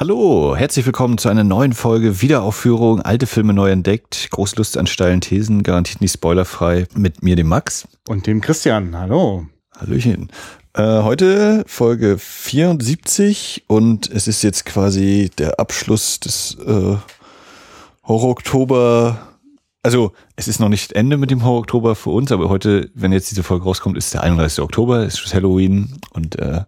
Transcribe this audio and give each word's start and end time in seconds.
Hallo, 0.00 0.54
herzlich 0.54 0.86
willkommen 0.86 1.18
zu 1.18 1.28
einer 1.28 1.42
neuen 1.42 1.72
Folge 1.72 2.22
Wiederaufführung, 2.22 3.02
alte 3.02 3.26
Filme 3.26 3.52
neu 3.52 3.68
entdeckt, 3.68 4.28
Großlust 4.30 4.76
an 4.78 4.86
steilen 4.86 5.20
Thesen, 5.20 5.64
garantiert 5.64 6.00
nicht 6.00 6.12
spoilerfrei, 6.12 6.86
mit 6.94 7.24
mir, 7.24 7.34
dem 7.34 7.48
Max. 7.48 7.88
Und 8.06 8.28
dem 8.28 8.40
Christian, 8.40 8.96
hallo. 8.96 9.48
Hallöchen. 9.76 10.30
Äh, 10.74 11.02
heute 11.02 11.64
Folge 11.66 12.16
74 12.16 13.64
und 13.66 14.08
es 14.08 14.28
ist 14.28 14.44
jetzt 14.44 14.66
quasi 14.66 15.32
der 15.36 15.58
Abschluss 15.58 16.20
des 16.20 16.56
äh, 16.64 16.94
Horror-Oktober 18.04 19.27
also 19.88 20.12
es 20.36 20.48
ist 20.48 20.60
noch 20.60 20.68
nicht 20.68 20.92
Ende 20.92 21.16
mit 21.16 21.30
dem 21.30 21.42
Horror 21.42 21.60
Oktober 21.60 21.94
für 21.94 22.10
uns, 22.10 22.30
aber 22.30 22.50
heute, 22.50 22.90
wenn 22.92 23.10
jetzt 23.10 23.30
diese 23.30 23.42
Folge 23.42 23.64
rauskommt, 23.64 23.96
ist 23.96 24.12
der 24.12 24.22
31. 24.22 24.62
Oktober, 24.62 25.06
ist 25.06 25.32
Halloween 25.32 25.96
und 26.10 26.38
äh, 26.38 26.64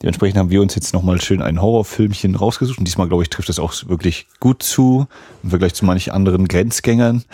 dementsprechend 0.00 0.38
haben 0.38 0.48
wir 0.48 0.62
uns 0.62 0.74
jetzt 0.74 0.94
nochmal 0.94 1.20
schön 1.20 1.42
ein 1.42 1.60
Horrorfilmchen 1.60 2.34
rausgesucht 2.34 2.78
und 2.78 2.86
diesmal, 2.86 3.06
glaube 3.06 3.22
ich, 3.22 3.28
trifft 3.28 3.50
das 3.50 3.58
auch 3.58 3.74
wirklich 3.88 4.28
gut 4.40 4.62
zu 4.62 5.06
im 5.42 5.50
Vergleich 5.50 5.74
zu 5.74 5.84
manchen 5.84 6.14
anderen 6.14 6.48
Grenzgängern, 6.48 7.24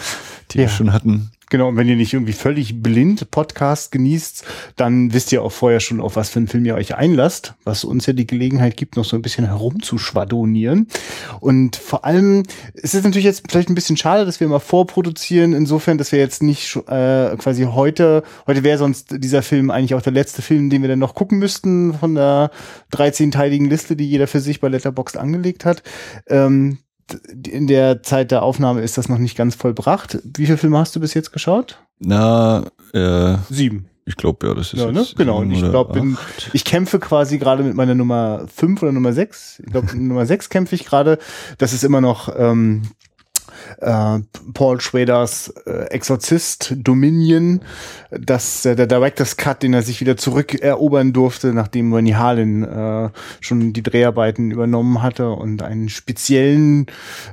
die 0.51 0.59
ja. 0.59 0.65
wir 0.65 0.69
schon 0.69 0.93
hatten. 0.93 1.31
Genau, 1.51 1.69
und 1.69 1.77
wenn 1.77 1.89
ihr 1.89 1.97
nicht 1.97 2.15
irgendwie 2.15 2.33
völlig 2.33 2.81
blind 2.81 3.31
Podcast 3.33 3.91
genießt, 3.91 4.45
dann 4.77 5.13
wisst 5.13 5.33
ihr 5.33 5.43
auch 5.43 5.51
vorher 5.51 5.81
schon, 5.81 6.01
auf 6.01 6.17
was 6.17 6.31
für 6.31 6.39
einen 6.39 6.49
Film 6.49 6.65
ihr 6.65 6.77
euch 6.77 6.95
einlasst, 6.95 7.55
was 7.65 7.85
uns 7.85 8.07
ja 8.07 8.13
die 8.13 8.27
Gelegenheit 8.27 8.77
gibt, 8.77 8.97
noch 8.97 9.05
so 9.05 9.17
ein 9.17 9.23
bisschen 9.23 9.47
herumzuschwadonieren. 9.47 10.87
Und 11.41 11.75
vor 11.75 12.05
allem 12.05 12.45
es 12.75 12.95
ist 12.95 13.05
natürlich 13.05 13.25
jetzt 13.25 13.45
vielleicht 13.51 13.69
ein 13.69 13.75
bisschen 13.75 13.97
schade, 13.97 14.25
dass 14.25 14.39
wir 14.39 14.47
mal 14.47 14.61
vorproduzieren, 14.61 15.53
insofern, 15.53 15.99
dass 15.99 16.13
wir 16.13 16.21
jetzt 16.21 16.43
nicht 16.43 16.77
äh, 16.87 17.37
quasi 17.37 17.65
heute, 17.65 18.23
heute 18.47 18.63
wäre 18.63 18.79
sonst 18.79 19.17
dieser 19.19 19.43
Film 19.43 19.71
eigentlich 19.71 19.95
auch 19.95 20.03
der 20.03 20.13
letzte 20.13 20.43
Film, 20.43 20.71
den 20.71 20.83
wir 20.83 20.89
dann 20.89 21.01
noch 21.01 21.15
gucken 21.15 21.39
müssten 21.39 21.95
von 21.95 22.15
der 22.15 22.51
13-teiligen 22.93 23.69
Liste, 23.69 23.97
die 23.97 24.09
jeder 24.09 24.27
für 24.29 24.41
sich 24.41 24.61
bei 24.61 24.69
Letterboxd 24.69 25.17
angelegt 25.17 25.65
hat. 25.65 25.83
Ähm, 26.29 26.79
in 27.47 27.67
der 27.67 28.03
Zeit 28.03 28.31
der 28.31 28.43
Aufnahme 28.43 28.81
ist 28.81 28.99
das 28.99 29.09
noch 29.09 29.19
nicht 29.19 29.37
ganz 29.37 29.55
vollbracht. 29.55 30.19
Wie 30.25 30.47
viele 30.47 30.59
Filme 30.59 30.79
hast 30.79 30.95
du 30.97 31.01
bis 31.01 31.15
jetzt 31.15 31.33
geschaut? 31.33 31.79
Na, 31.99 32.65
äh, 32.93 33.37
sieben. 33.49 33.87
Ich 34.07 34.17
glaube, 34.17 34.47
ja, 34.47 34.55
das 34.55 34.73
ist 34.73 34.81
ja, 34.81 34.91
ne? 34.91 35.07
genau. 35.17 35.39
Und 35.39 35.53
ich 35.53 35.61
glaube, 35.61 36.17
ich 36.53 36.65
kämpfe 36.65 36.99
quasi 36.99 37.39
gerade 37.39 37.63
mit 37.63 37.75
meiner 37.75 37.95
Nummer 37.95 38.47
fünf 38.53 38.83
oder 38.83 38.91
Nummer 38.91 39.13
sechs. 39.13 39.61
Ich 39.65 39.71
glaube, 39.71 39.89
Nummer 39.97 40.27
sechs 40.27 40.49
kämpfe 40.49 40.75
ich 40.75 40.85
gerade. 40.85 41.19
Das 41.59 41.73
ist 41.73 41.85
immer 41.85 42.01
noch 42.01 42.35
ähm, 42.37 42.83
äh, 43.79 44.19
Paul 44.55 44.81
Schweders 44.81 45.53
äh, 45.67 45.87
Exorzist 45.91 46.75
Dominion, 46.77 47.61
das 48.11 48.65
äh, 48.65 48.77
der 48.77 48.87
Director's 48.87 49.37
Cut, 49.37 49.63
den 49.63 49.75
er 49.75 49.83
sich 49.83 50.01
wieder 50.01 50.17
zurückerobern 50.17 51.13
durfte, 51.13 51.53
nachdem 51.53 51.93
Rennie 51.93 52.15
Harlin 52.15 52.65
äh, 52.65 53.11
schon 53.41 53.73
die 53.73 53.83
Dreharbeiten 53.83 54.51
übernommen 54.51 55.03
hatte 55.03 55.31
und 55.31 55.63
einen 55.63 55.89
speziellen, 55.89 56.87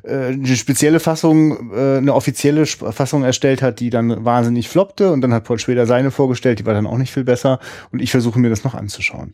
äh, 0.03 0.27
eine 0.27 0.55
spezielle 0.55 0.99
Fassung, 0.99 1.71
äh, 1.73 1.97
eine 1.97 2.13
offizielle 2.13 2.65
Fassung 2.65 3.23
erstellt 3.23 3.61
hat, 3.61 3.79
die 3.79 3.89
dann 3.89 4.25
wahnsinnig 4.25 4.69
floppte 4.69 5.11
und 5.11 5.21
dann 5.21 5.33
hat 5.33 5.43
Paul 5.45 5.59
Schweder 5.59 5.85
seine 5.85 6.11
vorgestellt, 6.11 6.59
die 6.59 6.65
war 6.65 6.73
dann 6.73 6.87
auch 6.87 6.97
nicht 6.97 7.13
viel 7.13 7.23
besser 7.23 7.59
und 7.91 8.01
ich 8.01 8.11
versuche 8.11 8.39
mir 8.39 8.49
das 8.49 8.63
noch 8.63 8.73
anzuschauen. 8.73 9.33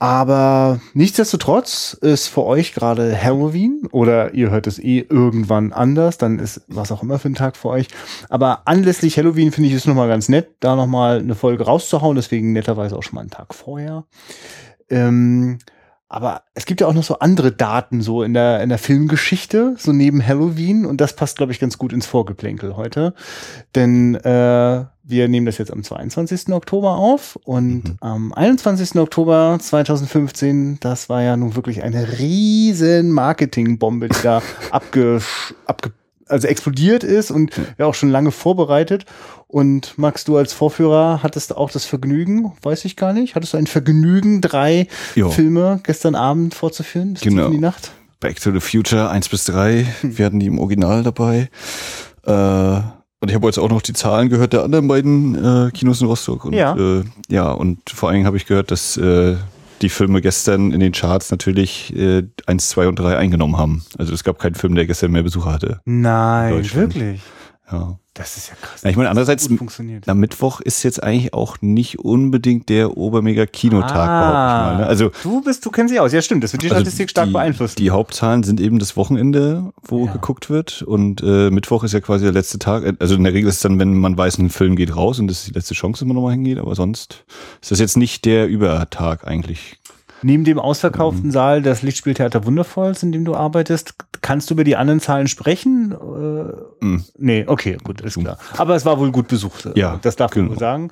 Aber 0.00 0.80
nichtsdestotrotz 0.94 1.92
ist 2.00 2.28
für 2.28 2.44
euch 2.44 2.72
gerade 2.72 3.20
Halloween 3.20 3.88
oder 3.90 4.32
ihr 4.32 4.50
hört 4.50 4.68
es 4.68 4.78
eh 4.78 5.00
irgendwann 5.00 5.72
anders, 5.72 6.18
dann 6.18 6.38
ist 6.38 6.62
was 6.68 6.92
auch 6.92 7.02
immer 7.02 7.18
für 7.18 7.28
ein 7.28 7.34
Tag 7.34 7.56
für 7.56 7.68
euch. 7.68 7.88
Aber 8.28 8.62
anlässlich 8.66 9.18
Halloween 9.18 9.50
finde 9.50 9.70
ich 9.70 9.74
es 9.74 9.86
nochmal 9.86 10.08
ganz 10.08 10.28
nett, 10.28 10.50
da 10.60 10.76
nochmal 10.76 11.18
eine 11.18 11.34
Folge 11.34 11.64
rauszuhauen, 11.64 12.14
deswegen 12.14 12.52
netterweise 12.52 12.96
auch 12.96 13.02
schon 13.02 13.16
mal 13.16 13.22
einen 13.22 13.30
Tag 13.30 13.54
vorher. 13.54 14.04
Ähm, 14.88 15.58
aber 16.08 16.44
es 16.54 16.64
gibt 16.64 16.80
ja 16.80 16.86
auch 16.86 16.94
noch 16.94 17.02
so 17.02 17.18
andere 17.18 17.52
Daten 17.52 18.00
so 18.00 18.22
in 18.22 18.32
der, 18.32 18.62
in 18.62 18.70
der 18.70 18.78
Filmgeschichte, 18.78 19.74
so 19.78 19.92
neben 19.92 20.26
Halloween. 20.26 20.86
Und 20.86 21.00
das 21.02 21.14
passt, 21.14 21.36
glaube 21.36 21.52
ich, 21.52 21.60
ganz 21.60 21.76
gut 21.76 21.92
ins 21.92 22.06
Vorgeplänkel 22.06 22.76
heute. 22.76 23.14
Denn 23.74 24.14
äh, 24.14 24.84
wir 25.08 25.26
nehmen 25.26 25.46
das 25.46 25.58
jetzt 25.58 25.72
am 25.72 25.82
22. 25.82 26.52
Oktober 26.52 26.96
auf. 26.96 27.36
Und 27.44 27.84
mhm. 27.84 27.96
am 28.00 28.32
21. 28.32 28.96
Oktober 28.96 29.58
2015, 29.60 30.78
das 30.80 31.08
war 31.08 31.22
ja 31.22 31.36
nun 31.36 31.56
wirklich 31.56 31.82
eine 31.82 32.18
riesen 32.18 33.10
Marketingbombe, 33.12 34.08
die 34.08 34.22
da 34.22 34.42
abge, 34.70 35.20
abge 35.66 35.92
also 36.26 36.46
explodiert 36.46 37.04
ist 37.04 37.30
und 37.30 37.58
ja 37.78 37.86
auch 37.86 37.94
schon 37.94 38.10
lange 38.10 38.32
vorbereitet. 38.32 39.06
Und 39.46 39.96
Max, 39.96 40.24
du 40.24 40.36
als 40.36 40.52
Vorführer 40.52 41.20
hattest 41.22 41.56
auch 41.56 41.70
das 41.70 41.86
Vergnügen, 41.86 42.52
weiß 42.60 42.84
ich 42.84 42.96
gar 42.96 43.14
nicht, 43.14 43.34
hattest 43.34 43.54
du 43.54 43.56
ein 43.56 43.66
Vergnügen, 43.66 44.42
drei 44.42 44.88
jo. 45.14 45.30
Filme 45.30 45.80
gestern 45.84 46.14
Abend 46.14 46.54
vorzuführen? 46.54 47.14
Bis 47.14 47.22
genau. 47.22 47.46
In 47.46 47.52
die 47.52 47.58
Nacht? 47.58 47.92
Back 48.20 48.40
to 48.40 48.52
the 48.52 48.60
Future 48.60 49.08
1 49.08 49.30
bis 49.30 49.44
3, 49.44 49.86
hm. 50.00 50.18
wir 50.18 50.26
hatten 50.26 50.38
die 50.38 50.46
im 50.46 50.58
Original 50.58 51.02
dabei. 51.02 51.48
Äh, 52.26 52.80
und 53.20 53.28
ich 53.28 53.34
habe 53.34 53.46
jetzt 53.46 53.58
auch 53.58 53.68
noch 53.68 53.82
die 53.82 53.92
Zahlen 53.92 54.28
gehört 54.28 54.52
der 54.52 54.62
anderen 54.62 54.86
beiden 54.86 55.34
äh, 55.34 55.70
Kinos 55.72 56.00
in 56.00 56.06
Rostock. 56.06 56.44
Und, 56.44 56.52
ja. 56.52 56.76
Äh, 56.76 57.04
ja, 57.28 57.50
und 57.50 57.90
vor 57.90 58.08
allen 58.08 58.16
Dingen 58.16 58.26
habe 58.26 58.36
ich 58.36 58.46
gehört, 58.46 58.70
dass 58.70 58.96
äh, 58.96 59.36
die 59.82 59.88
Filme 59.88 60.20
gestern 60.20 60.72
in 60.72 60.80
den 60.80 60.92
Charts 60.92 61.30
natürlich 61.30 61.94
äh, 61.96 62.24
1, 62.46 62.68
2 62.68 62.88
und 62.88 62.98
3 62.98 63.16
eingenommen 63.16 63.56
haben. 63.56 63.84
Also 63.98 64.14
es 64.14 64.22
gab 64.22 64.38
keinen 64.38 64.54
Film, 64.54 64.74
der 64.74 64.86
gestern 64.86 65.12
mehr 65.12 65.22
Besucher 65.22 65.52
hatte. 65.52 65.80
Nein, 65.84 66.64
wirklich? 66.72 67.20
Ja. 67.70 67.98
Das 68.14 68.36
ist 68.36 68.48
ja 68.48 68.54
krass. 68.60 68.82
Ja, 68.82 68.90
ich 68.90 68.96
meine, 68.96 69.10
andererseits, 69.10 69.48
am 70.06 70.18
Mittwoch 70.18 70.60
ist 70.60 70.82
jetzt 70.82 71.00
eigentlich 71.00 71.34
auch 71.34 71.58
nicht 71.60 72.00
unbedingt 72.00 72.68
der 72.68 72.96
obermega 72.96 73.46
Kinotag, 73.46 74.08
ah, 74.08 74.72
mal, 74.72 74.76
ne? 74.78 74.86
Also, 74.86 75.12
du 75.22 75.40
bist, 75.40 75.64
du 75.64 75.70
kennst 75.70 75.92
dich 75.94 76.00
aus. 76.00 76.12
Ja, 76.12 76.20
stimmt. 76.20 76.42
Das 76.42 76.52
wird 76.52 76.64
die 76.64 76.70
also 76.70 76.80
Statistik 76.80 77.10
stark 77.10 77.28
die, 77.28 77.32
beeinflussen. 77.32 77.76
Die 77.76 77.92
Hauptzahlen 77.92 78.42
sind 78.42 78.60
eben 78.60 78.80
das 78.80 78.96
Wochenende, 78.96 79.72
wo 79.82 80.06
ja. 80.06 80.12
geguckt 80.12 80.50
wird. 80.50 80.82
Und 80.82 81.22
äh, 81.22 81.50
Mittwoch 81.50 81.84
ist 81.84 81.92
ja 81.92 82.00
quasi 82.00 82.24
der 82.24 82.32
letzte 82.32 82.58
Tag. 82.58 82.96
Also 82.98 83.14
in 83.14 83.22
der 83.22 83.34
Regel 83.34 83.48
ist 83.48 83.56
es 83.56 83.60
dann, 83.60 83.78
wenn 83.78 83.94
man 83.94 84.18
weiß, 84.18 84.38
ein 84.38 84.50
Film 84.50 84.74
geht 84.74 84.96
raus 84.96 85.20
und 85.20 85.28
das 85.28 85.40
ist 85.40 85.48
die 85.48 85.54
letzte 85.54 85.74
Chance, 85.74 86.00
dass 86.00 86.08
man 86.08 86.16
nochmal 86.16 86.32
hingeht. 86.32 86.58
Aber 86.58 86.74
sonst 86.74 87.24
ist 87.62 87.70
das 87.70 87.78
jetzt 87.78 87.96
nicht 87.96 88.24
der 88.24 88.48
Übertag 88.48 89.28
eigentlich. 89.28 89.78
Neben 90.22 90.42
dem 90.42 90.58
ausverkauften 90.58 91.26
mhm. 91.26 91.32
Saal 91.32 91.62
des 91.62 91.82
Lichtspieltheater 91.82 92.44
Wundervolls, 92.44 93.04
in 93.04 93.12
dem 93.12 93.24
du 93.24 93.36
arbeitest, 93.36 93.94
kannst 94.28 94.50
du 94.50 94.54
über 94.54 94.64
die 94.64 94.76
anderen 94.76 95.00
Zahlen 95.00 95.26
sprechen? 95.26 95.92
Äh, 95.92 96.84
mhm. 96.84 97.04
Nee, 97.16 97.44
okay, 97.46 97.78
gut, 97.82 98.02
ist 98.02 98.20
klar. 98.20 98.36
Aber 98.58 98.76
es 98.76 98.84
war 98.84 98.98
wohl 98.98 99.10
gut 99.10 99.26
besucht. 99.26 99.70
Ja, 99.74 99.98
das 100.02 100.16
darf 100.16 100.32
genau. 100.32 100.50
man 100.50 100.58
sagen. 100.58 100.90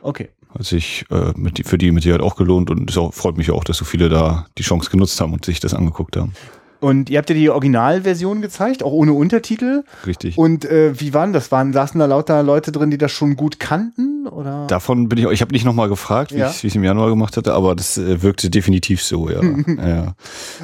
Okay. 0.00 0.30
Hat 0.54 0.64
sich 0.64 1.04
äh, 1.10 1.32
mit 1.36 1.58
die, 1.58 1.64
für 1.64 1.76
die 1.76 1.92
mit 1.92 2.04
Sicherheit 2.04 2.22
auch 2.22 2.36
gelohnt 2.36 2.70
und 2.70 2.88
es 2.88 2.96
auch, 2.96 3.12
freut 3.12 3.36
mich 3.36 3.50
auch, 3.50 3.64
dass 3.64 3.76
so 3.76 3.84
viele 3.84 4.08
da 4.08 4.46
die 4.56 4.62
Chance 4.62 4.90
genutzt 4.90 5.20
haben 5.20 5.34
und 5.34 5.44
sich 5.44 5.60
das 5.60 5.74
angeguckt 5.74 6.16
haben. 6.16 6.32
Und 6.80 7.10
ihr 7.10 7.18
habt 7.18 7.28
ja 7.28 7.36
die 7.36 7.50
Originalversion 7.50 8.40
gezeigt, 8.40 8.82
auch 8.82 8.92
ohne 8.92 9.12
Untertitel. 9.12 9.84
Richtig. 10.06 10.38
Und 10.38 10.64
äh, 10.64 10.98
wie 10.98 11.12
waren 11.12 11.32
das? 11.32 11.52
Waren 11.52 11.72
saßen 11.72 11.98
da 12.00 12.06
lauter 12.06 12.42
Leute 12.42 12.72
drin, 12.72 12.90
die 12.90 12.98
das 12.98 13.12
schon 13.12 13.36
gut 13.36 13.60
kannten? 13.60 14.26
Oder? 14.26 14.66
Davon 14.66 15.08
bin 15.08 15.18
ich. 15.18 15.26
Ich 15.26 15.42
habe 15.42 15.52
nicht 15.52 15.64
nochmal 15.64 15.88
gefragt, 15.88 16.34
wie 16.34 16.38
ja. 16.38 16.50
ich 16.50 16.64
es 16.64 16.74
im 16.74 16.82
Januar 16.82 17.10
gemacht 17.10 17.36
hatte, 17.36 17.52
aber 17.52 17.74
das 17.74 17.98
äh, 17.98 18.22
wirkte 18.22 18.48
definitiv 18.48 19.02
so, 19.02 19.28
ja. 19.28 19.40
ja. 19.66 20.14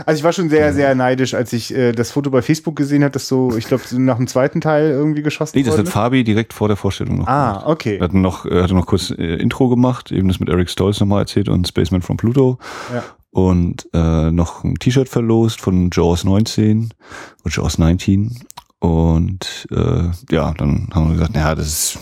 Also 0.06 0.18
ich 0.18 0.24
war 0.24 0.32
schon 0.32 0.48
sehr, 0.48 0.72
sehr 0.72 0.94
neidisch, 0.94 1.34
als 1.34 1.52
ich 1.52 1.74
äh, 1.74 1.92
das 1.92 2.10
Foto 2.10 2.30
bei 2.30 2.42
Facebook 2.42 2.76
gesehen 2.76 3.02
habe, 3.02 3.12
das 3.12 3.28
so, 3.28 3.54
ich 3.56 3.66
glaube, 3.66 3.82
so 3.86 3.98
nach 3.98 4.16
dem 4.16 4.26
zweiten 4.26 4.60
Teil 4.60 4.90
irgendwie 4.90 5.22
geschossen 5.22 5.58
Nee, 5.58 5.64
das 5.64 5.76
hat 5.76 5.88
Fabi 5.88 6.24
direkt 6.24 6.52
vor 6.52 6.68
der 6.68 6.76
Vorstellung 6.76 7.18
noch 7.18 7.26
Ah, 7.26 7.52
gemacht. 7.52 7.66
okay. 7.66 7.96
Er 7.98 8.04
hat 8.04 8.14
noch, 8.14 8.44
hatte 8.44 8.74
noch 8.74 8.86
kurz 8.86 9.10
äh, 9.10 9.36
Intro 9.36 9.68
gemacht, 9.68 10.12
eben 10.12 10.28
das 10.28 10.40
mit 10.40 10.48
Eric 10.48 10.70
Stolz 10.70 11.00
nochmal 11.00 11.20
erzählt 11.20 11.48
und 11.48 11.68
Spaceman 11.68 12.02
from 12.02 12.16
Pluto. 12.16 12.58
Ja 12.92 13.04
und 13.36 13.86
äh, 13.92 14.32
noch 14.32 14.64
ein 14.64 14.76
T-Shirt 14.76 15.10
verlost 15.10 15.60
von 15.60 15.90
Jaws 15.92 16.24
19 16.24 16.94
oder 17.44 17.54
Jaws 17.54 17.76
19 17.76 18.34
und 18.78 19.68
äh, 19.70 20.08
ja, 20.30 20.54
dann 20.54 20.88
haben 20.94 21.08
wir 21.08 21.12
gesagt, 21.12 21.34
naja, 21.34 21.54
das 21.54 21.66
ist 21.66 21.98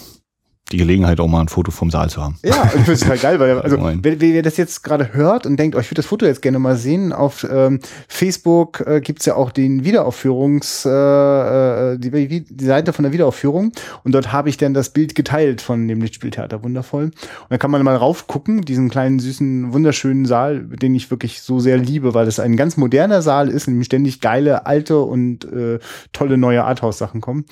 die 0.72 0.78
Gelegenheit, 0.78 1.20
auch 1.20 1.28
mal 1.28 1.40
ein 1.40 1.48
Foto 1.48 1.70
vom 1.70 1.90
Saal 1.90 2.08
zu 2.08 2.22
haben. 2.22 2.38
Ja, 2.42 2.70
das 2.74 2.88
ist 2.88 3.06
halt 3.06 3.20
geil, 3.20 3.38
weil 3.38 3.60
also, 3.60 3.78
wenn 3.80 4.20
ihr 4.20 4.42
das 4.42 4.56
jetzt 4.56 4.82
gerade 4.82 5.12
hört 5.12 5.44
und 5.44 5.58
denkt, 5.58 5.76
oh, 5.76 5.78
ich 5.78 5.86
würde 5.90 5.96
das 5.96 6.06
Foto 6.06 6.24
jetzt 6.24 6.40
gerne 6.40 6.58
mal 6.58 6.76
sehen, 6.76 7.12
auf 7.12 7.46
ähm, 7.50 7.80
Facebook 8.08 8.82
äh, 8.86 9.02
gibt 9.02 9.24
ja 9.26 9.34
auch 9.34 9.52
den 9.52 9.84
Wiederaufführungs, 9.84 10.86
äh, 10.86 10.90
äh, 10.90 11.98
die, 11.98 12.44
die 12.44 12.64
Seite 12.64 12.94
von 12.94 13.02
der 13.02 13.12
Wiederaufführung 13.12 13.72
und 14.04 14.14
dort 14.14 14.32
habe 14.32 14.48
ich 14.48 14.56
dann 14.56 14.72
das 14.72 14.88
Bild 14.88 15.14
geteilt 15.14 15.60
von 15.60 15.86
dem 15.86 16.00
Lichtspieltheater, 16.00 16.64
wundervoll. 16.64 17.04
Und 17.04 17.14
dann 17.50 17.58
kann 17.58 17.70
man 17.70 17.82
mal 17.82 17.96
raufgucken, 17.96 18.62
diesen 18.62 18.88
kleinen, 18.88 19.18
süßen, 19.18 19.72
wunderschönen 19.74 20.24
Saal, 20.24 20.60
den 20.60 20.94
ich 20.94 21.10
wirklich 21.10 21.42
so 21.42 21.60
sehr 21.60 21.76
liebe, 21.76 22.14
weil 22.14 22.26
es 22.26 22.40
ein 22.40 22.56
ganz 22.56 22.78
moderner 22.78 23.20
Saal 23.20 23.50
ist, 23.50 23.68
in 23.68 23.74
dem 23.74 23.84
ständig 23.84 24.22
geile, 24.22 24.64
alte 24.64 24.98
und 25.00 25.44
äh, 25.44 25.78
tolle 26.12 26.38
neue 26.38 26.64
Arthouse-Sachen 26.64 27.20
kommen. 27.20 27.44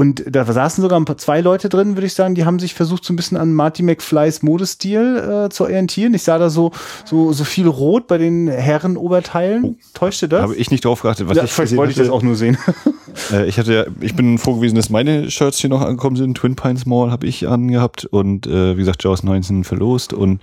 Und 0.00 0.24
da 0.26 0.50
saßen 0.50 0.80
sogar 0.80 0.98
ein 0.98 1.04
paar, 1.04 1.18
zwei 1.18 1.42
Leute 1.42 1.68
drin, 1.68 1.94
würde 1.94 2.06
ich 2.06 2.14
sagen, 2.14 2.34
die 2.34 2.46
haben 2.46 2.58
sich 2.58 2.72
versucht, 2.72 3.04
so 3.04 3.12
ein 3.12 3.16
bisschen 3.16 3.36
an 3.36 3.52
Marty 3.52 3.82
McFlys 3.82 4.42
Modestil 4.42 5.44
äh, 5.44 5.50
zu 5.50 5.64
orientieren. 5.64 6.14
Ich 6.14 6.22
sah 6.22 6.38
da 6.38 6.48
so, 6.48 6.70
so, 7.04 7.34
so 7.34 7.44
viel 7.44 7.66
Rot 7.66 8.06
bei 8.06 8.16
den 8.16 8.48
Herrenoberteilen. 8.48 9.62
Oh, 9.62 9.74
Täuschte 9.92 10.26
das? 10.26 10.40
Habe 10.40 10.56
ich 10.56 10.70
nicht 10.70 10.86
drauf 10.86 11.02
geachtet. 11.02 11.28
Was 11.28 11.36
ja, 11.36 11.44
ich 11.44 11.52
vielleicht 11.52 11.76
wollte 11.76 11.90
ich 11.90 11.98
das 11.98 12.08
auch 12.08 12.22
nur 12.22 12.34
sehen. 12.34 12.56
äh, 13.30 13.46
ich 13.46 13.58
hatte 13.58 13.74
ja, 13.74 13.84
ich 14.00 14.16
bin 14.16 14.38
vorgewiesen, 14.38 14.76
dass 14.76 14.88
meine 14.88 15.30
Shirts 15.30 15.58
hier 15.58 15.68
noch 15.68 15.82
angekommen 15.82 16.16
sind. 16.16 16.34
Twin 16.34 16.56
Pines 16.56 16.86
Mall 16.86 17.10
habe 17.10 17.26
ich 17.26 17.46
angehabt 17.46 18.06
und 18.06 18.46
äh, 18.46 18.76
wie 18.76 18.80
gesagt, 18.80 19.04
Jaws 19.04 19.22
19 19.22 19.64
verlost. 19.64 20.14
Und 20.14 20.40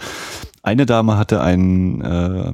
eine 0.62 0.86
Dame 0.86 1.18
hatte 1.18 1.42
einen 1.42 2.02
äh, 2.02 2.52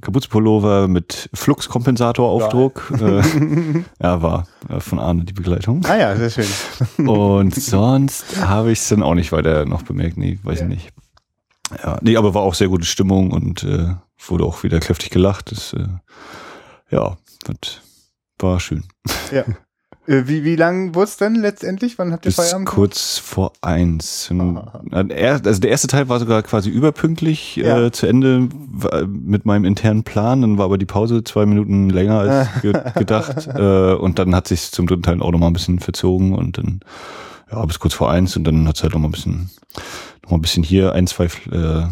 Kapuzenpullover 0.00 0.86
mit 0.86 1.28
Fluxkompensator-Aufdruck. 1.34 2.92
Ja. 3.00 3.18
Äh, 3.18 3.84
ja, 4.02 4.22
war 4.22 4.46
äh, 4.68 4.78
von 4.78 4.98
Arne 5.00 5.24
die 5.24 5.32
Begleitung. 5.32 5.84
Ah 5.86 5.96
ja, 5.96 6.16
sehr 6.16 6.30
schön. 6.30 7.06
Und 7.08 7.54
sonst 7.54 8.40
habe 8.40 8.70
ich 8.70 8.78
es 8.78 8.88
dann 8.88 9.02
auch 9.02 9.14
nicht 9.14 9.32
weiter 9.32 9.66
noch 9.66 9.82
bemerkt. 9.82 10.16
Nee, 10.16 10.38
weiß 10.44 10.60
ja. 10.60 10.64
ich 10.66 10.70
nicht. 10.70 10.92
Ja, 11.82 11.98
nee, 12.00 12.16
aber 12.16 12.34
war 12.34 12.42
auch 12.42 12.54
sehr 12.54 12.68
gute 12.68 12.84
Stimmung 12.84 13.30
und 13.30 13.62
äh, 13.62 13.94
wurde 14.26 14.44
auch 14.44 14.64
wieder 14.64 14.80
kräftig 14.80 15.10
gelacht. 15.10 15.52
Das, 15.52 15.72
äh, 15.72 15.86
ja, 16.90 17.16
das 17.44 17.80
war 18.38 18.58
schön. 18.58 18.84
Ja. 19.32 19.44
Äh, 20.10 20.26
wie, 20.26 20.42
wie 20.42 20.56
lang 20.56 20.94
wurde 20.96 21.04
es 21.04 21.16
denn 21.18 21.36
letztendlich? 21.36 21.96
Wann 21.98 22.12
habt 22.12 22.26
ihr 22.26 22.30
Bis 22.30 22.36
Feierabend? 22.36 22.68
Kurz 22.68 23.18
vor 23.18 23.52
eins. 23.60 24.28
Also 24.90 25.60
der 25.60 25.70
erste 25.70 25.86
Teil 25.86 26.08
war 26.08 26.18
sogar 26.18 26.42
quasi 26.42 26.68
überpünktlich 26.68 27.56
ja. 27.56 27.86
äh, 27.86 27.92
zu 27.92 28.06
Ende 28.06 28.48
mit 29.06 29.46
meinem 29.46 29.64
internen 29.64 30.02
Plan. 30.02 30.42
Dann 30.42 30.58
war 30.58 30.64
aber 30.64 30.78
die 30.78 30.86
Pause 30.86 31.22
zwei 31.22 31.46
Minuten 31.46 31.90
länger 31.90 32.18
als 32.18 32.48
ge 32.62 32.72
gedacht. 32.96 33.46
äh, 33.54 33.94
und 33.94 34.18
dann 34.18 34.34
hat 34.34 34.48
sich 34.48 34.72
zum 34.72 34.88
dritten 34.88 35.04
Teil 35.04 35.22
auch 35.22 35.30
nochmal 35.30 35.50
ein 35.50 35.54
bisschen 35.54 35.78
verzogen 35.78 36.34
und 36.34 36.58
dann 36.58 36.80
ja, 37.52 37.64
bis 37.64 37.78
kurz 37.78 37.94
vor 37.94 38.10
eins 38.10 38.36
und 38.36 38.44
dann 38.44 38.66
hat 38.66 38.76
es 38.76 38.82
halt 38.82 38.92
nochmal 38.92 39.10
ein 39.10 39.12
bisschen, 39.12 39.50
noch 40.22 40.32
mal 40.32 40.38
ein 40.38 40.42
bisschen 40.42 40.62
hier 40.62 40.92
ein, 40.92 41.06
zwei 41.06 41.26
äh, 41.52 41.86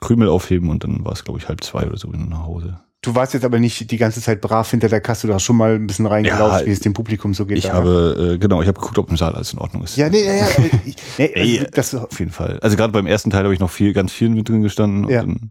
Krümel 0.00 0.28
aufheben 0.28 0.70
und 0.70 0.84
dann 0.84 1.04
war 1.04 1.12
es, 1.12 1.24
glaube 1.24 1.38
ich, 1.38 1.48
halb 1.48 1.62
zwei 1.62 1.86
oder 1.86 1.98
so 1.98 2.08
nach 2.08 2.44
Hause. 2.44 2.80
Du 3.02 3.14
warst 3.14 3.32
jetzt 3.32 3.44
aber 3.44 3.58
nicht 3.58 3.90
die 3.90 3.96
ganze 3.96 4.20
Zeit 4.20 4.42
brav 4.42 4.70
hinter 4.70 4.88
der 4.88 5.00
Kasse, 5.00 5.26
du 5.26 5.32
hast 5.32 5.42
schon 5.42 5.56
mal 5.56 5.76
ein 5.76 5.86
bisschen 5.86 6.04
reingelaufen, 6.04 6.60
ja, 6.60 6.66
wie 6.66 6.70
es 6.70 6.80
dem 6.80 6.92
Publikum 6.92 7.32
so 7.32 7.46
geht. 7.46 7.56
Ich 7.56 7.64
da. 7.64 7.72
habe, 7.72 8.34
äh, 8.34 8.38
genau, 8.38 8.60
ich 8.60 8.68
habe 8.68 8.78
geguckt, 8.78 8.98
ob 8.98 9.08
im 9.08 9.16
Saal 9.16 9.34
alles 9.34 9.54
in 9.54 9.58
Ordnung 9.58 9.84
ist. 9.84 9.96
Ja, 9.96 10.10
nee, 10.10 10.22
ja, 10.22 10.34
ja. 10.34 10.46
Ich, 10.84 10.96
nee, 11.16 11.30
Ey, 11.32 11.58
also, 11.60 11.70
das, 11.72 11.94
auf 11.94 12.18
jeden 12.18 12.30
Fall. 12.30 12.58
Also 12.60 12.76
gerade 12.76 12.92
beim 12.92 13.06
ersten 13.06 13.30
Teil 13.30 13.44
habe 13.44 13.54
ich 13.54 13.60
noch 13.60 13.70
viel, 13.70 13.94
ganz 13.94 14.12
viel 14.12 14.28
mit 14.28 14.48
drin 14.50 14.60
gestanden. 14.60 15.08
Ja. 15.08 15.20
Dann, 15.22 15.50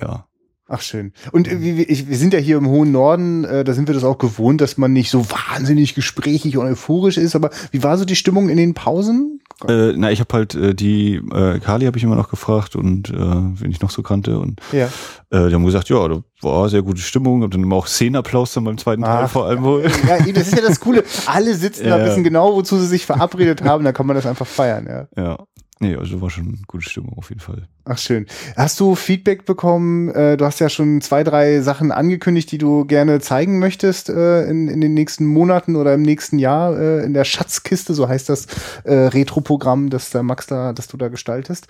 ja. 0.00 0.26
Ach 0.66 0.80
schön. 0.80 1.12
Und 1.30 1.46
äh, 1.46 1.60
wir, 1.60 1.86
wir 1.86 2.16
sind 2.16 2.34
ja 2.34 2.40
hier 2.40 2.56
im 2.56 2.66
hohen 2.66 2.90
Norden, 2.90 3.44
äh, 3.44 3.62
da 3.62 3.72
sind 3.72 3.86
wir 3.86 3.94
das 3.94 4.02
auch 4.02 4.18
gewohnt, 4.18 4.60
dass 4.60 4.76
man 4.76 4.92
nicht 4.92 5.10
so 5.10 5.24
wahnsinnig 5.30 5.94
gesprächig 5.94 6.56
und 6.56 6.66
euphorisch 6.66 7.16
ist. 7.16 7.36
Aber 7.36 7.50
wie 7.70 7.84
war 7.84 7.96
so 7.96 8.04
die 8.04 8.16
Stimmung 8.16 8.48
in 8.48 8.56
den 8.56 8.74
Pausen? 8.74 9.40
Äh, 9.66 9.94
na, 9.96 10.12
ich 10.12 10.20
habe 10.20 10.34
halt 10.34 10.54
äh, 10.54 10.74
die 10.74 11.14
äh, 11.14 11.58
Kali 11.60 11.86
habe 11.86 11.96
ich 11.96 12.04
immer 12.04 12.14
noch 12.14 12.28
gefragt 12.28 12.76
und 12.76 13.08
äh, 13.08 13.14
wen 13.14 13.70
ich 13.70 13.80
noch 13.80 13.88
so 13.88 14.02
kannte 14.02 14.38
und 14.38 14.60
ja. 14.70 14.86
äh, 15.30 15.48
die 15.48 15.54
haben 15.54 15.64
gesagt, 15.64 15.88
ja, 15.88 16.06
da 16.06 16.22
war 16.42 16.68
sehr 16.68 16.82
gute 16.82 17.00
Stimmung, 17.00 17.42
hab 17.42 17.52
dann 17.52 17.62
immer 17.62 17.76
auch 17.76 17.86
Szenenapplaus 17.86 18.52
dann 18.52 18.64
beim 18.64 18.76
zweiten 18.76 19.02
Teil 19.02 19.24
Ach, 19.24 19.30
vor 19.30 19.46
allem 19.46 19.62
wohl. 19.62 19.90
Ja, 20.06 20.18
das 20.18 20.48
ist 20.48 20.56
ja 20.56 20.62
das 20.62 20.78
Coole. 20.78 21.04
Alle 21.26 21.54
sitzen 21.54 21.86
ja. 21.86 21.96
da, 21.96 22.04
wissen 22.04 22.22
genau, 22.22 22.54
wozu 22.54 22.76
sie 22.76 22.86
sich 22.86 23.06
verabredet 23.06 23.62
haben, 23.62 23.82
da 23.82 23.92
kann 23.92 24.06
man 24.06 24.14
das 24.14 24.26
einfach 24.26 24.46
feiern, 24.46 24.86
ja. 24.86 25.22
Ja. 25.22 25.38
Nee, 25.80 25.96
also 25.96 26.20
war 26.20 26.28
schon 26.28 26.62
gute 26.66 26.88
Stimmung 26.88 27.14
auf 27.16 27.30
jeden 27.30 27.40
Fall. 27.40 27.66
Ach 27.88 27.98
schön. 27.98 28.26
Hast 28.56 28.80
du 28.80 28.96
Feedback 28.96 29.44
bekommen? 29.44 30.08
Äh, 30.08 30.36
du 30.36 30.44
hast 30.44 30.58
ja 30.58 30.68
schon 30.68 31.00
zwei, 31.02 31.22
drei 31.22 31.60
Sachen 31.60 31.92
angekündigt, 31.92 32.50
die 32.50 32.58
du 32.58 32.84
gerne 32.84 33.20
zeigen 33.20 33.60
möchtest 33.60 34.08
äh, 34.08 34.44
in, 34.46 34.66
in 34.66 34.80
den 34.80 34.92
nächsten 34.92 35.24
Monaten 35.24 35.76
oder 35.76 35.94
im 35.94 36.02
nächsten 36.02 36.40
Jahr 36.40 36.76
äh, 36.76 37.04
in 37.04 37.14
der 37.14 37.22
Schatzkiste, 37.24 37.94
so 37.94 38.08
heißt 38.08 38.28
das 38.28 38.48
Retro-Programm, 38.84 39.90
das 39.90 40.10
der 40.10 40.24
Max 40.24 40.46
da, 40.46 40.72
das 40.72 40.88
du 40.88 40.96
da 40.96 41.08
gestaltest. 41.08 41.68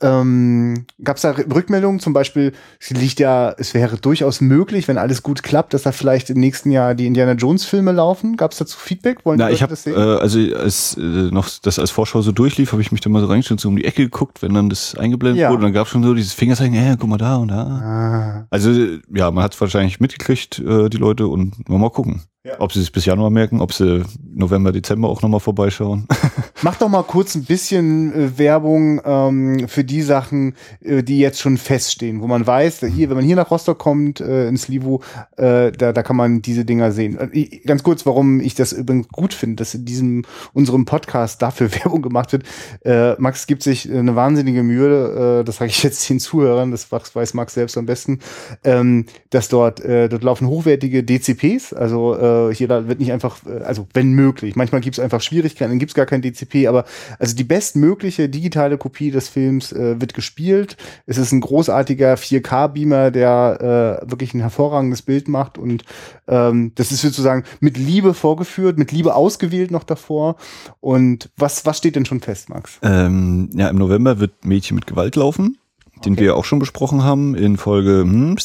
Ähm, 0.00 0.86
Gab 1.04 1.16
es 1.16 1.22
da 1.22 1.32
Rückmeldungen? 1.32 2.00
Zum 2.00 2.14
Beispiel, 2.14 2.52
es 2.80 2.90
liegt 2.90 3.20
ja, 3.20 3.54
es 3.58 3.74
wäre 3.74 3.98
durchaus 3.98 4.40
möglich, 4.40 4.88
wenn 4.88 4.96
alles 4.96 5.22
gut 5.22 5.42
klappt, 5.42 5.74
dass 5.74 5.82
da 5.82 5.92
vielleicht 5.92 6.30
im 6.30 6.40
nächsten 6.40 6.70
Jahr 6.70 6.94
die 6.94 7.06
Indiana 7.06 7.32
Jones-Filme 7.32 7.92
laufen. 7.92 8.38
Gab 8.38 8.52
es 8.52 8.58
dazu 8.58 8.78
Feedback? 8.78 9.26
Wollen 9.26 9.38
Na, 9.38 9.50
ich 9.50 9.62
habe 9.62 9.74
äh, 9.86 9.94
also 9.94 10.38
als 10.56 10.96
äh, 10.96 11.00
noch 11.00 11.48
das 11.62 11.78
als 11.78 11.90
Vorschau 11.90 12.22
so 12.22 12.32
durchlief, 12.32 12.72
habe 12.72 12.80
ich 12.80 12.90
mich 12.90 13.02
da 13.02 13.10
mal 13.10 13.20
so 13.20 13.26
reingestellt 13.26 13.60
so 13.60 13.68
um 13.68 13.76
die 13.76 13.84
Ecke 13.84 14.02
geguckt, 14.04 14.40
wenn 14.40 14.54
dann 14.54 14.70
das 14.70 14.94
eingeblendet 14.94 15.42
ja. 15.42 15.50
wurde. 15.50 15.57
Und 15.58 15.64
dann 15.64 15.72
gab 15.72 15.86
es 15.86 15.92
schon 15.92 16.04
so 16.04 16.14
dieses 16.14 16.34
Fingerzeichen, 16.34 16.72
ja, 16.74 16.94
guck 16.94 17.08
mal 17.08 17.18
da 17.18 17.34
und 17.34 17.48
da. 17.48 17.62
Ah. 17.64 18.46
Also 18.48 18.70
ja, 19.12 19.28
man 19.32 19.42
hat 19.42 19.54
es 19.54 19.60
wahrscheinlich 19.60 19.98
mitgekriegt, 19.98 20.60
äh, 20.60 20.88
die 20.88 20.98
Leute, 20.98 21.26
und 21.26 21.68
mal 21.68 21.90
gucken. 21.90 22.22
Ja. 22.44 22.60
Ob 22.60 22.72
sie 22.72 22.80
es 22.80 22.90
bis 22.90 23.04
Januar 23.04 23.30
merken, 23.30 23.60
ob 23.60 23.72
sie 23.72 24.04
November, 24.22 24.70
Dezember 24.70 25.08
auch 25.08 25.22
nochmal 25.22 25.40
vorbeischauen. 25.40 26.06
Mach 26.62 26.76
doch 26.76 26.88
mal 26.88 27.02
kurz 27.02 27.34
ein 27.34 27.44
bisschen 27.44 28.12
äh, 28.12 28.38
Werbung 28.38 29.00
ähm, 29.04 29.68
für 29.68 29.82
die 29.82 30.02
Sachen, 30.02 30.54
äh, 30.80 31.02
die 31.02 31.18
jetzt 31.18 31.40
schon 31.40 31.56
feststehen, 31.56 32.20
wo 32.20 32.28
man 32.28 32.46
weiß, 32.46 32.80
hier, 32.94 33.10
wenn 33.10 33.16
man 33.16 33.24
hier 33.24 33.34
nach 33.34 33.50
Rostock 33.50 33.78
kommt, 33.78 34.20
äh, 34.20 34.46
ins 34.46 34.68
Livo, 34.68 35.02
äh, 35.36 35.72
da, 35.72 35.92
da 35.92 36.02
kann 36.04 36.14
man 36.14 36.40
diese 36.40 36.64
Dinger 36.64 36.92
sehen. 36.92 37.18
Äh, 37.32 37.58
ganz 37.66 37.82
kurz, 37.82 38.06
warum 38.06 38.38
ich 38.38 38.54
das 38.54 38.72
übrigens 38.72 39.08
gut 39.08 39.34
finde, 39.34 39.56
dass 39.56 39.74
in 39.74 39.84
diesem 39.84 40.24
unserem 40.52 40.84
Podcast 40.84 41.42
dafür 41.42 41.72
Werbung 41.84 42.02
gemacht 42.02 42.30
wird. 42.30 42.44
Äh, 42.84 43.14
Max 43.20 43.48
gibt 43.48 43.64
sich 43.64 43.90
eine 43.90 44.14
wahnsinnige 44.14 44.62
Mühe, 44.62 45.40
äh, 45.40 45.44
das 45.44 45.56
sage 45.56 45.70
ich 45.70 45.82
jetzt 45.82 46.08
den 46.08 46.20
Zuhörern, 46.20 46.70
das 46.70 46.90
weiß 46.92 47.34
Max 47.34 47.54
selbst 47.54 47.76
am 47.76 47.86
besten, 47.86 48.20
ähm, 48.62 49.06
dass 49.30 49.48
dort, 49.48 49.80
äh, 49.80 50.08
dort 50.08 50.22
laufen 50.22 50.46
hochwertige 50.46 51.02
DCPs, 51.02 51.72
also 51.72 52.16
äh, 52.28 52.54
hier 52.54 52.68
da 52.68 52.88
wird 52.88 53.00
nicht 53.00 53.12
einfach, 53.12 53.38
äh, 53.46 53.62
also 53.62 53.86
wenn 53.94 54.12
möglich, 54.12 54.56
manchmal 54.56 54.80
gibt 54.80 54.98
es 54.98 55.04
einfach 55.04 55.20
Schwierigkeiten, 55.20 55.70
dann 55.70 55.78
gibt 55.78 55.90
es 55.90 55.94
gar 55.94 56.06
kein 56.06 56.22
DCP, 56.22 56.66
aber 56.66 56.84
also 57.18 57.34
die 57.34 57.44
bestmögliche 57.44 58.28
digitale 58.28 58.78
Kopie 58.78 59.10
des 59.10 59.28
Films 59.28 59.72
äh, 59.72 60.00
wird 60.00 60.14
gespielt. 60.14 60.76
Es 61.06 61.18
ist 61.18 61.32
ein 61.32 61.40
großartiger 61.40 62.14
4K-Beamer, 62.14 63.10
der 63.10 64.02
äh, 64.04 64.10
wirklich 64.10 64.34
ein 64.34 64.40
hervorragendes 64.40 65.02
Bild 65.02 65.28
macht 65.28 65.58
und 65.58 65.84
ähm, 66.26 66.72
das 66.74 66.92
ist 66.92 67.02
sozusagen 67.02 67.44
mit 67.60 67.76
Liebe 67.76 68.14
vorgeführt, 68.14 68.78
mit 68.78 68.92
Liebe 68.92 69.14
ausgewählt 69.14 69.70
noch 69.70 69.84
davor. 69.84 70.36
Und 70.80 71.30
was, 71.36 71.66
was 71.66 71.78
steht 71.78 71.96
denn 71.96 72.06
schon 72.06 72.20
fest, 72.20 72.48
Max? 72.48 72.78
Ähm, 72.82 73.50
ja, 73.54 73.68
im 73.68 73.76
November 73.76 74.20
wird 74.20 74.44
Mädchen 74.44 74.74
mit 74.74 74.86
Gewalt 74.86 75.16
laufen 75.16 75.58
den 76.04 76.14
okay. 76.14 76.22
wir 76.22 76.36
auch 76.36 76.44
schon 76.44 76.58
besprochen 76.58 77.02
haben 77.04 77.34
in 77.34 77.56
Folge 77.56 78.02
hm, 78.02 78.36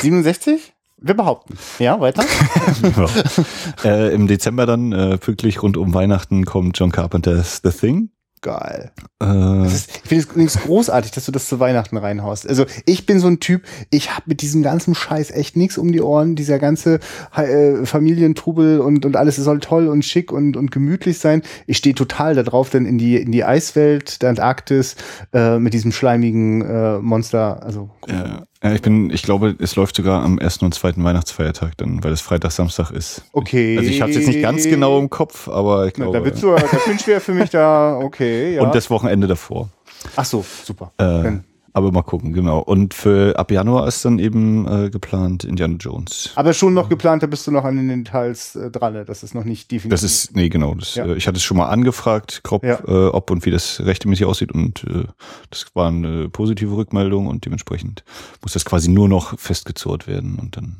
67? 0.00 0.71
Wir 1.02 1.14
behaupten. 1.14 1.58
Ja, 1.78 2.00
weiter. 2.00 2.24
ja. 3.84 3.90
Äh, 3.90 4.14
Im 4.14 4.26
Dezember 4.26 4.66
dann, 4.66 4.92
äh, 4.92 5.18
pünktlich 5.18 5.62
rund 5.62 5.76
um 5.76 5.94
Weihnachten, 5.94 6.44
kommt 6.44 6.78
John 6.78 6.92
Carpenter's 6.92 7.60
The 7.62 7.70
Thing 7.70 8.10
geil. 8.42 8.90
Äh. 9.22 9.66
Ist, 9.66 9.90
ich 10.02 10.08
finde 10.08 10.24
es 10.24 10.30
übrigens 10.30 10.60
großartig, 10.60 11.12
dass 11.12 11.24
du 11.24 11.32
das 11.32 11.48
zu 11.48 11.60
Weihnachten 11.60 11.96
reinhaust. 11.96 12.46
Also 12.46 12.66
ich 12.84 13.06
bin 13.06 13.20
so 13.20 13.28
ein 13.28 13.40
Typ, 13.40 13.62
ich 13.90 14.10
habe 14.10 14.24
mit 14.26 14.42
diesem 14.42 14.62
ganzen 14.62 14.94
Scheiß 14.94 15.30
echt 15.30 15.56
nichts 15.56 15.78
um 15.78 15.92
die 15.92 16.02
Ohren. 16.02 16.34
Dieser 16.34 16.58
ganze 16.58 17.00
äh, 17.34 17.86
Familientrubel 17.86 18.80
und, 18.80 19.06
und 19.06 19.16
alles 19.16 19.36
soll 19.36 19.60
toll 19.60 19.86
und 19.86 20.04
schick 20.04 20.30
und, 20.32 20.56
und 20.56 20.70
gemütlich 20.70 21.18
sein. 21.18 21.42
Ich 21.66 21.78
stehe 21.78 21.94
total 21.94 22.34
darauf, 22.34 22.68
dann 22.68 22.84
in 22.84 22.98
die, 22.98 23.16
in 23.16 23.32
die 23.32 23.44
Eiswelt 23.44 24.20
der 24.20 24.30
Antarktis 24.30 24.96
äh, 25.32 25.58
mit 25.58 25.72
diesem 25.72 25.92
schleimigen 25.92 26.62
äh, 26.62 26.98
Monster. 26.98 27.62
Also 27.62 27.90
ja. 28.08 28.44
Ja, 28.62 28.72
ich 28.72 28.82
bin, 28.82 29.10
ich 29.10 29.22
glaube, 29.22 29.56
es 29.58 29.74
läuft 29.74 29.96
sogar 29.96 30.22
am 30.22 30.38
ersten 30.38 30.64
und 30.64 30.72
zweiten 30.72 31.02
Weihnachtsfeiertag 31.02 31.76
dann, 31.78 32.04
weil 32.04 32.12
es 32.12 32.20
Freitag, 32.20 32.52
Samstag 32.52 32.92
ist. 32.92 33.24
Okay. 33.32 33.76
Also 33.76 33.90
ich 33.90 34.00
habe 34.00 34.12
jetzt 34.12 34.28
nicht 34.28 34.40
ganz 34.40 34.64
genau 34.64 35.00
im 35.00 35.10
Kopf, 35.10 35.48
aber 35.48 35.88
ich 35.88 35.94
glaube. 35.94 36.20
Na, 36.22 36.30
da 36.30 36.36
so, 36.36 36.54
der 36.54 36.66
Pinch 36.78 37.06
wäre 37.08 37.20
für 37.20 37.34
mich 37.34 37.50
da, 37.50 37.96
okay, 37.96 38.54
ja. 38.54 38.62
Und 38.62 38.74
das 38.74 38.88
Wochenende 38.88 39.26
davor. 39.26 39.68
Ach 40.14 40.24
so, 40.24 40.44
super. 40.64 40.92
Äh, 40.98 41.38
aber 41.74 41.90
mal 41.90 42.02
gucken, 42.02 42.32
genau. 42.32 42.58
Und 42.58 42.92
für 42.92 43.38
ab 43.38 43.50
Januar 43.50 43.88
ist 43.88 44.04
dann 44.04 44.18
eben 44.18 44.66
äh, 44.66 44.90
geplant 44.90 45.44
Indiana 45.44 45.76
Jones. 45.76 46.30
Aber 46.34 46.52
schon 46.52 46.74
noch 46.74 46.88
geplant, 46.88 47.22
da 47.22 47.26
bist 47.26 47.46
du 47.46 47.50
noch 47.50 47.64
an 47.64 47.76
den 47.76 48.04
Details 48.04 48.56
äh, 48.56 48.70
dran. 48.70 48.92
Ne? 48.92 49.04
Das 49.04 49.22
ist 49.22 49.34
noch 49.34 49.44
nicht 49.44 49.70
definitiv. 49.70 49.90
Das 49.90 50.02
ist, 50.02 50.36
nee, 50.36 50.50
genau. 50.50 50.74
Das, 50.74 50.94
ja. 50.96 51.06
äh, 51.06 51.14
ich 51.14 51.26
hatte 51.26 51.38
es 51.38 51.42
schon 51.42 51.56
mal 51.56 51.68
angefragt, 51.68 52.42
grob, 52.42 52.62
ja. 52.64 52.78
äh, 52.86 53.08
ob 53.08 53.30
und 53.30 53.46
wie 53.46 53.50
das 53.50 53.80
rechtmäßig 53.80 54.26
aussieht. 54.26 54.52
Und 54.52 54.84
äh, 54.84 55.04
das 55.48 55.66
war 55.74 55.88
eine 55.88 56.28
positive 56.28 56.76
Rückmeldung 56.76 57.26
und 57.26 57.46
dementsprechend 57.46 58.04
muss 58.42 58.52
das 58.52 58.64
quasi 58.64 58.90
nur 58.90 59.08
noch 59.08 59.38
festgezurrt 59.38 60.06
werden 60.06 60.38
und 60.38 60.56
dann. 60.56 60.76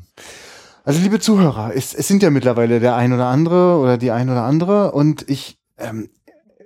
Also 0.83 1.01
liebe 1.01 1.19
Zuhörer, 1.19 1.71
es, 1.73 1.93
es 1.93 2.07
sind 2.07 2.21
ja 2.21 2.29
mittlerweile 2.29 2.79
der 2.79 2.95
ein 2.95 3.13
oder 3.13 3.27
andere 3.27 3.77
oder 3.77 3.97
die 3.97 4.11
ein 4.11 4.29
oder 4.29 4.43
andere 4.43 4.91
und 4.91 5.27
ich 5.29 5.57
ähm, 5.77 6.09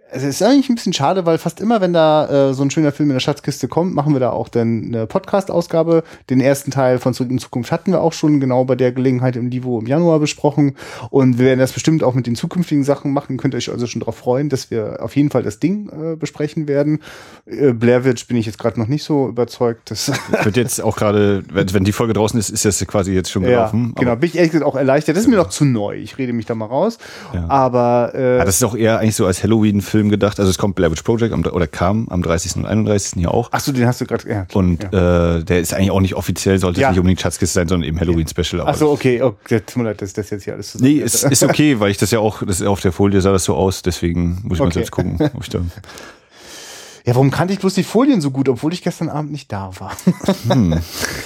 es 0.10 0.24
ist 0.24 0.42
eigentlich 0.42 0.70
ein 0.70 0.76
bisschen 0.76 0.94
schade, 0.94 1.26
weil 1.26 1.38
fast 1.38 1.60
immer, 1.60 1.82
wenn 1.82 1.92
da 1.92 2.50
äh, 2.50 2.54
so 2.54 2.64
ein 2.64 2.72
schöner 2.72 2.92
Film 2.92 3.10
in 3.10 3.16
der 3.16 3.20
Schatzkiste 3.20 3.68
kommt, 3.68 3.94
machen 3.94 4.14
wir 4.14 4.20
da 4.20 4.30
auch 4.30 4.48
dann 4.48 4.86
eine 4.86 5.06
Podcast-Ausgabe. 5.06 6.04
Den 6.30 6.40
ersten 6.40 6.72
Teil 6.72 7.00
von 7.00 7.14
Zurück 7.14 7.30
in 7.30 7.40
Zukunft 7.40 7.72
hatten 7.72 7.92
wir 7.92 8.02
auch 8.02 8.14
schon 8.14 8.40
genau 8.40 8.64
bei 8.64 8.76
der 8.76 8.94
Gelegenheit 8.94 9.36
im 9.36 9.50
Livo 9.50 9.80
im 9.80 9.86
Januar 9.86 10.20
besprochen. 10.20 10.76
Und 11.10 11.40
wir 11.40 11.48
werden 11.48 11.60
das 11.60 11.74
bestimmt 11.74 12.04
auch 12.04 12.14
mit 12.14 12.26
den 12.26 12.36
zukünftigen 12.36 12.86
Sachen 12.86 13.12
machen. 13.12 13.38
Könnt 13.38 13.54
ihr 13.54 13.58
euch 13.58 13.70
also 13.70 13.86
schon 13.86 14.00
darauf 14.00 14.16
freuen, 14.16 14.48
dass 14.48 14.72
wir 14.72 15.00
auf 15.02 15.16
jeden 15.16 15.30
Fall 15.30 15.44
das 15.44 15.60
Ding 15.60 15.90
äh, 15.90 16.16
besprechen 16.16 16.70
werden. 16.70 17.00
Äh, 17.46 17.74
Blair 17.74 18.06
Witch 18.06 18.28
bin 18.28 18.38
ich 18.38 18.46
jetzt 18.46 18.60
gerade 18.60 18.80
noch 18.80 18.88
nicht 18.88 19.04
so 19.04 19.28
überzeugt. 19.28 19.92
Das 19.92 20.12
wird 20.44 20.56
jetzt 20.56 20.82
auch 20.82 20.96
gerade, 20.96 21.44
wenn, 21.52 21.74
wenn 21.74 21.84
die 21.84 21.92
Folge 21.92 22.14
draußen 22.14 22.40
ist, 22.40 22.50
ist 22.50 22.64
das 22.64 22.80
quasi 22.88 23.14
jetzt 23.14 23.30
schon 23.30 23.44
gelaufen. 23.44 23.94
Ja, 23.98 24.04
genau, 24.04 24.16
bin 24.16 24.30
ich 24.30 24.36
ehrlich 24.38 24.52
gesagt 24.52 24.66
auch 24.66 24.78
erleichtert. 24.78 25.18
Das 25.18 25.24
ist 25.24 25.30
mir 25.30 25.36
noch 25.36 25.50
zu 25.50 25.66
neu. 25.66 25.98
Ich 25.98 26.18
rede 26.18 26.32
mich 26.32 26.46
da 26.46 26.56
mal 26.56 26.66
raus. 26.66 26.98
Ja. 27.34 27.46
Aber 27.50 28.14
äh, 28.16 28.38
ja, 28.38 28.46
das 28.46 28.56
ist 28.56 28.64
auch 28.64 28.76
eher 28.76 29.00
eigentlich 29.00 29.16
so 29.16 29.26
als 29.26 29.44
Halloween-Film 29.44 29.97
Film 29.98 30.10
gedacht. 30.10 30.40
Also 30.40 30.52
es 30.52 30.60
kommt 30.60 30.76
Blair 30.76 30.92
Witch 30.92 31.02
Project 31.02 31.34
am, 31.34 31.44
oder 31.44 31.66
kam 31.66 32.08
am 32.10 32.22
30. 32.22 32.58
und 32.58 32.66
31. 32.68 33.14
hier 33.16 33.34
auch. 33.34 33.52
Achso, 33.52 33.72
den 33.72 33.88
hast 33.88 34.00
du 34.00 34.06
gerade. 34.06 34.30
Ja, 34.30 34.46
und 34.54 34.84
ja. 34.84 35.38
Äh, 35.38 35.44
der 35.44 35.60
ist 35.60 35.74
eigentlich 35.74 35.90
auch 35.90 36.02
nicht 36.02 36.14
offiziell, 36.14 36.60
sollte 36.60 36.82
ja. 36.82 36.90
nicht 36.90 37.00
unbedingt 37.00 37.20
Schatzkiste 37.20 37.56
sein, 37.56 37.68
sondern 37.68 37.88
eben 37.90 38.00
Halloween 38.00 38.28
Special. 38.28 38.62
Achso, 38.62 38.92
okay, 38.92 39.22
oh, 39.24 39.36
tut 39.48 39.76
mir 39.78 39.86
leid, 39.86 40.02
dass 40.02 40.14
das 40.14 40.30
jetzt 40.30 40.44
hier 40.44 40.54
alles 40.54 40.72
zusammen 40.72 40.92
Nee, 40.92 41.00
ist, 41.00 41.24
ist 41.24 41.42
okay, 41.42 41.80
weil 41.80 41.90
ich 41.90 41.98
das 41.98 42.12
ja 42.12 42.20
auch, 42.20 42.44
das 42.44 42.62
auf 42.62 42.80
der 42.82 42.92
Folie 42.92 43.22
sah 43.22 43.32
das 43.32 43.44
so 43.44 43.56
aus, 43.56 43.82
deswegen 43.82 44.40
muss 44.44 44.58
ich 44.58 44.62
okay. 44.62 44.64
mal 44.64 44.74
selbst 44.74 44.92
gucken, 44.92 45.18
ob 45.34 45.42
ich 45.42 45.50
da 45.50 45.60
Ja, 47.08 47.16
warum 47.16 47.32
kannte 47.32 47.54
ich 47.54 47.60
bloß 47.60 47.74
die 47.74 47.84
Folien 47.84 48.20
so 48.20 48.32
gut, 48.32 48.50
obwohl 48.50 48.74
ich 48.74 48.84
gestern 48.84 49.08
Abend 49.08 49.32
nicht 49.32 49.50
da 49.50 49.72
war? 49.80 49.96
Hm. 50.50 50.78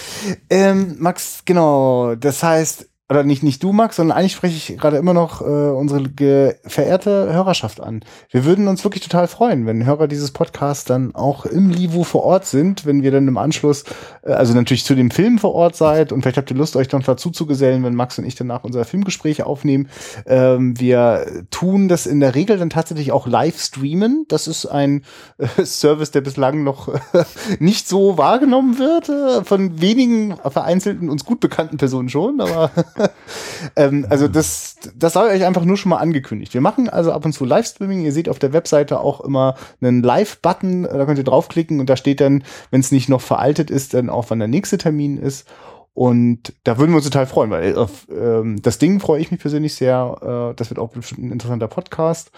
ähm, 0.51 0.95
Max, 0.99 1.41
genau. 1.43 2.13
Das 2.13 2.43
heißt, 2.43 2.87
oder 3.11 3.25
nicht, 3.25 3.43
nicht 3.43 3.61
du, 3.61 3.73
Max, 3.73 3.97
sondern 3.97 4.17
eigentlich 4.17 4.31
spreche 4.31 4.55
ich 4.55 4.77
gerade 4.77 4.95
immer 4.95 5.13
noch 5.13 5.41
äh, 5.41 5.43
unsere 5.43 6.55
verehrte 6.65 7.33
Hörerschaft 7.33 7.81
an. 7.81 8.05
Wir 8.29 8.45
würden 8.45 8.69
uns 8.69 8.85
wirklich 8.85 9.03
total 9.03 9.27
freuen, 9.27 9.65
wenn 9.65 9.85
Hörer 9.85 10.07
dieses 10.07 10.31
Podcasts 10.31 10.85
dann 10.85 11.13
auch 11.13 11.45
im 11.45 11.71
Livo 11.71 12.05
vor 12.05 12.23
Ort 12.23 12.45
sind, 12.45 12.85
wenn 12.85 13.03
wir 13.03 13.11
dann 13.11 13.27
im 13.27 13.37
Anschluss, 13.37 13.83
äh, 14.23 14.31
also 14.31 14.53
natürlich 14.53 14.85
zu 14.85 14.95
dem 14.95 15.11
Film 15.11 15.39
vor 15.39 15.53
Ort 15.53 15.75
seid 15.75 16.13
und 16.13 16.21
vielleicht 16.21 16.37
habt 16.37 16.51
ihr 16.51 16.55
Lust, 16.55 16.77
euch 16.77 16.87
dann 16.87 17.01
dazu 17.01 17.31
zu 17.31 17.45
gesellen, 17.45 17.83
wenn 17.83 17.95
Max 17.95 18.17
und 18.17 18.23
ich 18.23 18.35
danach 18.35 18.63
unser 18.63 18.85
Filmgespräch 18.85 19.43
aufnehmen. 19.43 19.89
Ähm, 20.25 20.79
wir 20.79 21.25
tun 21.51 21.89
das 21.89 22.05
in 22.05 22.21
der 22.21 22.33
Regel 22.33 22.59
dann 22.59 22.69
tatsächlich 22.69 23.11
auch 23.11 23.27
live 23.27 23.59
streamen. 23.59 24.23
Das 24.29 24.47
ist 24.47 24.67
ein 24.67 25.03
äh, 25.37 25.65
Service, 25.65 26.11
der 26.11 26.21
bislang 26.21 26.63
noch 26.63 26.87
äh, 26.87 27.25
nicht 27.59 27.89
so 27.89 28.17
wahrgenommen 28.17 28.79
wird, 28.79 29.09
äh, 29.09 29.43
von 29.43 29.81
wenigen 29.81 30.37
vereinzelten 30.37 31.09
uns 31.09 31.25
gut 31.25 31.41
bekannten 31.41 31.75
Personen 31.75 32.07
schon, 32.07 32.39
aber 32.39 32.71
ähm, 33.75 34.05
also 34.09 34.27
das, 34.27 34.75
das 34.95 35.13
sei 35.13 35.35
euch 35.35 35.45
einfach 35.45 35.65
nur 35.65 35.77
schon 35.77 35.89
mal 35.89 35.97
angekündigt. 35.97 36.53
Wir 36.53 36.61
machen 36.61 36.89
also 36.89 37.11
ab 37.11 37.25
und 37.25 37.33
zu 37.33 37.45
Livestreaming. 37.45 38.01
Ihr 38.01 38.11
seht 38.11 38.29
auf 38.29 38.39
der 38.39 38.53
Webseite 38.53 38.99
auch 38.99 39.21
immer 39.21 39.55
einen 39.81 40.03
Live-Button. 40.03 40.83
Da 40.83 41.05
könnt 41.05 41.17
ihr 41.17 41.23
draufklicken 41.23 41.79
und 41.79 41.89
da 41.89 41.95
steht 41.95 42.21
dann, 42.21 42.43
wenn 42.69 42.81
es 42.81 42.91
nicht 42.91 43.09
noch 43.09 43.21
veraltet 43.21 43.69
ist, 43.69 43.93
dann 43.93 44.09
auch 44.09 44.25
wann 44.29 44.39
der 44.39 44.47
nächste 44.47 44.77
Termin 44.77 45.17
ist. 45.17 45.47
Und 45.93 46.53
da 46.63 46.77
würden 46.77 46.91
wir 46.91 46.97
uns 46.97 47.05
total 47.05 47.27
freuen, 47.27 47.51
weil 47.51 47.77
auf 47.77 48.07
ähm, 48.09 48.61
das 48.61 48.77
Ding 48.77 48.99
freue 48.99 49.19
ich 49.19 49.31
mich 49.31 49.41
persönlich 49.41 49.75
sehr. 49.75 50.51
Äh, 50.51 50.55
das 50.55 50.69
wird 50.69 50.79
auch 50.79 50.89
bestimmt 50.89 51.25
ein 51.25 51.31
interessanter 51.31 51.67
Podcast, 51.67 52.31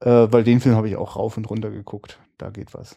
äh, 0.00 0.28
weil 0.30 0.44
den 0.44 0.60
Film 0.60 0.76
habe 0.76 0.88
ich 0.88 0.96
auch 0.96 1.16
rauf 1.16 1.36
und 1.36 1.50
runter 1.50 1.70
geguckt. 1.70 2.18
Da 2.38 2.50
geht 2.50 2.72
was. 2.72 2.96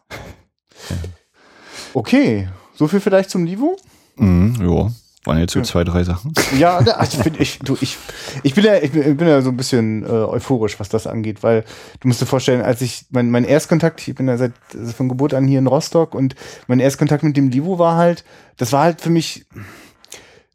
Okay, 1.93 2.47
so 2.75 2.87
viel 2.87 2.99
vielleicht 2.99 3.29
zum 3.29 3.45
Livo. 3.45 3.77
Mm, 4.15 4.55
ja. 4.61 4.91
Waren 5.25 5.39
jetzt 5.39 5.53
so 5.53 5.61
zwei, 5.61 5.83
drei 5.83 6.03
Sachen. 6.03 6.33
Ja, 6.57 6.77
also 6.77 7.17
ich, 7.17 7.23
bin, 7.23 7.33
ich, 7.39 7.59
du, 7.59 7.77
ich, 7.79 7.97
ich, 8.43 8.53
bin 8.53 8.65
ja, 8.65 8.75
ich 8.75 8.91
bin 8.91 9.27
ja 9.27 9.41
so 9.41 9.49
ein 9.49 9.57
bisschen 9.57 10.03
äh, 10.03 10.07
euphorisch, 10.07 10.79
was 10.79 10.89
das 10.89 11.07
angeht, 11.07 11.43
weil 11.43 11.63
du 12.01 12.07
musst 12.07 12.21
dir 12.21 12.25
vorstellen, 12.25 12.61
als 12.61 12.81
ich, 12.81 13.05
mein, 13.09 13.31
mein 13.31 13.45
Erstkontakt, 13.45 14.05
ich 14.07 14.15
bin 14.15 14.27
ja 14.27 14.37
seit 14.37 14.51
also 14.73 14.91
von 14.91 15.09
Geburt 15.09 15.33
an 15.33 15.47
hier 15.47 15.59
in 15.59 15.67
Rostock 15.67 16.13
und 16.13 16.35
mein 16.67 16.79
Erstkontakt 16.79 17.23
mit 17.23 17.37
dem 17.37 17.49
Livo 17.49 17.79
war 17.79 17.95
halt, 17.95 18.25
das 18.57 18.73
war 18.73 18.83
halt 18.83 19.01
für 19.01 19.09
mich, 19.09 19.45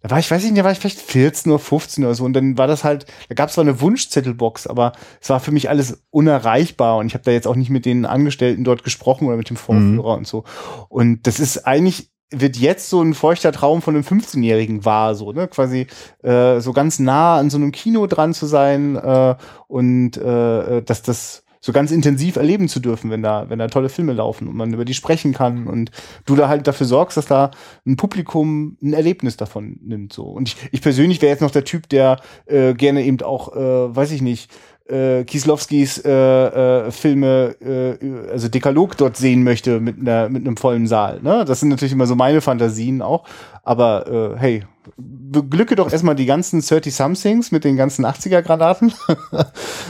da 0.02 0.10
war 0.10 0.18
ich, 0.18 0.30
weiß 0.30 0.44
ich 0.44 0.50
nicht, 0.50 0.60
da 0.60 0.64
war 0.64 0.72
ich 0.72 0.78
vielleicht 0.78 1.00
14 1.00 1.50
oder 1.50 1.58
15 1.58 2.04
oder 2.04 2.14
so 2.14 2.24
und 2.24 2.34
dann 2.34 2.58
war 2.58 2.66
das 2.66 2.84
halt, 2.84 3.06
da 3.28 3.34
gab 3.34 3.48
es 3.48 3.54
zwar 3.54 3.62
eine 3.64 3.80
Wunschzettelbox, 3.80 4.66
aber 4.66 4.92
es 5.20 5.30
war 5.30 5.40
für 5.40 5.50
mich 5.50 5.70
alles 5.70 6.02
unerreichbar 6.10 6.98
und 6.98 7.06
ich 7.06 7.14
habe 7.14 7.24
da 7.24 7.30
jetzt 7.30 7.46
auch 7.46 7.56
nicht 7.56 7.70
mit 7.70 7.86
den 7.86 8.04
Angestellten 8.04 8.64
dort 8.64 8.84
gesprochen 8.84 9.26
oder 9.26 9.36
mit 9.36 9.48
dem 9.48 9.56
Vorführer 9.56 10.12
mhm. 10.12 10.18
und 10.18 10.26
so. 10.26 10.44
Und 10.88 11.26
das 11.26 11.40
ist 11.40 11.66
eigentlich 11.66 12.10
wird 12.30 12.56
jetzt 12.56 12.90
so 12.90 13.00
ein 13.00 13.14
feuchter 13.14 13.52
Traum 13.52 13.82
von 13.82 13.94
einem 13.94 14.04
15-Jährigen 14.04 14.84
wahr, 14.84 15.14
so, 15.14 15.32
ne? 15.32 15.48
Quasi 15.48 15.86
äh, 16.22 16.60
so 16.60 16.72
ganz 16.72 16.98
nah 16.98 17.36
an 17.36 17.50
so 17.50 17.56
einem 17.56 17.72
Kino 17.72 18.06
dran 18.06 18.34
zu 18.34 18.46
sein 18.46 18.96
äh, 18.96 19.36
und 19.66 20.16
äh, 20.16 20.82
dass 20.82 21.02
das 21.02 21.44
so 21.60 21.72
ganz 21.72 21.90
intensiv 21.90 22.36
erleben 22.36 22.68
zu 22.68 22.80
dürfen, 22.80 23.10
wenn 23.10 23.22
da, 23.22 23.46
wenn 23.48 23.58
da 23.58 23.66
tolle 23.66 23.88
Filme 23.88 24.12
laufen 24.12 24.46
und 24.48 24.56
man 24.56 24.72
über 24.72 24.84
die 24.84 24.94
sprechen 24.94 25.32
kann 25.32 25.66
und 25.66 25.90
du 26.24 26.36
da 26.36 26.48
halt 26.48 26.66
dafür 26.66 26.86
sorgst, 26.86 27.16
dass 27.16 27.26
da 27.26 27.50
ein 27.86 27.96
Publikum 27.96 28.76
ein 28.82 28.92
Erlebnis 28.92 29.36
davon 29.36 29.78
nimmt. 29.82 30.12
so. 30.12 30.24
Und 30.24 30.48
ich, 30.48 30.56
ich 30.70 30.82
persönlich 30.82 31.20
wäre 31.20 31.32
jetzt 31.32 31.42
noch 31.42 31.50
der 31.50 31.64
Typ, 31.64 31.88
der 31.88 32.20
äh, 32.46 32.74
gerne 32.74 33.04
eben 33.04 33.20
auch, 33.22 33.56
äh, 33.56 33.96
weiß 33.96 34.12
ich 34.12 34.22
nicht, 34.22 34.50
äh, 34.88 35.24
Kieslowskis 35.24 35.98
äh, 35.98 36.10
äh, 36.10 36.90
Filme, 36.90 37.56
äh, 37.60 38.30
also 38.30 38.48
Dekalog 38.48 38.96
dort 38.96 39.16
sehen 39.16 39.42
möchte 39.42 39.80
mit 39.80 39.98
einer 40.00 40.28
mit 40.28 40.46
einem 40.46 40.56
vollen 40.56 40.86
Saal. 40.86 41.20
Ne? 41.22 41.44
Das 41.44 41.60
sind 41.60 41.68
natürlich 41.68 41.92
immer 41.92 42.06
so 42.06 42.14
meine 42.14 42.40
Fantasien 42.40 43.02
auch. 43.02 43.24
Aber 43.62 44.34
äh, 44.34 44.38
hey, 44.38 44.64
beglücke 44.96 45.76
doch 45.76 45.92
erstmal 45.92 46.14
die 46.14 46.26
ganzen 46.26 46.60
30-somethings 46.60 47.52
mit 47.52 47.64
den 47.64 47.76
ganzen 47.76 48.06
80er-Granaten. 48.06 48.92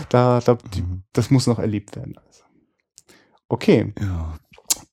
da, 0.09 0.41
da, 0.41 0.55
mhm. 0.55 1.03
das 1.13 1.31
muss 1.31 1.47
noch 1.47 1.59
erlebt 1.59 1.97
werden. 1.97 2.17
Also. 2.17 2.43
Okay. 3.49 3.93
Ja. 4.01 4.35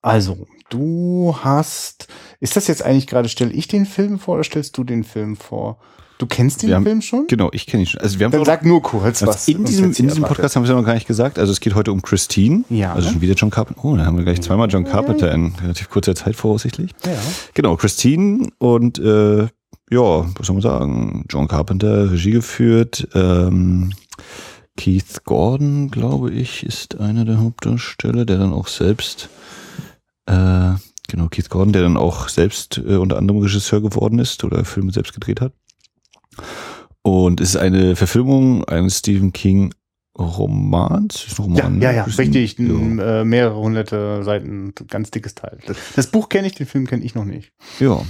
Also, 0.01 0.45
du 0.69 1.35
hast. 1.41 2.07
Ist 2.39 2.55
das 2.55 2.67
jetzt 2.67 2.83
eigentlich 2.83 3.07
gerade, 3.07 3.27
stelle 3.27 3.51
ich 3.51 3.67
den 3.67 3.85
Film 3.87 4.19
vor 4.19 4.35
oder 4.35 4.43
stellst 4.43 4.77
du 4.77 4.83
den 4.83 5.03
Film 5.03 5.35
vor? 5.35 5.79
Du 6.17 6.27
kennst 6.27 6.63
den 6.63 6.73
haben, 6.73 6.83
Film 6.83 7.01
schon? 7.01 7.27
Genau, 7.27 7.49
ich 7.51 7.65
kenne 7.65 7.83
ihn 7.83 7.87
schon. 7.87 7.99
Also 7.99 8.19
wir 8.19 8.25
haben 8.25 8.31
Dann 8.31 8.45
sag 8.45 8.65
nur 8.65 8.81
kurz 8.81 9.21
also 9.21 9.27
was. 9.27 9.47
In 9.47 9.65
diesem, 9.65 9.85
in 9.91 10.07
diesem 10.07 10.23
Podcast 10.23 10.55
haben 10.55 10.63
wir 10.63 10.69
es 10.69 10.69
ja 10.69 10.79
noch 10.79 10.85
gar 10.85 10.93
nicht 10.93 11.07
gesagt. 11.07 11.37
Also 11.37 11.51
es 11.51 11.59
geht 11.59 11.75
heute 11.75 11.91
um 11.91 12.01
Christine. 12.01 12.63
Ja. 12.69 12.93
Also 12.93 13.11
schon 13.11 13.21
wieder 13.21 13.33
John 13.33 13.49
Carpenter. 13.49 13.83
Oh, 13.83 13.97
da 13.97 14.05
haben 14.05 14.17
wir 14.17 14.23
gleich 14.23 14.41
zweimal 14.41 14.69
John 14.69 14.85
Carpenter 14.85 15.31
in 15.33 15.53
relativ 15.61 15.89
kurzer 15.89 16.15
Zeit 16.15 16.35
voraussichtlich. 16.35 16.91
Ja. 17.05 17.11
Genau, 17.53 17.75
Christine 17.75 18.47
und 18.59 18.97
äh, 18.99 19.47
ja, 19.91 20.25
was 20.37 20.47
soll 20.47 20.55
man 20.55 20.61
sagen? 20.61 21.25
John 21.29 21.47
Carpenter, 21.47 22.11
Regie 22.11 22.31
geführt. 22.31 23.07
Ähm, 23.13 23.91
Keith 24.77 25.23
Gordon, 25.25 25.91
glaube 25.91 26.31
ich, 26.31 26.65
ist 26.65 26.99
einer 26.99 27.25
der 27.25 27.39
Hauptdarsteller, 27.39 28.25
der 28.25 28.37
dann 28.37 28.53
auch 28.53 28.67
selbst 28.67 29.29
äh, 30.27 30.73
Genau, 31.07 31.27
Keith 31.27 31.49
Gordon, 31.49 31.73
der 31.73 31.83
dann 31.83 31.97
auch 31.97 32.29
selbst 32.29 32.77
äh, 32.79 32.95
unter 32.95 33.17
anderem 33.17 33.41
Regisseur 33.41 33.81
geworden 33.81 34.19
ist 34.19 34.43
oder 34.43 34.65
Filme 34.65 34.91
selbst 34.91 35.13
gedreht 35.13 35.41
hat. 35.41 35.53
Und 37.01 37.39
es 37.39 37.49
ist 37.49 37.57
eine 37.57 37.95
Verfilmung 37.95 38.65
eines 38.65 38.99
Stephen 38.99 39.31
King 39.31 39.73
Romans. 40.17 41.27
Roman, 41.37 41.81
ja, 41.81 41.91
ja, 41.91 41.97
ja, 41.97 42.03
richtig. 42.03 42.57
Ja. 42.57 43.21
Äh, 43.21 43.25
mehrere 43.25 43.57
hunderte 43.57 44.23
Seiten, 44.23 44.73
ganz 44.87 45.11
dickes 45.11 45.35
Teil. 45.35 45.59
Das, 45.67 45.77
das 45.95 46.07
Buch 46.07 46.29
kenne 46.29 46.47
ich, 46.47 46.55
den 46.55 46.65
Film 46.65 46.87
kenne 46.87 47.03
ich 47.03 47.15
noch 47.15 47.25
nicht. 47.25 47.51
Ja. 47.79 48.01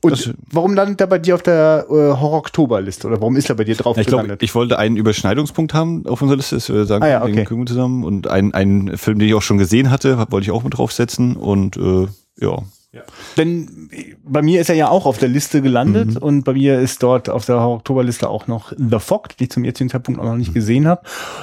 Und 0.00 0.12
das, 0.12 0.30
warum 0.52 0.74
landet 0.74 1.00
er 1.00 1.08
bei 1.08 1.18
dir 1.18 1.34
auf 1.34 1.42
der 1.42 1.86
äh, 1.88 1.92
Horror-Oktober-Liste? 1.92 3.08
Oder 3.08 3.20
warum 3.20 3.36
ist 3.36 3.48
er 3.48 3.56
bei 3.56 3.64
dir 3.64 3.74
drauf 3.74 3.96
ich 3.98 4.06
glaub, 4.06 4.20
gelandet? 4.20 4.42
Ich 4.44 4.54
wollte 4.54 4.78
einen 4.78 4.96
Überschneidungspunkt 4.96 5.74
haben 5.74 6.06
auf 6.06 6.22
unserer 6.22 6.36
Liste, 6.36 6.54
dass 6.54 6.68
wir 6.68 6.84
sagen, 6.84 7.02
ah, 7.02 7.08
ja, 7.08 7.22
okay. 7.22 7.44
den 7.44 7.66
zusammen. 7.66 8.04
Und 8.04 8.28
einen, 8.28 8.54
einen 8.54 8.96
Film, 8.96 9.18
den 9.18 9.28
ich 9.28 9.34
auch 9.34 9.42
schon 9.42 9.58
gesehen 9.58 9.90
hatte, 9.90 10.16
wollte 10.30 10.44
ich 10.44 10.52
auch 10.52 10.62
mit 10.62 10.78
draufsetzen. 10.78 11.36
Und 11.36 11.76
äh, 11.76 12.06
ja, 12.40 12.62
ja. 12.90 13.02
Denn 13.36 13.90
bei 14.24 14.40
mir 14.40 14.62
ist 14.62 14.70
er 14.70 14.74
ja 14.74 14.88
auch 14.88 15.04
auf 15.04 15.18
der 15.18 15.28
Liste 15.28 15.60
gelandet 15.60 16.14
mhm. 16.14 16.16
und 16.16 16.44
bei 16.44 16.54
mir 16.54 16.80
ist 16.80 17.02
dort 17.02 17.28
auf 17.28 17.44
der 17.44 17.60
Oktoberliste 17.60 18.28
auch 18.30 18.46
noch 18.46 18.72
The 18.76 18.98
Fog, 18.98 19.36
die 19.36 19.44
ich 19.44 19.50
zum 19.50 19.64
jetzigen 19.64 19.90
Zeitpunkt 19.90 20.18
auch 20.18 20.24
noch 20.24 20.36
nicht 20.36 20.54
gesehen 20.54 20.88
habe. 20.88 21.02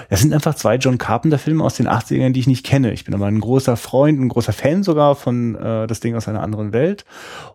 Das 0.09 0.21
sind 0.21 0.33
einfach 0.33 0.55
zwei 0.55 0.77
John 0.77 0.97
Carpenter-Filme 0.97 1.63
aus 1.63 1.75
den 1.75 1.87
80ern, 1.87 2.31
die 2.31 2.39
ich 2.39 2.47
nicht 2.47 2.65
kenne. 2.65 2.93
Ich 2.93 3.05
bin 3.05 3.13
aber 3.13 3.27
ein 3.27 3.39
großer 3.39 3.77
Freund, 3.77 4.19
ein 4.19 4.29
großer 4.29 4.53
Fan 4.53 4.81
sogar 4.81 5.15
von 5.15 5.53
äh, 5.55 5.85
das 5.85 5.99
Ding 5.99 6.15
aus 6.15 6.27
einer 6.27 6.41
anderen 6.41 6.73
Welt. 6.73 7.05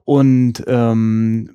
Und 0.04 0.62
ähm, 0.68 1.50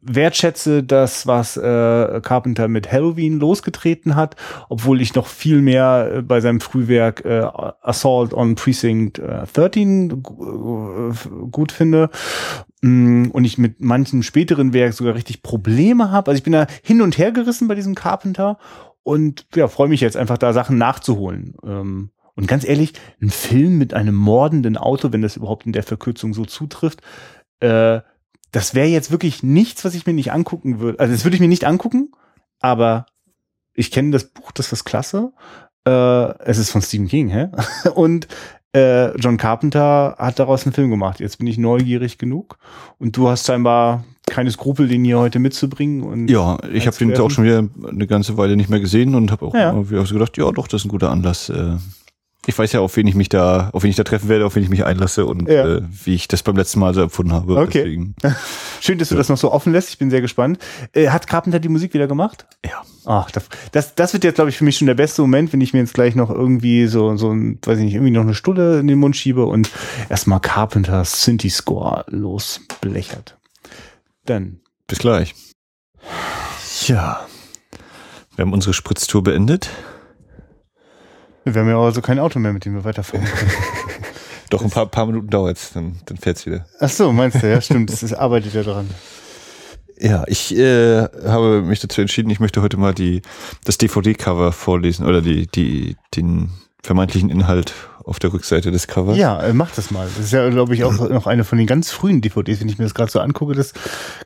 wertschätze 0.00 0.82
das, 0.82 1.26
was 1.26 1.56
äh, 1.56 2.20
Carpenter 2.22 2.68
mit 2.68 2.90
Halloween 2.90 3.38
losgetreten 3.38 4.16
hat, 4.16 4.36
obwohl 4.68 5.00
ich 5.00 5.14
noch 5.14 5.26
viel 5.26 5.62
mehr 5.62 6.10
äh, 6.16 6.22
bei 6.22 6.40
seinem 6.40 6.60
Frühwerk 6.60 7.24
äh, 7.24 7.46
Assault 7.82 8.34
on 8.34 8.54
Precinct 8.54 9.18
äh, 9.18 9.46
13 9.52 10.10
äh, 10.10 11.46
gut 11.50 11.72
finde 11.72 12.10
mm, 12.82 13.26
und 13.30 13.44
ich 13.44 13.58
mit 13.58 13.80
manchen 13.80 14.22
späteren 14.22 14.72
Werk 14.72 14.92
sogar 14.92 15.14
richtig 15.14 15.42
Probleme 15.42 16.10
habe. 16.10 16.30
Also 16.30 16.38
ich 16.38 16.44
bin 16.44 16.52
da 16.52 16.66
hin 16.82 17.02
und 17.02 17.18
her 17.18 17.32
gerissen 17.32 17.68
bei 17.68 17.74
diesem 17.74 17.94
Carpenter 17.94 18.58
und 19.02 19.46
ja, 19.54 19.68
freue 19.68 19.88
mich 19.88 20.00
jetzt 20.00 20.16
einfach 20.16 20.38
da 20.38 20.52
Sachen 20.52 20.78
nachzuholen. 20.78 21.54
Ähm, 21.64 22.10
und 22.34 22.48
ganz 22.48 22.64
ehrlich, 22.64 22.94
ein 23.20 23.30
Film 23.30 23.76
mit 23.78 23.94
einem 23.94 24.14
mordenden 24.14 24.76
Auto, 24.76 25.12
wenn 25.12 25.22
das 25.22 25.36
überhaupt 25.36 25.66
in 25.66 25.72
der 25.72 25.82
Verkürzung 25.82 26.32
so 26.32 26.44
zutrifft, 26.44 27.02
äh, 27.60 28.00
das 28.52 28.74
wäre 28.74 28.86
jetzt 28.86 29.10
wirklich 29.10 29.42
nichts, 29.42 29.84
was 29.84 29.94
ich 29.94 30.06
mir 30.06 30.12
nicht 30.12 30.32
angucken 30.32 30.78
würde. 30.78 31.00
Also 31.00 31.12
das 31.12 31.24
würde 31.24 31.34
ich 31.34 31.40
mir 31.40 31.48
nicht 31.48 31.64
angucken, 31.64 32.12
aber 32.60 33.06
ich 33.74 33.90
kenne 33.90 34.10
das 34.10 34.24
Buch, 34.24 34.52
das 34.52 34.72
ist 34.72 34.84
klasse. 34.84 35.32
Äh, 35.86 35.90
es 36.44 36.58
ist 36.58 36.70
von 36.70 36.82
Stephen 36.82 37.08
King, 37.08 37.28
hä? 37.28 37.48
Und 37.94 38.28
äh, 38.74 39.16
John 39.18 39.38
Carpenter 39.38 40.16
hat 40.18 40.38
daraus 40.38 40.64
einen 40.64 40.72
Film 40.74 40.90
gemacht. 40.90 41.20
Jetzt 41.20 41.38
bin 41.38 41.46
ich 41.46 41.58
neugierig 41.58 42.18
genug. 42.18 42.58
Und 42.98 43.16
du 43.16 43.28
hast 43.28 43.46
scheinbar 43.46 44.04
keine 44.26 44.50
Skrupel, 44.50 44.86
den 44.86 45.04
hier 45.04 45.18
heute 45.18 45.38
mitzubringen. 45.38 46.02
Und 46.02 46.28
ja, 46.28 46.58
ich 46.72 46.86
habe 46.86 46.96
den 46.96 47.18
auch 47.18 47.30
schon 47.30 47.44
wieder 47.44 47.64
eine 47.88 48.06
ganze 48.06 48.36
Weile 48.36 48.56
nicht 48.56 48.70
mehr 48.70 48.80
gesehen 48.80 49.14
und 49.14 49.30
habe 49.30 49.46
auch 49.46 49.54
ja. 49.54 49.72
irgendwie 49.72 50.04
so 50.06 50.14
gedacht, 50.14 50.36
ja, 50.38 50.50
doch, 50.52 50.68
das 50.68 50.82
ist 50.82 50.86
ein 50.86 50.90
guter 50.90 51.10
Anlass, 51.10 51.48
äh, 51.48 51.76
ich 52.46 52.58
weiß 52.58 52.72
ja, 52.72 52.80
auf 52.80 52.96
wen 52.96 53.06
ich 53.06 53.14
mich 53.14 53.28
da, 53.28 53.70
auf 53.72 53.84
wen 53.84 53.90
ich 53.90 53.96
da 53.96 54.02
treffen 54.02 54.28
werde, 54.28 54.44
auf 54.44 54.56
wen 54.56 54.64
ich 54.64 54.68
mich 54.68 54.84
einlasse 54.84 55.26
und 55.26 55.48
ja. 55.48 55.76
äh, 55.76 55.82
wie 56.04 56.14
ich 56.14 56.26
das 56.26 56.42
beim 56.42 56.56
letzten 56.56 56.80
Mal 56.80 56.92
so 56.92 57.02
empfunden 57.02 57.32
habe. 57.32 57.56
Okay. 57.56 57.84
Deswegen. 57.84 58.14
Schön, 58.80 58.98
dass 58.98 59.10
du 59.10 59.14
ja. 59.14 59.18
das 59.18 59.28
noch 59.28 59.36
so 59.36 59.52
offen 59.52 59.72
lässt. 59.72 59.90
Ich 59.90 59.98
bin 59.98 60.10
sehr 60.10 60.20
gespannt. 60.20 60.58
Äh, 60.92 61.10
hat 61.10 61.28
Carpenter 61.28 61.60
die 61.60 61.68
Musik 61.68 61.94
wieder 61.94 62.08
gemacht? 62.08 62.46
Ja. 62.64 62.82
Ach, 63.04 63.30
das, 63.30 63.94
das 63.94 64.12
wird 64.12 64.24
jetzt, 64.24 64.36
glaube 64.36 64.50
ich, 64.50 64.58
für 64.58 64.64
mich 64.64 64.76
schon 64.76 64.86
der 64.86 64.94
beste 64.94 65.22
Moment, 65.22 65.52
wenn 65.52 65.60
ich 65.60 65.72
mir 65.72 65.80
jetzt 65.80 65.94
gleich 65.94 66.16
noch 66.16 66.30
irgendwie 66.30 66.86
so, 66.86 67.16
so 67.16 67.30
ein, 67.30 67.58
weiß 67.64 67.78
ich 67.78 67.84
nicht, 67.84 67.94
irgendwie 67.94 68.12
noch 68.12 68.22
eine 68.22 68.34
Stulle 68.34 68.80
in 68.80 68.88
den 68.88 68.98
Mund 68.98 69.16
schiebe 69.16 69.44
und 69.44 69.70
erstmal 70.08 70.40
Carpenters 70.40 71.22
Synthi-Score 71.24 72.06
losblechert. 72.08 73.38
Dann. 74.26 74.60
Bis 74.88 74.98
gleich. 74.98 75.34
Ja. 76.86 77.24
Wir 78.34 78.44
haben 78.44 78.52
unsere 78.52 78.72
Spritztour 78.72 79.22
beendet. 79.22 79.70
Wir 81.44 81.60
haben 81.60 81.68
ja 81.68 81.78
also 81.80 82.00
kein 82.00 82.18
Auto 82.18 82.38
mehr, 82.38 82.52
mit 82.52 82.64
dem 82.64 82.74
wir 82.74 82.84
weiterfahren 82.84 83.26
können. 83.26 83.50
Doch, 84.50 84.62
ein 84.62 84.70
paar, 84.70 84.86
paar 84.86 85.06
Minuten 85.06 85.30
dauert's, 85.30 85.72
dann, 85.72 86.00
dann 86.04 86.18
fährt's 86.18 86.44
wieder. 86.44 86.66
Ach 86.78 86.90
so, 86.90 87.10
meinst 87.12 87.42
du, 87.42 87.50
ja, 87.50 87.60
stimmt, 87.60 87.90
das 87.90 88.02
ist, 88.02 88.12
arbeitet 88.12 88.52
ja 88.54 88.62
dran. 88.62 88.88
Ja, 89.98 90.24
ich 90.26 90.54
äh, 90.56 91.02
habe 91.26 91.62
mich 91.62 91.80
dazu 91.80 92.00
entschieden, 92.00 92.28
ich 92.28 92.40
möchte 92.40 92.60
heute 92.60 92.76
mal 92.76 92.92
die 92.92 93.22
das 93.64 93.78
DVD-Cover 93.78 94.52
vorlesen 94.52 95.06
oder 95.06 95.22
die 95.22 95.46
die 95.46 95.96
den 96.16 96.50
vermeintlichen 96.82 97.30
Inhalt 97.30 97.74
auf 98.04 98.18
der 98.18 98.32
Rückseite 98.32 98.72
des 98.72 98.88
Covers. 98.88 99.16
Ja, 99.16 99.40
äh, 99.40 99.52
mach 99.52 99.70
das 99.70 99.92
mal. 99.92 100.08
Das 100.16 100.24
ist 100.26 100.32
ja, 100.32 100.48
glaube 100.50 100.74
ich, 100.74 100.82
auch 100.82 100.92
noch 101.08 101.26
eine 101.26 101.44
von 101.44 101.58
den 101.58 101.66
ganz 101.66 101.92
frühen 101.92 102.20
DVDs, 102.20 102.60
wenn 102.60 102.68
ich 102.68 102.78
mir 102.78 102.84
das 102.84 102.94
gerade 102.94 103.10
so 103.10 103.20
angucke, 103.20 103.54
das 103.54 103.72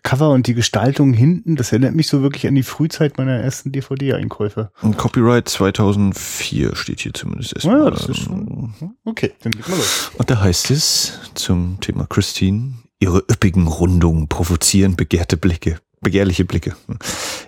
Cover 0.02 0.30
und 0.30 0.46
die 0.46 0.54
Gestaltung 0.54 1.12
hinten, 1.12 1.56
das 1.56 1.72
erinnert 1.72 1.94
mich 1.94 2.08
so 2.08 2.22
wirklich 2.22 2.46
an 2.46 2.54
die 2.54 2.62
Frühzeit 2.62 3.18
meiner 3.18 3.36
ersten 3.36 3.72
DVD-Einkäufe. 3.72 4.70
Und 4.80 4.96
Copyright 4.96 5.48
2004 5.48 6.74
steht 6.76 7.00
hier 7.00 7.12
zumindest 7.12 7.54
erstmal. 7.54 7.84
Ja, 7.84 7.90
das 7.90 8.08
ist 8.08 8.20
schon, 8.20 8.74
okay, 9.04 9.32
dann 9.42 9.52
leg 9.52 9.68
mal 9.68 9.76
los. 9.76 10.10
Und 10.16 10.30
da 10.30 10.40
heißt 10.40 10.70
es 10.70 11.20
zum 11.34 11.78
Thema 11.80 12.06
Christine, 12.06 12.74
ihre 13.00 13.18
üppigen 13.18 13.66
Rundungen 13.66 14.28
provozieren 14.28 14.96
begehrte 14.96 15.36
Blicke, 15.36 15.78
begehrliche 16.00 16.46
Blicke. 16.46 16.74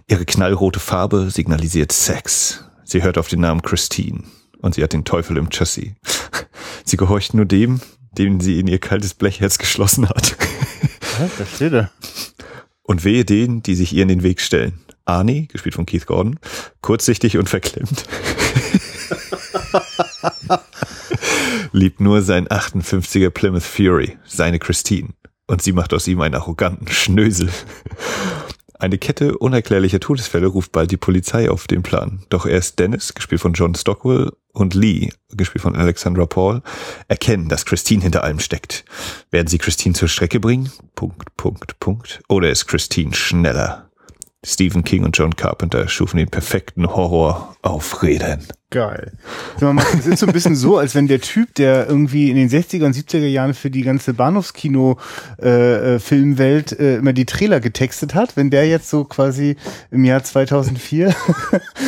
Ihre 0.06 0.26
knallrote 0.26 0.80
Farbe 0.80 1.30
signalisiert 1.30 1.92
Sex. 1.92 2.64
Sie 2.84 3.02
hört 3.02 3.16
auf 3.16 3.28
den 3.28 3.40
Namen 3.40 3.62
Christine 3.62 4.24
und 4.60 4.74
sie 4.74 4.82
hat 4.82 4.92
den 4.92 5.04
Teufel 5.04 5.36
im 5.36 5.50
Chassis. 5.50 5.92
Sie 6.84 6.96
gehorcht 6.96 7.34
nur 7.34 7.44
dem, 7.44 7.80
dem 8.12 8.40
sie 8.40 8.58
in 8.58 8.66
ihr 8.66 8.78
kaltes 8.78 9.12
Blechherz 9.12 9.58
geschlossen 9.58 10.08
hat. 10.08 10.36
Ja, 11.18 11.28
das 11.36 11.54
steht 11.54 11.74
da. 11.74 11.90
Und 12.82 13.04
wehe 13.04 13.26
denen, 13.26 13.62
die 13.62 13.74
sich 13.74 13.92
ihr 13.92 14.02
in 14.02 14.08
den 14.08 14.22
Weg 14.22 14.40
stellen. 14.40 14.80
Arnie, 15.04 15.48
gespielt 15.48 15.74
von 15.74 15.84
Keith 15.84 16.06
Gordon, 16.06 16.38
kurzsichtig 16.80 17.36
und 17.36 17.48
verklemmt. 17.48 18.04
Liebt 21.72 22.00
nur 22.00 22.22
sein 22.22 22.48
58er 22.48 23.30
Plymouth 23.30 23.62
Fury, 23.62 24.16
seine 24.24 24.58
Christine. 24.58 25.10
Und 25.46 25.62
sie 25.62 25.72
macht 25.72 25.92
aus 25.94 26.06
ihm 26.06 26.20
einen 26.20 26.34
arroganten 26.34 26.88
Schnösel. 26.88 27.50
Eine 28.80 28.98
Kette 28.98 29.36
unerklärlicher 29.38 29.98
Todesfälle 29.98 30.46
ruft 30.46 30.70
bald 30.70 30.90
die 30.90 30.96
Polizei 30.96 31.50
auf 31.50 31.66
den 31.66 31.82
Plan. 31.82 32.22
Doch 32.28 32.46
erst 32.46 32.78
Dennis, 32.78 33.14
gespielt 33.14 33.40
von 33.40 33.52
John 33.52 33.74
Stockwell, 33.74 34.30
und 34.52 34.74
Lee, 34.74 35.10
gespielt 35.30 35.62
von 35.62 35.76
Alexandra 35.76 36.26
Paul, 36.26 36.62
erkennen, 37.06 37.48
dass 37.48 37.64
Christine 37.64 38.02
hinter 38.02 38.24
allem 38.24 38.40
steckt. 38.40 38.84
Werden 39.30 39.46
sie 39.46 39.58
Christine 39.58 39.94
zur 39.94 40.08
Strecke 40.08 40.40
bringen? 40.40 40.70
Punkt, 40.94 41.36
Punkt, 41.36 41.78
Punkt. 41.80 42.20
Oder 42.28 42.50
ist 42.50 42.66
Christine 42.66 43.14
schneller? 43.14 43.90
Stephen 44.46 44.84
King 44.84 45.04
und 45.04 45.18
John 45.18 45.34
Carpenter 45.34 45.88
schufen 45.88 46.18
den 46.18 46.28
perfekten 46.28 46.86
Horror 46.86 47.56
auf 47.62 48.04
Rädern. 48.04 48.46
Geil. 48.70 49.18
Es 49.98 50.06
ist 50.06 50.20
so 50.20 50.26
ein 50.26 50.32
bisschen 50.32 50.54
so, 50.54 50.78
als 50.78 50.94
wenn 50.94 51.08
der 51.08 51.20
Typ, 51.20 51.52
der 51.54 51.88
irgendwie 51.88 52.30
in 52.30 52.36
den 52.36 52.48
60er 52.48 52.84
und 52.84 52.94
70er 52.94 53.26
Jahren 53.26 53.54
für 53.54 53.70
die 53.70 53.82
ganze 53.82 54.14
Bahnhofskino-Filmwelt 54.14 56.72
äh, 56.72 56.94
äh, 56.94 56.98
immer 56.98 57.14
die 57.14 57.24
Trailer 57.24 57.58
getextet 57.60 58.14
hat, 58.14 58.36
wenn 58.36 58.50
der 58.50 58.68
jetzt 58.68 58.90
so 58.90 59.04
quasi 59.04 59.56
im 59.90 60.04
Jahr 60.04 60.22
2004 60.22 61.16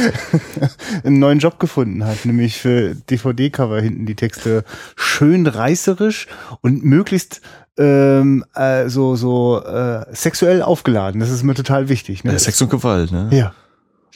einen 1.05 1.21
neuen 1.21 1.39
Job 1.39 1.61
gefunden 1.61 2.05
hat, 2.05 2.25
nämlich 2.25 2.59
für 2.59 2.95
DVD-Cover 2.95 3.81
hinten 3.81 4.07
die 4.07 4.17
Texte 4.17 4.65
schön 4.97 5.47
reißerisch 5.47 6.27
und 6.63 6.83
möglichst 6.83 7.43
ähm, 7.81 8.45
äh, 8.55 8.89
so 8.89 9.17
so 9.17 9.63
äh, 9.65 10.05
sexuell 10.15 10.63
aufgeladen. 10.63 11.21
Das 11.21 11.31
ist 11.31 11.43
mir 11.43 11.55
total 11.55 11.89
wichtig. 11.89 12.23
Ne? 12.23 12.33
Ja, 12.33 12.39
Sex 12.39 12.61
und 12.61 12.71
Gewalt, 12.71 13.11
ne? 13.11 13.29
Ja, 13.33 13.55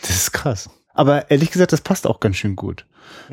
das 0.00 0.10
ist 0.10 0.32
krass. 0.32 0.68
Aber 0.92 1.30
ehrlich 1.30 1.50
gesagt, 1.50 1.72
das 1.72 1.80
passt 1.80 2.06
auch 2.06 2.20
ganz 2.20 2.36
schön 2.36 2.54
gut, 2.54 2.86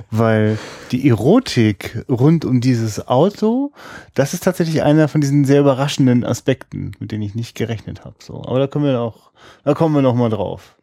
weil 0.10 0.58
die 0.92 1.08
Erotik 1.08 2.04
rund 2.10 2.44
um 2.44 2.60
dieses 2.60 3.08
Auto, 3.08 3.72
das 4.16 4.34
ist 4.34 4.44
tatsächlich 4.44 4.82
einer 4.82 5.08
von 5.08 5.22
diesen 5.22 5.46
sehr 5.46 5.60
überraschenden 5.60 6.26
Aspekten, 6.26 6.94
mit 7.00 7.12
denen 7.12 7.22
ich 7.22 7.36
nicht 7.36 7.54
gerechnet 7.54 8.04
habe. 8.04 8.16
So, 8.20 8.44
aber 8.44 8.58
da 8.58 8.68
können 8.68 8.86
wir 8.86 9.00
auch, 9.00 9.32
da 9.64 9.76
kommen 9.76 9.94
wir 9.94 10.02
noch 10.02 10.16
mal 10.16 10.30
drauf. 10.30 10.76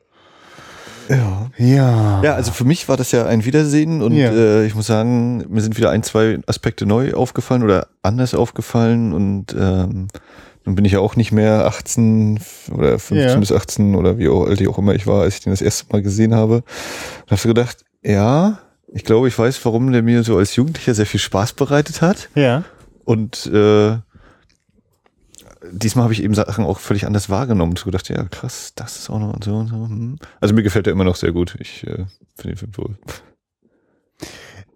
Ja. 1.08 1.50
Ja. 1.58 2.22
Ja, 2.22 2.34
also 2.34 2.52
für 2.52 2.64
mich 2.64 2.88
war 2.88 2.96
das 2.96 3.12
ja 3.12 3.26
ein 3.26 3.44
Wiedersehen 3.44 4.02
und 4.02 4.12
ja. 4.12 4.30
äh, 4.30 4.66
ich 4.66 4.74
muss 4.74 4.86
sagen, 4.86 5.44
mir 5.48 5.60
sind 5.60 5.76
wieder 5.76 5.90
ein, 5.90 6.02
zwei 6.02 6.38
Aspekte 6.46 6.86
neu 6.86 7.14
aufgefallen 7.14 7.62
oder 7.62 7.88
anders 8.02 8.34
aufgefallen 8.34 9.12
und 9.12 9.54
ähm, 9.58 10.08
dann 10.64 10.74
bin 10.74 10.84
ich 10.84 10.92
ja 10.92 11.00
auch 11.00 11.16
nicht 11.16 11.32
mehr 11.32 11.66
18 11.66 12.40
oder 12.74 12.98
15 12.98 13.18
ja. 13.18 13.36
bis 13.36 13.52
18 13.52 13.94
oder 13.94 14.18
wie 14.18 14.28
alt 14.28 14.60
ich 14.60 14.68
auch 14.68 14.76
immer 14.76 14.94
ich 14.94 15.06
war, 15.06 15.22
als 15.22 15.36
ich 15.36 15.40
den 15.40 15.52
das 15.52 15.62
erste 15.62 15.86
Mal 15.90 16.02
gesehen 16.02 16.34
habe. 16.34 16.56
Und 16.56 17.30
hast 17.30 17.44
du 17.44 17.48
gedacht, 17.48 17.84
ja, 18.02 18.58
ich 18.92 19.04
glaube, 19.04 19.28
ich 19.28 19.38
weiß, 19.38 19.64
warum 19.64 19.90
der 19.92 20.02
mir 20.02 20.22
so 20.24 20.36
als 20.36 20.56
Jugendlicher 20.56 20.94
sehr 20.94 21.06
viel 21.06 21.20
Spaß 21.20 21.54
bereitet 21.54 22.02
hat. 22.02 22.28
Ja. 22.34 22.64
Und 23.04 23.46
äh, 23.46 23.96
diesmal 25.72 26.04
habe 26.04 26.12
ich 26.12 26.22
eben 26.22 26.34
Sachen 26.34 26.64
auch 26.64 26.78
völlig 26.78 27.06
anders 27.06 27.30
wahrgenommen. 27.30 27.76
So 27.76 27.86
gedacht, 27.86 28.08
ja, 28.08 28.24
krass, 28.24 28.72
das 28.74 28.98
ist 28.98 29.10
auch 29.10 29.18
noch 29.18 29.34
und 29.34 29.44
so 29.44 29.56
und 29.56 29.68
so. 29.68 29.76
Hm. 29.76 30.18
Also 30.40 30.54
mir 30.54 30.62
gefällt 30.62 30.86
er 30.86 30.92
immer 30.92 31.04
noch 31.04 31.16
sehr 31.16 31.32
gut. 31.32 31.56
Ich 31.60 31.84
äh, 31.84 32.06
finde 32.36 32.54
den 32.54 32.56
Film 32.56 32.76
wohl. 32.76 32.98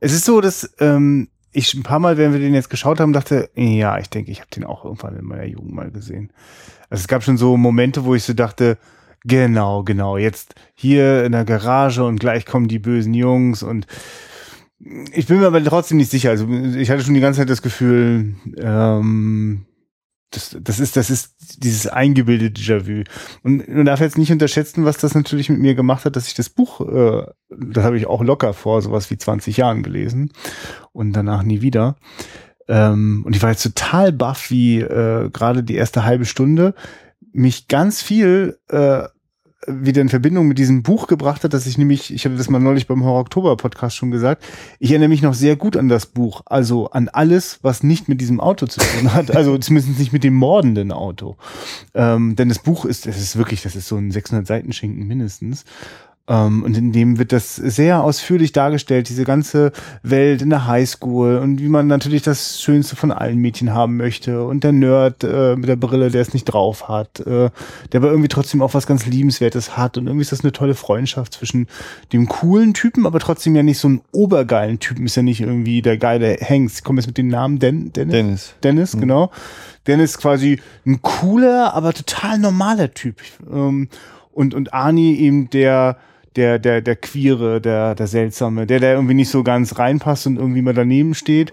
Es 0.00 0.12
ist 0.12 0.24
so, 0.24 0.40
dass 0.40 0.74
ähm, 0.80 1.28
ich 1.52 1.74
ein 1.74 1.82
paar 1.82 1.98
Mal, 1.98 2.16
wenn 2.16 2.32
wir 2.32 2.40
den 2.40 2.54
jetzt 2.54 2.70
geschaut 2.70 2.98
haben, 2.98 3.12
dachte, 3.12 3.50
ja, 3.54 3.98
ich 3.98 4.08
denke, 4.08 4.30
ich 4.30 4.40
habe 4.40 4.50
den 4.50 4.64
auch 4.64 4.84
irgendwann 4.84 5.16
in 5.16 5.24
meiner 5.24 5.44
Jugend 5.44 5.74
mal 5.74 5.90
gesehen. 5.90 6.32
Also 6.90 7.02
es 7.02 7.08
gab 7.08 7.22
schon 7.22 7.36
so 7.36 7.56
Momente, 7.56 8.04
wo 8.04 8.14
ich 8.14 8.24
so 8.24 8.32
dachte, 8.32 8.78
genau, 9.24 9.82
genau, 9.84 10.16
jetzt 10.16 10.54
hier 10.74 11.24
in 11.24 11.32
der 11.32 11.44
Garage 11.44 12.04
und 12.04 12.20
gleich 12.20 12.46
kommen 12.46 12.68
die 12.68 12.78
bösen 12.78 13.14
Jungs 13.14 13.62
und 13.62 13.86
ich 15.12 15.26
bin 15.26 15.38
mir 15.38 15.46
aber 15.46 15.62
trotzdem 15.62 15.98
nicht 15.98 16.10
sicher. 16.10 16.30
Also 16.30 16.48
ich 16.48 16.90
hatte 16.90 17.04
schon 17.04 17.14
die 17.14 17.20
ganze 17.20 17.40
Zeit 17.40 17.50
das 17.50 17.62
Gefühl, 17.62 18.34
ähm, 18.56 19.66
das, 20.32 20.56
das 20.60 20.80
ist, 20.80 20.96
das 20.96 21.10
ist 21.10 21.62
dieses 21.62 21.86
eingebildete 21.86 22.60
Déjà-vu. 22.60 23.04
Und 23.42 23.68
man 23.68 23.84
darf 23.84 24.00
jetzt 24.00 24.18
nicht 24.18 24.32
unterschätzen, 24.32 24.84
was 24.84 24.98
das 24.98 25.14
natürlich 25.14 25.48
mit 25.48 25.60
mir 25.60 25.74
gemacht 25.74 26.04
hat, 26.04 26.16
dass 26.16 26.26
ich 26.26 26.34
das 26.34 26.48
Buch, 26.48 26.80
äh, 26.80 27.24
das 27.50 27.84
habe 27.84 27.98
ich 27.98 28.06
auch 28.06 28.22
locker 28.22 28.54
vor 28.54 28.82
sowas 28.82 29.10
wie 29.10 29.18
20 29.18 29.56
Jahren 29.58 29.82
gelesen 29.82 30.32
und 30.92 31.12
danach 31.12 31.42
nie 31.42 31.60
wieder. 31.60 31.96
Ähm, 32.68 33.22
und 33.24 33.36
ich 33.36 33.42
war 33.42 33.50
jetzt 33.50 33.62
total 33.62 34.12
baff, 34.12 34.50
wie 34.50 34.80
äh, 34.80 35.30
gerade 35.30 35.62
die 35.62 35.74
erste 35.74 36.04
halbe 36.04 36.24
Stunde 36.24 36.74
mich 37.32 37.68
ganz 37.68 38.02
viel 38.02 38.58
äh, 38.68 39.04
wieder 39.66 40.02
in 40.02 40.08
Verbindung 40.08 40.48
mit 40.48 40.58
diesem 40.58 40.82
Buch 40.82 41.06
gebracht 41.06 41.44
hat, 41.44 41.54
dass 41.54 41.66
ich 41.66 41.78
nämlich, 41.78 42.12
ich 42.12 42.24
hatte 42.24 42.36
das 42.36 42.50
mal 42.50 42.58
neulich 42.58 42.86
beim 42.86 43.04
Horror 43.04 43.20
Oktober 43.20 43.56
Podcast 43.56 43.96
schon 43.96 44.10
gesagt, 44.10 44.42
ich 44.80 44.90
erinnere 44.90 45.08
mich 45.08 45.22
noch 45.22 45.34
sehr 45.34 45.56
gut 45.56 45.76
an 45.76 45.88
das 45.88 46.06
Buch, 46.06 46.42
also 46.46 46.90
an 46.90 47.08
alles, 47.08 47.60
was 47.62 47.82
nicht 47.82 48.08
mit 48.08 48.20
diesem 48.20 48.40
Auto 48.40 48.66
zu 48.66 48.80
tun 48.80 49.14
hat, 49.14 49.34
also 49.34 49.56
zumindest 49.58 49.98
nicht 49.98 50.12
mit 50.12 50.24
dem 50.24 50.34
mordenden 50.34 50.90
Auto. 50.90 51.36
Ähm, 51.94 52.34
denn 52.34 52.48
das 52.48 52.58
Buch 52.58 52.84
ist, 52.84 53.06
es 53.06 53.18
ist 53.18 53.36
wirklich, 53.36 53.62
das 53.62 53.76
ist 53.76 53.86
so 53.86 53.96
ein 53.96 54.10
600 54.10 54.46
Seiten 54.46 54.72
Schinken 54.72 55.06
mindestens. 55.06 55.64
Ähm, 56.28 56.62
und 56.62 56.76
in 56.76 56.92
dem 56.92 57.18
wird 57.18 57.32
das 57.32 57.56
sehr 57.56 58.04
ausführlich 58.04 58.52
dargestellt, 58.52 59.08
diese 59.08 59.24
ganze 59.24 59.72
Welt 60.04 60.40
in 60.40 60.50
der 60.50 60.68
Highschool 60.68 61.38
und 61.38 61.60
wie 61.60 61.68
man 61.68 61.88
natürlich 61.88 62.22
das 62.22 62.60
Schönste 62.60 62.94
von 62.94 63.10
allen 63.10 63.38
Mädchen 63.38 63.74
haben 63.74 63.96
möchte 63.96 64.44
und 64.44 64.62
der 64.62 64.70
Nerd 64.70 65.24
äh, 65.24 65.56
mit 65.56 65.68
der 65.68 65.74
Brille, 65.74 66.12
der 66.12 66.22
es 66.22 66.32
nicht 66.32 66.44
drauf 66.44 66.88
hat, 66.88 67.18
äh, 67.20 67.50
der 67.90 68.00
aber 68.00 68.10
irgendwie 68.10 68.28
trotzdem 68.28 68.62
auch 68.62 68.72
was 68.72 68.86
ganz 68.86 69.04
Liebenswertes 69.04 69.76
hat 69.76 69.98
und 69.98 70.06
irgendwie 70.06 70.22
ist 70.22 70.30
das 70.30 70.44
eine 70.44 70.52
tolle 70.52 70.76
Freundschaft 70.76 71.34
zwischen 71.34 71.66
dem 72.12 72.28
coolen 72.28 72.72
Typen, 72.72 73.04
aber 73.04 73.18
trotzdem 73.18 73.56
ja 73.56 73.64
nicht 73.64 73.80
so 73.80 73.88
ein 73.88 74.00
obergeilen 74.12 74.78
Typen, 74.78 75.06
ist 75.06 75.16
ja 75.16 75.24
nicht 75.24 75.40
irgendwie 75.40 75.82
der 75.82 75.98
geile 75.98 76.36
Hengst. 76.38 76.78
Ich 76.78 76.84
komme 76.84 77.00
jetzt 77.00 77.08
mit 77.08 77.18
dem 77.18 77.28
Namen 77.28 77.58
Den 77.58 77.92
Dennis. 77.92 78.12
Dennis, 78.12 78.54
Dennis 78.62 78.94
mhm. 78.94 79.00
genau. 79.00 79.30
Dennis 79.88 80.18
quasi 80.18 80.60
ein 80.86 81.02
cooler, 81.02 81.74
aber 81.74 81.92
total 81.92 82.38
normaler 82.38 82.94
Typ. 82.94 83.16
Ähm, 83.52 83.88
und, 84.32 84.54
und 84.54 84.72
Arnie 84.72 85.16
eben 85.16 85.50
der 85.50 85.96
der, 86.36 86.58
der, 86.58 86.80
der 86.80 86.96
Queere, 86.96 87.60
der, 87.60 87.94
der 87.94 88.06
Seltsame, 88.06 88.66
der, 88.66 88.80
der 88.80 88.94
irgendwie 88.94 89.14
nicht 89.14 89.30
so 89.30 89.42
ganz 89.42 89.78
reinpasst 89.78 90.26
und 90.26 90.36
irgendwie 90.36 90.62
mal 90.62 90.74
daneben 90.74 91.14
steht 91.14 91.52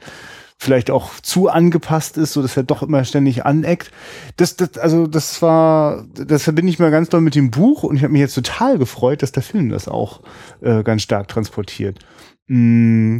vielleicht 0.61 0.91
auch 0.91 1.13
zu 1.21 1.47
angepasst 1.47 2.17
ist, 2.17 2.33
so 2.33 2.41
dass 2.41 2.57
er 2.57 2.63
doch 2.63 2.83
immer 2.83 3.05
ständig 3.05 3.45
aneckt. 3.45 3.91
Das, 4.35 4.57
das, 4.57 4.77
also 4.77 5.07
das 5.07 5.41
war, 5.41 6.05
das 6.13 6.43
verbinde 6.43 6.69
ich 6.69 6.79
mal 6.79 6.91
ganz 6.91 7.07
doll 7.07 7.21
mit 7.21 7.35
dem 7.35 7.49
Buch 7.49 7.83
und 7.83 7.95
ich 7.95 8.03
habe 8.03 8.11
mich 8.11 8.19
jetzt 8.19 8.35
total 8.35 8.77
gefreut, 8.77 9.23
dass 9.23 9.31
der 9.31 9.41
Film 9.41 9.69
das 9.69 9.87
auch 9.87 10.19
äh, 10.61 10.83
ganz 10.83 11.03
stark 11.03 11.29
transportiert. 11.29 11.99
Mm, 12.47 13.19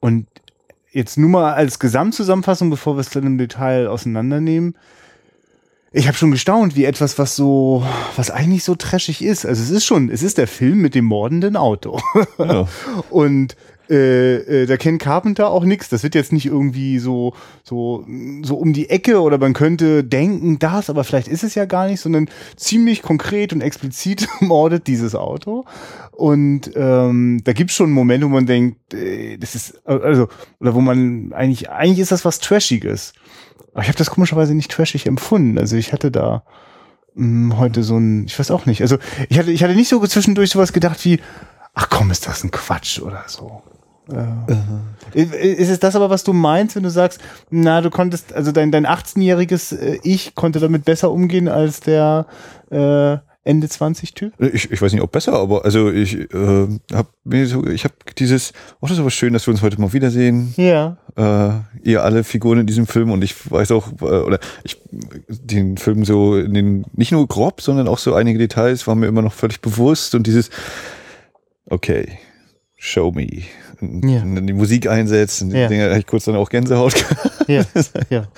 und 0.00 0.26
jetzt 0.90 1.18
nur 1.18 1.30
mal 1.30 1.54
als 1.54 1.78
Gesamtzusammenfassung, 1.78 2.68
bevor 2.68 2.96
wir 2.96 3.00
es 3.00 3.10
dann 3.10 3.26
im 3.26 3.38
Detail 3.38 3.86
auseinandernehmen 3.86 4.76
ich 5.92 6.06
habe 6.06 6.16
schon 6.16 6.30
gestaunt, 6.30 6.74
wie 6.74 6.84
etwas, 6.84 7.18
was 7.18 7.36
so, 7.36 7.84
was 8.16 8.30
eigentlich 8.30 8.64
so 8.64 8.74
trashig 8.74 9.22
ist. 9.22 9.44
Also 9.44 9.62
es 9.62 9.70
ist 9.70 9.84
schon, 9.84 10.08
es 10.08 10.22
ist 10.22 10.38
der 10.38 10.48
Film 10.48 10.78
mit 10.78 10.94
dem 10.94 11.04
mordenden 11.04 11.56
Auto. 11.56 12.00
Ja. 12.38 12.66
Und 13.10 13.56
äh, 13.90 14.62
äh, 14.62 14.66
da 14.66 14.76
kennt 14.76 15.00
Carpenter 15.00 15.50
auch 15.50 15.64
nichts. 15.64 15.88
Das 15.88 16.02
wird 16.02 16.14
jetzt 16.14 16.32
nicht 16.32 16.46
irgendwie 16.46 16.98
so, 16.98 17.34
so, 17.62 18.06
so 18.42 18.56
um 18.56 18.72
die 18.72 18.90
Ecke 18.90 19.20
oder 19.20 19.38
man 19.38 19.52
könnte 19.52 20.04
denken, 20.04 20.58
das, 20.58 20.90
aber 20.90 21.04
vielleicht 21.04 21.28
ist 21.28 21.44
es 21.44 21.54
ja 21.54 21.64
gar 21.64 21.88
nicht, 21.88 22.00
sondern 22.00 22.28
ziemlich 22.56 23.02
konkret 23.02 23.52
und 23.52 23.60
explizit 23.60 24.28
mordet 24.40 24.86
dieses 24.86 25.14
Auto. 25.14 25.64
Und 26.12 26.70
ähm, 26.74 27.40
da 27.44 27.52
gibt's 27.52 27.74
schon 27.74 27.90
Momente, 27.90 28.26
wo 28.26 28.30
man 28.30 28.46
denkt, 28.46 28.94
äh, 28.94 29.36
das 29.38 29.54
ist, 29.54 29.86
also, 29.86 30.28
oder 30.60 30.74
wo 30.74 30.80
man 30.80 31.32
eigentlich, 31.32 31.70
eigentlich 31.70 31.98
ist 31.98 32.12
das 32.12 32.24
was 32.24 32.38
Trashiges. 32.38 33.12
Aber 33.72 33.82
ich 33.82 33.88
habe 33.88 33.98
das 33.98 34.10
komischerweise 34.10 34.54
nicht 34.54 34.70
trashig 34.70 35.06
empfunden. 35.06 35.58
Also 35.58 35.76
ich 35.76 35.92
hatte 35.92 36.10
da 36.10 36.44
mh, 37.14 37.54
hm, 37.54 37.58
heute 37.58 37.82
so 37.82 37.96
ein, 37.96 38.26
ich 38.26 38.38
weiß 38.38 38.50
auch 38.50 38.66
nicht. 38.66 38.82
Also 38.82 38.98
ich 39.28 39.38
hatte, 39.38 39.50
ich 39.50 39.62
hatte 39.62 39.74
nicht 39.74 39.88
so 39.88 40.06
zwischendurch 40.06 40.50
sowas 40.50 40.72
gedacht 40.72 41.04
wie, 41.04 41.20
ach 41.74 41.88
komm, 41.88 42.10
ist 42.10 42.26
das 42.26 42.44
ein 42.44 42.50
Quatsch 42.50 43.00
oder 43.00 43.24
so. 43.26 43.62
Äh, 44.12 45.22
ist 45.22 45.70
es 45.70 45.80
das 45.80 45.96
aber, 45.96 46.10
was 46.10 46.24
du 46.24 46.32
meinst, 46.32 46.76
wenn 46.76 46.82
du 46.82 46.90
sagst, 46.90 47.20
na, 47.50 47.80
du 47.80 47.90
konntest, 47.90 48.32
also 48.32 48.52
dein, 48.52 48.72
dein 48.72 48.86
18-jähriges 48.86 49.76
äh, 49.76 49.98
Ich 50.02 50.34
konnte 50.34 50.60
damit 50.60 50.84
besser 50.84 51.10
umgehen 51.10 51.48
als 51.48 51.80
der 51.80 52.26
äh, 52.70 53.18
Ende 53.44 53.68
20 53.68 54.14
Typ? 54.14 54.32
Ich, 54.38 54.70
ich 54.70 54.80
weiß 54.80 54.92
nicht, 54.92 55.02
ob 55.02 55.10
besser, 55.10 55.32
aber 55.32 55.64
also 55.64 55.90
ich 55.90 56.14
äh, 56.32 56.68
habe 56.94 57.46
so, 57.46 57.66
ich 57.66 57.84
habe 57.84 57.94
dieses, 58.16 58.52
oh, 58.80 58.86
das 58.86 58.92
ist 58.92 59.00
aber 59.00 59.10
schön, 59.10 59.32
dass 59.32 59.46
wir 59.48 59.52
uns 59.52 59.62
heute 59.62 59.80
mal 59.80 59.92
wiedersehen. 59.92 60.54
Ja. 60.56 60.96
Äh, 61.16 61.50
ihr 61.82 62.04
alle 62.04 62.22
Figuren 62.22 62.60
in 62.60 62.66
diesem 62.66 62.86
Film 62.86 63.10
und 63.10 63.22
ich 63.24 63.50
weiß 63.50 63.72
auch, 63.72 63.88
äh, 64.00 64.04
oder 64.04 64.38
ich 64.62 64.80
den 65.28 65.76
Film 65.76 66.04
so 66.04 66.36
in 66.36 66.54
den, 66.54 66.84
nicht 66.94 67.10
nur 67.10 67.26
grob, 67.26 67.60
sondern 67.60 67.88
auch 67.88 67.98
so 67.98 68.14
einige 68.14 68.38
Details 68.38 68.86
waren 68.86 69.00
mir 69.00 69.06
immer 69.06 69.22
noch 69.22 69.34
völlig 69.34 69.60
bewusst 69.60 70.14
und 70.14 70.26
dieses, 70.28 70.50
okay, 71.66 72.18
show 72.76 73.10
me 73.10 73.42
ja. 73.82 74.22
die 74.24 74.52
Musik 74.52 74.88
einsetzt 74.88 75.42
und 75.42 75.50
die 75.50 75.58
ja. 75.58 75.68
Dinge, 75.68 75.88
da 75.88 75.96
ich 75.96 76.06
kurz 76.06 76.24
dann 76.24 76.36
auch 76.36 76.48
Gänsehaut. 76.48 76.94
ja. 77.48 77.64
ja. 78.10 78.28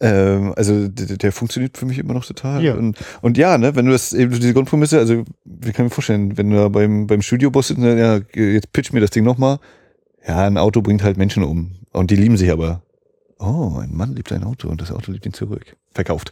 ähm, 0.00 0.52
also 0.56 0.88
der, 0.88 1.16
der, 1.16 1.32
funktioniert 1.32 1.76
für 1.76 1.86
mich 1.86 1.98
immer 1.98 2.14
noch 2.14 2.24
total. 2.24 2.62
Ja. 2.62 2.74
Und, 2.74 2.98
und 3.22 3.36
ja, 3.38 3.58
ne, 3.58 3.74
wenn 3.76 3.86
du 3.86 3.92
das 3.92 4.12
eben 4.12 4.32
diese 4.32 4.54
Grundprämisse, 4.54 4.98
also 4.98 5.24
wie 5.44 5.72
kann 5.72 5.86
ich 5.86 5.90
mir 5.90 5.94
vorstellen, 5.94 6.36
wenn 6.38 6.50
du 6.50 6.56
da 6.56 6.68
beim, 6.68 7.06
beim 7.06 7.22
Studioboss 7.22 7.68
sitzt, 7.68 7.80
ja, 7.80 8.20
jetzt 8.34 8.72
pitch 8.72 8.92
mir 8.92 9.00
das 9.00 9.10
Ding 9.10 9.24
nochmal. 9.24 9.58
Ja, 10.26 10.46
ein 10.46 10.58
Auto 10.58 10.82
bringt 10.82 11.02
halt 11.02 11.16
Menschen 11.16 11.42
um. 11.42 11.76
Und 11.92 12.10
die 12.10 12.16
lieben 12.16 12.36
sich 12.36 12.50
aber. 12.50 12.82
Oh, 13.38 13.78
ein 13.80 13.94
Mann 13.94 14.14
liebt 14.14 14.32
ein 14.32 14.44
Auto 14.44 14.68
und 14.68 14.80
das 14.80 14.90
Auto 14.90 15.12
liebt 15.12 15.26
ihn 15.26 15.32
zurück. 15.32 15.76
Verkauft. 15.96 16.30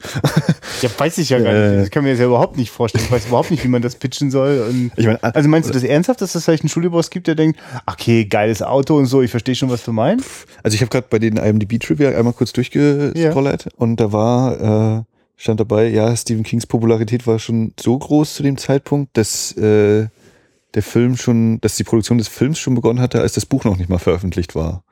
Ja, 0.82 0.90
weiß 0.98 1.18
ich 1.18 1.30
ja 1.30 1.38
gar 1.38 1.52
nicht. 1.52 1.60
Äh. 1.60 1.76
Das 1.78 1.90
kann 1.90 2.04
mir 2.04 2.10
jetzt 2.10 2.18
ja 2.18 2.26
überhaupt 2.26 2.58
nicht 2.58 2.70
vorstellen. 2.70 3.04
Ich 3.04 3.10
weiß 3.10 3.26
überhaupt 3.26 3.50
nicht, 3.50 3.64
wie 3.64 3.68
man 3.68 3.80
das 3.80 3.96
pitchen 3.96 4.30
soll. 4.30 4.90
Ich 4.96 5.06
mein, 5.06 5.22
also 5.22 5.48
meinst 5.48 5.68
du 5.68 5.72
das 5.72 5.82
ernsthaft, 5.82 6.20
dass 6.20 6.34
es 6.34 6.44
vielleicht 6.44 6.62
einen 6.62 6.68
Schulboss 6.68 7.08
gibt, 7.08 7.26
der 7.26 7.34
denkt, 7.34 7.58
okay, 7.86 8.26
geiles 8.26 8.60
Auto 8.60 8.96
und 8.96 9.06
so, 9.06 9.22
ich 9.22 9.30
verstehe 9.30 9.54
schon, 9.54 9.70
was 9.70 9.82
du 9.84 9.92
meinst? 9.92 10.26
Also 10.62 10.74
ich 10.74 10.82
habe 10.82 10.90
gerade 10.90 11.06
bei 11.08 11.18
den 11.18 11.38
IMDb-Trivia 11.38 12.10
einmal 12.10 12.34
kurz 12.34 12.52
durchgescrollert 12.52 13.64
ja. 13.64 13.70
und 13.76 13.96
da 13.96 14.12
war, 14.12 14.98
äh, 14.98 15.02
stand 15.36 15.60
dabei, 15.60 15.88
ja, 15.88 16.14
Stephen 16.14 16.42
Kings 16.42 16.66
Popularität 16.66 17.26
war 17.26 17.38
schon 17.38 17.72
so 17.80 17.98
groß 17.98 18.34
zu 18.34 18.42
dem 18.42 18.58
Zeitpunkt, 18.58 19.16
dass 19.16 19.52
äh, 19.56 20.08
der 20.74 20.82
Film 20.82 21.16
schon, 21.16 21.60
dass 21.60 21.76
die 21.76 21.84
Produktion 21.84 22.18
des 22.18 22.28
Films 22.28 22.58
schon 22.58 22.74
begonnen 22.74 23.00
hatte, 23.00 23.20
als 23.20 23.32
das 23.32 23.46
Buch 23.46 23.64
noch 23.64 23.78
nicht 23.78 23.88
mal 23.88 23.98
veröffentlicht 23.98 24.54
war. 24.54 24.83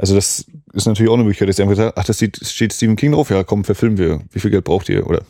Also 0.00 0.14
das 0.14 0.46
ist 0.72 0.86
natürlich 0.86 1.10
auch 1.10 1.14
eine 1.14 1.24
Möglichkeit, 1.24 1.50
dass 1.50 1.56
sie 1.56 1.62
einfach 1.62 1.76
sagen, 1.76 1.92
ach, 1.94 2.04
das 2.04 2.16
steht 2.16 2.72
Stephen 2.72 2.96
King 2.96 3.12
drauf, 3.12 3.28
ja, 3.28 3.44
komm, 3.44 3.64
verfilmen 3.64 3.98
wir. 3.98 4.22
Wie 4.30 4.40
viel 4.40 4.50
Geld 4.50 4.64
braucht 4.64 4.88
ihr? 4.88 5.06
Oder 5.06 5.26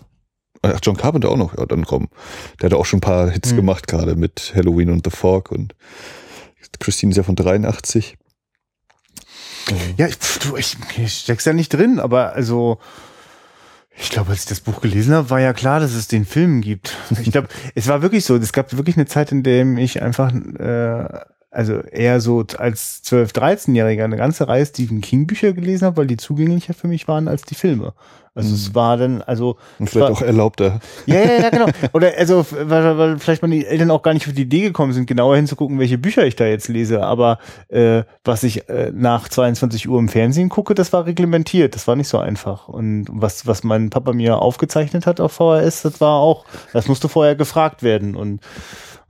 ach, 0.63 0.79
John 0.81 0.97
Carpenter 0.97 1.29
auch 1.29 1.37
noch, 1.37 1.59
ja, 1.59 1.67
dann 1.67 1.85
komm. 1.85 2.09
Der 2.61 2.71
hat 2.71 2.75
auch 2.75 2.87
schon 2.87 2.99
ein 2.99 3.01
paar 3.01 3.29
Hits 3.31 3.51
mhm. 3.51 3.57
gemacht, 3.57 3.89
gerade 3.89 4.15
mit 4.15 4.53
Halloween 4.55 4.91
und 4.91 5.05
The 5.05 5.11
Fog 5.11 5.51
und 5.51 5.75
Christine 6.79 7.11
ist 7.11 7.17
ja 7.17 7.25
von 7.25 7.35
83. 7.35 8.17
Ja, 9.97 10.07
ich, 10.07 10.17
du, 10.19 10.57
ich, 10.57 10.77
ich 10.97 11.15
steck's 11.15 11.47
ja 11.47 11.53
nicht 11.53 11.71
drin, 11.71 11.99
aber 11.99 12.35
also 12.35 12.79
ich 13.97 14.11
glaube, 14.11 14.31
als 14.31 14.43
ich 14.43 14.49
das 14.49 14.61
Buch 14.61 14.81
gelesen 14.81 15.15
habe, 15.15 15.31
war 15.31 15.41
ja 15.41 15.53
klar, 15.53 15.81
dass 15.81 15.95
es 15.95 16.07
den 16.07 16.25
Film 16.25 16.61
gibt. 16.61 16.97
Ich 17.21 17.33
glaube, 17.33 17.49
es 17.75 17.89
war 17.89 18.03
wirklich 18.03 18.25
so. 18.25 18.37
Es 18.37 18.53
gab 18.53 18.73
wirklich 18.77 18.97
eine 18.97 19.07
Zeit, 19.07 19.33
in 19.33 19.43
der 19.43 19.67
ich 19.79 20.01
einfach 20.01 20.33
äh, 20.33 21.25
also 21.51 21.81
eher 21.81 22.21
so 22.21 22.45
als 22.59 23.03
12-, 23.05 23.35
13-Jähriger 23.35 24.05
eine 24.05 24.17
ganze 24.17 24.47
Reihe 24.47 24.65
Stephen 24.65 25.01
King 25.01 25.27
Bücher 25.27 25.53
gelesen 25.53 25.87
habe, 25.87 25.99
weil 25.99 26.07
die 26.07 26.17
zugänglicher 26.17 26.75
für 26.75 26.89
mich 26.89 27.09
waren 27.09 27.27
als 27.27 27.43
die 27.43 27.57
Filme. 27.57 27.93
Also 28.33 28.51
mhm. 28.51 28.55
es 28.55 28.75
war 28.77 28.97
dann, 28.97 29.23
also. 29.23 29.57
Und 29.81 29.91
vielleicht 29.91 30.09
war, 30.09 30.17
auch 30.17 30.23
erlaubter. 30.23 30.79
Ja, 31.07 31.17
ja, 31.17 31.43
ja, 31.43 31.51
genau. 31.51 31.67
Oder 31.93 32.13
also, 32.17 32.47
weil, 32.49 32.97
weil 32.97 33.19
vielleicht 33.19 33.43
meine 33.43 33.67
Eltern 33.67 33.91
auch 33.91 34.03
gar 34.03 34.15
nicht 34.15 34.29
auf 34.29 34.35
die 34.35 34.43
Idee 34.43 34.61
gekommen 34.61 34.93
sind, 34.93 35.07
genauer 35.07 35.35
hinzugucken, 35.35 35.81
welche 35.81 35.99
Bücher 35.99 36.25
ich 36.25 36.37
da 36.37 36.47
jetzt 36.47 36.69
lese. 36.69 37.03
Aber 37.03 37.39
äh, 37.69 38.05
was 38.25 38.45
ich 38.45 38.69
äh, 38.69 38.93
nach 38.95 39.29
22 39.29 39.89
Uhr 39.89 39.99
im 39.99 40.09
Fernsehen 40.09 40.49
gucke, 40.49 40.75
das 40.75 40.93
war 40.93 41.07
reglementiert. 41.07 41.75
Das 41.75 41.89
war 41.89 41.97
nicht 41.97 42.09
so 42.09 42.19
einfach. 42.19 42.69
Und 42.69 43.07
was, 43.11 43.49
was 43.49 43.65
mein 43.65 43.91
Papa 43.91 44.13
mir 44.13 44.39
aufgezeichnet 44.39 45.07
hat 45.07 45.21
auf 45.21 45.33
VHS, 45.33 45.83
das 45.83 46.01
war 46.01 46.21
auch, 46.21 46.45
das 46.73 46.87
musste 46.87 47.09
vorher 47.09 47.35
gefragt 47.35 47.83
werden. 47.83 48.15
Und 48.15 48.41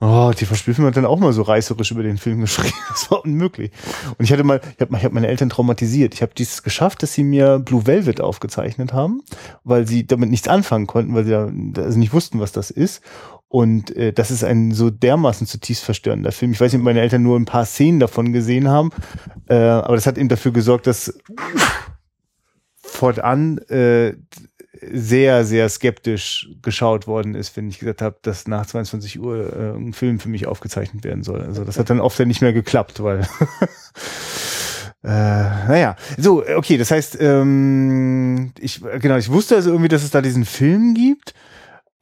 oh, 0.01 0.31
die 0.37 0.45
Verspielfilm 0.45 0.87
hat 0.87 0.97
dann 0.97 1.05
auch 1.05 1.19
mal 1.19 1.31
so 1.31 1.43
reißerisch 1.43 1.91
über 1.91 2.03
den 2.03 2.17
Film 2.17 2.41
geschrieben. 2.41 2.73
Das 2.89 3.09
war 3.09 3.23
unmöglich. 3.23 3.71
Und 4.17 4.25
ich 4.25 4.33
hatte 4.33 4.43
mal, 4.43 4.59
ich 4.75 4.81
habe 4.81 5.01
hab 5.01 5.11
meine 5.13 5.27
Eltern 5.27 5.49
traumatisiert. 5.49 6.13
Ich 6.13 6.21
habe 6.21 6.33
dieses 6.37 6.61
geschafft, 6.61 7.03
dass 7.03 7.13
sie 7.13 7.23
mir 7.23 7.59
Blue 7.59 7.87
Velvet 7.87 8.19
aufgezeichnet 8.19 8.91
haben, 8.91 9.21
weil 9.63 9.87
sie 9.87 10.05
damit 10.05 10.29
nichts 10.29 10.49
anfangen 10.49 10.87
konnten, 10.87 11.15
weil 11.15 11.23
sie 11.23 11.31
da, 11.31 11.49
also 11.81 11.97
nicht 11.97 12.11
wussten, 12.11 12.39
was 12.39 12.51
das 12.51 12.69
ist. 12.69 13.01
Und 13.47 13.95
äh, 13.95 14.11
das 14.11 14.31
ist 14.31 14.43
ein 14.43 14.71
so 14.71 14.89
dermaßen 14.89 15.45
zutiefst 15.45 15.83
verstörender 15.83 16.31
Film. 16.31 16.51
Ich 16.51 16.59
weiß 16.59 16.73
nicht, 16.73 16.79
ob 16.79 16.85
meine 16.85 17.01
Eltern 17.01 17.23
nur 17.23 17.37
ein 17.37 17.45
paar 17.45 17.65
Szenen 17.65 17.99
davon 17.99 18.33
gesehen 18.33 18.67
haben, 18.69 18.91
äh, 19.47 19.55
aber 19.55 19.95
das 19.95 20.07
hat 20.07 20.17
eben 20.17 20.29
dafür 20.29 20.51
gesorgt, 20.51 20.87
dass 20.87 21.17
fortan 22.75 23.57
äh, 23.69 24.15
sehr, 24.91 25.45
sehr 25.45 25.69
skeptisch 25.69 26.49
geschaut 26.61 27.07
worden 27.07 27.35
ist, 27.35 27.55
wenn 27.55 27.69
ich 27.69 27.79
gesagt 27.79 28.01
habe, 28.01 28.17
dass 28.21 28.47
nach 28.47 28.65
22 28.65 29.19
Uhr 29.19 29.53
äh, 29.55 29.77
ein 29.77 29.93
Film 29.93 30.19
für 30.19 30.29
mich 30.29 30.47
aufgezeichnet 30.47 31.03
werden 31.03 31.23
soll. 31.23 31.41
Also 31.41 31.63
das 31.63 31.77
hat 31.77 31.89
dann 31.89 31.99
oft 31.99 32.17
ja 32.17 32.25
nicht 32.25 32.41
mehr 32.41 32.53
geklappt, 32.53 33.03
weil 33.03 33.27
Äh, 35.03 35.07
naja, 35.07 35.95
so, 36.17 36.45
okay, 36.45 36.77
das 36.77 36.91
heißt, 36.91 37.17
ähm, 37.19 38.53
ich, 38.59 38.81
genau, 38.99 39.17
ich 39.17 39.31
wusste 39.31 39.55
also 39.55 39.71
irgendwie, 39.71 39.87
dass 39.87 40.03
es 40.03 40.11
da 40.11 40.21
diesen 40.21 40.45
Film 40.45 40.93
gibt. 40.93 41.33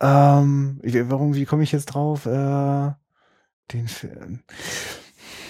Ähm, 0.01 0.81
ich, 0.83 0.95
warum, 1.09 1.33
wie 1.33 1.45
komme 1.45 1.63
ich 1.63 1.71
jetzt 1.71 1.85
drauf? 1.85 2.25
Äh, 2.25 2.91
den 3.71 3.87
Film. 3.87 4.41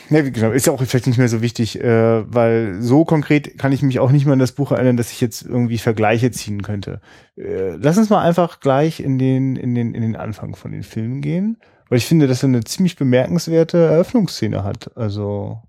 Ja, 0.11 0.21
genau, 0.21 0.51
ist 0.51 0.65
ja 0.65 0.73
auch 0.73 0.83
vielleicht 0.83 1.05
nicht 1.05 1.19
mehr 1.19 1.29
so 1.29 1.41
wichtig, 1.41 1.79
äh, 1.79 2.23
weil 2.33 2.81
so 2.81 3.05
konkret 3.05 3.59
kann 3.59 3.71
ich 3.71 3.83
mich 3.83 3.99
auch 3.99 4.11
nicht 4.11 4.25
mehr 4.25 4.33
an 4.33 4.39
das 4.39 4.53
Buch 4.53 4.71
erinnern, 4.71 4.97
dass 4.97 5.11
ich 5.11 5.21
jetzt 5.21 5.43
irgendwie 5.43 5.77
Vergleiche 5.77 6.31
ziehen 6.31 6.63
könnte. 6.63 6.99
Äh, 7.37 7.75
lass 7.75 7.97
uns 7.97 8.09
mal 8.09 8.21
einfach 8.21 8.59
gleich 8.59 8.99
in 8.99 9.19
den, 9.19 9.55
in 9.55 9.75
den, 9.75 9.93
in 9.93 10.01
den 10.01 10.15
Anfang 10.15 10.55
von 10.55 10.71
den 10.71 10.83
Filmen 10.83 11.21
gehen, 11.21 11.57
weil 11.89 11.99
ich 11.99 12.07
finde, 12.07 12.27
dass 12.27 12.43
er 12.43 12.49
eine 12.49 12.63
ziemlich 12.63 12.95
bemerkenswerte 12.95 13.77
Eröffnungsszene 13.77 14.63
hat. 14.63 14.97
Also 14.97 15.61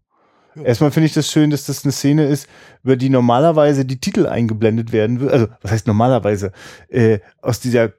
ja. 0.56 0.62
Erstmal 0.62 0.90
finde 0.90 1.06
ich 1.06 1.14
das 1.14 1.30
schön, 1.30 1.50
dass 1.50 1.66
das 1.66 1.84
eine 1.84 1.92
Szene 1.92 2.26
ist, 2.26 2.48
über 2.84 2.96
die 2.96 3.08
normalerweise 3.08 3.84
die 3.84 4.00
Titel 4.00 4.26
eingeblendet 4.26 4.92
werden. 4.92 5.28
Also, 5.28 5.48
was 5.62 5.72
heißt 5.72 5.86
normalerweise? 5.86 6.52
Äh, 6.88 7.20
aus 7.42 7.60
dieser 7.60 7.90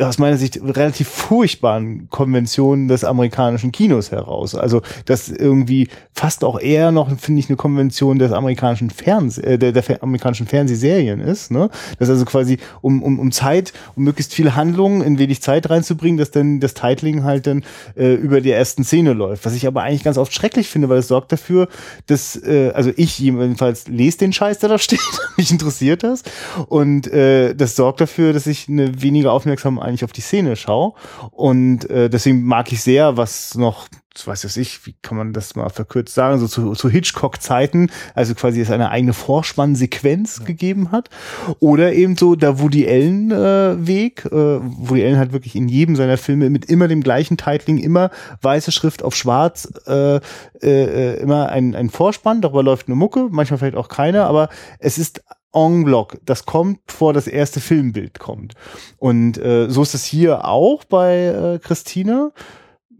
aus 0.00 0.18
meiner 0.18 0.36
Sicht 0.36 0.58
relativ 0.62 1.08
furchtbaren 1.08 2.08
Konventionen 2.08 2.88
des 2.88 3.04
amerikanischen 3.04 3.72
Kinos 3.72 4.10
heraus. 4.10 4.54
Also 4.54 4.80
das 5.04 5.28
irgendwie 5.28 5.88
fast 6.12 6.44
auch 6.44 6.58
eher 6.58 6.92
noch, 6.92 7.14
finde 7.18 7.40
ich, 7.40 7.48
eine 7.48 7.56
Konvention 7.56 8.18
des 8.18 8.32
amerikanischen 8.32 8.90
Fernseh, 8.90 9.42
äh, 9.42 9.58
der, 9.58 9.72
der 9.72 10.02
amerikanischen 10.02 10.46
Fernsehserien 10.46 11.20
ist. 11.20 11.50
Ne? 11.50 11.68
Das 11.98 12.08
also 12.08 12.24
quasi 12.24 12.58
um, 12.80 13.02
um, 13.02 13.18
um 13.18 13.32
Zeit, 13.32 13.72
um 13.96 14.04
möglichst 14.04 14.32
viel 14.32 14.54
Handlung 14.54 15.02
in 15.02 15.18
wenig 15.18 15.42
Zeit 15.42 15.68
reinzubringen, 15.68 16.16
dass 16.16 16.30
dann 16.30 16.60
das 16.60 16.72
Titling 16.74 17.24
halt 17.24 17.46
dann 17.46 17.64
äh, 17.96 18.14
über 18.14 18.40
die 18.40 18.52
ersten 18.52 18.82
Szene 18.82 19.12
läuft. 19.12 19.44
Was 19.44 19.54
ich 19.54 19.66
aber 19.66 19.82
eigentlich 19.82 20.04
ganz 20.04 20.16
oft 20.16 20.32
schrecklich 20.32 20.68
finde, 20.68 20.88
weil 20.88 20.98
es 20.98 21.08
sorgt 21.08 21.32
dafür, 21.32 21.68
dass, 22.06 22.36
äh, 22.36 22.70
also 22.74 22.92
ich 22.96 23.18
jedenfalls 23.18 23.88
lese 23.88 24.05
den 24.20 24.32
Scheiß, 24.32 24.58
der 24.58 24.68
da 24.68 24.78
steht, 24.78 25.00
mich 25.36 25.50
interessiert 25.50 26.02
das. 26.02 26.22
Und 26.68 27.06
äh, 27.08 27.54
das 27.54 27.76
sorgt 27.76 28.00
dafür, 28.00 28.32
dass 28.32 28.46
ich 28.46 28.68
eine 28.68 29.02
weniger 29.02 29.32
aufmerksam 29.32 29.56
aufmerksam 29.56 29.78
eigentlich 29.78 30.04
auf 30.04 30.12
die 30.12 30.20
Szene 30.20 30.56
schaue. 30.56 30.92
Und 31.30 31.88
äh, 31.90 32.08
deswegen 32.08 32.42
mag 32.42 32.72
ich 32.72 32.82
sehr, 32.82 33.16
was 33.16 33.54
noch 33.54 33.88
weiß 34.24 34.44
was 34.44 34.56
ich, 34.56 34.86
wie 34.86 34.94
kann 35.02 35.18
man 35.18 35.32
das 35.32 35.56
mal 35.56 35.68
verkürzt 35.68 36.14
sagen, 36.14 36.38
so 36.38 36.46
zu, 36.46 36.74
zu 36.74 36.88
Hitchcock-Zeiten, 36.88 37.90
also 38.14 38.36
quasi 38.36 38.60
es 38.60 38.70
eine 38.70 38.90
eigene 38.90 39.12
Vorspannsequenz 39.12 40.38
ja. 40.38 40.44
gegeben 40.44 40.92
hat. 40.92 41.10
Oder 41.58 41.92
eben 41.92 42.16
so 42.16 42.36
der 42.36 42.60
Woody 42.60 42.88
Allen-Weg, 42.88 44.24
äh, 44.26 44.28
äh, 44.28 44.60
Woody 44.62 45.04
Allen 45.04 45.18
hat 45.18 45.32
wirklich 45.32 45.56
in 45.56 45.68
jedem 45.68 45.96
seiner 45.96 46.18
Filme 46.18 46.50
mit 46.50 46.66
immer 46.66 46.86
dem 46.86 47.02
gleichen 47.02 47.36
Titling, 47.36 47.78
immer 47.78 48.10
weiße 48.42 48.70
Schrift 48.70 49.02
auf 49.02 49.16
schwarz, 49.16 49.68
äh, 49.86 50.20
äh, 50.62 51.20
immer 51.20 51.48
ein, 51.48 51.74
ein 51.74 51.90
Vorspann, 51.90 52.40
darüber 52.40 52.62
läuft 52.62 52.86
eine 52.86 52.96
Mucke, 52.96 53.28
manchmal 53.30 53.58
vielleicht 53.58 53.76
auch 53.76 53.88
keine, 53.88 54.24
aber 54.24 54.48
es 54.78 54.98
ist 54.98 55.22
en 55.56 55.84
bloc. 55.84 56.18
Das 56.24 56.44
kommt, 56.44 56.86
bevor 56.86 57.12
das 57.12 57.26
erste 57.26 57.60
Filmbild 57.60 58.18
kommt. 58.18 58.54
Und 58.98 59.38
äh, 59.38 59.68
so 59.70 59.82
ist 59.82 59.94
es 59.94 60.04
hier 60.04 60.44
auch 60.44 60.84
bei 60.84 61.26
äh, 61.26 61.58
Christine. 61.58 62.32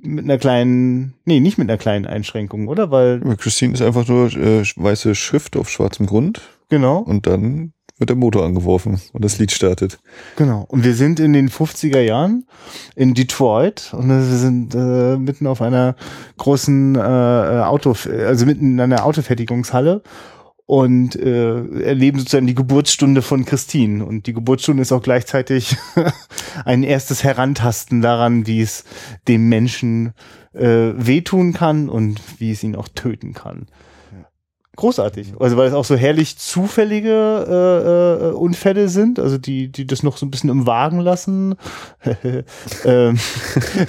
Mit 0.06 0.24
einer 0.24 0.38
kleinen, 0.38 1.14
nee, 1.24 1.40
nicht 1.40 1.58
mit 1.58 1.68
einer 1.68 1.78
kleinen 1.78 2.06
Einschränkung, 2.06 2.68
oder? 2.68 2.90
Weil. 2.90 3.20
Christine 3.36 3.74
ist 3.74 3.82
einfach 3.82 4.06
nur 4.08 4.32
äh, 4.32 4.62
weiße 4.76 5.14
Schrift 5.14 5.56
auf 5.56 5.68
schwarzem 5.68 6.06
Grund. 6.06 6.40
Genau. 6.68 6.98
Und 6.98 7.26
dann 7.26 7.72
wird 7.98 8.10
der 8.10 8.16
Motor 8.16 8.44
angeworfen 8.44 9.00
und 9.12 9.24
das 9.24 9.38
Lied 9.38 9.52
startet. 9.52 9.98
Genau. 10.36 10.66
Und 10.68 10.84
wir 10.84 10.94
sind 10.94 11.18
in 11.18 11.32
den 11.32 11.48
50er 11.48 12.00
Jahren 12.00 12.46
in 12.94 13.14
Detroit 13.14 13.94
und 13.94 14.08
wir 14.08 14.20
sind 14.22 14.74
äh, 14.74 15.16
mitten 15.16 15.46
auf 15.46 15.62
einer 15.62 15.96
großen 16.36 16.94
äh, 16.94 16.98
Auto, 16.98 17.94
also 18.26 18.44
mitten 18.44 18.72
in 18.72 18.80
einer 18.80 19.06
Autofertigungshalle 19.06 20.02
und 20.66 21.14
äh, 21.14 21.82
erleben 21.82 22.18
sozusagen 22.18 22.48
die 22.48 22.54
Geburtsstunde 22.54 23.22
von 23.22 23.44
Christine. 23.44 24.04
Und 24.04 24.26
die 24.26 24.32
Geburtsstunde 24.32 24.82
ist 24.82 24.92
auch 24.92 25.02
gleichzeitig 25.02 25.76
ein 26.64 26.82
erstes 26.82 27.22
Herantasten 27.22 28.02
daran, 28.02 28.46
wie 28.46 28.60
es 28.60 28.84
dem 29.28 29.48
Menschen 29.48 30.12
äh, 30.52 30.92
wehtun 30.96 31.52
kann 31.52 31.88
und 31.88 32.20
wie 32.38 32.50
es 32.50 32.64
ihn 32.64 32.74
auch 32.74 32.88
töten 32.88 33.32
kann 33.32 33.66
großartig. 34.76 35.34
Also 35.40 35.56
weil 35.56 35.68
es 35.68 35.74
auch 35.74 35.84
so 35.84 35.96
herrlich 35.96 36.38
zufällige 36.38 37.10
äh, 37.10 38.28
äh, 38.28 38.32
Unfälle 38.32 38.88
sind, 38.88 39.18
also 39.18 39.38
die, 39.38 39.72
die 39.72 39.86
das 39.86 40.02
noch 40.02 40.16
so 40.16 40.26
ein 40.26 40.30
bisschen 40.30 40.50
im 40.50 40.66
Wagen 40.66 41.00
lassen. 41.00 41.56
ähm, 42.84 43.18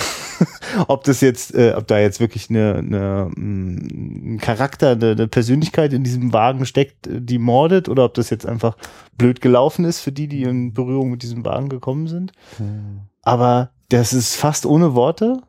ob 0.88 1.04
das 1.04 1.22
jetzt, 1.22 1.54
äh, 1.54 1.74
ob 1.76 1.88
da 1.88 2.00
jetzt 2.00 2.20
wirklich 2.20 2.50
eine, 2.50 2.76
eine 2.76 3.30
mm, 3.36 4.36
ein 4.36 4.40
Charakter, 4.42 4.92
eine, 4.92 5.12
eine 5.12 5.28
Persönlichkeit 5.28 5.94
in 5.94 6.04
diesem 6.04 6.34
Wagen 6.34 6.66
steckt, 6.66 7.08
die 7.08 7.38
mordet, 7.38 7.90
oder 7.90 8.06
ob 8.06 8.14
das 8.14 8.30
jetzt 8.30 8.46
einfach 8.46 8.78
blöd 9.18 9.42
gelaufen 9.42 9.86
ist 9.86 10.00
für 10.00 10.12
die, 10.12 10.28
die 10.28 10.44
in 10.44 10.74
Berührung 10.74 11.12
mit 11.12 11.24
diesem 11.24 11.46
Wagen 11.46 11.70
gekommen 11.70 12.08
sind. 12.08 12.32
Hm. 12.58 13.02
Aber 13.22 13.72
das 13.90 14.14
ist 14.14 14.36
fast 14.36 14.66
ohne 14.66 14.96
Worte 14.96 15.42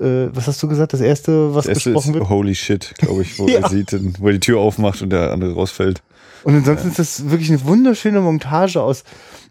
äh, 0.00 0.28
was 0.32 0.46
hast 0.46 0.62
du 0.62 0.68
gesagt? 0.68 0.92
Das 0.92 1.00
erste, 1.00 1.54
was 1.54 1.66
das 1.66 1.76
erste 1.76 1.90
besprochen 1.90 2.14
ist 2.14 2.20
wird? 2.20 2.28
Holy 2.28 2.54
shit, 2.54 2.94
glaube 2.98 3.22
ich, 3.22 3.38
wo 3.38 3.48
ja. 3.48 3.60
er 3.60 3.68
sieht, 3.68 3.96
wo 4.20 4.26
er 4.26 4.32
die 4.32 4.40
Tür 4.40 4.60
aufmacht 4.60 5.02
und 5.02 5.10
der 5.10 5.32
andere 5.32 5.54
rausfällt. 5.54 6.02
Und 6.44 6.54
ansonsten 6.54 6.86
ja. 6.86 6.90
ist 6.90 6.98
das 6.98 7.30
wirklich 7.30 7.50
eine 7.50 7.64
wunderschöne 7.64 8.20
Montage 8.20 8.80
aus 8.80 9.04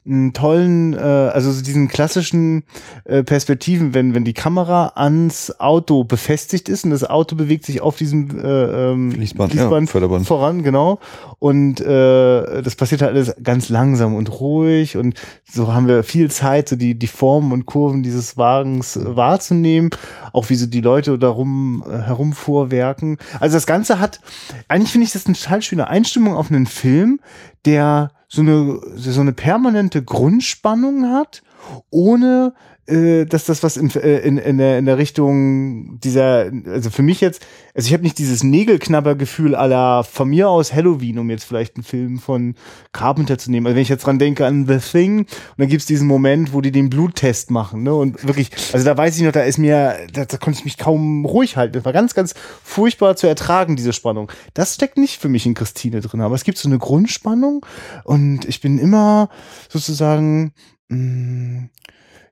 einen 0.07 0.33
tollen, 0.33 0.93
äh, 0.93 0.97
also 0.97 1.51
so 1.51 1.61
diesen 1.61 1.87
klassischen 1.87 2.63
äh, 3.05 3.23
Perspektiven, 3.23 3.93
wenn 3.93 4.13
wenn 4.13 4.23
die 4.23 4.33
Kamera 4.33 4.93
ans 4.95 5.59
Auto 5.59 6.03
befestigt 6.03 6.69
ist 6.69 6.85
und 6.85 6.91
das 6.91 7.03
Auto 7.03 7.35
bewegt 7.35 7.65
sich 7.65 7.81
auf 7.81 7.97
diesem 7.97 8.39
äh, 8.39 8.91
ähm, 8.91 9.11
Fließband, 9.11 9.51
Fließband 9.51 9.93
ja, 9.93 10.19
voran, 10.19 10.63
genau. 10.63 10.99
Und 11.39 11.81
äh, 11.81 12.61
das 12.61 12.75
passiert 12.75 13.01
halt 13.01 13.11
alles 13.11 13.35
ganz 13.43 13.69
langsam 13.69 14.15
und 14.15 14.39
ruhig 14.39 14.97
und 14.97 15.15
so 15.43 15.73
haben 15.73 15.87
wir 15.87 16.03
viel 16.03 16.31
Zeit, 16.31 16.69
so 16.69 16.75
die 16.75 16.97
die 16.97 17.07
Formen 17.07 17.51
und 17.51 17.65
Kurven 17.65 18.03
dieses 18.03 18.37
Wagens 18.37 18.95
äh, 18.95 19.15
wahrzunehmen, 19.15 19.89
auch 20.33 20.49
wie 20.49 20.55
so 20.55 20.65
die 20.65 20.81
Leute 20.81 21.19
darum 21.19 21.83
äh, 21.87 21.97
herumfuhrwerken. 21.99 23.17
Also 23.39 23.57
das 23.57 23.65
Ganze 23.65 23.99
hat, 23.99 24.21
eigentlich 24.67 24.91
finde 24.91 25.05
ich 25.05 25.13
das 25.13 25.25
eine 25.25 25.35
total 25.35 25.61
schöne 25.61 25.87
Einstimmung 25.87 26.35
auf 26.35 26.49
einen 26.49 26.65
Film, 26.65 27.19
der 27.65 28.11
so 28.27 28.41
eine, 28.41 28.79
so 28.95 29.21
eine 29.21 29.33
permanente 29.33 30.03
Grundspannung 30.03 31.11
hat, 31.11 31.43
ohne 31.89 32.53
dass 32.87 33.43
das 33.43 33.63
was 33.63 33.75
in, 33.75 33.89
äh, 33.95 34.19
in, 34.19 34.37
in, 34.37 34.57
der, 34.57 34.77
in 34.77 34.85
der 34.85 34.97
Richtung 34.97 35.99
dieser, 35.99 36.49
also 36.65 36.89
für 36.89 37.03
mich 37.03 37.19
jetzt, 37.19 37.45
also 37.75 37.87
ich 37.87 37.93
habe 37.93 38.03
nicht 38.03 38.17
dieses 38.17 38.43
Nägelknabbergefühl 38.43 39.55
aller 39.55 40.05
von 40.05 40.29
mir 40.29 40.49
aus 40.49 40.73
Halloween, 40.73 41.19
um 41.19 41.29
jetzt 41.29 41.43
vielleicht 41.43 41.75
einen 41.75 41.83
Film 41.83 42.17
von 42.17 42.55
Carpenter 42.93 43.37
zu 43.37 43.51
nehmen. 43.51 43.67
Also 43.67 43.75
wenn 43.75 43.81
ich 43.81 43.89
jetzt 43.89 44.05
dran 44.05 44.19
denke 44.19 44.45
an 44.45 44.67
The 44.67 44.77
Thing, 44.77 45.19
und 45.19 45.27
dann 45.57 45.67
gibt's 45.67 45.85
diesen 45.85 46.07
Moment, 46.07 46.53
wo 46.53 46.61
die 46.61 46.71
den 46.71 46.89
Bluttest 46.89 47.51
machen, 47.51 47.83
ne? 47.83 47.93
Und 47.93 48.25
wirklich, 48.25 48.51
also 48.71 48.85
da 48.85 48.97
weiß 48.97 49.17
ich 49.17 49.23
noch, 49.23 49.33
da 49.33 49.41
ist 49.41 49.57
mir, 49.57 50.07
da, 50.13 50.23
da 50.23 50.37
konnte 50.37 50.59
ich 50.59 50.65
mich 50.65 50.77
kaum 50.77 51.25
ruhig 51.25 51.57
halten. 51.57 51.73
Das 51.73 51.83
war 51.83 51.93
ganz, 51.93 52.13
ganz 52.13 52.35
furchtbar 52.63 53.17
zu 53.17 53.27
ertragen, 53.27 53.75
diese 53.75 53.91
Spannung. 53.91 54.31
Das 54.53 54.75
steckt 54.75 54.97
nicht 54.97 55.19
für 55.19 55.27
mich 55.27 55.45
in 55.45 55.55
Christine 55.55 55.99
drin, 55.99 56.21
aber 56.21 56.35
es 56.35 56.45
gibt 56.45 56.57
so 56.57 56.69
eine 56.69 56.77
Grundspannung 56.77 57.65
und 58.05 58.45
ich 58.45 58.61
bin 58.61 58.79
immer 58.79 59.29
sozusagen 59.67 60.53
mh, 60.87 60.97
mm, 60.97 61.69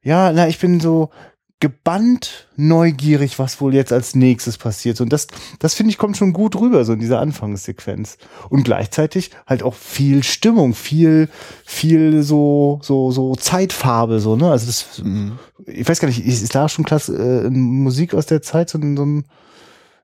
ja, 0.06 0.32
na, 0.32 0.48
ich 0.48 0.60
bin 0.60 0.80
so 0.80 1.10
gebannt 1.60 2.48
neugierig, 2.58 3.40
was 3.40 3.60
wohl 3.60 3.74
jetzt 3.74 3.92
als 3.92 4.14
nächstes 4.14 4.58
passiert. 4.58 5.02
Und 5.02 5.12
das, 5.12 5.28
das 5.58 5.74
finde 5.74 5.90
ich 5.90 5.98
kommt 5.98 6.16
schon 6.16 6.32
gut 6.32 6.56
rüber, 6.56 6.86
so 6.86 6.94
in 6.94 7.00
dieser 7.00 7.20
Anfangssequenz. 7.20 8.18
Und 8.50 8.64
gleichzeitig 8.64 9.32
halt 9.48 9.64
auch 9.64 9.74
viel 9.74 10.22
Stimmung, 10.22 10.76
viel, 10.76 11.28
viel 11.66 12.22
so, 12.22 12.80
so, 12.84 13.10
so 13.10 13.36
Zeitfarbe, 13.36 14.20
so, 14.20 14.36
ne? 14.36 14.52
Also 14.52 14.68
das, 14.68 15.02
mhm. 15.02 15.40
ich 15.66 15.88
weiß 15.88 16.00
gar 16.00 16.08
nicht, 16.08 16.24
ist 16.24 16.54
da 16.54 16.70
schon 16.70 16.86
klasse, 16.86 17.16
äh, 17.46 17.50
Musik 17.50 18.14
aus 18.14 18.28
der 18.28 18.44
Zeit, 18.44 18.70
so, 18.70 18.78
so 18.80 19.04
ein, 19.04 19.26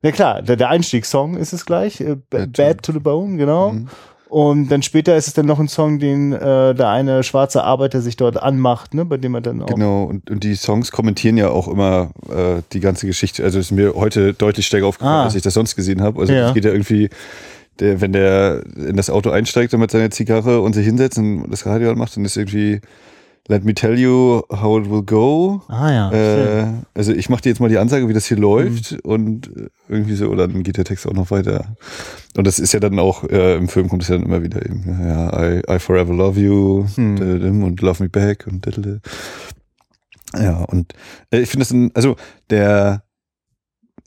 ja 0.02 0.12
klar, 0.12 0.42
der, 0.42 0.56
der 0.56 0.70
Einstiegssong 0.70 1.38
ist 1.38 1.54
es 1.54 1.66
gleich, 1.66 2.02
äh, 2.02 2.16
Bad 2.30 2.82
to 2.82 2.92
the 2.92 3.00
Bone, 3.00 3.38
genau. 3.38 3.74
Mhm. 3.74 3.90
Und 4.32 4.70
dann 4.70 4.82
später 4.82 5.18
ist 5.18 5.28
es 5.28 5.34
dann 5.34 5.46
noch 5.46 5.60
ein 5.60 5.68
Song, 5.68 6.00
den 6.00 6.32
äh, 6.32 6.74
der 6.74 6.88
eine 6.88 7.22
schwarze 7.22 7.66
Arbeiter 7.66 8.00
sich 8.00 8.16
dort 8.16 8.42
anmacht, 8.42 8.94
ne, 8.94 9.04
bei 9.04 9.18
dem 9.18 9.36
er 9.36 9.42
dann 9.42 9.62
auch. 9.62 9.66
Genau, 9.66 10.06
und, 10.06 10.32
und 10.32 10.46
die 10.46 10.56
Songs 10.56 10.94
kommentieren 10.94 11.36
ja 11.36 11.50
auch 11.50 11.68
immer 11.68 12.12
äh, 12.30 12.62
die 12.72 12.80
ganze 12.80 13.08
Geschichte. 13.08 13.44
Also 13.44 13.60
ist 13.60 13.72
mir 13.72 13.94
heute 13.94 14.34
deutlich 14.34 14.68
stärker 14.68 14.88
aufgefallen, 14.88 15.18
ah. 15.18 15.24
als 15.26 15.36
ich 15.36 15.42
das 15.42 15.54
sonst 15.54 15.76
gesehen 15.76 16.02
habe. 16.02 16.22
Also 16.22 16.32
es 16.32 16.40
ja. 16.40 16.54
geht 16.54 16.64
ja 16.64 16.72
irgendwie, 16.72 17.10
der, 17.82 18.00
wenn 18.00 18.14
der 18.14 18.64
in 18.78 18.96
das 18.96 19.10
Auto 19.10 19.32
einsteigt 19.32 19.74
und 19.74 19.82
mit 19.82 19.92
seiner 19.92 20.12
Zigarre 20.12 20.62
und 20.62 20.72
sich 20.72 20.86
hinsetzt 20.86 21.18
und 21.18 21.52
das 21.52 21.66
Radio 21.66 21.92
anmacht, 21.92 22.16
dann 22.16 22.24
ist 22.24 22.38
irgendwie 22.38 22.80
Let 23.48 23.64
me 23.64 23.74
tell 23.74 23.98
you 23.98 24.44
how 24.50 24.80
it 24.80 24.90
will 24.90 25.02
go. 25.02 25.62
Ah 25.68 25.92
ja. 25.92 26.12
Äh, 26.12 26.68
also 26.94 27.12
ich 27.12 27.30
mache 27.30 27.42
dir 27.42 27.50
jetzt 27.50 27.60
mal 27.60 27.70
die 27.70 27.80
Ansage, 27.80 28.08
wie 28.08 28.14
das 28.14 28.26
hier 28.26 28.38
läuft 28.38 28.92
mhm. 28.92 29.00
und 29.04 29.52
irgendwie 29.90 30.16
so, 30.16 30.28
oder 30.28 30.48
dann 30.48 30.64
geht 30.64 30.78
der 30.78 30.86
Text 30.86 31.08
auch 31.08 31.14
noch 31.14 31.32
weiter. 31.32 31.76
Und 32.38 32.46
das 32.46 32.60
ist 32.60 32.72
ja 32.74 32.80
dann 32.80 33.00
auch, 33.00 33.24
äh, 33.24 33.56
im 33.56 33.68
Film 33.68 33.90
kommt 33.90 34.04
es 34.04 34.10
ja 34.10 34.16
dann 34.16 34.26
immer 34.26 34.44
wieder 34.44 34.66
eben, 34.66 34.86
ja, 34.88 35.58
I, 35.58 35.62
I 35.70 35.80
forever 35.80 36.14
love 36.14 36.40
you 36.40 36.86
mhm. 36.96 37.64
und 37.64 37.82
love 37.82 38.02
me 38.02 38.10
back 38.10 38.48
und 38.48 38.66
ja, 40.34 40.64
und 40.64 40.94
äh, 41.32 41.40
ich 41.40 41.50
finde 41.50 41.66
das, 41.66 41.72
ein, 41.72 41.92
also 41.94 42.16
der 42.50 43.04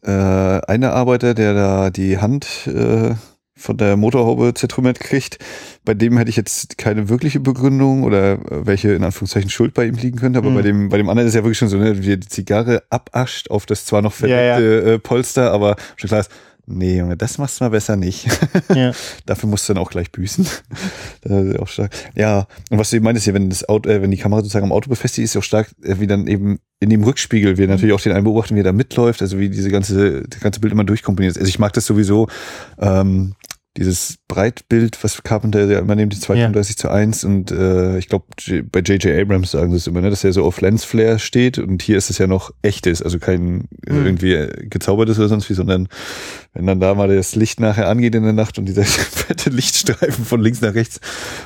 äh, 0.03 0.11
eine 0.11 0.93
Arbeiter, 0.93 1.35
der 1.35 1.55
da 1.55 1.91
die 1.91 2.19
Hand 2.19 2.67
äh, 2.67 3.15
von 3.57 3.77
der 3.77 3.97
Motorhaube 3.97 4.55
zertrümmert 4.55 5.01
kriegt. 5.01 5.39
Bei 5.85 5.95
dem 5.95 6.17
hätte 6.17 6.31
ich 6.31 6.37
jetzt 6.37 6.77
keine 6.79 7.09
wirkliche 7.09 7.41
Begründung 7.41 8.03
oder 8.03 8.39
welche 8.49 8.93
in 8.93 9.05
Anführungszeichen 9.05 9.51
Schuld 9.51 9.75
bei 9.75 9.87
ihm 9.87 9.95
liegen 9.95 10.19
könnte, 10.19 10.39
aber 10.39 10.51
mhm. 10.51 10.55
bei 10.55 10.63
dem 10.63 10.89
bei 10.89 10.97
dem 10.97 11.09
anderen 11.09 11.29
ist 11.29 11.35
ja 11.35 11.45
wirklich 11.45 11.59
schon 11.59 11.69
so, 11.69 11.79
ne, 11.79 12.03
wie 12.03 12.13
er 12.13 12.17
die 12.17 12.29
Zigarre 12.29 12.83
abascht 12.91 13.51
auf 13.51 13.67
das 13.67 13.85
zwar 13.85 14.03
noch 14.03 14.13
verdeckte 14.13 14.63
ja, 14.65 14.89
ja. 14.89 14.95
Äh, 14.95 14.99
Polster, 14.99 15.53
aber 15.53 15.77
schon 15.97 16.09
klar 16.09 16.21
ist, 16.21 16.31
Nee, 16.67 16.99
Junge, 16.99 17.17
das 17.17 17.37
machst 17.37 17.61
du 17.61 17.65
mal 17.65 17.71
besser 17.71 17.97
nicht. 17.97 18.27
Ja. 18.75 18.93
Dafür 19.27 19.49
musst 19.49 19.69
du 19.69 19.75
dann 19.75 19.83
auch 19.83 19.91
gleich 19.91 20.11
büßen. 20.11 20.47
auch 21.59 21.69
stark. 21.69 21.93
Ja, 22.15 22.47
und 22.71 22.79
was 22.79 22.91
du 22.91 22.97
eben 22.97 23.05
meintest 23.05 23.25
hier, 23.25 23.35
wenn 23.35 23.51
das 23.51 23.69
Auto, 23.69 23.89
äh, 23.89 24.01
wenn 24.01 24.11
die 24.11 24.17
Kamera 24.17 24.41
sozusagen 24.41 24.65
am 24.65 24.73
Auto 24.73 24.89
befestigt 24.89 25.25
ist, 25.25 25.33
ist 25.33 25.37
auch 25.37 25.45
stark, 25.45 25.69
äh, 25.83 25.97
wie 25.99 26.07
dann 26.07 26.27
eben 26.27 26.61
in 26.81 26.91
dem 26.91 27.05
Rückspiegel 27.05 27.59
wir 27.59 27.67
mhm. 27.67 27.73
natürlich 27.73 27.95
auch 27.95 28.01
den 28.01 28.13
einen 28.13 28.25
beobachten, 28.25 28.55
wie 28.55 28.61
er 28.61 28.65
da 28.65 28.73
mitläuft, 28.73 29.23
also 29.23 29.39
wie 29.39 29.51
diese 29.51 29.71
ganze, 29.71 30.23
das 30.23 30.41
ganze 30.41 30.61
Bild 30.61 30.73
immer 30.73 30.85
durchkomponiert 30.85 31.33
ist. 31.33 31.39
Also 31.39 31.49
ich 31.49 31.59
mag 31.59 31.73
das 31.75 31.87
sowieso, 31.87 32.29
ähm, 32.81 33.35
dieses 33.77 34.19
Breitbild, 34.29 35.03
was 35.03 35.23
Carpenter 35.23 35.65
ja 35.67 35.81
immer 35.81 35.97
nimmt, 35.97 36.13
die 36.13 36.21
235 36.21 36.77
ja. 36.77 36.81
zu 36.81 36.91
1 36.91 37.25
und 37.25 37.51
äh, 37.51 37.99
ich 37.99 38.09
glaube 38.09 38.27
bei 38.71 38.81
J.J. 38.81 39.21
Abrams 39.21 39.51
sagen 39.51 39.71
sie 39.71 39.79
es 39.79 39.87
immer, 39.87 40.01
ne, 40.01 40.11
dass 40.11 40.23
er 40.23 40.33
so 40.33 40.45
auf 40.45 40.61
Lensflare 40.61 41.19
steht 41.19 41.59
und 41.59 41.83
hier 41.83 41.99
ist 41.99 42.11
es 42.11 42.19
ja 42.19 42.27
noch 42.27 42.53
echtes, 42.63 43.03
also 43.03 43.19
kein 43.19 43.69
mhm. 43.87 44.07
irgendwie 44.07 44.49
gezaubertes 44.69 45.19
oder 45.19 45.29
sonst 45.29 45.51
wie, 45.51 45.55
sondern 45.55 45.89
wenn 46.55 46.67
dann 46.67 46.79
da 46.79 46.95
mal 46.95 47.15
das 47.15 47.35
Licht 47.35 47.59
nachher 47.59 47.89
angeht 47.89 48.15
in 48.15 48.23
der 48.23 48.33
Nacht 48.33 48.59
und 48.59 48.67
dieser 48.67 48.85
fette 48.85 49.51
Lichtstreifen 49.51 50.25
von 50.25 50.41
links 50.41 50.61
nach 50.61 50.75
rechts 50.75 51.01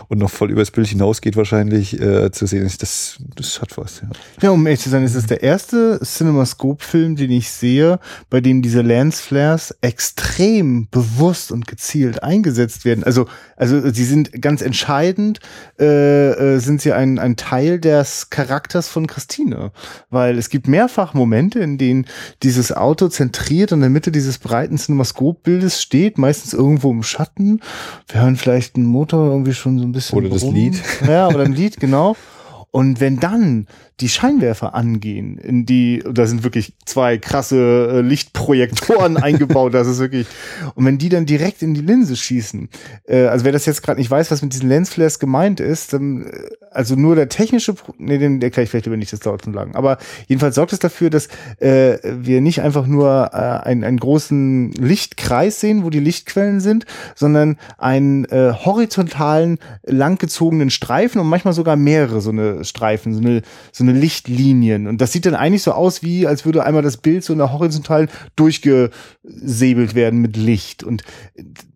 und 0.08 0.18
noch 0.18 0.30
voll 0.30 0.50
übers 0.50 0.70
Bild 0.70 0.86
hinausgeht 0.86 1.36
wahrscheinlich 1.36 1.98
äh, 1.98 2.30
zu 2.30 2.46
sehen, 2.46 2.66
ist 2.66 2.82
das, 2.82 3.18
das 3.34 3.60
hat 3.62 3.78
was. 3.78 4.02
Ja. 4.02 4.08
ja, 4.42 4.50
um 4.50 4.66
ehrlich 4.66 4.80
zu 4.80 4.90
sein, 4.90 5.04
ist 5.04 5.14
es 5.14 5.26
der 5.26 5.42
erste 5.42 5.98
CinemaScope-Film, 6.04 7.16
den 7.16 7.30
ich 7.30 7.50
sehe, 7.50 8.00
bei 8.28 8.42
dem 8.42 8.60
diese 8.60 8.82
Lensflares 8.82 9.74
extrem 9.80 10.88
bewusst 10.90 11.52
und 11.52 11.66
gezielt 11.66 12.22
eingesetzt 12.22 12.84
werden. 12.84 13.02
Also, 13.02 13.26
also 13.56 13.90
sie 13.90 14.04
sind 14.04 14.42
ganz 14.42 14.60
entscheidend, 14.60 15.40
äh, 15.78 16.56
äh, 16.56 16.58
sind 16.58 16.82
sie 16.82 16.92
ein, 16.92 17.18
ein 17.18 17.36
Teil 17.36 17.80
des 17.80 18.28
Charakters 18.28 18.88
von 18.88 19.06
Christine, 19.06 19.72
weil 20.10 20.36
es 20.36 20.50
gibt 20.50 20.68
mehrfach 20.68 21.14
Momente, 21.14 21.60
in 21.60 21.78
denen 21.78 22.06
dieses 22.42 22.72
Auto 22.72 23.08
zentriert 23.08 23.72
und 23.72 23.78
in 23.78 23.82
der 23.82 23.90
Mitte 23.90 24.12
dieses 24.12 24.38
breiten 24.38 24.76
Cinema 24.98 25.04
Cinemascope-Bildes 25.04 25.82
steht, 25.82 26.18
meistens 26.18 26.52
irgendwo 26.52 26.90
im 26.90 27.02
Schatten. 27.02 27.60
Wir 28.08 28.22
hören 28.22 28.36
vielleicht 28.36 28.76
einen 28.76 28.86
Motor 28.86 29.30
irgendwie 29.30 29.54
schon 29.54 29.78
so 29.78 29.84
ein 29.84 29.92
bisschen. 29.92 30.18
Oder 30.18 30.28
das 30.28 30.42
rum. 30.42 30.54
Lied. 30.54 30.82
Ja, 31.06 31.28
oder 31.28 31.44
ein 31.44 31.52
Lied, 31.52 31.78
genau. 31.78 32.16
Und 32.70 33.00
wenn 33.00 33.18
dann 33.18 33.66
die 34.00 34.08
Scheinwerfer 34.08 34.74
angehen, 34.74 35.38
in 35.38 35.64
die, 35.64 36.04
da 36.08 36.26
sind 36.26 36.44
wirklich 36.44 36.74
zwei 36.84 37.16
krasse 37.18 37.88
äh, 37.92 38.00
Lichtprojektoren 38.02 39.16
eingebaut, 39.22 39.74
das 39.74 39.88
ist 39.88 39.98
wirklich, 39.98 40.26
und 40.74 40.84
wenn 40.84 40.98
die 40.98 41.08
dann 41.08 41.26
direkt 41.26 41.62
in 41.62 41.74
die 41.74 41.80
Linse 41.80 42.14
schießen, 42.14 42.68
äh, 43.06 43.24
also 43.24 43.44
wer 43.44 43.52
das 43.52 43.66
jetzt 43.66 43.82
gerade 43.82 43.98
nicht 43.98 44.10
weiß, 44.10 44.30
was 44.30 44.42
mit 44.42 44.52
diesen 44.52 44.68
Lensflares 44.68 45.18
gemeint 45.18 45.60
ist, 45.60 45.94
dann, 45.94 46.26
äh, 46.26 46.50
also 46.70 46.94
nur 46.94 47.16
der 47.16 47.28
technische, 47.28 47.74
nee, 47.96 48.18
den 48.18 48.40
erkläre 48.42 48.64
ich 48.64 48.70
vielleicht 48.70 48.84
lieber 48.84 48.98
nicht, 48.98 49.12
das 49.12 49.20
dauert 49.20 49.42
zu 49.42 49.50
lang, 49.50 49.74
aber 49.74 49.98
jedenfalls 50.26 50.54
sorgt 50.54 50.72
es 50.74 50.78
dafür, 50.78 51.08
dass 51.10 51.28
äh, 51.58 51.98
wir 52.02 52.40
nicht 52.42 52.60
einfach 52.60 52.86
nur 52.86 53.30
äh, 53.32 53.36
einen, 53.36 53.82
einen 53.82 53.98
großen 53.98 54.72
Lichtkreis 54.72 55.58
sehen, 55.60 55.84
wo 55.84 55.90
die 55.90 56.00
Lichtquellen 56.00 56.60
sind, 56.60 56.84
sondern 57.16 57.56
einen 57.78 58.26
äh, 58.26 58.52
horizontalen, 58.52 59.58
langgezogenen 59.84 60.70
Streifen 60.70 61.20
und 61.20 61.28
manchmal 61.28 61.54
sogar 61.54 61.76
mehrere 61.76 62.20
so 62.20 62.30
eine 62.30 62.57
Streifen, 62.64 63.14
so 63.14 63.20
eine, 63.20 63.42
so 63.72 63.84
eine 63.84 63.92
Lichtlinien. 63.92 64.86
Und 64.86 65.00
das 65.00 65.12
sieht 65.12 65.26
dann 65.26 65.34
eigentlich 65.34 65.62
so 65.62 65.72
aus, 65.72 66.02
wie 66.02 66.26
als 66.26 66.44
würde 66.44 66.64
einmal 66.64 66.82
das 66.82 66.96
Bild 66.96 67.24
so 67.24 67.32
in 67.32 67.38
der 67.38 67.52
horizontalen 67.52 68.08
durchgesäbelt 68.36 69.94
werden 69.94 70.20
mit 70.20 70.36
Licht. 70.36 70.84
Und 70.84 71.04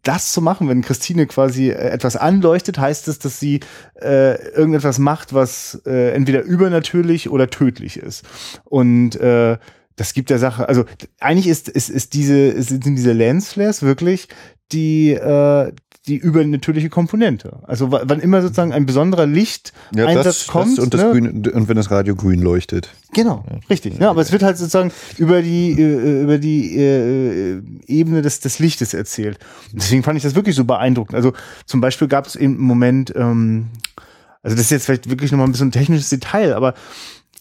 das 0.03 0.33
zu 0.33 0.42
machen, 0.42 0.68
wenn 0.68 0.83
Christine 0.83 1.27
quasi 1.27 1.71
äh, 1.71 1.75
etwas 1.75 2.16
anleuchtet, 2.16 2.79
heißt 2.79 3.09
es, 3.09 3.18
dass 3.18 3.38
sie 3.38 3.61
äh, 4.01 4.40
irgendetwas 4.53 4.99
macht, 4.99 5.33
was 5.33 5.81
äh, 5.87 6.12
entweder 6.12 6.42
übernatürlich 6.42 7.31
oder 7.31 7.49
tödlich 7.51 7.97
ist. 7.97 8.25
Und 8.64 9.16
äh, 9.16 9.59
das 9.97 10.14
gibt 10.14 10.31
der 10.31 10.38
Sache, 10.38 10.68
also 10.68 10.85
eigentlich 11.21 11.47
ist, 11.47 11.68
ist, 11.68 11.90
ist 11.90 12.14
diese, 12.14 12.61
sind 12.62 12.85
diese 12.85 13.12
Lensflares 13.12 13.83
wirklich 13.83 14.29
die, 14.73 15.12
äh, 15.12 15.73
die 16.09 16.17
übernatürliche 16.17 16.88
Komponente. 16.88 17.61
Also 17.62 17.93
wann 17.93 18.19
immer 18.19 18.43
sozusagen 18.43 18.73
ein 18.73 18.87
besonderer 18.87 19.27
Lichteinsatz 19.27 20.47
ja, 20.47 20.53
kommt. 20.53 20.77
Das 20.77 20.85
und, 20.85 20.95
das 20.95 21.01
ne? 21.01 21.11
Grün, 21.11 21.47
und 21.47 21.69
wenn 21.69 21.77
das 21.77 21.93
Radio 21.93 22.17
grün 22.17 22.41
leuchtet. 22.41 22.88
Genau, 23.12 23.45
ja, 23.49 23.59
richtig. 23.71 23.99
Ja, 24.01 24.11
aber 24.11 24.21
es 24.21 24.33
wird 24.33 24.43
halt 24.43 24.59
sozusagen 24.59 24.91
über 25.17 25.43
die, 25.43 25.81
äh, 25.81 26.23
über 26.23 26.38
die 26.38 26.77
äh, 26.77 27.62
Ebene 27.87 28.23
des, 28.23 28.41
des 28.41 28.59
Lichtes 28.59 28.95
erzählt. 28.95 29.38
Deswegen 29.73 30.03
fand 30.03 30.17
ich 30.17 30.25
das 30.25 30.35
wirklich 30.35 30.57
so 30.57 30.65
beeindruckend. 30.65 31.15
Also 31.15 31.35
zum 31.67 31.81
Beispiel 31.81 32.09
gab 32.09 32.27
es 32.27 32.35
im 32.35 32.59
Moment, 32.59 33.12
ähm, 33.15 33.69
also 34.43 34.57
das 34.57 34.67
ist 34.67 34.71
jetzt 34.71 34.87
vielleicht 34.87 35.09
wirklich 35.09 35.31
nochmal 35.31 35.47
ein 35.47 35.53
bisschen 35.53 35.69
ein 35.69 35.73
technisches 35.73 36.09
Detail, 36.09 36.55
aber 36.55 36.75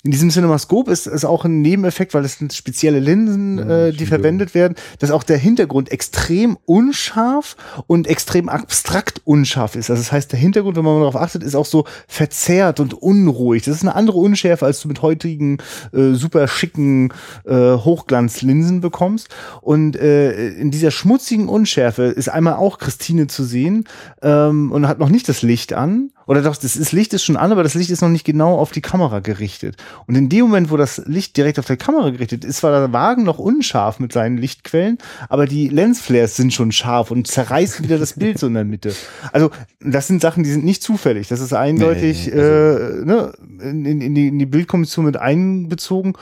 in 0.03 0.09
diesem 0.09 0.31
CinemaScope 0.31 0.91
ist 0.91 1.05
es 1.05 1.25
auch 1.25 1.45
ein 1.45 1.61
Nebeneffekt, 1.61 2.15
weil 2.15 2.25
es 2.25 2.39
sind 2.39 2.53
spezielle 2.53 2.99
Linsen, 2.99 3.59
äh, 3.59 3.93
die 3.93 4.07
verwendet 4.07 4.55
werden, 4.55 4.75
dass 4.97 5.11
auch 5.11 5.21
der 5.21 5.37
Hintergrund 5.37 5.91
extrem 5.91 6.57
unscharf 6.65 7.55
und 7.85 8.07
extrem 8.07 8.49
abstrakt 8.49 9.21
unscharf 9.25 9.75
ist. 9.75 9.91
Also 9.91 10.01
das 10.01 10.11
heißt, 10.11 10.31
der 10.31 10.39
Hintergrund, 10.39 10.75
wenn 10.75 10.85
man 10.85 10.99
darauf 11.01 11.15
achtet, 11.15 11.43
ist 11.43 11.53
auch 11.53 11.67
so 11.67 11.85
verzerrt 12.07 12.79
und 12.79 12.95
unruhig. 12.95 13.63
Das 13.63 13.75
ist 13.75 13.83
eine 13.83 13.93
andere 13.93 14.17
Unschärfe, 14.17 14.65
als 14.65 14.81
du 14.81 14.87
mit 14.87 15.03
heutigen 15.03 15.59
äh, 15.93 16.13
super 16.13 16.47
schicken 16.47 17.13
äh, 17.45 17.53
Hochglanzlinsen 17.53 18.81
bekommst. 18.81 19.29
Und 19.61 19.95
äh, 19.97 20.49
in 20.49 20.71
dieser 20.71 20.89
schmutzigen 20.89 21.47
Unschärfe 21.47 22.05
ist 22.05 22.29
einmal 22.29 22.55
auch 22.55 22.79
Christine 22.79 23.27
zu 23.27 23.43
sehen 23.43 23.85
ähm, 24.23 24.71
und 24.71 24.87
hat 24.87 24.97
noch 24.97 25.09
nicht 25.09 25.29
das 25.29 25.43
Licht 25.43 25.73
an 25.73 26.09
oder 26.31 26.43
doch, 26.43 26.55
das 26.55 26.77
ist, 26.77 26.93
Licht 26.93 27.13
ist 27.13 27.25
schon 27.25 27.35
an, 27.35 27.51
aber 27.51 27.61
das 27.61 27.73
Licht 27.73 27.89
ist 27.89 27.99
noch 27.99 28.07
nicht 28.07 28.23
genau 28.23 28.57
auf 28.57 28.71
die 28.71 28.79
Kamera 28.79 29.19
gerichtet. 29.19 29.75
Und 30.07 30.15
in 30.15 30.29
dem 30.29 30.45
Moment, 30.45 30.71
wo 30.71 30.77
das 30.77 31.03
Licht 31.05 31.35
direkt 31.35 31.59
auf 31.59 31.65
der 31.65 31.75
Kamera 31.75 32.09
gerichtet 32.09 32.45
ist, 32.45 32.63
war 32.63 32.71
der 32.71 32.93
Wagen 32.93 33.23
noch 33.23 33.37
unscharf 33.37 33.99
mit 33.99 34.13
seinen 34.13 34.37
Lichtquellen, 34.37 34.97
aber 35.27 35.45
die 35.45 35.67
Lensflares 35.67 36.37
sind 36.37 36.53
schon 36.53 36.71
scharf 36.71 37.11
und 37.11 37.27
zerreißen 37.27 37.83
wieder 37.83 37.97
das 37.97 38.13
Bild 38.13 38.39
so 38.39 38.47
in 38.47 38.53
der 38.53 38.63
Mitte. 38.63 38.95
Also, 39.33 39.51
das 39.81 40.07
sind 40.07 40.21
Sachen, 40.21 40.45
die 40.45 40.51
sind 40.51 40.63
nicht 40.63 40.81
zufällig. 40.81 41.27
Das 41.27 41.41
ist 41.41 41.51
eindeutig 41.51 42.27
nee, 42.27 42.39
also 42.39 43.01
äh, 43.01 43.05
ne, 43.05 43.33
in, 43.59 44.01
in, 44.01 44.15
die, 44.15 44.29
in 44.29 44.39
die 44.39 44.45
Bildkommission 44.45 45.03
mit 45.03 45.17
einbezogen. 45.17 46.13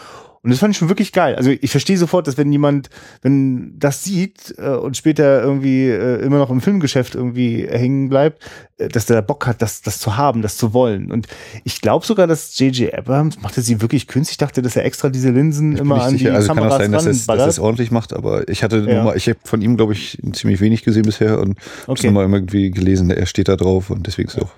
Und 0.42 0.52
das 0.52 0.60
fand 0.60 0.72
ich 0.72 0.78
schon 0.78 0.88
wirklich 0.88 1.12
geil. 1.12 1.36
Also 1.36 1.50
ich 1.50 1.70
verstehe 1.70 1.98
sofort, 1.98 2.28
dass 2.28 2.38
wenn 2.38 2.52
jemand, 2.52 2.90
wenn 3.22 3.78
das 3.78 4.04
sieht 4.04 4.56
äh, 4.58 4.70
und 4.70 4.96
später 4.96 5.42
irgendwie 5.42 5.88
äh, 5.88 6.22
immer 6.22 6.38
noch 6.38 6.50
im 6.50 6.62
Filmgeschäft 6.62 7.16
irgendwie 7.16 7.68
hängen 7.68 8.08
bleibt, 8.08 8.42
äh, 8.78 8.88
dass 8.88 9.06
der 9.06 9.22
Bock 9.22 9.46
hat, 9.48 9.62
das, 9.62 9.82
das 9.82 10.00
zu 10.00 10.16
haben, 10.16 10.42
das 10.42 10.56
zu 10.56 10.74
wollen. 10.74 11.12
Und 11.12 11.28
ich 11.66 11.82
glaube 11.82 12.06
sogar, 12.06 12.26
dass 12.26 12.58
J.J. 12.58 12.94
Abrams 12.94 13.42
machte 13.42 13.62
sie 13.62 13.82
wirklich 13.82 14.08
künstlich. 14.08 14.36
Ich 14.36 14.38
dachte, 14.38 14.62
dass 14.62 14.78
er 14.78 14.86
extra 14.86 15.10
diese 15.10 15.32
Linsen 15.32 15.74
ich 15.74 15.80
immer 15.80 16.04
an 16.04 16.12
sicher. 16.12 16.30
die 16.30 16.36
also 16.36 16.48
Kameras 16.48 16.78
kann 16.80 16.96
auch 16.96 17.02
sein, 17.02 17.14
dass 17.14 17.28
er 17.28 17.48
es 17.48 17.60
ordentlich 17.60 17.92
macht, 17.92 18.14
aber 18.14 18.48
ich 18.48 18.64
hatte 18.64 18.86
ja. 18.88 19.04
mal, 19.04 19.18
ich 19.18 19.28
habe 19.28 19.40
von 19.44 19.62
ihm, 19.62 19.76
glaube 19.76 19.92
ich, 19.92 20.18
ziemlich 20.32 20.62
wenig 20.62 20.84
gesehen 20.84 21.04
bisher 21.04 21.40
und 21.40 21.58
okay. 21.88 22.08
habe 22.08 22.28
mal 22.28 22.38
irgendwie 22.38 22.72
gelesen, 22.72 23.10
er 23.12 23.26
steht 23.26 23.50
da 23.50 23.58
drauf 23.58 23.90
und 23.90 24.08
deswegen 24.08 24.30
ist 24.30 24.38
ja. 24.38 24.44
auch 24.44 24.52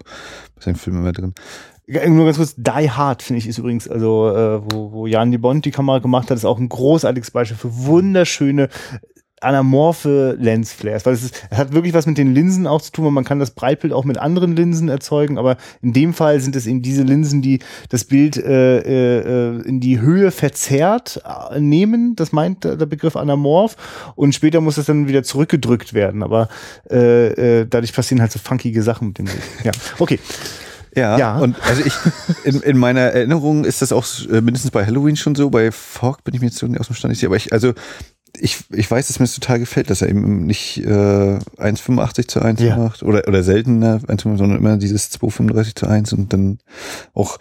sein 0.59 0.75
Film 0.75 0.97
immer 0.97 1.11
drin. 1.11 1.33
Nur 2.07 2.25
ganz 2.25 2.37
kurz, 2.37 2.55
Die 2.55 2.89
Hard, 2.89 3.21
finde 3.21 3.39
ich, 3.39 3.47
ist 3.47 3.57
übrigens, 3.57 3.87
also 3.87 4.29
äh, 4.29 4.61
wo, 4.71 4.91
wo 4.93 5.07
Jan 5.07 5.31
de 5.31 5.39
Bond 5.39 5.65
die 5.65 5.71
Kamera 5.71 5.99
gemacht 5.99 6.29
hat, 6.29 6.37
ist 6.37 6.45
auch 6.45 6.57
ein 6.59 6.69
großartiges 6.69 7.31
Beispiel 7.31 7.57
für 7.57 7.85
wunderschöne 7.85 8.69
anamorphe 9.41 10.37
Lensflares, 10.39 11.05
weil 11.05 11.15
es, 11.15 11.23
ist, 11.23 11.47
es 11.49 11.57
hat 11.57 11.73
wirklich 11.73 11.93
was 11.93 12.05
mit 12.05 12.17
den 12.17 12.33
Linsen 12.33 12.67
auch 12.67 12.81
zu 12.81 12.91
tun, 12.91 13.05
weil 13.05 13.11
man 13.11 13.23
kann 13.23 13.39
das 13.39 13.51
Breitbild 13.51 13.91
auch 13.91 14.05
mit 14.05 14.19
anderen 14.19 14.55
Linsen 14.55 14.87
erzeugen, 14.87 15.37
aber 15.37 15.57
in 15.81 15.93
dem 15.93 16.13
Fall 16.13 16.39
sind 16.39 16.55
es 16.55 16.67
eben 16.67 16.83
diese 16.83 17.01
Linsen, 17.03 17.41
die 17.41 17.59
das 17.89 18.05
Bild 18.05 18.37
äh, 18.37 18.77
äh, 18.77 19.61
in 19.63 19.79
die 19.79 19.99
Höhe 19.99 20.29
verzerrt 20.31 21.21
äh, 21.25 21.59
nehmen, 21.59 22.15
das 22.15 22.31
meint 22.31 22.63
der 22.63 22.85
Begriff 22.85 23.15
anamorph 23.15 23.75
und 24.15 24.35
später 24.35 24.61
muss 24.61 24.75
das 24.75 24.85
dann 24.85 25.07
wieder 25.07 25.23
zurückgedrückt 25.23 25.95
werden, 25.95 26.21
aber 26.21 26.47
äh, 26.89 27.61
äh, 27.61 27.67
dadurch 27.67 27.93
passieren 27.93 28.21
halt 28.21 28.31
so 28.31 28.39
funkige 28.39 28.83
Sachen 28.83 29.07
mit 29.07 29.17
dem 29.17 29.25
Bild. 29.25 29.41
Ja, 29.63 29.71
okay. 29.97 30.19
Ja, 30.95 31.17
ja, 31.17 31.37
und 31.37 31.55
also 31.63 31.83
ich, 31.85 31.93
in, 32.43 32.61
in 32.61 32.77
meiner 32.77 33.01
Erinnerung 33.01 33.63
ist 33.63 33.81
das 33.81 33.91
auch 33.91 34.05
äh, 34.29 34.41
mindestens 34.41 34.71
bei 34.71 34.85
Halloween 34.85 35.15
schon 35.15 35.35
so, 35.35 35.49
bei 35.49 35.71
Fork 35.71 36.23
bin 36.23 36.33
ich 36.33 36.41
mir 36.41 36.47
jetzt 36.47 36.57
so 36.57 36.67
aus 36.67 36.87
dem 36.87 36.95
Stand 36.95 37.11
nicht 37.11 37.25
aber 37.25 37.37
ich, 37.37 37.53
also 37.53 37.73
ich, 38.39 38.63
ich 38.71 38.89
weiß, 38.89 39.07
dass 39.07 39.19
mir 39.19 39.25
das 39.25 39.35
total 39.35 39.59
gefällt, 39.59 39.89
dass 39.89 40.01
er 40.01 40.09
eben 40.09 40.45
nicht 40.45 40.77
äh, 40.77 40.87
1,85 40.87 42.27
zu 42.27 42.41
1 42.41 42.61
ja. 42.61 42.77
macht 42.77 43.03
oder, 43.03 43.27
oder 43.27 43.43
seltener, 43.43 43.99
sondern 44.07 44.55
immer 44.55 44.77
dieses 44.77 45.11
2,35 45.11 45.75
zu 45.75 45.87
1 45.87 46.13
und 46.13 46.31
dann 46.31 46.59
auch 47.13 47.37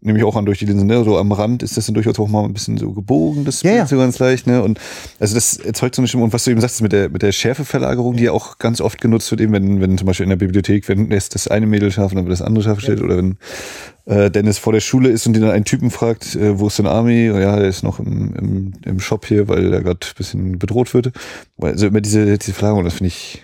nehme 0.00 0.18
ich 0.18 0.24
auch 0.24 0.36
an 0.36 0.44
durch 0.44 0.58
die 0.58 0.66
Linsen, 0.66 0.86
ne? 0.86 1.04
so 1.04 1.18
am 1.18 1.32
Rand 1.32 1.62
ist 1.62 1.76
das 1.76 1.86
dann 1.86 1.94
durchaus 1.94 2.18
auch 2.18 2.28
mal 2.28 2.44
ein 2.44 2.52
bisschen 2.52 2.76
so 2.76 2.92
gebogen, 2.92 3.44
das 3.44 3.62
ja, 3.62 3.72
ja. 3.72 3.86
so 3.86 3.96
ganz 3.96 4.18
leicht, 4.18 4.46
ne? 4.46 4.62
Und 4.62 4.78
also 5.18 5.34
das 5.34 5.56
erzeugt 5.56 5.94
so 5.94 6.02
eine 6.02 6.08
Stimmung. 6.08 6.24
Und 6.24 6.32
was 6.32 6.44
du 6.44 6.50
eben 6.50 6.60
sagst, 6.60 6.82
mit 6.82 6.92
der 6.92 7.08
mit 7.08 7.22
der 7.22 7.32
Schärfeverlagerung, 7.32 8.16
die 8.16 8.24
ja 8.24 8.32
auch 8.32 8.58
ganz 8.58 8.80
oft 8.80 9.00
genutzt 9.00 9.30
wird, 9.30 9.40
eben 9.40 9.52
wenn, 9.52 9.80
wenn 9.80 9.98
zum 9.98 10.06
Beispiel 10.06 10.24
in 10.24 10.30
der 10.30 10.36
Bibliothek, 10.36 10.88
wenn 10.88 11.10
erst 11.10 11.34
das 11.34 11.48
eine 11.48 11.66
Mädel 11.66 11.90
scharf 11.90 12.12
und 12.12 12.16
dann 12.16 12.26
wird 12.26 12.32
das 12.32 12.42
andere 12.42 12.64
scharf 12.64 12.80
stellt, 12.80 13.00
ja. 13.00 13.04
oder 13.04 13.16
wenn 13.16 13.36
äh, 14.06 14.30
Dennis 14.30 14.58
vor 14.58 14.72
der 14.72 14.80
Schule 14.80 15.08
ist 15.08 15.26
und 15.26 15.32
die 15.32 15.40
dann 15.40 15.50
einen 15.50 15.64
Typen 15.64 15.90
fragt, 15.90 16.36
äh, 16.36 16.58
wo 16.58 16.66
ist 16.66 16.78
denn 16.78 16.86
Army? 16.86 17.26
Ja, 17.26 17.56
der 17.58 17.68
ist 17.68 17.82
noch 17.82 17.98
im, 17.98 18.34
im, 18.34 18.72
im 18.84 19.00
Shop 19.00 19.26
hier, 19.26 19.48
weil 19.48 19.72
er 19.72 19.82
gerade 19.82 20.06
ein 20.06 20.14
bisschen 20.16 20.58
bedroht 20.58 20.92
wird. 20.92 21.12
Also 21.58 21.86
immer 21.86 22.00
diese, 22.00 22.38
diese 22.38 22.52
Verlagerung, 22.52 22.84
das 22.84 22.94
finde 22.94 23.08
ich, 23.08 23.42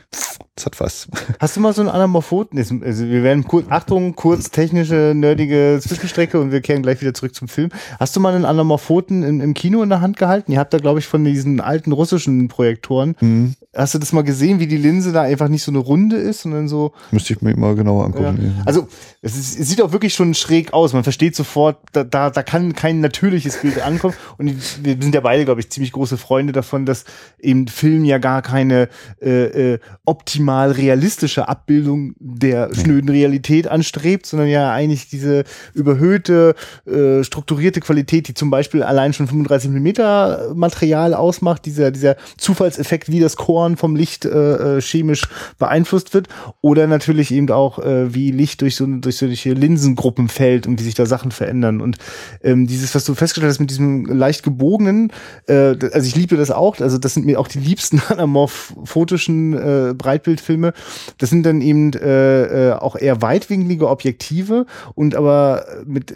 das 0.60 0.66
hat 0.66 0.80
was. 0.80 1.08
Hast 1.38 1.56
du 1.56 1.60
mal 1.60 1.72
so 1.72 1.80
einen 1.80 1.90
Anamorphoten? 1.90 2.58
Also 2.58 3.06
wir 3.06 3.22
werden 3.22 3.44
kurz, 3.44 3.66
Achtung, 3.70 4.14
kurz 4.14 4.50
technische, 4.50 5.12
nerdige 5.14 5.78
Zwischenstrecke 5.80 6.38
und 6.40 6.52
wir 6.52 6.60
kehren 6.60 6.82
gleich 6.82 7.00
wieder 7.00 7.14
zurück 7.14 7.34
zum 7.34 7.48
Film. 7.48 7.70
Hast 7.98 8.14
du 8.14 8.20
mal 8.20 8.34
einen 8.34 8.44
Anamorphoten 8.44 9.22
im, 9.22 9.40
im 9.40 9.54
Kino 9.54 9.82
in 9.82 9.88
der 9.88 10.00
Hand 10.00 10.16
gehalten? 10.16 10.52
Ihr 10.52 10.58
habt 10.58 10.74
da, 10.74 10.78
glaube 10.78 10.98
ich, 10.98 11.06
von 11.06 11.24
diesen 11.24 11.60
alten 11.60 11.92
russischen 11.92 12.48
Projektoren. 12.48 13.16
Mhm. 13.20 13.54
Hast 13.74 13.94
du 13.94 13.98
das 13.98 14.12
mal 14.12 14.22
gesehen, 14.22 14.58
wie 14.58 14.66
die 14.66 14.76
Linse 14.76 15.12
da 15.12 15.22
einfach 15.22 15.46
nicht 15.46 15.62
so 15.62 15.70
eine 15.70 15.78
Runde 15.78 16.16
ist, 16.16 16.42
sondern 16.42 16.66
so. 16.66 16.92
Müsste 17.12 17.34
ich 17.34 17.40
mir 17.40 17.56
mal 17.56 17.76
genauer 17.76 18.04
angucken. 18.04 18.54
Ja. 18.56 18.62
Also, 18.66 18.88
es, 19.22 19.36
ist, 19.36 19.60
es 19.60 19.68
sieht 19.68 19.80
auch 19.80 19.92
wirklich 19.92 20.12
schon 20.12 20.34
schräg 20.34 20.72
aus. 20.72 20.92
Man 20.92 21.04
versteht 21.04 21.36
sofort, 21.36 21.78
da, 21.92 22.02
da, 22.02 22.30
da 22.30 22.42
kann 22.42 22.74
kein 22.74 23.00
natürliches 23.00 23.58
Bild 23.58 23.80
ankommen. 23.80 24.14
Und 24.38 24.84
wir 24.84 24.96
sind 25.00 25.14
ja 25.14 25.20
beide, 25.20 25.44
glaube 25.44 25.60
ich, 25.60 25.70
ziemlich 25.70 25.92
große 25.92 26.16
Freunde 26.16 26.52
davon, 26.52 26.84
dass 26.84 27.04
eben 27.38 27.68
Film 27.68 28.04
ja 28.04 28.18
gar 28.18 28.42
keine 28.42 28.88
äh, 29.22 29.74
äh, 29.74 29.78
optimal 30.04 30.72
realistische 30.72 31.48
Abbildung 31.48 32.14
der 32.18 32.74
schnöden 32.74 33.08
Realität 33.08 33.68
anstrebt, 33.68 34.26
sondern 34.26 34.48
ja 34.48 34.72
eigentlich 34.72 35.08
diese 35.08 35.44
überhöhte, 35.74 36.56
äh, 36.86 37.22
strukturierte 37.22 37.80
Qualität, 37.80 38.26
die 38.26 38.34
zum 38.34 38.50
Beispiel 38.50 38.82
allein 38.82 39.12
schon 39.12 39.28
35 39.28 39.70
Millimeter 39.70 40.52
Material 40.54 41.14
ausmacht, 41.14 41.66
dieser, 41.66 41.90
dieser 41.90 42.16
Zufallseffekt, 42.36 43.10
wie 43.10 43.20
das 43.20 43.36
Korn 43.60 43.76
vom 43.76 43.94
Licht 43.94 44.24
äh, 44.24 44.78
äh, 44.78 44.80
chemisch 44.80 45.28
beeinflusst 45.58 46.14
wird, 46.14 46.28
oder 46.62 46.86
natürlich 46.86 47.30
eben 47.30 47.50
auch, 47.50 47.78
äh, 47.78 48.14
wie 48.14 48.30
Licht 48.30 48.62
durch 48.62 48.76
so 48.76 48.86
durch 48.86 49.18
solche 49.18 49.52
Linsengruppen 49.52 50.30
fällt 50.30 50.66
und 50.66 50.80
wie 50.80 50.84
sich 50.84 50.94
da 50.94 51.04
Sachen 51.04 51.30
verändern. 51.30 51.82
Und 51.82 51.98
ähm, 52.42 52.66
dieses, 52.66 52.94
was 52.94 53.04
du 53.04 53.14
festgestellt 53.14 53.50
hast 53.50 53.60
mit 53.60 53.68
diesem 53.68 54.06
leicht 54.06 54.42
gebogenen, 54.44 55.12
äh, 55.46 55.76
also 55.92 56.06
ich 56.06 56.16
liebe 56.16 56.38
das 56.38 56.50
auch, 56.50 56.80
also 56.80 56.96
das 56.96 57.12
sind 57.12 57.26
mir 57.26 57.38
auch 57.38 57.48
die 57.48 57.58
liebsten 57.58 58.00
anamorphotischen 58.08 59.52
äh, 59.52 59.94
Breitbildfilme. 59.94 60.72
Das 61.18 61.28
sind 61.28 61.44
dann 61.44 61.60
eben 61.60 61.92
äh, 61.92 62.70
äh, 62.70 62.72
auch 62.72 62.96
eher 62.96 63.20
weitwinklige 63.20 63.90
Objektive 63.90 64.64
und 64.94 65.14
aber 65.14 65.66
mit 65.84 66.14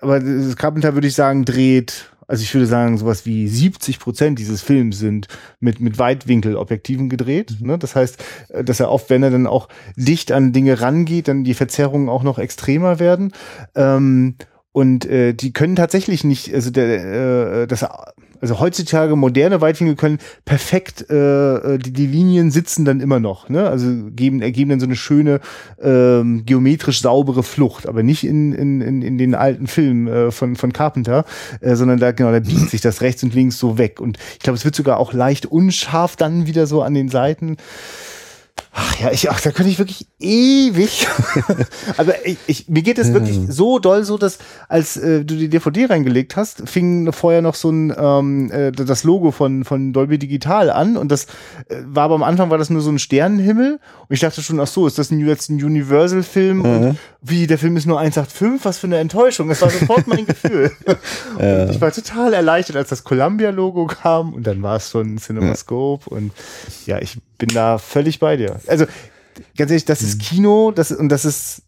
aber 0.00 0.20
das 0.20 0.56
Carpenter 0.56 0.94
würde 0.94 1.06
ich 1.06 1.14
sagen, 1.14 1.46
dreht 1.46 2.10
Also 2.34 2.42
ich 2.42 2.52
würde 2.52 2.66
sagen, 2.66 2.98
sowas 2.98 3.26
wie 3.26 3.46
70 3.46 4.00
Prozent 4.00 4.40
dieses 4.40 4.60
Films 4.60 4.98
sind 4.98 5.28
mit, 5.60 5.78
mit 5.78 6.00
Weitwinkelobjektiven 6.00 7.08
gedreht. 7.08 7.54
Mhm. 7.60 7.66
Ne? 7.68 7.78
Das 7.78 7.94
heißt, 7.94 8.24
äh, 8.48 8.64
dass 8.64 8.80
er 8.80 8.90
oft, 8.90 9.08
wenn 9.08 9.22
er 9.22 9.30
dann 9.30 9.46
auch 9.46 9.68
dicht 9.94 10.32
an 10.32 10.52
Dinge 10.52 10.80
rangeht, 10.80 11.28
dann 11.28 11.44
die 11.44 11.54
Verzerrungen 11.54 12.08
auch 12.08 12.24
noch 12.24 12.40
extremer 12.40 12.98
werden. 12.98 13.32
Ähm, 13.76 14.34
und 14.74 15.06
äh, 15.06 15.34
die 15.34 15.52
können 15.52 15.76
tatsächlich 15.76 16.24
nicht, 16.24 16.52
also 16.52 16.72
der, 16.72 17.62
äh, 17.62 17.66
das 17.68 17.86
also 18.40 18.58
heutzutage 18.58 19.14
moderne 19.14 19.60
Weitwinkel 19.60 19.94
können 19.94 20.18
perfekt 20.44 21.08
äh, 21.08 21.74
äh, 21.74 21.78
die, 21.78 21.92
die 21.92 22.08
Linien 22.08 22.50
sitzen 22.50 22.84
dann 22.84 23.00
immer 23.00 23.20
noch, 23.20 23.48
ne? 23.48 23.68
Also 23.68 23.88
geben 24.10 24.42
ergeben 24.42 24.70
dann 24.70 24.80
so 24.80 24.86
eine 24.86 24.96
schöne 24.96 25.40
ähm, 25.80 26.44
geometrisch 26.44 27.02
saubere 27.02 27.44
Flucht, 27.44 27.86
aber 27.86 28.02
nicht 28.02 28.24
in, 28.24 28.52
in, 28.52 28.80
in, 28.80 29.02
in 29.02 29.16
den 29.16 29.36
alten 29.36 29.68
Filmen 29.68 30.08
äh, 30.08 30.30
von 30.32 30.56
von 30.56 30.72
Carpenter, 30.72 31.24
äh, 31.60 31.76
sondern 31.76 32.00
da 32.00 32.10
genau 32.10 32.32
da 32.32 32.40
biegt 32.40 32.70
sich 32.70 32.80
das 32.80 33.00
rechts 33.00 33.22
und 33.22 33.32
links 33.32 33.58
so 33.58 33.78
weg 33.78 34.00
und 34.00 34.18
ich 34.32 34.40
glaube, 34.40 34.56
es 34.56 34.64
wird 34.64 34.74
sogar 34.74 34.98
auch 34.98 35.12
leicht 35.12 35.46
unscharf 35.46 36.16
dann 36.16 36.48
wieder 36.48 36.66
so 36.66 36.82
an 36.82 36.94
den 36.94 37.08
Seiten. 37.08 37.58
Ach 38.76 38.98
ja, 38.98 39.12
ich, 39.12 39.30
ach, 39.30 39.40
da 39.40 39.52
könnte 39.52 39.70
ich 39.70 39.78
wirklich 39.78 40.08
ewig. 40.18 41.06
Aber 41.96 42.14
ich, 42.26 42.38
ich, 42.48 42.68
mir 42.68 42.82
geht 42.82 42.98
es 42.98 43.12
wirklich 43.12 43.38
so 43.48 43.78
doll 43.78 44.04
so, 44.04 44.18
dass 44.18 44.38
als 44.68 44.96
äh, 44.96 45.24
du 45.24 45.36
die 45.36 45.48
DVD 45.48 45.86
reingelegt 45.86 46.34
hast, 46.34 46.68
fing 46.68 47.12
vorher 47.12 47.40
noch 47.40 47.54
so 47.54 47.70
ein 47.70 47.94
ähm, 47.96 48.50
äh, 48.50 48.72
das 48.72 49.04
Logo 49.04 49.30
von 49.30 49.64
von 49.64 49.92
Dolby 49.92 50.18
Digital 50.18 50.70
an 50.70 50.96
und 50.96 51.12
das 51.12 51.26
äh, 51.68 51.76
war 51.84 52.04
aber 52.04 52.16
am 52.16 52.24
Anfang 52.24 52.50
war 52.50 52.58
das 52.58 52.68
nur 52.68 52.82
so 52.82 52.90
ein 52.90 52.98
Sternenhimmel 52.98 53.78
und 54.08 54.14
ich 54.14 54.20
dachte 54.20 54.42
schon, 54.42 54.58
ach 54.58 54.66
so, 54.66 54.88
ist 54.88 54.98
das 54.98 55.12
ein, 55.12 55.24
jetzt 55.24 55.50
ein 55.50 55.62
Universal 55.62 56.24
Film 56.24 56.58
mhm. 56.58 56.64
und 56.64 56.98
wie 57.22 57.46
der 57.46 57.58
Film 57.58 57.76
ist 57.76 57.86
nur 57.86 58.00
185, 58.00 58.64
was 58.64 58.78
für 58.78 58.86
eine 58.86 58.98
Enttäuschung. 58.98 59.48
Das 59.48 59.62
war 59.62 59.70
sofort 59.70 60.06
mein 60.06 60.26
Gefühl. 60.26 60.72
ja. 61.38 61.70
Ich 61.70 61.80
war 61.80 61.90
total 61.90 62.34
erleichtert, 62.34 62.76
als 62.76 62.90
das 62.90 63.04
Columbia 63.04 63.50
Logo 63.50 63.86
kam 63.86 64.34
und 64.34 64.46
dann 64.46 64.62
war 64.62 64.76
es 64.76 64.90
schon 64.90 65.16
CinemaScope 65.16 66.10
ja. 66.10 66.16
und 66.16 66.32
ja, 66.86 66.98
ich 66.98 67.18
bin 67.38 67.48
da 67.48 67.78
völlig 67.78 68.18
bei 68.18 68.36
dir. 68.36 68.60
Also 68.68 68.86
ganz 69.56 69.70
ehrlich, 69.70 69.84
das 69.84 70.02
ist 70.02 70.18
mhm. 70.18 70.22
Kino, 70.22 70.70
das 70.70 70.92
und 70.92 71.08
das 71.08 71.24
ist 71.24 71.62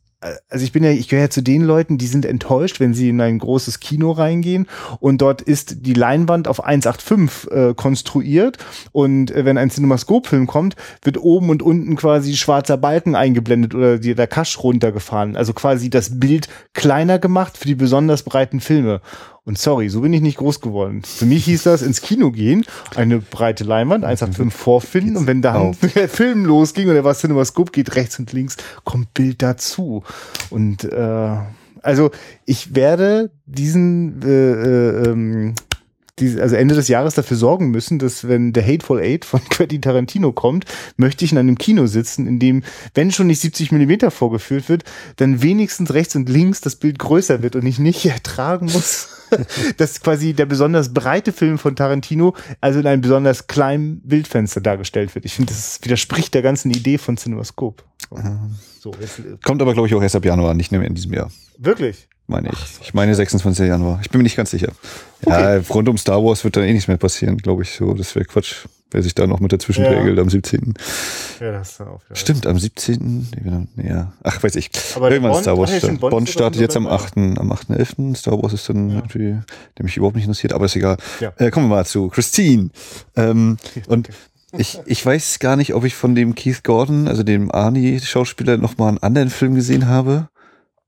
also 0.48 0.64
ich 0.64 0.72
bin 0.72 0.82
ja, 0.82 0.90
ich 0.90 1.08
gehöre 1.08 1.26
ja 1.26 1.30
zu 1.30 1.42
den 1.42 1.62
Leuten, 1.62 1.98
die 1.98 2.06
sind 2.06 2.24
enttäuscht, 2.24 2.80
wenn 2.80 2.94
sie 2.94 3.10
in 3.10 3.20
ein 3.20 3.38
großes 3.38 3.80
Kino 3.80 4.12
reingehen 4.12 4.66
und 4.98 5.20
dort 5.20 5.42
ist 5.42 5.86
die 5.86 5.92
Leinwand 5.92 6.48
auf 6.48 6.66
1,85 6.66 7.50
äh, 7.70 7.74
konstruiert 7.74 8.58
und 8.92 9.30
äh, 9.30 9.44
wenn 9.44 9.58
ein 9.58 9.70
Cinemascope-Film 9.70 10.46
kommt, 10.46 10.74
wird 11.02 11.18
oben 11.18 11.50
und 11.50 11.62
unten 11.62 11.96
quasi 11.96 12.34
schwarzer 12.34 12.78
Balken 12.78 13.14
eingeblendet 13.14 13.74
oder 13.74 13.98
die, 13.98 14.14
der 14.14 14.26
Kasch 14.26 14.62
runtergefahren. 14.62 15.36
Also 15.36 15.52
quasi 15.52 15.90
das 15.90 16.18
Bild 16.18 16.48
kleiner 16.72 17.18
gemacht 17.18 17.58
für 17.58 17.66
die 17.66 17.74
besonders 17.74 18.22
breiten 18.22 18.60
Filme. 18.60 19.02
Und 19.46 19.58
sorry, 19.58 19.88
so 19.88 20.00
bin 20.00 20.12
ich 20.12 20.22
nicht 20.22 20.38
groß 20.38 20.60
geworden. 20.60 21.02
Für 21.04 21.24
mich 21.24 21.44
hieß 21.44 21.62
das 21.62 21.80
ins 21.80 22.00
Kino 22.00 22.32
gehen, 22.32 22.66
eine 22.96 23.20
breite 23.20 23.62
Leinwand, 23.62 24.04
1,85 24.04 24.50
vorfinden 24.50 25.16
und 25.16 25.28
wenn 25.28 25.40
dann 25.40 25.76
der 25.94 26.08
Film 26.08 26.44
losging 26.44 26.88
und 26.88 26.96
er 26.96 27.04
war 27.04 27.14
Cinemascope, 27.14 27.70
geht 27.70 27.94
rechts 27.94 28.18
und 28.18 28.32
links, 28.32 28.56
kommt 28.82 29.14
Bild 29.14 29.42
dazu. 29.42 30.02
Und 30.50 30.82
äh, 30.82 31.36
also 31.80 32.10
ich 32.44 32.74
werde 32.74 33.30
diesen 33.46 34.20
äh, 34.22 34.28
äh, 34.28 35.10
ähm, 35.10 35.54
die, 36.18 36.40
also 36.40 36.56
Ende 36.56 36.74
des 36.74 36.88
Jahres 36.88 37.14
dafür 37.14 37.36
sorgen 37.36 37.70
müssen, 37.70 37.98
dass 37.98 38.26
wenn 38.26 38.52
der 38.52 38.66
Hateful 38.66 39.00
Eight 39.00 39.24
von 39.24 39.40
Quentin 39.50 39.82
Tarantino 39.82 40.32
kommt, 40.32 40.64
möchte 40.96 41.24
ich 41.24 41.32
in 41.32 41.38
einem 41.38 41.58
Kino 41.58 41.86
sitzen, 41.86 42.26
in 42.26 42.38
dem, 42.38 42.62
wenn 42.94 43.12
schon 43.12 43.26
nicht 43.26 43.40
70 43.40 43.72
Millimeter 43.72 44.10
vorgeführt 44.10 44.68
wird, 44.68 44.84
dann 45.16 45.42
wenigstens 45.42 45.92
rechts 45.92 46.16
und 46.16 46.28
links 46.28 46.60
das 46.60 46.76
Bild 46.76 46.98
größer 46.98 47.42
wird 47.42 47.56
und 47.56 47.66
ich 47.66 47.78
nicht 47.78 48.04
ertragen 48.06 48.66
muss, 48.72 49.08
dass 49.76 50.00
quasi 50.00 50.32
der 50.32 50.46
besonders 50.46 50.94
breite 50.94 51.32
Film 51.32 51.58
von 51.58 51.76
Tarantino 51.76 52.34
also 52.60 52.80
in 52.80 52.86
einem 52.86 53.02
besonders 53.02 53.46
kleinen 53.46 54.00
Bildfenster 54.00 54.60
dargestellt 54.60 55.14
wird. 55.14 55.24
Ich 55.24 55.34
finde, 55.34 55.52
das 55.52 55.80
widerspricht 55.82 56.32
der 56.32 56.42
ganzen 56.42 56.70
Idee 56.70 56.98
von 56.98 57.16
CinemaScope. 57.16 57.82
So, 58.78 58.94
jetzt, 59.00 59.18
äh, 59.18 59.36
Kommt 59.44 59.60
aber, 59.60 59.74
glaube 59.74 59.88
ich, 59.88 59.94
auch 59.94 60.02
erst 60.02 60.16
ab 60.16 60.24
Januar, 60.24 60.54
nicht 60.54 60.70
mehr 60.70 60.82
in 60.82 60.94
diesem 60.94 61.12
Jahr. 61.12 61.30
Wirklich? 61.58 62.08
Meine 62.28 62.50
ich. 62.52 62.80
Ich 62.82 62.94
meine 62.94 63.14
26. 63.14 63.68
Januar. 63.68 64.00
Ich 64.02 64.10
bin 64.10 64.18
mir 64.18 64.24
nicht 64.24 64.36
ganz 64.36 64.50
sicher. 64.50 64.72
Okay. 65.24 65.58
Ja, 65.58 65.62
rund 65.70 65.88
um 65.88 65.96
Star 65.96 66.22
Wars 66.24 66.42
wird 66.42 66.56
da 66.56 66.62
eh 66.62 66.72
nichts 66.72 66.88
mehr 66.88 66.96
passieren, 66.96 67.36
glaube 67.38 67.62
ich. 67.62 67.70
So, 67.70 67.94
das 67.94 68.16
wäre 68.16 68.24
Quatsch, 68.24 68.66
wer 68.90 69.02
sich 69.02 69.14
da 69.14 69.28
noch 69.28 69.38
mit 69.38 69.52
dazwischen 69.52 69.84
ja. 69.84 69.90
regelt 69.90 70.18
am 70.18 70.28
17. 70.28 70.74
Ja, 71.40 71.52
das 71.52 71.70
ist 71.70 71.80
auch, 71.82 72.00
ja. 72.08 72.16
Stimmt, 72.16 72.46
am 72.48 72.58
17. 72.58 73.28
Ja. 73.76 74.12
Ach, 74.24 74.42
weiß 74.42 74.56
ich. 74.56 74.70
Aber 74.96 75.10
Irgendwann 75.10 75.32
Bond, 75.32 75.42
Star 75.44 75.56
Wars. 75.56 75.80
Bond, 75.80 76.00
Bond 76.00 76.28
startet 76.28 76.60
jetzt 76.60 76.76
am 76.76 76.88
8. 76.88 77.16
am 77.16 77.52
8.11. 77.52 78.16
Star 78.16 78.42
Wars 78.42 78.52
ist 78.52 78.68
dann 78.68 78.90
ja. 78.90 78.96
irgendwie, 78.96 79.38
der 79.78 79.84
mich 79.84 79.96
überhaupt 79.96 80.16
nicht 80.16 80.24
interessiert, 80.24 80.52
aber 80.52 80.64
ist 80.64 80.74
egal. 80.74 80.96
Ja. 81.20 81.32
Äh, 81.36 81.52
kommen 81.52 81.68
wir 81.68 81.76
mal 81.76 81.86
zu 81.86 82.08
Christine. 82.08 82.70
Ähm, 83.14 83.56
und 83.86 84.08
ich, 84.58 84.80
ich 84.86 85.04
weiß 85.04 85.38
gar 85.38 85.54
nicht, 85.54 85.74
ob 85.74 85.84
ich 85.84 85.94
von 85.94 86.16
dem 86.16 86.34
Keith 86.34 86.64
Gordon, 86.64 87.06
also 87.06 87.22
dem 87.22 87.52
Arnie-Schauspieler, 87.52 88.56
noch 88.56 88.78
mal 88.78 88.88
einen 88.88 88.98
anderen 88.98 89.30
Film 89.30 89.54
gesehen 89.54 89.86
habe. 89.86 90.28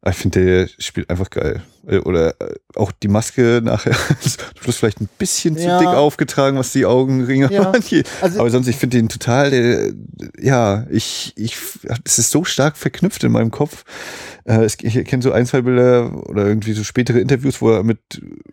Ich 0.06 0.16
finde, 0.16 0.44
der 0.44 0.68
spielt 0.78 1.10
einfach 1.10 1.28
geil. 1.28 1.62
Äh, 1.86 1.98
oder 1.98 2.40
äh, 2.40 2.54
auch 2.76 2.92
die 2.92 3.08
Maske 3.08 3.60
nachher, 3.62 3.92
du 4.22 4.66
hast 4.66 4.76
vielleicht 4.76 5.00
ein 5.00 5.08
bisschen 5.18 5.56
zu 5.56 5.64
ja. 5.64 5.78
dick 5.78 5.88
aufgetragen, 5.88 6.56
was 6.56 6.72
die 6.72 6.86
Augenringe 6.86 7.52
ja. 7.52 7.72
Also, 8.20 8.40
Aber 8.40 8.50
sonst, 8.50 8.68
ich 8.68 8.76
finde 8.76 8.98
den 8.98 9.08
total, 9.08 9.50
der, 9.50 9.92
ja, 10.40 10.86
ich, 10.90 11.32
ich, 11.36 11.56
es 12.04 12.18
ist 12.18 12.30
so 12.30 12.44
stark 12.44 12.76
verknüpft 12.76 13.24
in 13.24 13.32
meinem 13.32 13.50
Kopf. 13.50 13.84
Äh, 14.48 14.64
ich 14.64 15.04
kenne 15.04 15.22
so 15.22 15.30
ein, 15.30 15.44
zwei 15.44 15.60
Bilder 15.60 16.26
oder 16.28 16.46
irgendwie 16.46 16.72
so 16.72 16.82
spätere 16.82 17.18
Interviews, 17.18 17.60
wo 17.60 17.70
er 17.70 17.82
mit, 17.82 17.98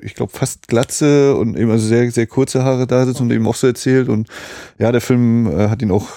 ich 0.01 0.13
glaube, 0.13 0.33
fast 0.33 0.67
Glatze 0.67 1.35
und 1.35 1.57
eben 1.57 1.71
also 1.71 1.87
sehr, 1.87 2.11
sehr 2.11 2.27
kurze 2.27 2.63
Haare 2.63 2.85
da 2.85 3.05
sitzt 3.05 3.21
und 3.21 3.31
eben 3.31 3.47
auch 3.47 3.55
so 3.55 3.67
erzählt. 3.67 4.09
Und 4.09 4.27
ja, 4.77 4.91
der 4.91 4.99
Film 4.99 5.47
äh, 5.47 5.69
hat 5.69 5.81
ihn 5.81 5.91
auch, 5.91 6.09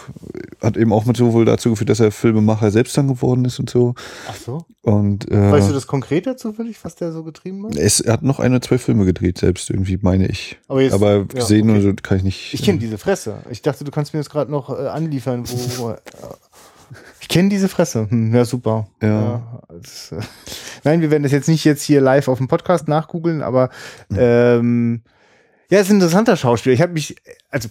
hat 0.60 0.76
eben 0.76 0.92
auch 0.92 1.04
mit 1.04 1.16
so 1.16 1.32
wohl 1.32 1.44
dazu 1.44 1.70
geführt, 1.70 1.90
dass 1.90 2.00
er 2.00 2.10
Filmemacher 2.10 2.72
selbst 2.72 2.96
dann 2.96 3.06
geworden 3.06 3.44
ist 3.44 3.60
und 3.60 3.70
so. 3.70 3.94
Ach 4.28 4.36
so. 4.36 4.64
Und, 4.82 5.30
äh, 5.30 5.52
weißt 5.52 5.68
du 5.68 5.74
das 5.74 5.86
konkreter 5.86 6.36
zufällig, 6.36 6.78
was 6.82 6.96
der 6.96 7.12
so 7.12 7.22
getrieben 7.22 7.66
hat? 7.66 7.76
Es, 7.76 8.00
er 8.00 8.14
hat 8.14 8.22
noch 8.22 8.40
ein 8.40 8.50
oder 8.50 8.62
zwei 8.62 8.78
Filme 8.78 9.04
gedreht, 9.04 9.38
selbst 9.38 9.70
irgendwie, 9.70 9.98
meine 10.02 10.26
ich. 10.26 10.58
Aber, 10.66 10.82
jetzt, 10.82 10.94
Aber 10.94 11.24
gesehen 11.24 11.68
ja, 11.68 11.74
okay. 11.74 11.84
oder 11.84 11.90
so 11.90 12.02
kann 12.02 12.18
ich 12.18 12.24
nicht. 12.24 12.54
Ich 12.54 12.62
kenne 12.62 12.78
diese 12.78 12.98
Fresse. 12.98 13.38
Ich 13.50 13.62
dachte, 13.62 13.84
du 13.84 13.90
kannst 13.92 14.12
mir 14.12 14.20
jetzt 14.20 14.30
gerade 14.30 14.50
noch 14.50 14.70
äh, 14.70 14.88
anliefern, 14.88 15.44
wo. 15.46 15.94
ich 17.28 17.34
kenne 17.34 17.50
diese 17.50 17.68
Fresse. 17.68 18.06
Hm, 18.08 18.34
ja, 18.34 18.46
super. 18.46 18.88
Ja. 19.02 19.08
ja 19.08 19.60
das, 19.68 20.12
äh, 20.12 20.20
nein, 20.84 21.02
wir 21.02 21.10
werden 21.10 21.24
das 21.24 21.32
jetzt 21.32 21.48
nicht 21.48 21.62
jetzt 21.62 21.82
hier 21.82 22.00
live 22.00 22.26
auf 22.26 22.38
dem 22.38 22.48
Podcast 22.48 22.88
nachgoogeln, 22.88 23.42
aber 23.42 23.68
hm. 24.08 24.16
ähm, 24.18 25.02
ja, 25.70 25.78
ist 25.80 25.90
ein 25.90 25.96
interessanter 25.96 26.38
Schauspieler. 26.38 26.72
Ich 26.72 26.80
habe 26.80 26.94
mich, 26.94 27.16
also 27.50 27.68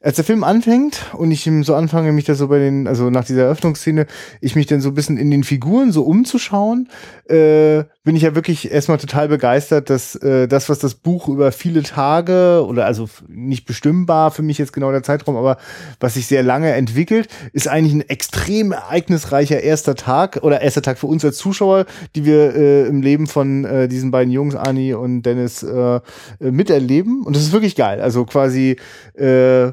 als 0.00 0.16
der 0.16 0.24
Film 0.24 0.44
anfängt 0.44 1.00
und 1.14 1.32
ich 1.32 1.50
so 1.62 1.74
anfange, 1.74 2.12
mich 2.12 2.26
da 2.26 2.36
so 2.36 2.46
bei 2.46 2.60
den, 2.60 2.86
also 2.86 3.10
nach 3.10 3.24
dieser 3.24 3.42
Eröffnungsszene, 3.42 4.06
ich 4.40 4.54
mich 4.54 4.66
dann 4.66 4.80
so 4.80 4.90
ein 4.90 4.94
bisschen 4.94 5.16
in 5.16 5.32
den 5.32 5.42
Figuren 5.42 5.90
so 5.90 6.04
umzuschauen, 6.04 6.88
äh, 7.28 7.82
bin 8.04 8.16
ich 8.16 8.22
ja 8.22 8.34
wirklich 8.34 8.72
erstmal 8.72 8.98
total 8.98 9.28
begeistert, 9.28 9.88
dass 9.88 10.16
äh, 10.16 10.48
das, 10.48 10.68
was 10.68 10.80
das 10.80 10.94
Buch 10.94 11.28
über 11.28 11.52
viele 11.52 11.84
Tage 11.84 12.64
oder 12.66 12.84
also 12.84 13.08
nicht 13.28 13.64
bestimmbar 13.64 14.32
für 14.32 14.42
mich 14.42 14.58
jetzt 14.58 14.72
genau 14.72 14.90
der 14.90 15.04
Zeitraum, 15.04 15.36
aber 15.36 15.56
was 16.00 16.14
sich 16.14 16.26
sehr 16.26 16.42
lange 16.42 16.72
entwickelt, 16.72 17.28
ist 17.52 17.68
eigentlich 17.68 17.94
ein 17.94 18.08
extrem 18.08 18.72
ereignisreicher 18.72 19.60
erster 19.62 19.94
Tag 19.94 20.40
oder 20.42 20.62
erster 20.62 20.82
Tag 20.82 20.98
für 20.98 21.06
uns 21.06 21.24
als 21.24 21.36
Zuschauer, 21.36 21.86
die 22.16 22.24
wir 22.24 22.56
äh, 22.56 22.86
im 22.88 23.02
Leben 23.02 23.28
von 23.28 23.64
äh, 23.64 23.86
diesen 23.86 24.10
beiden 24.10 24.32
Jungs, 24.32 24.56
Ani 24.56 24.94
und 24.94 25.22
Dennis, 25.22 25.62
äh, 25.62 26.00
miterleben. 26.40 27.22
Und 27.22 27.36
das 27.36 27.44
ist 27.44 27.52
wirklich 27.52 27.76
geil. 27.76 28.00
Also 28.00 28.24
quasi 28.24 28.76
äh, 29.14 29.72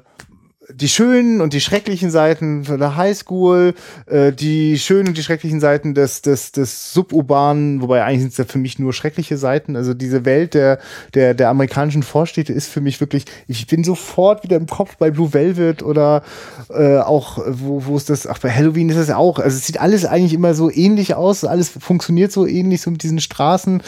die 0.72 0.88
schönen 0.88 1.42
und 1.42 1.54
die 1.54 1.62
schrecklichen 1.62 2.12
Seiten 2.12 2.66
von 2.66 2.80
der 2.80 2.96
Highschool, 2.96 3.74
äh, 4.06 4.32
die 4.32 4.78
schönen 4.78 5.10
und 5.10 5.18
die 5.18 5.24
schrecklichen 5.24 5.60
Seiten 5.60 5.96
des, 5.96 6.22
des, 6.22 6.52
des 6.52 6.94
Suburbanen, 6.94 7.82
wobei 7.82 8.04
eigentlich 8.04 8.22
sind 8.22 8.32
es 8.32 8.38
ja 8.38 8.46
für 8.46 8.60
mich 8.60 8.78
nur 8.78 8.94
schreckliche 8.94 9.38
Seiten. 9.38 9.76
Also 9.76 9.94
diese 9.94 10.26
Welt 10.26 10.54
der, 10.54 10.80
der, 11.14 11.34
der 11.34 11.50
amerikanischen 11.50 12.04
Vorstädte 12.04 12.54
ist 12.54 12.68
für 12.68 12.82
mich 12.82 13.00
wirklich, 13.00 13.26
ich 13.48 13.66
bin 13.68 13.84
sofort 13.84 14.44
wieder 14.44 14.58
im 14.58 14.68
Kopf 14.68 14.98
bei 14.98 15.10
Blue 15.10 15.34
Velvet 15.34 15.82
oder 15.82 16.24
äh, 16.70 16.98
auch, 16.98 17.40
wo, 17.48 17.86
wo 17.86 17.98
ist 17.98 18.10
das, 18.10 18.28
ach, 18.28 18.40
bei 18.40 18.52
Halloween 18.52 18.90
ist 18.90 19.00
das 19.00 19.08
ja 19.08 19.18
auch. 19.18 19.40
Also 19.40 19.58
es 19.58 19.66
sieht 19.66 19.82
alles 19.82 20.06
eigentlich 20.06 20.34
immer 20.34 20.54
so 20.54 20.70
ähnlich 20.70 21.16
aus, 21.16 21.44
alles 21.46 21.70
funktioniert 21.70 22.32
so 22.32 22.46
ähnlich, 22.46 22.82
so 22.82 22.92
mit 22.92 23.02
diesen 23.02 23.20
Straßen. 23.20 23.82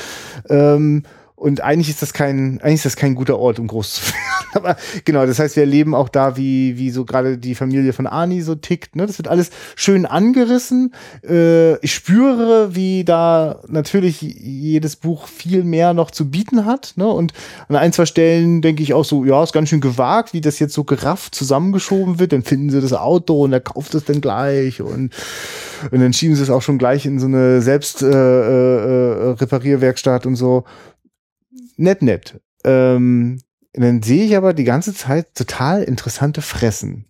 Ähm, 0.49 1.03
und 1.41 1.61
eigentlich 1.61 1.89
ist 1.89 2.03
das 2.03 2.13
kein, 2.13 2.61
eigentlich 2.61 2.75
ist 2.75 2.85
das 2.85 2.95
kein 2.95 3.15
guter 3.15 3.39
Ort, 3.39 3.57
um 3.57 3.65
groß 3.65 3.93
zu 3.95 4.01
werden. 4.13 4.21
Aber 4.53 4.77
genau, 5.05 5.25
das 5.25 5.39
heißt, 5.39 5.55
wir 5.55 5.63
erleben 5.63 5.95
auch 5.95 6.07
da, 6.07 6.37
wie, 6.37 6.77
wie 6.77 6.91
so 6.91 7.03
gerade 7.03 7.39
die 7.39 7.55
Familie 7.55 7.93
von 7.93 8.05
Ani 8.05 8.41
so 8.41 8.53
tickt. 8.53 8.95
Ne? 8.95 9.07
Das 9.07 9.17
wird 9.17 9.27
alles 9.27 9.49
schön 9.75 10.05
angerissen. 10.05 10.93
Äh, 11.27 11.77
ich 11.79 11.95
spüre, 11.95 12.75
wie 12.75 13.03
da 13.05 13.59
natürlich 13.67 14.21
jedes 14.21 14.97
Buch 14.97 15.25
viel 15.25 15.63
mehr 15.63 15.95
noch 15.95 16.11
zu 16.11 16.29
bieten 16.29 16.65
hat. 16.65 16.93
Ne? 16.97 17.07
Und 17.07 17.33
an 17.69 17.75
ein, 17.75 17.91
zwei 17.91 18.05
Stellen 18.05 18.61
denke 18.61 18.83
ich 18.83 18.93
auch 18.93 19.05
so, 19.05 19.25
ja, 19.25 19.41
ist 19.41 19.53
ganz 19.53 19.69
schön 19.69 19.81
gewagt, 19.81 20.33
wie 20.33 20.41
das 20.41 20.59
jetzt 20.59 20.75
so 20.75 20.83
gerafft 20.83 21.33
zusammengeschoben 21.33 22.19
wird. 22.19 22.33
Dann 22.33 22.43
finden 22.43 22.69
sie 22.69 22.81
das 22.81 22.93
Auto 22.93 23.45
und 23.45 23.51
er 23.51 23.61
kauft 23.61 23.95
es 23.95 24.05
dann 24.05 24.21
gleich 24.21 24.79
und, 24.79 25.11
und 25.89 25.99
dann 25.99 26.13
schieben 26.13 26.35
sie 26.35 26.43
es 26.43 26.51
auch 26.51 26.61
schon 26.61 26.77
gleich 26.77 27.07
in 27.07 27.19
so 27.19 27.25
eine 27.25 27.63
Selbst 27.63 28.03
äh, 28.03 28.07
äh, 28.11 29.29
äh 29.29 29.31
Reparierwerkstatt 29.31 30.27
und 30.27 30.35
so 30.35 30.65
nett, 31.81 32.01
nett. 32.01 32.39
ähm, 32.63 33.39
dann 33.73 34.03
sehe 34.03 34.25
ich 34.25 34.35
aber 34.35 34.53
die 34.53 34.65
ganze 34.65 34.93
Zeit 34.93 35.33
total 35.33 35.83
interessante 35.83 36.41
Fressen. 36.41 37.05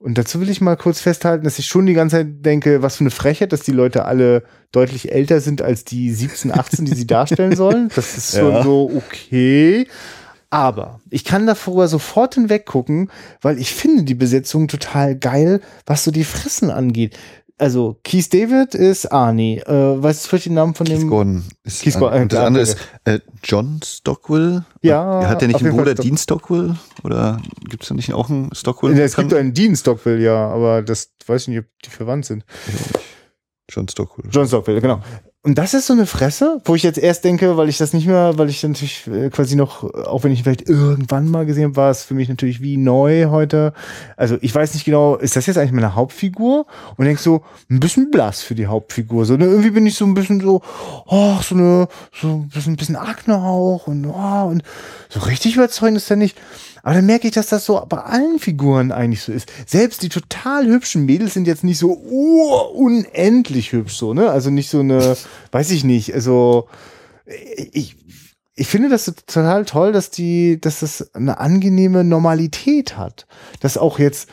Und 0.00 0.16
dazu 0.16 0.40
will 0.40 0.48
ich 0.48 0.60
mal 0.60 0.76
kurz 0.76 1.00
festhalten, 1.00 1.44
dass 1.44 1.58
ich 1.58 1.66
schon 1.66 1.86
die 1.86 1.94
ganze 1.94 2.18
Zeit 2.18 2.26
denke, 2.44 2.82
was 2.82 2.96
für 2.96 3.00
eine 3.00 3.10
Frechheit, 3.10 3.52
dass 3.52 3.62
die 3.62 3.72
Leute 3.72 4.04
alle 4.04 4.44
deutlich 4.70 5.10
älter 5.10 5.40
sind 5.40 5.60
als 5.60 5.84
die 5.84 6.12
17, 6.12 6.52
18, 6.52 6.84
die 6.84 6.94
sie 6.94 7.06
darstellen 7.06 7.56
sollen. 7.56 7.90
Das 7.96 8.16
ist 8.16 8.36
schon 8.36 8.52
ja. 8.52 8.62
so 8.62 8.90
okay. 8.94 9.88
Aber 10.50 11.00
ich 11.10 11.24
kann 11.24 11.46
davor 11.46 11.88
sofort 11.88 12.34
hinweg 12.34 12.64
gucken, 12.64 13.10
weil 13.42 13.58
ich 13.58 13.74
finde 13.74 14.04
die 14.04 14.14
Besetzung 14.14 14.68
total 14.68 15.16
geil, 15.16 15.60
was 15.84 16.04
so 16.04 16.10
die 16.10 16.24
Fressen 16.24 16.70
angeht 16.70 17.18
also 17.58 17.98
Keith 18.04 18.32
David 18.32 18.74
ist 18.74 19.06
Arnie. 19.12 19.58
Äh, 19.58 20.02
weißt 20.02 20.24
du 20.24 20.28
vielleicht 20.28 20.46
den 20.46 20.54
Namen 20.54 20.74
von 20.74 20.86
Keith 20.86 21.00
dem? 21.00 21.08
Gordon 21.08 21.44
ist 21.64 21.82
Keith 21.82 21.98
Gordon. 21.98 22.22
Und 22.22 22.32
das 22.32 22.40
andere 22.40 22.62
ist 22.62 22.76
äh, 23.04 23.18
John 23.42 23.80
Stockwell. 23.84 24.64
Ja. 24.82 25.28
Hat 25.28 25.40
der 25.40 25.48
nicht 25.48 25.62
einen 25.62 25.76
Bruder 25.76 25.94
Dean 25.94 26.16
Stockwell? 26.16 26.76
Oder 27.04 27.40
gibt 27.68 27.82
es 27.82 27.88
da 27.88 27.94
nicht 27.94 28.12
auch 28.12 28.30
einen 28.30 28.54
Stockwell? 28.54 28.96
Ja, 28.96 29.04
es 29.04 29.16
gibt 29.16 29.34
einen 29.34 29.52
Dean 29.52 29.76
Stockwell, 29.76 30.20
ja, 30.20 30.48
aber 30.48 30.82
das 30.82 31.12
weiß 31.26 31.42
ich 31.42 31.48
nicht, 31.48 31.58
ob 31.58 31.64
die 31.84 31.90
verwandt 31.90 32.26
sind. 32.26 32.44
John 33.68 33.88
Stockwell. 33.88 34.30
John 34.30 34.46
Stockwell, 34.46 34.80
genau. 34.80 35.02
Und 35.48 35.54
das 35.54 35.72
ist 35.72 35.86
so 35.86 35.94
eine 35.94 36.04
Fresse, 36.04 36.60
wo 36.66 36.74
ich 36.74 36.82
jetzt 36.82 36.98
erst 36.98 37.24
denke, 37.24 37.56
weil 37.56 37.70
ich 37.70 37.78
das 37.78 37.94
nicht 37.94 38.06
mehr, 38.06 38.36
weil 38.36 38.50
ich 38.50 38.62
natürlich 38.62 39.06
äh, 39.06 39.30
quasi 39.30 39.56
noch, 39.56 39.82
auch 39.82 40.22
wenn 40.22 40.30
ich 40.30 40.42
vielleicht 40.42 40.68
irgendwann 40.68 41.30
mal 41.30 41.46
gesehen 41.46 41.64
habe, 41.64 41.76
war 41.76 41.90
es 41.90 42.04
für 42.04 42.12
mich 42.12 42.28
natürlich 42.28 42.60
wie 42.60 42.76
neu 42.76 43.30
heute. 43.30 43.72
Also 44.18 44.36
ich 44.42 44.54
weiß 44.54 44.74
nicht 44.74 44.84
genau, 44.84 45.16
ist 45.16 45.36
das 45.36 45.46
jetzt 45.46 45.56
eigentlich 45.56 45.72
meine 45.72 45.94
Hauptfigur? 45.94 46.66
Und 46.98 47.06
denkst 47.06 47.22
so, 47.22 47.44
ein 47.70 47.80
bisschen 47.80 48.10
blass 48.10 48.42
für 48.42 48.54
die 48.54 48.66
Hauptfigur. 48.66 49.24
So, 49.24 49.38
ne? 49.38 49.46
Irgendwie 49.46 49.70
bin 49.70 49.86
ich 49.86 49.94
so 49.94 50.04
ein 50.04 50.12
bisschen 50.12 50.42
so, 50.42 50.60
oh, 51.06 51.38
so 51.40 51.54
eine, 51.54 51.88
so 52.12 52.28
ein 52.28 52.48
bisschen, 52.50 52.76
bisschen 52.76 52.96
Akne 52.96 53.38
auch 53.38 53.86
und, 53.86 54.04
oh, 54.04 54.48
und 54.48 54.62
so 55.08 55.20
richtig 55.20 55.54
überzeugend 55.54 55.96
ist 55.96 56.10
er 56.10 56.16
nicht. 56.16 56.36
Aber 56.88 56.94
dann 56.94 57.04
merke 57.04 57.28
ich, 57.28 57.34
dass 57.34 57.48
das 57.48 57.66
so 57.66 57.84
bei 57.86 57.98
allen 57.98 58.38
Figuren 58.38 58.92
eigentlich 58.92 59.20
so 59.20 59.30
ist. 59.30 59.52
Selbst 59.66 60.00
die 60.00 60.08
total 60.08 60.66
hübschen 60.66 61.04
Mädels 61.04 61.34
sind 61.34 61.46
jetzt 61.46 61.62
nicht 61.62 61.76
so 61.76 61.92
unendlich 61.92 63.72
hübsch, 63.72 63.96
so, 63.96 64.14
ne? 64.14 64.30
Also 64.30 64.48
nicht 64.48 64.70
so 64.70 64.80
eine, 64.80 65.14
weiß 65.52 65.70
ich 65.70 65.84
nicht, 65.84 66.14
also 66.14 66.66
ich, 67.72 67.96
ich 68.54 68.68
finde 68.68 68.88
das 68.88 69.04
total 69.04 69.66
toll, 69.66 69.92
dass 69.92 70.08
die, 70.08 70.62
dass 70.62 70.80
das 70.80 71.14
eine 71.14 71.40
angenehme 71.40 72.04
Normalität 72.04 72.96
hat. 72.96 73.26
Dass 73.60 73.76
auch 73.76 73.98
jetzt 73.98 74.30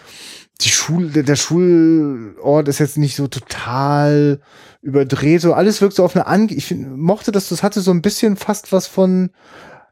die 0.61 0.69
Schule, 0.69 1.25
der 1.25 1.35
Schulort 1.35 2.69
ist 2.69 2.79
jetzt 2.79 2.97
nicht 2.97 3.17
so 3.17 3.27
total 3.27 4.39
überdreht, 4.81 5.41
so 5.41 5.51
alles 5.51 5.81
wirkt 5.81 5.95
so 5.95 6.05
auf 6.05 6.15
eine 6.15 6.25
Ange 6.25 6.53
ich 6.53 6.67
find, 6.67 6.97
mochte 6.97 7.33
dass 7.33 7.49
das 7.49 7.63
hatte 7.63 7.81
so 7.81 7.91
ein 7.91 8.01
bisschen 8.01 8.37
fast 8.37 8.71
was 8.71 8.87
von 8.87 9.31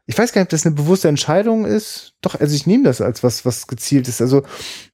ich 0.06 0.18
weiß 0.18 0.32
gar 0.32 0.40
nicht, 0.40 0.46
ob 0.46 0.50
das 0.50 0.66
eine 0.66 0.74
bewusste 0.74 1.08
Entscheidung 1.08 1.64
ist. 1.64 2.12
Doch, 2.20 2.38
also 2.38 2.54
ich 2.54 2.66
nehme 2.66 2.84
das 2.84 3.00
als 3.00 3.22
was, 3.22 3.46
was 3.46 3.66
gezielt 3.66 4.06
ist. 4.06 4.20
Also, 4.20 4.42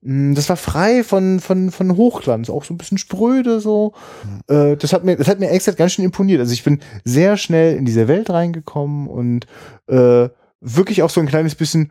mm, 0.02 0.34
das 0.34 0.48
war 0.48 0.56
frei 0.56 1.02
von, 1.02 1.40
von, 1.40 1.72
von 1.72 1.96
Hochglanz, 1.96 2.48
auch 2.48 2.64
so 2.64 2.72
ein 2.72 2.78
bisschen 2.78 2.98
spröde, 2.98 3.61
so. 3.61 3.92
Mhm. 4.48 4.78
Das 4.78 4.92
hat 4.92 5.04
mir, 5.04 5.16
das 5.16 5.26
hat 5.26 5.40
mir 5.40 5.50
extra 5.50 5.72
ganz 5.72 5.92
schön 5.92 6.04
imponiert. 6.04 6.40
Also 6.40 6.52
ich 6.52 6.62
bin 6.62 6.80
sehr 7.04 7.36
schnell 7.36 7.76
in 7.76 7.84
diese 7.84 8.06
Welt 8.06 8.30
reingekommen 8.30 9.08
und 9.08 9.46
äh, 9.88 10.28
wirklich 10.61 11.02
auch 11.02 11.11
so 11.11 11.20
ein 11.20 11.26
kleines 11.26 11.56
bisschen, 11.56 11.90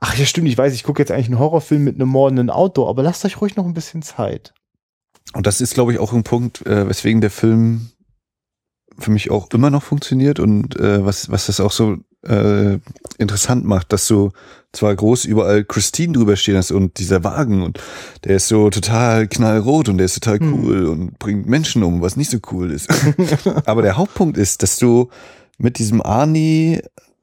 ach 0.00 0.16
ja, 0.16 0.24
stimmt, 0.24 0.48
ich 0.48 0.56
weiß, 0.56 0.72
ich 0.72 0.84
gucke 0.84 1.02
jetzt 1.02 1.10
eigentlich 1.10 1.26
einen 1.26 1.38
Horrorfilm 1.38 1.84
mit 1.84 1.96
einem 1.96 2.08
mordenden 2.08 2.48
Auto, 2.48 2.88
aber 2.88 3.02
lasst 3.02 3.24
euch 3.26 3.40
ruhig 3.40 3.56
noch 3.56 3.66
ein 3.66 3.74
bisschen 3.74 4.00
Zeit. 4.02 4.54
Und 5.34 5.46
das 5.46 5.60
ist, 5.60 5.74
glaube 5.74 5.92
ich, 5.92 5.98
auch 5.98 6.12
ein 6.12 6.22
Punkt, 6.22 6.66
äh, 6.66 6.88
weswegen 6.88 7.20
der 7.20 7.30
Film 7.30 7.90
für 8.98 9.10
mich 9.10 9.30
auch 9.30 9.50
immer 9.50 9.70
noch 9.70 9.82
funktioniert 9.82 10.38
und 10.38 10.78
äh, 10.78 11.04
was, 11.04 11.30
was 11.30 11.46
das 11.46 11.60
auch 11.60 11.72
so 11.72 11.96
äh, 12.26 12.78
interessant 13.18 13.64
macht, 13.64 13.92
dass 13.92 14.06
du 14.08 14.30
zwar 14.72 14.94
groß 14.94 15.24
überall 15.24 15.64
Christine 15.64 16.14
drüber 16.14 16.36
stehen 16.36 16.56
hast 16.56 16.72
und 16.72 16.98
dieser 16.98 17.22
Wagen 17.22 17.62
und 17.62 17.78
der 18.24 18.36
ist 18.36 18.48
so 18.48 18.70
total 18.70 19.28
knallrot 19.28 19.88
und 19.88 19.98
der 19.98 20.06
ist 20.06 20.14
total 20.14 20.40
hm. 20.40 20.52
cool 20.52 20.78
hm. 20.78 20.90
und 20.90 21.18
bringt 21.18 21.46
Menschen 21.46 21.82
um, 21.82 22.02
was 22.02 22.16
nicht 22.16 22.30
so 22.30 22.38
cool 22.50 22.70
ist. 22.70 22.88
Aber 23.66 23.82
der 23.82 23.96
Hauptpunkt 23.96 24.36
ist, 24.36 24.62
dass 24.62 24.76
du 24.78 25.08
mit 25.58 25.78
diesem 25.78 26.02
Arnie 26.02 26.80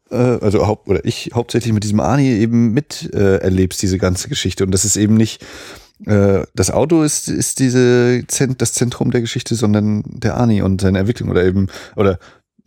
äh, 0.10 0.16
also 0.16 0.66
haupt, 0.66 0.88
oder 0.88 1.04
ich 1.04 1.32
hauptsächlich 1.34 1.74
mit 1.74 1.84
diesem 1.84 2.00
Arnie 2.00 2.30
eben 2.30 2.72
mit 2.72 3.10
äh, 3.14 3.38
erlebst 3.38 3.82
diese 3.82 3.98
ganze 3.98 4.30
Geschichte 4.30 4.64
und 4.64 4.72
das 4.72 4.86
ist 4.86 4.96
eben 4.96 5.16
nicht 5.16 5.44
äh, 6.06 6.44
das 6.56 6.72
Auto 6.72 7.04
ist 7.04 7.28
ist 7.28 7.60
diese 7.60 8.24
das 8.58 8.74
Zentrum 8.74 9.12
der 9.12 9.22
Geschichte, 9.22 9.56
sondern 9.56 10.04
der 10.06 10.38
Arnie 10.38 10.62
und 10.62 10.80
seine 10.80 11.00
Entwicklung 11.00 11.30
oder 11.30 11.44
eben 11.44 11.68
oder 11.96 12.18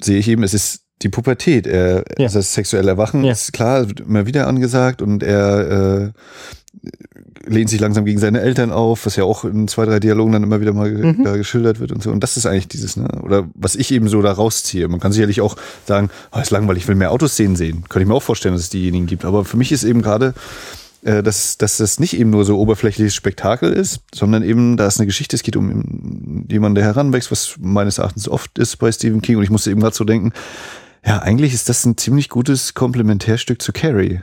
sehe 0.02 0.18
ich 0.18 0.28
eben, 0.28 0.42
es 0.42 0.54
ist 0.54 0.83
die 1.04 1.10
Pubertät, 1.10 1.66
er, 1.66 2.04
ja. 2.18 2.28
das 2.28 2.54
sexuelle 2.54 2.90
Erwachen 2.90 3.22
ja. 3.24 3.32
ist 3.32 3.52
klar, 3.52 3.88
wird 3.88 4.00
immer 4.00 4.26
wieder 4.26 4.48
angesagt 4.48 5.02
und 5.02 5.22
er 5.22 6.12
äh, 6.12 6.88
lehnt 7.46 7.68
sich 7.68 7.78
langsam 7.78 8.06
gegen 8.06 8.18
seine 8.18 8.40
Eltern 8.40 8.72
auf, 8.72 9.04
was 9.04 9.16
ja 9.16 9.24
auch 9.24 9.44
in 9.44 9.68
zwei, 9.68 9.84
drei 9.84 10.00
Dialogen 10.00 10.32
dann 10.32 10.42
immer 10.42 10.60
wieder 10.62 10.72
mal 10.72 10.90
mhm. 10.90 11.24
da 11.24 11.36
geschildert 11.36 11.78
wird 11.78 11.92
und 11.92 12.02
so. 12.02 12.10
Und 12.10 12.20
das 12.20 12.36
ist 12.38 12.46
eigentlich 12.46 12.68
dieses, 12.68 12.96
ne? 12.96 13.06
Oder 13.22 13.46
was 13.54 13.76
ich 13.76 13.92
eben 13.92 14.08
so 14.08 14.22
da 14.22 14.32
rausziehe. 14.32 14.88
Man 14.88 14.98
kann 14.98 15.12
sicherlich 15.12 15.42
auch 15.42 15.56
sagen, 15.86 16.08
oh, 16.32 16.40
ist 16.40 16.50
langweilig, 16.50 16.84
ich 16.84 16.88
will 16.88 16.94
mehr 16.94 17.12
Autoszenen 17.12 17.56
sehen. 17.56 17.84
Könnte 17.88 18.04
ich 18.04 18.08
mir 18.08 18.14
auch 18.14 18.22
vorstellen, 18.22 18.54
dass 18.54 18.62
es 18.62 18.70
diejenigen 18.70 19.06
gibt. 19.06 19.26
Aber 19.26 19.44
für 19.44 19.58
mich 19.58 19.72
ist 19.72 19.84
eben 19.84 20.00
gerade 20.00 20.32
äh, 21.04 21.22
dass, 21.22 21.58
dass 21.58 21.76
das 21.76 22.00
nicht 22.00 22.18
eben 22.18 22.30
nur 22.30 22.46
so 22.46 22.58
oberflächliches 22.58 23.14
Spektakel 23.14 23.74
ist, 23.74 24.00
sondern 24.14 24.42
eben, 24.42 24.78
da 24.78 24.86
ist 24.86 24.98
eine 24.98 25.06
Geschichte, 25.06 25.36
es 25.36 25.42
geht 25.42 25.56
um 25.56 26.46
jemanden, 26.48 26.76
der 26.76 26.84
heranwächst, 26.84 27.30
was 27.30 27.56
meines 27.60 27.98
Erachtens 27.98 28.26
oft 28.26 28.58
ist 28.58 28.76
bei 28.78 28.90
Stephen 28.90 29.20
King. 29.20 29.36
Und 29.36 29.42
ich 29.42 29.50
musste 29.50 29.70
eben 29.70 29.80
gerade 29.80 29.94
so 29.94 30.04
denken, 30.04 30.32
ja, 31.06 31.18
eigentlich 31.20 31.52
ist 31.52 31.68
das 31.68 31.84
ein 31.84 31.96
ziemlich 31.96 32.28
gutes 32.28 32.74
Komplementärstück 32.74 33.60
zu 33.60 33.72
Carrie. 33.72 34.20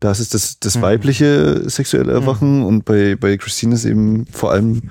Das 0.00 0.18
ist 0.18 0.34
das, 0.34 0.58
das 0.58 0.76
mhm. 0.76 0.82
weibliche 0.82 1.70
sexuelle 1.70 2.12
Erwachen 2.12 2.58
mhm. 2.58 2.66
und 2.66 2.84
bei, 2.84 3.14
bei 3.14 3.36
Christine 3.36 3.74
ist 3.74 3.84
eben 3.84 4.26
vor 4.26 4.50
allem 4.50 4.90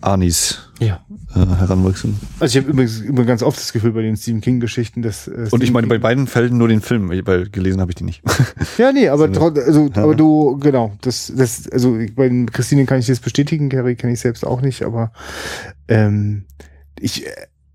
Anis 0.00 0.70
ja. 0.78 1.04
äh, 1.34 1.38
heranwachsen. 1.38 2.20
Also 2.38 2.58
ich 2.58 2.62
habe 2.62 2.72
übrigens 2.72 3.00
immer 3.00 3.24
ganz 3.24 3.42
oft 3.42 3.58
das 3.58 3.72
Gefühl 3.72 3.92
bei 3.92 4.02
den 4.02 4.16
Stephen 4.16 4.40
King-Geschichten, 4.40 5.02
dass 5.02 5.26
äh, 5.26 5.48
Und 5.50 5.64
ich 5.64 5.72
meine, 5.72 5.88
bei 5.88 5.98
beiden 5.98 6.26
Fällen 6.26 6.56
nur 6.56 6.68
den 6.68 6.82
Film, 6.82 7.08
weil 7.08 7.48
gelesen 7.48 7.80
habe 7.80 7.90
ich 7.90 7.96
die 7.96 8.04
nicht. 8.04 8.22
ja, 8.78 8.92
nee, 8.92 9.08
aber 9.08 9.24
also, 9.56 9.90
ja. 9.94 10.02
aber 10.02 10.14
du, 10.14 10.58
genau, 10.58 10.96
das, 11.00 11.32
das, 11.34 11.68
also 11.68 11.98
bei 12.14 12.28
Christine 12.52 12.84
kann 12.84 13.00
ich 13.00 13.06
das 13.06 13.18
bestätigen, 13.18 13.70
Carrie 13.70 13.96
kenne 13.96 14.12
ich 14.12 14.20
selbst 14.20 14.46
auch 14.46 14.60
nicht, 14.60 14.82
aber 14.82 15.10
ähm, 15.88 16.44
ich 17.00 17.26
äh, 17.26 17.30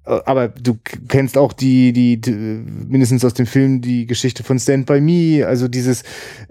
aber 0.05 0.49
du 0.49 0.77
kennst 1.07 1.37
auch 1.37 1.53
die, 1.53 1.93
die, 1.93 2.19
die, 2.19 2.31
mindestens 2.31 3.23
aus 3.23 3.33
dem 3.33 3.45
Film 3.45 3.81
die 3.81 4.05
Geschichte 4.05 4.43
von 4.43 4.59
Stand 4.59 4.85
by 4.85 4.99
Me, 4.99 5.45
also 5.47 5.67
dieses 5.67 6.03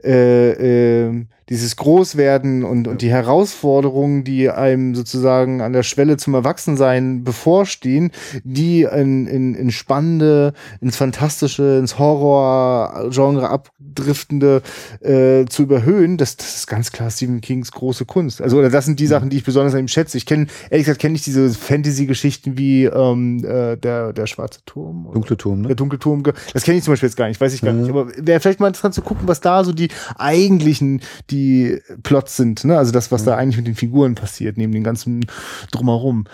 äh, 0.02 1.08
äh, 1.08 1.24
dieses 1.52 1.76
Großwerden 1.76 2.64
und, 2.64 2.88
und 2.88 3.02
die 3.02 3.10
Herausforderungen, 3.10 4.24
die 4.24 4.48
einem 4.48 4.94
sozusagen 4.94 5.60
an 5.60 5.74
der 5.74 5.82
Schwelle 5.82 6.16
zum 6.16 6.32
Erwachsensein 6.32 7.24
bevorstehen, 7.24 8.10
die 8.42 8.84
in, 8.84 9.26
in, 9.26 9.54
in 9.54 9.70
spannende, 9.70 10.54
ins 10.80 10.96
Fantastische, 10.96 11.76
ins 11.78 11.98
Horror-Genre 11.98 13.50
abdriftende 13.50 14.62
äh, 15.02 15.44
zu 15.44 15.64
überhöhen, 15.64 16.16
das, 16.16 16.38
das 16.38 16.56
ist 16.56 16.66
ganz 16.68 16.90
klar 16.90 17.10
Stephen 17.10 17.42
Kings 17.42 17.70
große 17.70 18.06
Kunst. 18.06 18.40
Also 18.40 18.56
oder 18.56 18.70
das 18.70 18.86
sind 18.86 18.98
die 18.98 19.04
mhm. 19.04 19.08
Sachen, 19.08 19.28
die 19.28 19.36
ich 19.36 19.44
besonders 19.44 19.74
an 19.74 19.80
ihm 19.80 19.88
schätze. 19.88 20.16
Ich 20.16 20.24
kenne, 20.24 20.46
ehrlich 20.70 20.86
gesagt, 20.86 21.02
kenne 21.02 21.16
ich 21.16 21.22
diese 21.22 21.50
Fantasy-Geschichten 21.50 22.56
wie 22.56 22.84
ähm, 22.84 23.44
äh, 23.44 23.76
der, 23.76 24.14
der 24.14 24.26
schwarze 24.26 24.60
Turm. 24.64 25.10
Dunkle 25.12 25.36
Turm, 25.36 25.60
ne? 25.60 25.66
Der 25.68 25.76
dunkle 25.76 25.98
Turm. 25.98 26.22
Das 26.54 26.62
kenne 26.62 26.78
ich 26.78 26.84
zum 26.84 26.92
Beispiel 26.92 27.10
jetzt 27.10 27.16
gar 27.16 27.28
nicht, 27.28 27.38
weiß 27.38 27.52
ich 27.52 27.60
gar 27.60 27.74
mhm. 27.74 27.80
nicht. 27.82 27.90
Aber 27.90 28.08
wäre 28.16 28.40
vielleicht 28.40 28.60
mal 28.60 28.68
interessant 28.68 28.94
zu 28.94 29.02
gucken, 29.02 29.28
was 29.28 29.42
da 29.42 29.64
so 29.64 29.72
die 29.72 29.88
eigentlichen, 30.16 31.02
die 31.28 31.41
die 31.42 31.82
Plots 32.02 32.36
sind, 32.36 32.64
ne? 32.64 32.78
Also 32.78 32.92
das, 32.92 33.10
was 33.10 33.24
da 33.24 33.36
eigentlich 33.36 33.56
mit 33.56 33.66
den 33.66 33.74
Figuren 33.74 34.14
passiert, 34.14 34.56
neben 34.56 34.72
dem 34.72 34.84
ganzen 34.84 35.26
Drumherum. 35.70 36.24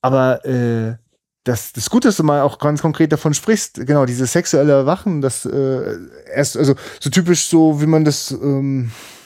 Aber 0.00 0.44
äh, 0.44 0.96
das, 1.44 1.72
das 1.72 1.88
Gute, 1.90 2.08
dass 2.08 2.16
du 2.16 2.24
mal 2.24 2.42
auch 2.42 2.58
ganz 2.58 2.82
konkret 2.82 3.10
davon 3.12 3.34
sprichst, 3.34 3.86
genau, 3.86 4.04
diese 4.04 4.26
sexuelle 4.26 4.72
Erwachen, 4.72 5.20
das 5.20 5.46
äh, 5.46 5.96
erst, 6.34 6.56
also 6.56 6.74
so 7.00 7.10
typisch 7.10 7.46
so, 7.46 7.80
wie 7.80 7.86
man 7.86 8.04
das, 8.04 8.30
ähm, 8.30 8.90
äh, 8.90 9.17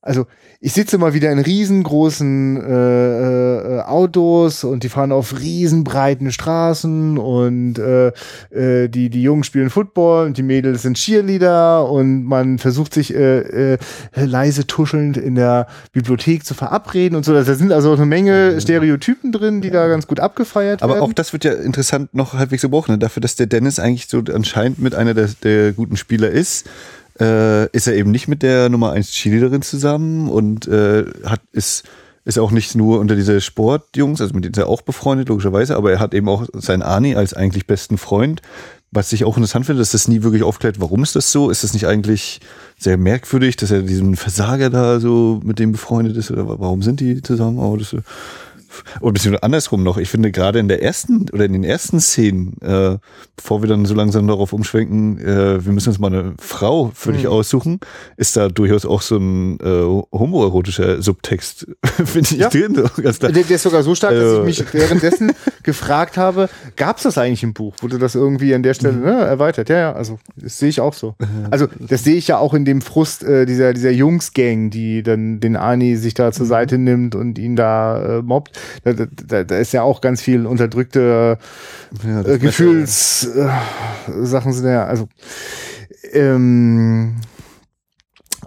also 0.00 0.26
ich 0.60 0.72
sitze 0.72 0.96
mal 0.96 1.12
wieder 1.12 1.30
in 1.32 1.40
riesengroßen 1.40 2.56
äh, 2.56 3.78
äh, 3.78 3.80
Autos 3.80 4.62
und 4.62 4.84
die 4.84 4.88
fahren 4.88 5.10
auf 5.10 5.40
riesenbreiten 5.40 6.30
Straßen 6.30 7.18
und 7.18 7.78
äh, 7.78 8.12
äh, 8.50 8.88
die, 8.88 9.10
die 9.10 9.22
Jungen 9.22 9.42
spielen 9.42 9.70
Football 9.70 10.26
und 10.26 10.38
die 10.38 10.42
Mädels 10.42 10.82
sind 10.82 10.96
Cheerleader 10.96 11.90
und 11.90 12.24
man 12.24 12.58
versucht 12.58 12.94
sich 12.94 13.14
äh, 13.14 13.74
äh, 13.74 13.78
leise 14.14 14.66
tuschelnd 14.66 15.16
in 15.16 15.34
der 15.34 15.66
Bibliothek 15.92 16.44
zu 16.44 16.54
verabreden 16.54 17.16
und 17.16 17.24
so. 17.24 17.32
Da 17.32 17.42
sind 17.42 17.72
also 17.72 17.92
eine 17.92 18.06
Menge 18.06 18.60
Stereotypen 18.60 19.32
drin, 19.32 19.60
die 19.60 19.70
da 19.70 19.88
ganz 19.88 20.06
gut 20.06 20.20
abgefeiert 20.20 20.80
werden. 20.80 20.92
Aber 20.92 21.02
auch 21.02 21.12
das 21.12 21.32
wird 21.32 21.44
ja 21.44 21.52
interessant 21.52 22.14
noch 22.14 22.34
halbwegs 22.34 22.62
gebrochen, 22.62 22.92
ne? 22.92 22.98
dafür, 22.98 23.20
dass 23.20 23.34
der 23.34 23.46
Dennis 23.46 23.78
eigentlich 23.78 24.08
so 24.08 24.22
anscheinend 24.32 24.78
mit 24.78 24.94
einer 24.94 25.14
der, 25.14 25.28
der 25.42 25.72
guten 25.72 25.96
Spieler 25.96 26.30
ist 26.30 26.68
äh, 27.20 27.66
ist 27.70 27.86
er 27.86 27.94
eben 27.94 28.10
nicht 28.10 28.28
mit 28.28 28.42
der 28.42 28.68
Nummer 28.68 28.92
1 28.92 29.10
Cheerleaderin 29.10 29.62
zusammen 29.62 30.28
und 30.28 30.66
äh, 30.68 31.04
hat 31.24 31.40
ist 31.52 31.84
ist 32.24 32.38
auch 32.38 32.52
nicht 32.52 32.76
nur 32.76 33.00
unter 33.00 33.16
diese 33.16 33.40
Sportjungs, 33.40 34.20
also 34.20 34.32
mit 34.32 34.44
denen 34.44 34.52
ist 34.52 34.58
er 34.58 34.68
auch 34.68 34.82
befreundet, 34.82 35.28
logischerweise, 35.28 35.76
aber 35.76 35.90
er 35.90 35.98
hat 35.98 36.14
eben 36.14 36.28
auch 36.28 36.46
seinen 36.52 36.82
Ani 36.82 37.16
als 37.16 37.34
eigentlich 37.34 37.66
besten 37.66 37.98
Freund, 37.98 38.42
was 38.92 39.12
ich 39.12 39.24
auch 39.24 39.36
interessant 39.36 39.66
finde, 39.66 39.80
dass 39.80 39.92
das 39.92 40.06
nie 40.06 40.22
wirklich 40.22 40.42
aufklärt, 40.42 40.78
warum 40.78 41.02
ist 41.02 41.16
das 41.16 41.32
so? 41.32 41.48
Ist 41.48 41.64
das 41.64 41.72
nicht 41.72 41.86
eigentlich 41.86 42.40
sehr 42.78 42.98
merkwürdig, 42.98 43.56
dass 43.56 43.70
er 43.70 43.82
diesen 43.82 44.16
Versager 44.16 44.68
da 44.68 45.00
so 45.00 45.40
mit 45.42 45.58
dem 45.58 45.72
befreundet 45.72 46.16
ist? 46.16 46.30
Oder 46.30 46.46
warum 46.46 46.82
sind 46.82 47.00
die 47.00 47.22
zusammen? 47.22 47.58
Oh, 47.58 47.76
das, 47.76 47.96
oder 49.00 49.12
beziehungsweise 49.12 49.42
andersrum 49.42 49.82
noch. 49.82 49.98
Ich 49.98 50.08
finde 50.08 50.32
gerade 50.32 50.58
in 50.58 50.68
der 50.68 50.82
ersten 50.82 51.26
oder 51.32 51.44
in 51.44 51.52
den 51.52 51.64
ersten 51.64 52.00
Szenen, 52.00 52.56
äh, 52.60 52.98
bevor 53.36 53.62
wir 53.62 53.68
dann 53.68 53.84
so 53.84 53.94
langsam 53.94 54.26
darauf 54.26 54.52
umschwenken, 54.52 55.18
äh, 55.18 55.64
wir 55.64 55.72
müssen 55.72 55.90
uns 55.90 55.98
mal 55.98 56.08
eine 56.08 56.34
Frau 56.38 56.90
für 56.94 57.12
dich 57.12 57.24
mhm. 57.24 57.30
aussuchen, 57.30 57.80
ist 58.16 58.36
da 58.36 58.48
durchaus 58.48 58.84
auch 58.86 59.02
so 59.02 59.16
ein 59.16 59.58
äh, 59.60 60.02
homoerotischer 60.12 61.02
Subtext, 61.02 61.66
finde 62.04 62.34
ich, 62.34 62.40
ja. 62.40 62.48
drin. 62.48 62.82
Ganz 63.02 63.18
Der, 63.18 63.32
der, 63.32 63.50
ist 63.50 63.62
sogar 63.62 63.82
so 63.82 63.94
stark, 63.94 64.14
dass 64.14 64.32
ich 64.32 64.38
äh. 64.38 64.44
mich 64.44 64.74
währenddessen 64.74 65.32
gefragt 65.62 66.16
habe, 66.16 66.48
gab 66.76 66.96
es 66.96 67.04
das 67.04 67.18
eigentlich 67.18 67.42
im 67.42 67.54
Buch? 67.54 67.74
Wurde 67.80 67.98
das 67.98 68.14
irgendwie 68.14 68.54
an 68.54 68.62
der 68.62 68.74
Stelle 68.74 68.94
mhm. 68.94 69.04
ne, 69.04 69.12
erweitert? 69.12 69.68
Ja, 69.68 69.78
ja, 69.78 69.92
also 69.92 70.18
das 70.36 70.58
sehe 70.58 70.68
ich 70.68 70.80
auch 70.80 70.94
so. 70.94 71.14
Also 71.50 71.66
das 71.78 72.04
sehe 72.04 72.16
ich 72.16 72.28
ja 72.28 72.38
auch 72.38 72.54
in 72.54 72.64
dem 72.64 72.80
Frust 72.80 73.24
äh, 73.24 73.46
dieser, 73.46 73.72
dieser 73.72 73.90
Jungs-Gang, 73.90 74.70
die 74.70 75.02
dann 75.02 75.40
den 75.40 75.56
Ani 75.56 75.96
sich 75.96 76.14
da 76.14 76.32
zur 76.32 76.46
mhm. 76.46 76.50
Seite 76.50 76.78
nimmt 76.78 77.14
und 77.14 77.38
ihn 77.38 77.56
da 77.56 78.18
äh, 78.18 78.22
mobbt 78.22 78.58
da, 78.84 78.92
da, 78.92 79.44
da 79.44 79.58
ist 79.58 79.72
ja 79.72 79.82
auch 79.82 80.00
ganz 80.00 80.22
viel 80.22 80.46
unterdrückte 80.46 81.38
ja, 82.04 82.20
äh, 82.22 82.38
Gefühlssachen 82.38 84.50
äh, 84.50 84.54
sind 84.54 84.66
ja, 84.66 84.84
also 84.84 85.08
ähm, 86.12 87.16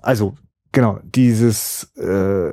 also 0.02 0.36
genau 0.72 1.00
dieses 1.04 1.92
äh, 1.98 2.52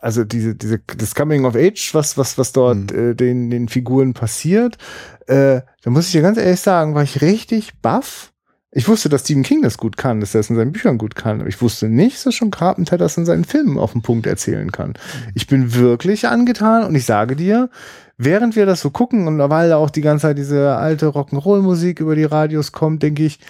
also 0.00 0.24
diese 0.24 0.54
diese 0.54 0.80
das 0.96 1.14
Coming 1.14 1.44
of 1.44 1.56
Age 1.56 1.94
was 1.94 2.16
was 2.16 2.38
was 2.38 2.52
dort 2.52 2.92
mhm. 2.92 3.10
äh, 3.10 3.14
den 3.14 3.50
den 3.50 3.68
Figuren 3.68 4.14
passiert 4.14 4.78
äh, 5.26 5.60
da 5.82 5.90
muss 5.90 6.06
ich 6.06 6.12
dir 6.12 6.22
ganz 6.22 6.38
ehrlich 6.38 6.60
sagen 6.60 6.94
war 6.94 7.02
ich 7.02 7.20
richtig 7.20 7.78
baff 7.80 8.29
ich 8.72 8.86
wusste, 8.86 9.08
dass 9.08 9.22
Stephen 9.22 9.42
King 9.42 9.62
das 9.62 9.78
gut 9.78 9.96
kann, 9.96 10.20
dass 10.20 10.34
er 10.34 10.40
es 10.40 10.50
in 10.50 10.56
seinen 10.56 10.72
Büchern 10.72 10.96
gut 10.96 11.16
kann, 11.16 11.40
aber 11.40 11.48
ich 11.48 11.60
wusste 11.60 11.88
nicht, 11.88 12.24
dass 12.24 12.34
schon 12.34 12.52
Carpenter 12.52 12.98
das 12.98 13.16
in 13.16 13.26
seinen 13.26 13.44
Filmen 13.44 13.78
auf 13.78 13.92
den 13.92 14.02
Punkt 14.02 14.26
erzählen 14.26 14.70
kann. 14.70 14.94
Ich 15.34 15.48
bin 15.48 15.74
wirklich 15.74 16.28
angetan 16.28 16.84
und 16.84 16.94
ich 16.94 17.04
sage 17.04 17.34
dir, 17.34 17.68
während 18.16 18.54
wir 18.54 18.66
das 18.66 18.80
so 18.80 18.90
gucken 18.90 19.26
und 19.26 19.38
weil 19.38 19.72
auch 19.72 19.90
die 19.90 20.02
ganze 20.02 20.28
Zeit 20.28 20.38
diese 20.38 20.76
alte 20.76 21.06
Rock'n'Roll-Musik 21.06 21.98
über 21.98 22.14
die 22.14 22.24
Radios 22.24 22.70
kommt, 22.70 23.02
denke 23.02 23.24
ich, 23.24 23.40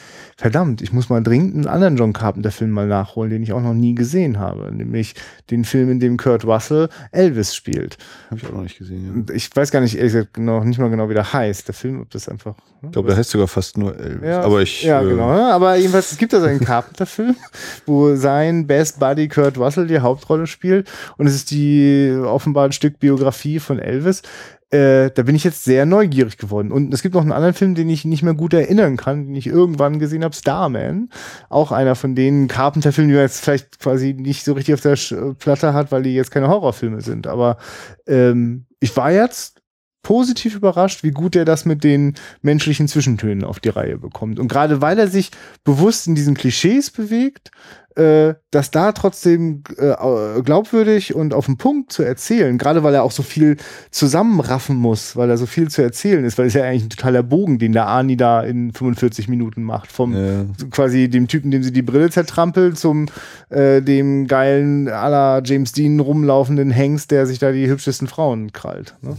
verdammt, 0.41 0.81
ich 0.81 0.91
muss 0.91 1.11
mal 1.11 1.23
dringend 1.23 1.55
einen 1.55 1.67
anderen 1.67 1.99
John 1.99 2.15
Carpenter-Film 2.15 2.71
mal 2.71 2.87
nachholen, 2.87 3.31
den 3.31 3.43
ich 3.43 3.53
auch 3.53 3.61
noch 3.61 3.75
nie 3.75 3.95
gesehen 3.95 4.39
habe. 4.39 4.75
Nämlich 4.75 5.15
den 5.51 5.67
Film, 5.67 5.91
in 5.91 6.01
dem 6.01 6.17
Kurt 6.17 6.47
Russell 6.47 6.89
Elvis 7.13 7.55
spielt. 7.55 7.99
Habe 8.31 8.41
ich 8.41 8.47
auch 8.47 8.53
noch 8.53 8.63
nicht 8.63 8.79
gesehen. 8.79 9.27
Ja. 9.29 9.35
Ich 9.35 9.55
weiß 9.55 9.71
gar 9.71 9.81
nicht, 9.81 9.97
ehrlich 9.97 10.15
gesagt, 10.15 10.39
noch 10.39 10.65
nicht 10.65 10.79
mal 10.79 10.89
genau, 10.89 11.11
wie 11.11 11.15
der 11.15 11.31
heißt. 11.31 11.69
Der 11.69 11.75
Film, 11.75 12.01
ob 12.01 12.09
das 12.09 12.27
einfach. 12.27 12.57
Ne? 12.81 12.89
Ich 12.89 12.93
glaube, 12.93 13.09
der 13.09 13.19
heißt 13.19 13.29
sogar 13.29 13.49
fast 13.49 13.77
nur 13.77 13.95
Elvis. 13.99 14.27
Ja, 14.27 14.41
aber 14.41 14.63
ich. 14.63 14.83
Ja, 14.83 15.03
äh, 15.03 15.09
genau. 15.11 15.29
Aber 15.29 15.77
jedenfalls, 15.77 16.11
es 16.11 16.17
gibt 16.17 16.33
da 16.33 16.41
so 16.41 16.47
einen 16.47 16.61
Carpenter-Film, 16.61 17.37
wo 17.85 18.17
sein 18.17 18.67
Best 18.67 18.99
Buddy 18.99 19.29
Kurt 19.29 19.59
Russell 19.59 19.89
die 19.89 20.01
Hauptrolle 20.01 20.47
spielt. 20.47 20.91
Und 21.19 21.27
es 21.27 21.35
ist 21.35 21.51
die 21.51 22.19
offenbar 22.25 22.65
ein 22.65 22.73
Stück 22.73 22.99
Biografie 22.99 23.61
von 23.61 23.79
Elvis. 23.79 24.23
Äh, 24.71 25.11
da 25.11 25.23
bin 25.25 25.35
ich 25.35 25.43
jetzt 25.43 25.65
sehr 25.65 25.85
neugierig 25.85 26.39
geworden. 26.39 26.71
Und 26.71 26.95
es 26.95 27.03
gibt 27.03 27.15
noch 27.15 27.23
einen 27.23 27.33
anderen 27.33 27.55
Film, 27.55 27.75
den 27.75 27.91
ich 27.91 28.05
nicht 28.05 28.23
mehr 28.23 28.35
gut 28.35 28.55
erinnern 28.55 28.97
kann, 28.97 29.27
den 29.27 29.35
ich 29.35 29.49
irgendwann 29.49 29.99
gesehen 29.99 30.23
habe, 30.23 30.35
Starman. 30.35 31.11
Auch 31.49 31.73
einer 31.73 31.97
von 31.97 32.15
den 32.15 32.47
Carpenter-Filmen, 32.47 33.09
die 33.09 33.15
man 33.15 33.25
jetzt 33.25 33.43
vielleicht 33.43 33.81
quasi 33.81 34.15
nicht 34.15 34.45
so 34.45 34.53
richtig 34.53 34.75
auf 34.75 34.81
der 34.81 34.97
Platte 35.39 35.75
hat, 35.75 35.91
weil 35.91 36.05
die 36.05 36.15
jetzt 36.15 36.31
keine 36.31 36.49
Horrorfilme 36.49 37.01
sind. 37.01 37.27
Aber 37.27 37.57
ähm, 38.07 38.67
ich 38.79 38.97
war 38.97 39.11
jetzt 39.11 39.60
positiv 40.03 40.55
überrascht, 40.55 41.03
wie 41.03 41.11
gut 41.11 41.37
er 41.37 41.45
das 41.45 41.65
mit 41.65 41.85
den 41.85 42.15
menschlichen 42.43 42.89
Zwischentönen 42.89 43.45
auf 43.45 43.61
die 43.61 43.69
Reihe 43.69 43.99
bekommt. 43.99 44.39
Und 44.39 44.49
gerade 44.49 44.81
weil 44.81 44.99
er 44.99 45.09
sich 45.09 45.31
bewusst 45.65 46.07
in 46.07 46.15
diesen 46.15 46.35
Klischees 46.35 46.91
bewegt, 46.91 47.51
äh, 47.97 48.35
das 48.53 48.71
da 48.71 48.93
trotzdem 48.93 49.63
äh, 49.77 50.43
glaubwürdig 50.43 51.15
und 51.15 51.35
auf 51.35 51.47
den 51.47 51.57
Punkt 51.57 51.93
zu 51.93 52.03
erzählen, 52.03 52.57
gerade 52.57 52.83
weil 52.83 52.95
er 52.95 53.03
auch 53.03 53.11
so 53.11 53.23
viel 53.23 53.57
zusammenraffen 53.91 54.77
muss, 54.77 55.17
weil 55.17 55.29
er 55.29 55.37
so 55.37 55.47
viel 55.47 55.69
zu 55.69 55.83
erzählen 55.83 56.25
ist, 56.25 56.39
weil 56.39 56.47
es 56.47 56.55
ja 56.55 56.65
eigentlich 56.65 56.85
ein 56.85 56.91
totaler 56.91 57.23
Bogen, 57.23 57.59
den 57.59 57.73
der 57.73 57.89
Ani 57.89 58.17
da 58.17 58.43
in 58.43 58.73
45 58.73 59.29
Minuten 59.29 59.63
macht. 59.65 59.91
Vom 59.91 60.15
ja. 60.15 60.47
quasi 60.71 61.09
dem 61.09 61.27
Typen, 61.27 61.51
dem 61.51 61.63
sie 61.63 61.73
die 61.73 61.83
Brille 61.83 62.11
zertrampelt, 62.11 62.79
zum 62.79 63.07
äh, 63.49 63.83
dem 63.83 64.29
geilen 64.29 64.89
aller 64.89 65.43
James 65.45 65.73
Dean 65.73 66.01
rumlaufenden 66.01 66.71
Hengst, 66.71 67.11
der 67.11 67.27
sich 67.27 67.41
da 67.41 67.51
die 67.53 67.69
hübschesten 67.69 68.07
Frauen 68.07 68.53
krallt. 68.53 68.95
Ne? 69.03 69.17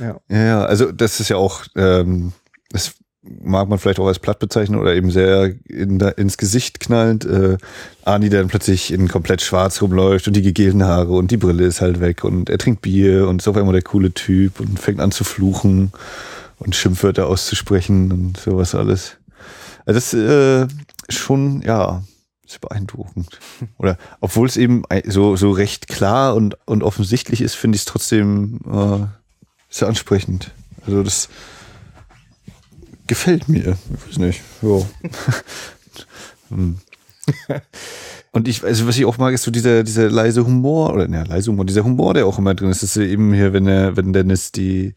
Ja. 0.00 0.20
ja. 0.28 0.64
also 0.64 0.92
das 0.92 1.20
ist 1.20 1.28
ja 1.28 1.36
auch, 1.36 1.64
ähm, 1.76 2.32
das 2.70 2.94
mag 3.22 3.68
man 3.68 3.78
vielleicht 3.78 4.00
auch 4.00 4.06
als 4.06 4.18
platt 4.18 4.40
bezeichnen 4.40 4.78
oder 4.78 4.94
eben 4.94 5.10
sehr 5.10 5.54
in 5.68 5.98
da, 5.98 6.08
ins 6.08 6.36
Gesicht 6.36 6.80
knallend. 6.80 7.24
Äh, 7.24 7.56
Arnie, 8.04 8.28
der 8.28 8.40
dann 8.40 8.48
plötzlich 8.48 8.92
in 8.92 9.08
komplett 9.08 9.42
schwarz 9.42 9.80
rumläuft 9.80 10.26
und 10.26 10.34
die 10.34 10.42
gegelten 10.42 10.84
Haare 10.84 11.12
und 11.12 11.30
die 11.30 11.36
Brille 11.36 11.64
ist 11.64 11.80
halt 11.80 12.00
weg 12.00 12.24
und 12.24 12.50
er 12.50 12.58
trinkt 12.58 12.82
Bier 12.82 13.28
und 13.28 13.40
ist 13.40 13.48
auf 13.48 13.56
einmal 13.56 13.74
der 13.74 13.82
coole 13.82 14.12
Typ 14.12 14.58
und 14.58 14.78
fängt 14.78 15.00
an 15.00 15.12
zu 15.12 15.22
fluchen 15.24 15.92
und 16.58 16.74
Schimpfwörter 16.74 17.26
auszusprechen 17.28 18.10
und 18.10 18.38
sowas 18.38 18.74
alles. 18.74 19.16
Also 19.86 19.98
das 19.98 20.14
äh, 20.14 20.66
schon, 21.08 21.62
ja, 21.62 22.02
ist 22.44 22.60
beeindruckend. 22.60 23.38
Oder 23.78 23.98
obwohl 24.20 24.48
es 24.48 24.56
eben 24.56 24.82
so, 25.06 25.36
so 25.36 25.50
recht 25.50 25.88
klar 25.88 26.34
und, 26.34 26.56
und 26.66 26.82
offensichtlich 26.82 27.40
ist, 27.40 27.54
finde 27.54 27.76
ich 27.76 27.82
es 27.82 27.86
trotzdem 27.86 28.60
äh, 28.66 29.06
sehr 29.72 29.88
ansprechend. 29.88 30.52
Also 30.86 31.02
das 31.02 31.28
gefällt 33.06 33.48
mir. 33.48 33.76
Ich 33.94 34.08
weiß 34.08 34.18
nicht. 34.18 34.40
Ja. 34.62 34.80
Und 38.34 38.48
ich, 38.48 38.64
also 38.64 38.88
was 38.88 38.96
ich 38.96 39.04
auch 39.04 39.18
mag, 39.18 39.34
ist 39.34 39.42
so 39.42 39.50
dieser, 39.50 39.84
dieser 39.84 40.08
leise 40.08 40.46
Humor, 40.46 40.94
oder 40.94 41.06
ne, 41.06 41.22
leise 41.28 41.50
Humor, 41.50 41.66
dieser 41.66 41.84
Humor, 41.84 42.14
der 42.14 42.26
auch 42.26 42.38
immer 42.38 42.54
drin 42.54 42.70
ist. 42.70 42.82
Das 42.82 42.96
ist 42.96 43.02
eben 43.02 43.34
hier, 43.34 43.52
wenn 43.52 43.66
er, 43.66 43.94
wenn 43.98 44.14
Dennis 44.14 44.52
die, 44.52 44.94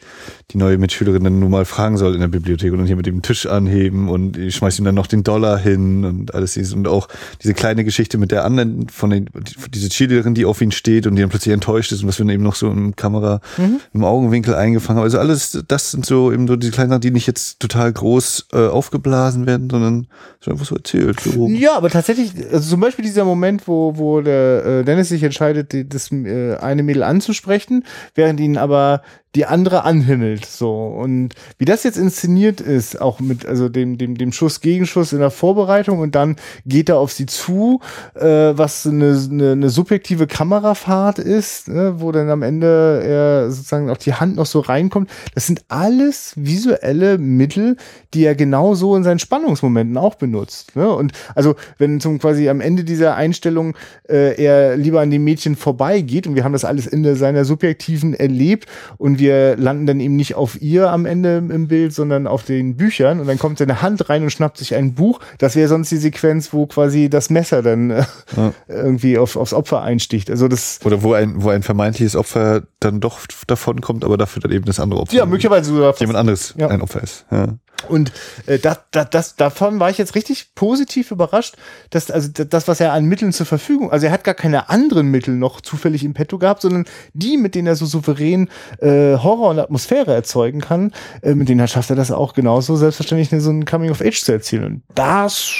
die 0.51 0.57
neue 0.57 0.77
Mitschülerin 0.77 1.21
dann 1.21 1.39
nur 1.41 1.49
mal 1.49 1.65
fragen 1.65 1.97
soll 1.97 2.13
in 2.13 2.21
der 2.21 2.29
Bibliothek 2.29 2.71
und 2.71 2.77
dann 2.77 2.87
hier 2.87 2.95
mit 2.95 3.07
dem 3.07 3.21
Tisch 3.21 3.45
anheben 3.45 4.07
und 4.07 4.37
ich 4.37 4.55
schmeiß 4.55 4.79
ihm 4.79 4.85
dann 4.85 4.95
noch 4.95 5.07
den 5.07 5.23
Dollar 5.23 5.57
hin 5.57 6.05
und 6.05 6.33
alles 6.33 6.53
dieses 6.53 6.71
und 6.71 6.87
auch 6.87 7.09
diese 7.43 7.53
kleine 7.53 7.83
Geschichte 7.83 8.17
mit 8.17 8.31
der 8.31 8.45
anderen 8.45 8.87
von 8.87 9.09
den, 9.09 9.29
diese 9.69 9.89
Cheerleaderin, 9.89 10.33
die 10.33 10.45
auf 10.45 10.61
ihn 10.61 10.71
steht 10.71 11.05
und 11.05 11.15
die 11.15 11.21
dann 11.21 11.29
plötzlich 11.29 11.53
enttäuscht 11.53 11.91
ist 11.91 12.03
und 12.03 12.07
was 12.07 12.17
wir 12.17 12.25
dann 12.25 12.33
eben 12.33 12.43
noch 12.43 12.55
so 12.55 12.71
im 12.71 12.95
Kamera, 12.95 13.41
mhm. 13.57 13.81
im 13.93 14.05
Augenwinkel 14.05 14.55
eingefangen 14.55 14.99
haben. 14.99 15.03
Also 15.03 15.19
alles, 15.19 15.61
das 15.67 15.91
sind 15.91 16.05
so 16.05 16.31
eben 16.31 16.47
so 16.47 16.55
die 16.55 16.71
kleinen 16.71 16.89
Sachen, 16.89 17.01
die 17.01 17.11
nicht 17.11 17.27
jetzt 17.27 17.59
total 17.59 17.91
groß 17.91 18.47
äh, 18.53 18.67
aufgeblasen 18.67 19.45
werden, 19.45 19.69
sondern 19.69 20.07
so 20.39 20.51
einfach 20.51 20.65
so 20.65 20.75
erzählt. 20.75 21.19
So. 21.19 21.49
Ja, 21.49 21.75
aber 21.75 21.89
tatsächlich, 21.89 22.31
also 22.49 22.69
zum 22.69 22.79
Beispiel 22.79 23.03
dieser 23.03 23.24
Moment, 23.25 23.67
wo, 23.67 23.97
wo 23.97 24.21
der 24.21 24.65
äh, 24.65 24.83
Dennis 24.83 25.09
sich 25.09 25.23
entscheidet, 25.23 25.73
die, 25.73 25.87
das 25.87 26.11
äh, 26.11 26.55
eine 26.57 26.83
Mädel 26.83 27.03
anzusprechen, 27.03 27.83
während 28.13 28.39
ihn 28.39 28.57
aber 28.57 29.01
die 29.35 29.45
andere 29.45 29.83
anhimmelt. 29.83 30.45
So. 30.45 30.87
Und 30.87 31.33
wie 31.57 31.65
das 31.65 31.83
jetzt 31.83 31.97
inszeniert 31.97 32.61
ist, 32.61 32.99
auch 33.01 33.19
mit 33.19 33.45
also 33.45 33.69
dem, 33.69 33.97
dem, 33.97 34.17
dem 34.17 34.31
Schuss, 34.31 34.61
Gegenschuss 34.61 35.13
in 35.13 35.19
der 35.19 35.31
Vorbereitung 35.31 35.99
und 35.99 36.15
dann 36.15 36.37
geht 36.65 36.89
er 36.89 36.97
auf 36.97 37.11
sie 37.11 37.25
zu, 37.25 37.81
äh, 38.15 38.25
was 38.25 38.87
eine, 38.87 39.19
eine, 39.29 39.51
eine 39.51 39.69
subjektive 39.69 40.27
Kamerafahrt 40.27 41.19
ist, 41.19 41.67
ne, 41.67 41.95
wo 41.97 42.11
dann 42.11 42.29
am 42.29 42.41
Ende 42.41 43.03
er 43.05 43.51
sozusagen 43.51 43.89
auch 43.89 43.97
die 43.97 44.13
Hand 44.13 44.37
noch 44.37 44.45
so 44.45 44.61
reinkommt. 44.61 45.09
Das 45.33 45.47
sind 45.47 45.65
alles 45.67 46.33
visuelle 46.37 47.17
Mittel, 47.17 47.75
die 48.13 48.23
er 48.23 48.35
genauso 48.35 48.95
in 48.95 49.03
seinen 49.03 49.19
Spannungsmomenten 49.19 49.97
auch 49.97 50.15
benutzt. 50.15 50.75
Ne? 50.75 50.89
Und 50.89 51.11
also, 51.35 51.55
wenn 51.77 51.99
zum 51.99 52.19
quasi 52.19 52.47
am 52.47 52.61
Ende 52.61 52.85
dieser 52.85 53.15
Einstellung 53.15 53.75
äh, 54.07 54.41
er 54.41 54.77
lieber 54.77 55.01
an 55.01 55.11
dem 55.11 55.23
Mädchen 55.23 55.55
vorbeigeht 55.55 56.25
und 56.25 56.35
wir 56.35 56.43
haben 56.45 56.53
das 56.53 56.63
alles 56.63 56.87
in 56.87 57.15
seiner 57.15 57.43
subjektiven 57.43 58.13
erlebt 58.13 58.67
und 58.97 59.19
wir 59.19 59.24
wir 59.25 59.57
landen 59.57 59.87
dann 59.87 59.99
eben 59.99 60.15
nicht 60.15 60.35
auf 60.35 60.61
ihr 60.61 60.91
am 60.91 61.07
Ende 61.07 61.37
im 61.37 61.67
Bild, 61.67 61.93
sondern 61.93 62.27
auf 62.27 62.43
den 62.43 62.77
Büchern 62.77 63.19
und 63.19 63.27
dann 63.27 63.39
kommt 63.39 63.57
seine 63.57 63.81
Hand 63.81 64.07
rein 64.07 64.21
und 64.21 64.29
schnappt 64.29 64.57
sich 64.57 64.75
ein 64.75 64.93
Buch. 64.93 65.19
Das 65.39 65.55
wäre 65.55 65.67
sonst 65.67 65.89
die 65.89 65.97
Sequenz, 65.97 66.53
wo 66.53 66.67
quasi 66.67 67.09
das 67.09 67.31
Messer 67.31 67.63
dann 67.63 67.89
äh, 67.89 68.03
ja. 68.37 68.53
irgendwie 68.67 69.17
auf, 69.17 69.35
aufs 69.35 69.53
Opfer 69.53 69.81
einsticht. 69.81 70.29
Also 70.29 70.47
das 70.47 70.79
Oder 70.83 71.01
wo 71.01 71.13
ein, 71.13 71.41
wo 71.41 71.49
ein 71.49 71.63
vermeintliches 71.63 72.15
Opfer 72.15 72.63
dann 72.79 72.99
doch 72.99 73.21
davon 73.47 73.81
kommt, 73.81 74.05
aber 74.05 74.17
dafür 74.17 74.43
dann 74.43 74.51
eben 74.51 74.65
das 74.65 74.79
andere 74.79 75.01
Opfer. 75.01 75.15
Ja, 75.15 75.25
möglicherweise 75.25 75.73
sogar. 75.73 75.95
Jemand 75.99 76.19
anderes 76.19 76.53
ja. 76.55 76.67
ein 76.67 76.83
Opfer 76.83 77.01
ist. 77.01 77.25
Ja. 77.31 77.47
Und 77.87 78.11
äh, 78.45 78.59
das, 78.59 78.79
das, 78.91 79.09
das, 79.09 79.35
davon 79.35 79.79
war 79.79 79.89
ich 79.89 79.97
jetzt 79.97 80.15
richtig 80.15 80.55
positiv 80.55 81.11
überrascht, 81.11 81.55
dass 81.89 82.09
also 82.11 82.29
das, 82.31 82.67
was 82.67 82.79
er 82.79 82.93
an 82.93 83.05
Mitteln 83.05 83.33
zur 83.33 83.45
Verfügung, 83.45 83.91
also 83.91 84.07
er 84.07 84.11
hat 84.11 84.23
gar 84.23 84.33
keine 84.33 84.69
anderen 84.69 85.07
Mittel 85.07 85.35
noch 85.35 85.61
zufällig 85.61 86.03
im 86.03 86.13
Petto 86.13 86.37
gehabt, 86.37 86.61
sondern 86.61 86.85
die, 87.13 87.37
mit 87.37 87.55
denen 87.55 87.67
er 87.67 87.75
so 87.75 87.85
souverän 87.85 88.49
äh, 88.79 89.17
Horror 89.17 89.51
und 89.51 89.59
Atmosphäre 89.59 90.13
erzeugen 90.13 90.61
kann, 90.61 90.91
äh, 91.21 91.35
mit 91.35 91.49
denen 91.49 91.67
schafft 91.67 91.89
er 91.89 91.95
das 91.95 92.11
auch 92.11 92.33
genauso 92.33 92.75
selbstverständlich 92.75 93.29
so 93.41 93.49
ein 93.49 93.65
Coming 93.65 93.91
of 93.91 94.01
Age 94.01 94.21
zu 94.21 94.31
erzählen. 94.31 94.65
Und 94.65 94.83
das, 94.93 95.51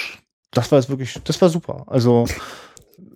das 0.51 0.72
war 0.72 0.80
es 0.80 0.89
wirklich, 0.89 1.20
das 1.24 1.41
war 1.41 1.49
super. 1.49 1.84
Also, 1.88 2.26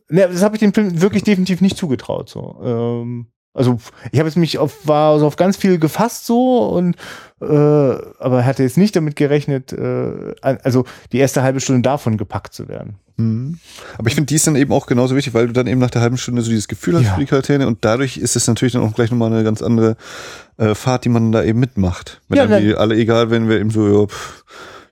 ne, 0.10 0.28
das 0.28 0.44
habe 0.44 0.56
ich 0.56 0.60
dem 0.60 0.74
Film 0.74 1.02
wirklich 1.02 1.24
definitiv 1.24 1.62
nicht 1.62 1.78
zugetraut. 1.78 2.30
So. 2.30 2.60
Ähm, 2.64 3.28
Also 3.60 3.78
ich 4.14 4.20
habe 4.20 4.30
jetzt 4.30 4.38
mich 4.38 4.58
auf, 4.58 4.88
war 4.88 5.12
also 5.12 5.28
auf 5.28 5.36
ganz 5.36 5.58
viel 5.58 5.80
gefasst 5.80 6.26
so 6.26 6.66
und 6.70 6.96
äh, 7.42 7.46
aber 7.46 8.46
hatte 8.46 8.64
jetzt 8.64 8.78
nicht 8.78 8.96
damit 8.96 9.18
gerechnet, 9.18 9.74
äh, 9.74 10.34
also 10.42 10.86
die 11.12 11.18
erste 11.18 11.44
halbe 11.44 11.60
Stunde 11.60 11.82
davon 11.82 12.16
gepackt 12.16 12.54
zu 12.54 12.70
werden. 12.70 12.96
Mhm. 13.18 13.60
Aber 13.98 14.08
ich 14.08 14.16
finde 14.16 14.28
die 14.28 14.36
ist 14.36 14.48
dann 14.48 14.56
eben 14.56 14.72
auch 14.72 14.88
genauso 14.88 15.18
wichtig, 15.18 15.34
weil 15.34 15.48
du 15.48 15.52
dann 15.52 15.68
eben 15.68 15.82
nach 15.82 15.90
der 15.90 16.02
halben 16.02 16.16
Stunde 16.16 16.42
so 16.42 16.50
dieses 16.50 16.70
Gefühl 16.70 16.96
hast 16.96 17.04
ja. 17.04 17.14
für 17.16 17.20
die 17.20 17.26
Charaktere 17.26 17.68
und 17.68 17.80
dadurch 17.84 18.16
ist 18.16 18.38
es 18.38 18.48
natürlich 18.48 18.72
dann 18.72 18.82
auch 18.82 18.94
gleich 18.94 19.12
nochmal 19.12 19.34
eine 19.34 19.44
ganz 19.44 19.62
andere 19.62 19.98
äh, 20.56 20.74
Fahrt, 20.74 21.04
die 21.04 21.10
man 21.10 21.34
da 21.34 21.44
eben 21.44 21.60
mitmacht. 21.60 22.22
Wenn 22.30 22.38
ja, 22.38 22.48
dann 22.48 22.76
alle 22.76 22.96
egal, 22.96 23.30
wenn 23.30 23.50
wir 23.50 23.60
eben 23.60 23.72
so, 23.72 23.86
ja, 23.88 24.08
pff, 24.08 24.46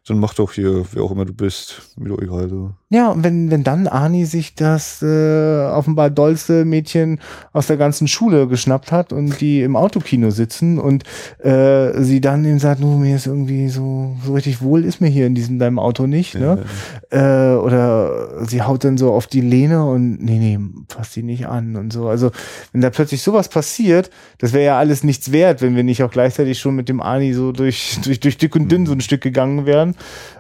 dann 0.08 0.20
mach 0.20 0.34
doch 0.34 0.54
hier, 0.54 0.86
wer 0.94 1.04
auch 1.04 1.12
immer 1.12 1.26
du 1.26 1.34
bist, 1.34 1.82
mir 1.98 2.10
doch 2.10 2.22
egal 2.22 2.48
so. 2.50 2.72
Ja, 2.90 3.10
und 3.10 3.26
wenn, 3.26 3.52
wenn 3.52 3.66
dann 3.66 3.88
Ani 3.88 4.26
sich 4.26 4.56
das 4.56 5.02
äh, 5.02 5.66
offenbar 5.66 6.10
dollste 6.10 6.64
Mädchen 6.64 7.20
aus 7.52 7.68
der 7.68 7.76
ganzen 7.76 8.08
Schule 8.08 8.48
geschnappt 8.48 8.94
hat 8.94 9.12
und 9.12 9.42
die 9.42 9.62
im 9.62 9.76
Autokino 9.76 10.32
sitzen 10.32 10.80
und 10.80 11.04
äh, 11.40 12.02
sie 12.02 12.22
dann 12.22 12.46
ihm 12.46 12.60
sagt, 12.60 12.80
nur 12.80 12.98
mir 12.98 13.18
ist 13.18 13.28
irgendwie 13.28 13.68
so, 13.68 14.16
so 14.24 14.34
richtig 14.34 14.62
wohl 14.62 14.86
ist 14.86 15.02
mir 15.02 15.10
hier 15.10 15.28
in 15.28 15.36
diesem 15.36 15.60
deinem 15.60 15.78
Auto 15.78 16.08
nicht, 16.08 16.36
ne? 16.36 16.64
Ja. 17.12 17.56
Äh, 17.56 17.58
oder 17.58 18.48
sie 18.48 18.62
haut 18.62 18.86
dann 18.86 18.98
so 18.98 19.12
auf 19.12 19.28
die 19.28 19.42
Lehne 19.42 19.86
und 19.86 20.24
nee, 20.24 20.40
nee, 20.40 20.60
fasst 20.88 21.14
sie 21.14 21.24
nicht 21.24 21.48
an 21.48 21.76
und 21.76 21.92
so. 21.92 22.08
Also, 22.08 22.32
wenn 22.72 22.80
da 22.80 22.90
plötzlich 22.90 23.22
sowas 23.22 23.50
passiert, 23.50 24.10
das 24.38 24.54
wäre 24.54 24.64
ja 24.64 24.78
alles 24.78 25.04
nichts 25.04 25.34
wert, 25.34 25.62
wenn 25.62 25.76
wir 25.76 25.84
nicht 25.84 26.04
auch 26.04 26.12
gleichzeitig 26.12 26.60
schon 26.60 26.78
mit 26.78 26.88
dem 26.88 27.02
Ani 27.02 27.34
so 27.34 27.52
durch, 27.52 28.00
durch, 28.04 28.22
durch 28.22 28.38
dick 28.38 28.56
und 28.56 28.72
dünn 28.72 28.86
so 28.86 28.94
ein 28.94 29.02
Stück 29.02 29.20
gegangen 29.20 29.66
wären. 29.66 29.97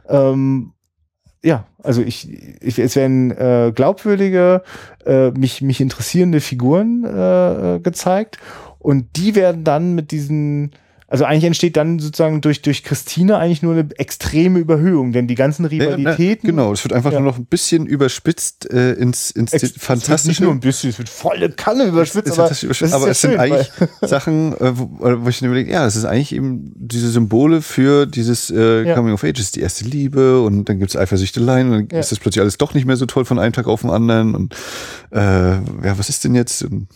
Ähm, 0.07 0.73
ja, 1.43 1.65
also 1.83 2.01
ich, 2.01 2.29
ich 2.61 2.79
es 2.79 2.95
werden 2.95 3.31
äh, 3.31 3.71
glaubwürdige, 3.73 4.63
äh, 5.05 5.31
mich, 5.31 5.61
mich 5.61 5.81
interessierende 5.81 6.41
Figuren 6.41 7.05
äh, 7.05 7.75
äh 7.75 7.79
gezeigt 7.79 8.37
und 8.79 9.15
die 9.15 9.35
werden 9.35 9.63
dann 9.63 9.93
mit 9.93 10.11
diesen 10.11 10.71
also 11.09 11.23
eigentlich 11.23 11.45
entsteht 11.45 11.77
dann 11.77 11.99
sozusagen 11.99 12.41
durch, 12.41 12.61
durch 12.61 12.83
Christine 12.83 13.37
eigentlich 13.37 13.61
nur 13.61 13.73
eine 13.73 13.87
extreme 13.97 14.59
Überhöhung, 14.59 15.13
denn 15.13 15.25
die 15.25 15.35
ganzen 15.35 15.63
Rivalitäten. 15.63 16.47
Ja, 16.47 16.51
genau, 16.51 16.73
es 16.73 16.83
wird 16.83 16.91
einfach 16.91 17.13
ja. 17.13 17.21
nur 17.21 17.31
noch 17.31 17.37
ein 17.37 17.45
bisschen 17.45 17.85
überspitzt 17.85 18.69
äh, 18.73 18.91
ins, 18.91 19.31
ins 19.31 19.53
Ex 19.53 19.71
Fantastische. 19.77 20.27
Nicht 20.27 20.41
nur 20.41 20.51
ein 20.51 20.59
bisschen, 20.59 20.89
es 20.89 20.97
wird 20.97 21.07
volle 21.07 21.49
Kanne 21.51 21.85
überspitzt. 21.85 22.27
Es, 22.27 22.39
aber, 22.39 22.49
überspitzt, 22.49 22.93
aber 22.93 23.07
es 23.09 23.21
schön, 23.21 23.31
sind 23.31 23.39
eigentlich 23.39 23.71
Sachen, 24.01 24.51
äh, 24.57 24.77
wo, 24.77 24.99
wo 24.99 25.29
ich 25.29 25.41
mir 25.41 25.47
überlege, 25.47 25.71
ja, 25.71 25.85
es 25.85 25.95
ist 25.95 26.03
eigentlich 26.03 26.35
eben 26.35 26.73
diese 26.75 27.09
Symbole 27.09 27.61
für 27.61 28.05
dieses 28.05 28.49
äh, 28.49 28.83
ja. 28.83 28.93
Coming 28.93 29.13
of 29.13 29.23
Age, 29.23 29.39
es 29.39 29.45
ist 29.45 29.55
die 29.55 29.61
erste 29.61 29.85
Liebe 29.85 30.41
und 30.41 30.67
dann 30.67 30.77
gibt 30.77 30.91
es 30.91 30.97
Eifersüchteleien 30.97 31.71
und 31.71 31.93
dann 31.93 31.99
ist 32.01 32.11
das 32.11 32.19
plötzlich 32.19 32.41
alles 32.41 32.57
doch 32.57 32.73
nicht 32.73 32.85
mehr 32.85 32.97
so 32.97 33.05
toll 33.05 33.23
von 33.23 33.39
einem 33.39 33.53
Tag 33.53 33.67
auf 33.67 33.79
den 33.79 33.91
anderen 33.91 34.35
und 34.35 34.55
äh, 35.11 35.19
ja, 35.19 35.97
was 35.97 36.09
ist 36.09 36.25
denn 36.25 36.35
jetzt? 36.35 36.63
Und, 36.63 36.89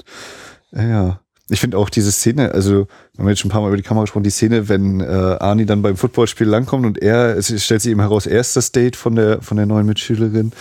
ja. 0.74 1.22
Ich 1.52 1.60
finde 1.60 1.78
auch 1.78 1.90
diese 1.90 2.12
Szene, 2.14 2.54
also 2.54 2.88
wir 3.14 3.20
haben 3.20 3.28
jetzt 3.28 3.40
schon 3.40 3.50
ein 3.50 3.52
paar 3.52 3.62
Mal 3.62 3.68
über 3.68 3.78
die 3.78 3.84
Kamera 3.84 4.04
gesprochen, 4.04 4.24
die 4.24 4.30
Szene, 4.30 4.70
wenn 4.70 5.02
äh, 5.02 5.04
Arnie 5.04 5.66
dann 5.66 5.82
beim 5.82 5.98
Footballspiel 5.98 6.48
langkommt 6.48 6.86
und 6.86 7.02
er, 7.02 7.36
es 7.38 7.48
stellt 7.62 7.82
sich 7.82 7.92
eben 7.92 8.00
heraus, 8.00 8.26
er 8.26 8.40
ist 8.40 8.56
das 8.56 8.72
Date 8.72 8.96
von 8.96 9.16
der, 9.16 9.42
von 9.42 9.58
der 9.58 9.66
neuen 9.66 9.86
Mitschülerin. 9.86 10.54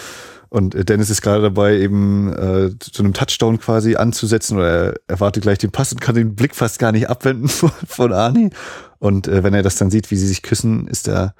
Und 0.48 0.74
äh, 0.74 0.84
Dennis 0.84 1.08
ist 1.08 1.22
gerade 1.22 1.42
dabei, 1.42 1.78
eben 1.78 2.32
äh, 2.32 2.70
zu 2.80 3.04
einem 3.04 3.14
Touchdown 3.14 3.60
quasi 3.60 3.94
anzusetzen 3.94 4.58
oder 4.58 4.68
er 4.68 4.94
erwartet 5.06 5.44
gleich 5.44 5.58
den 5.58 5.70
Pass 5.70 5.92
und 5.92 6.00
kann 6.00 6.16
den 6.16 6.34
Blick 6.34 6.56
fast 6.56 6.80
gar 6.80 6.90
nicht 6.90 7.08
abwenden 7.08 7.48
von, 7.48 7.70
von 7.86 8.12
Arnie. 8.12 8.50
Und 8.98 9.28
äh, 9.28 9.44
wenn 9.44 9.54
er 9.54 9.62
das 9.62 9.76
dann 9.76 9.90
sieht, 9.90 10.10
wie 10.10 10.16
sie 10.16 10.26
sich 10.26 10.42
küssen, 10.42 10.88
ist 10.88 11.06
er, 11.06 11.34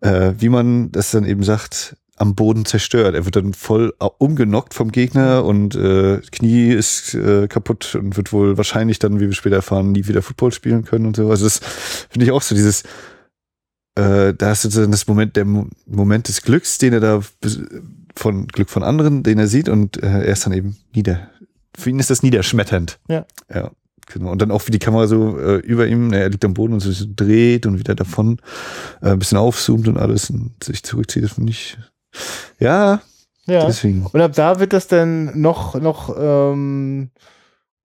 äh, 0.00 0.32
wie 0.38 0.48
man 0.48 0.90
das 0.92 1.10
dann 1.10 1.26
eben 1.26 1.42
sagt, 1.42 1.94
am 2.18 2.34
Boden 2.34 2.64
zerstört. 2.64 3.14
Er 3.14 3.24
wird 3.24 3.36
dann 3.36 3.54
voll 3.54 3.94
umgenockt 4.18 4.74
vom 4.74 4.92
Gegner 4.92 5.44
und 5.44 5.74
äh, 5.74 6.20
Knie 6.32 6.72
ist 6.72 7.14
äh, 7.14 7.48
kaputt 7.48 7.94
und 7.94 8.16
wird 8.16 8.32
wohl 8.32 8.56
wahrscheinlich 8.56 8.98
dann, 8.98 9.20
wie 9.20 9.26
wir 9.26 9.32
später 9.32 9.56
erfahren, 9.56 9.92
nie 9.92 10.06
wieder 10.06 10.22
Football 10.22 10.52
spielen 10.52 10.84
können 10.84 11.06
und 11.06 11.16
so. 11.16 11.30
Also 11.30 11.44
das 11.44 11.60
finde 12.10 12.26
ich 12.26 12.32
auch 12.32 12.42
so 12.42 12.54
dieses, 12.54 12.82
äh, 13.94 14.34
da 14.34 14.52
ist 14.52 14.62
sozusagen 14.62 14.92
das 14.92 15.06
Moment, 15.06 15.36
der 15.36 15.44
Mo 15.44 15.66
Moment 15.86 16.28
des 16.28 16.42
Glücks, 16.42 16.78
den 16.78 16.92
er 16.92 17.00
da 17.00 17.20
von 18.14 18.46
Glück 18.48 18.70
von 18.70 18.82
anderen, 18.82 19.22
den 19.22 19.38
er 19.38 19.48
sieht 19.48 19.68
und 19.68 20.02
äh, 20.02 20.06
er 20.06 20.24
ist 20.24 20.46
dann 20.46 20.52
eben 20.52 20.76
nieder. 20.94 21.30
Für 21.76 21.90
ihn 21.90 22.00
ist 22.00 22.10
das 22.10 22.22
niederschmetternd. 22.22 22.98
Ja. 23.08 23.26
Ja. 23.52 23.70
Genau. 24.10 24.32
Und 24.32 24.40
dann 24.40 24.50
auch 24.50 24.66
wie 24.66 24.72
die 24.72 24.78
Kamera 24.78 25.06
so 25.06 25.38
äh, 25.38 25.56
über 25.56 25.86
ihm, 25.86 26.08
ne, 26.08 26.20
er 26.20 26.30
liegt 26.30 26.44
am 26.44 26.54
Boden 26.54 26.72
und 26.72 26.80
so 26.80 27.06
dreht 27.14 27.66
und 27.66 27.78
wieder 27.78 27.94
davon 27.94 28.38
äh, 29.02 29.10
ein 29.10 29.18
bisschen 29.18 29.38
aufzoomt 29.38 29.86
und 29.86 29.98
alles 29.98 30.30
und 30.30 30.52
sich 30.64 30.82
zurückzieht, 30.82 31.24
das 31.24 31.32
finde 31.32 31.50
ich 31.50 31.76
ja, 32.58 33.00
ja. 33.48 33.64
Deswegen. 33.66 34.06
Und 34.12 34.20
ab 34.20 34.32
da 34.34 34.60
wird 34.60 34.74
das 34.74 34.88
dann 34.88 35.40
noch, 35.40 35.74
noch, 35.80 36.14
ähm, 36.18 37.10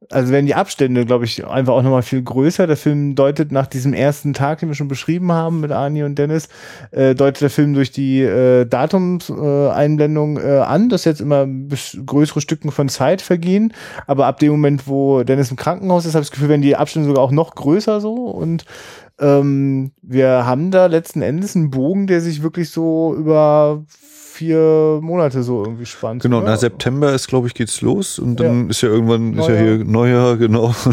also 0.09 0.33
werden 0.33 0.45
die 0.45 0.55
Abstände, 0.55 1.05
glaube 1.05 1.23
ich, 1.23 1.47
einfach 1.47 1.71
auch 1.73 1.81
nochmal 1.81 2.01
viel 2.01 2.21
größer. 2.21 2.67
Der 2.67 2.75
Film 2.75 3.15
deutet 3.15 3.53
nach 3.53 3.67
diesem 3.67 3.93
ersten 3.93 4.33
Tag, 4.33 4.59
den 4.59 4.67
wir 4.67 4.75
schon 4.75 4.89
beschrieben 4.89 5.31
haben 5.31 5.61
mit 5.61 5.71
Arnie 5.71 6.03
und 6.03 6.19
Dennis, 6.19 6.49
äh, 6.91 7.15
deutet 7.15 7.43
der 7.43 7.49
Film 7.49 7.73
durch 7.73 7.91
die 7.91 8.21
äh, 8.21 8.65
Datumseinblendung 8.65 10.37
äh, 10.37 10.59
an, 10.59 10.89
dass 10.89 11.05
jetzt 11.05 11.21
immer 11.21 11.47
größere 11.47 12.41
Stücken 12.41 12.71
von 12.71 12.89
Zeit 12.89 13.21
vergehen. 13.21 13.73
Aber 14.05 14.25
ab 14.25 14.39
dem 14.39 14.51
Moment, 14.51 14.85
wo 14.85 15.23
Dennis 15.23 15.49
im 15.49 15.55
Krankenhaus 15.55 16.05
ist, 16.05 16.13
habe 16.13 16.23
ich 16.23 16.29
das 16.29 16.35
Gefühl, 16.35 16.49
werden 16.49 16.61
die 16.61 16.75
Abstände 16.75 17.07
sogar 17.07 17.23
auch 17.23 17.31
noch 17.31 17.55
größer 17.55 18.01
so 18.01 18.13
und 18.15 18.65
ähm, 19.19 19.91
wir 20.01 20.45
haben 20.45 20.71
da 20.71 20.87
letzten 20.87 21.21
Endes 21.21 21.55
einen 21.55 21.69
Bogen, 21.69 22.07
der 22.07 22.19
sich 22.19 22.43
wirklich 22.43 22.69
so 22.69 23.15
über 23.15 23.85
vier 24.43 24.99
Monate 25.01 25.41
so 25.43 25.63
irgendwie 25.63 25.85
spannt. 25.85 26.21
Genau, 26.21 26.41
nach 26.41 26.57
September 26.57 27.13
ist, 27.13 27.27
glaube 27.27 27.47
ich, 27.47 27.53
geht's 27.53 27.81
los 27.81 28.19
und 28.19 28.39
dann 28.39 28.65
ja. 28.65 28.69
ist 28.69 28.81
ja 28.81 28.89
irgendwann, 28.89 29.31
Neujahr. 29.31 29.49
ist 29.49 29.55
ja 29.55 29.63
hier 29.63 29.85
Neujahr, 29.85 30.37
genau. 30.37 30.75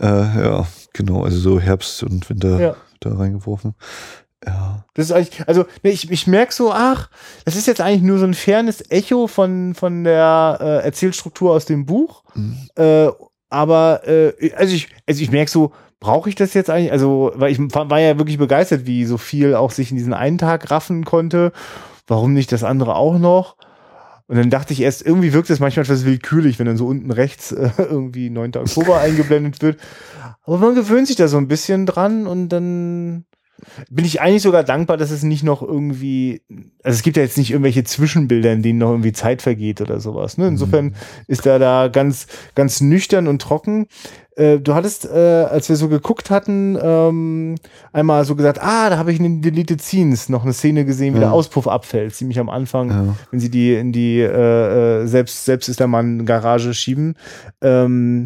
Äh, 0.00 0.06
ja, 0.06 0.66
genau, 0.92 1.22
also 1.22 1.38
so 1.38 1.60
Herbst 1.60 2.02
und 2.02 2.28
Winter 2.28 2.58
ja. 2.58 2.76
da 2.98 3.14
reingeworfen. 3.14 3.76
Ja. 4.44 4.84
Das 4.94 5.04
ist 5.04 5.12
eigentlich, 5.12 5.46
also 5.46 5.66
ne, 5.84 5.90
ich, 5.90 6.10
ich 6.10 6.26
merke 6.26 6.52
so, 6.52 6.72
ach, 6.72 7.10
das 7.44 7.54
ist 7.54 7.68
jetzt 7.68 7.80
eigentlich 7.80 8.02
nur 8.02 8.18
so 8.18 8.24
ein 8.24 8.34
fernes 8.34 8.90
Echo 8.90 9.28
von, 9.28 9.76
von 9.76 10.02
der 10.02 10.58
äh, 10.60 10.84
Erzählstruktur 10.84 11.52
aus 11.52 11.64
dem 11.66 11.86
Buch. 11.86 12.24
Mhm. 12.34 12.58
Äh, 12.74 13.06
aber 13.50 14.00
äh, 14.08 14.52
also 14.56 14.74
ich, 14.74 14.88
also 15.06 15.22
ich 15.22 15.30
merke 15.30 15.52
so, 15.52 15.70
brauche 16.00 16.28
ich 16.28 16.34
das 16.34 16.54
jetzt 16.54 16.70
eigentlich? 16.70 16.90
Also, 16.90 17.32
weil 17.36 17.52
ich 17.52 17.58
war 17.58 18.00
ja 18.00 18.18
wirklich 18.18 18.38
begeistert, 18.38 18.84
wie 18.84 19.04
so 19.04 19.16
viel 19.16 19.54
auch 19.54 19.70
sich 19.70 19.92
in 19.92 19.96
diesen 19.96 20.12
einen 20.12 20.38
Tag 20.38 20.72
raffen 20.72 21.04
konnte. 21.04 21.52
Warum 22.06 22.32
nicht 22.32 22.52
das 22.52 22.64
andere 22.64 22.96
auch 22.96 23.18
noch? 23.18 23.56
Und 24.26 24.36
dann 24.36 24.50
dachte 24.50 24.72
ich 24.72 24.80
erst, 24.80 25.04
irgendwie 25.04 25.32
wirkt 25.32 25.50
es 25.50 25.60
manchmal 25.60 25.84
etwas 25.84 26.04
willkürlich, 26.04 26.58
wenn 26.58 26.66
dann 26.66 26.78
so 26.78 26.86
unten 26.86 27.10
rechts 27.10 27.52
äh, 27.52 27.70
irgendwie 27.78 28.30
9. 28.30 28.56
Oktober 28.56 29.00
eingeblendet 29.00 29.60
wird. 29.62 29.78
Aber 30.44 30.58
man 30.58 30.74
gewöhnt 30.74 31.06
sich 31.06 31.16
da 31.16 31.28
so 31.28 31.36
ein 31.36 31.48
bisschen 31.48 31.86
dran 31.86 32.26
und 32.26 32.48
dann 32.48 33.26
bin 33.90 34.04
ich 34.04 34.20
eigentlich 34.20 34.42
sogar 34.42 34.64
dankbar, 34.64 34.96
dass 34.96 35.10
es 35.10 35.22
nicht 35.22 35.42
noch 35.42 35.62
irgendwie, 35.62 36.42
also 36.82 36.96
es 36.96 37.02
gibt 37.02 37.16
ja 37.16 37.22
jetzt 37.22 37.38
nicht 37.38 37.50
irgendwelche 37.50 37.84
Zwischenbilder, 37.84 38.52
in 38.52 38.62
denen 38.62 38.78
noch 38.78 38.90
irgendwie 38.90 39.12
Zeit 39.12 39.42
vergeht 39.42 39.80
oder 39.80 40.00
sowas. 40.00 40.38
Ne? 40.38 40.48
Insofern 40.48 40.86
mhm. 40.86 40.94
ist 41.26 41.46
er 41.46 41.58
da 41.58 41.88
ganz, 41.88 42.26
ganz 42.54 42.80
nüchtern 42.80 43.28
und 43.28 43.40
trocken. 43.40 43.86
Äh, 44.36 44.58
du 44.58 44.74
hattest, 44.74 45.04
äh, 45.06 45.46
als 45.48 45.68
wir 45.68 45.76
so 45.76 45.88
geguckt 45.88 46.30
hatten, 46.30 46.76
ähm, 46.80 47.54
einmal 47.92 48.24
so 48.24 48.34
gesagt, 48.34 48.58
ah, 48.60 48.90
da 48.90 48.98
habe 48.98 49.12
ich 49.12 49.18
in 49.18 49.24
den 49.24 49.42
Deleted 49.42 49.80
Scenes 49.80 50.28
noch 50.28 50.42
eine 50.42 50.52
Szene 50.52 50.84
gesehen, 50.84 51.14
wie 51.14 51.18
ja. 51.18 51.26
der 51.26 51.32
Auspuff 51.32 51.68
abfällt, 51.68 52.14
ziemlich 52.14 52.38
am 52.40 52.48
Anfang, 52.48 52.90
ja. 52.90 53.16
wenn 53.30 53.40
sie 53.40 53.50
die 53.50 53.74
in 53.74 53.92
die 53.92 54.20
äh, 54.20 55.02
äh 55.02 55.06
selbst 55.06 55.44
selbst 55.44 55.68
ist 55.68 55.80
der 55.80 55.86
Mann 55.86 56.26
Garage 56.26 56.74
schieben. 56.74 57.14
Ähm, 57.60 58.24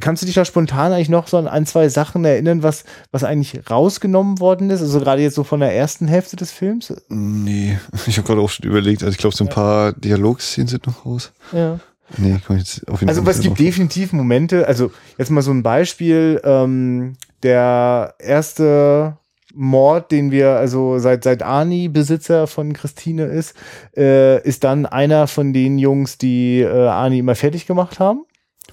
Kannst 0.00 0.22
du 0.22 0.26
dich 0.26 0.34
da 0.34 0.44
spontan 0.44 0.92
eigentlich 0.92 1.08
noch 1.08 1.28
so 1.28 1.36
an 1.36 1.48
ein, 1.48 1.66
zwei 1.66 1.88
Sachen 1.88 2.24
erinnern, 2.24 2.62
was, 2.62 2.84
was 3.10 3.24
eigentlich 3.24 3.68
rausgenommen 3.70 4.40
worden 4.40 4.70
ist? 4.70 4.80
Also 4.80 5.00
gerade 5.00 5.22
jetzt 5.22 5.34
so 5.34 5.44
von 5.44 5.60
der 5.60 5.74
ersten 5.74 6.06
Hälfte 6.08 6.36
des 6.36 6.52
Films? 6.52 6.94
Nee, 7.08 7.78
ich 8.06 8.16
habe 8.18 8.26
gerade 8.26 8.40
auch 8.40 8.50
schon 8.50 8.66
überlegt. 8.66 9.02
Also 9.02 9.12
ich 9.12 9.18
glaube, 9.18 9.36
so 9.36 9.44
ein 9.44 9.48
ja. 9.48 9.54
paar 9.54 9.92
Dialogszenen 9.92 10.68
sind 10.68 10.86
noch 10.86 11.04
raus. 11.04 11.32
Ja. 11.52 11.80
Nee, 12.18 12.36
ich 12.36 12.56
jetzt 12.56 12.88
auf 12.88 13.00
jeden 13.00 13.08
also, 13.08 13.22
Fall. 13.22 13.28
Also 13.28 13.30
es 13.30 13.40
gibt 13.40 13.58
definitiv 13.58 14.12
Momente, 14.12 14.66
also 14.68 14.92
jetzt 15.18 15.30
mal 15.30 15.42
so 15.42 15.50
ein 15.50 15.62
Beispiel, 15.62 16.40
ähm, 16.44 17.16
der 17.42 18.14
erste 18.18 19.16
Mord, 19.54 20.10
den 20.10 20.30
wir, 20.30 20.50
also 20.50 20.98
seit, 20.98 21.24
seit 21.24 21.42
Ani 21.42 21.88
Besitzer 21.88 22.46
von 22.46 22.72
Christine 22.72 23.24
ist, 23.24 23.54
äh, 23.96 24.42
ist 24.46 24.64
dann 24.64 24.86
einer 24.86 25.26
von 25.26 25.52
den 25.52 25.78
Jungs, 25.78 26.18
die 26.18 26.60
äh, 26.60 26.88
Ani 26.88 27.20
immer 27.20 27.34
fertig 27.34 27.66
gemacht 27.66 28.00
haben. 28.00 28.24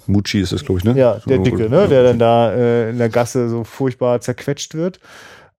Mucci 0.07 0.39
ist 0.39 0.51
das, 0.51 0.65
glaube 0.65 0.79
ich, 0.79 0.85
ne? 0.85 0.97
Ja, 0.97 1.19
der 1.27 1.39
Dicke, 1.39 1.69
ne? 1.69 1.87
Der 1.87 2.03
dann 2.03 2.19
da 2.19 2.53
äh, 2.53 2.89
in 2.89 2.97
der 2.97 3.09
Gasse 3.09 3.49
so 3.49 3.63
furchtbar 3.63 4.21
zerquetscht 4.21 4.73
wird. 4.75 4.99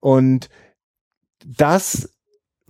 Und 0.00 0.48
das 1.44 2.08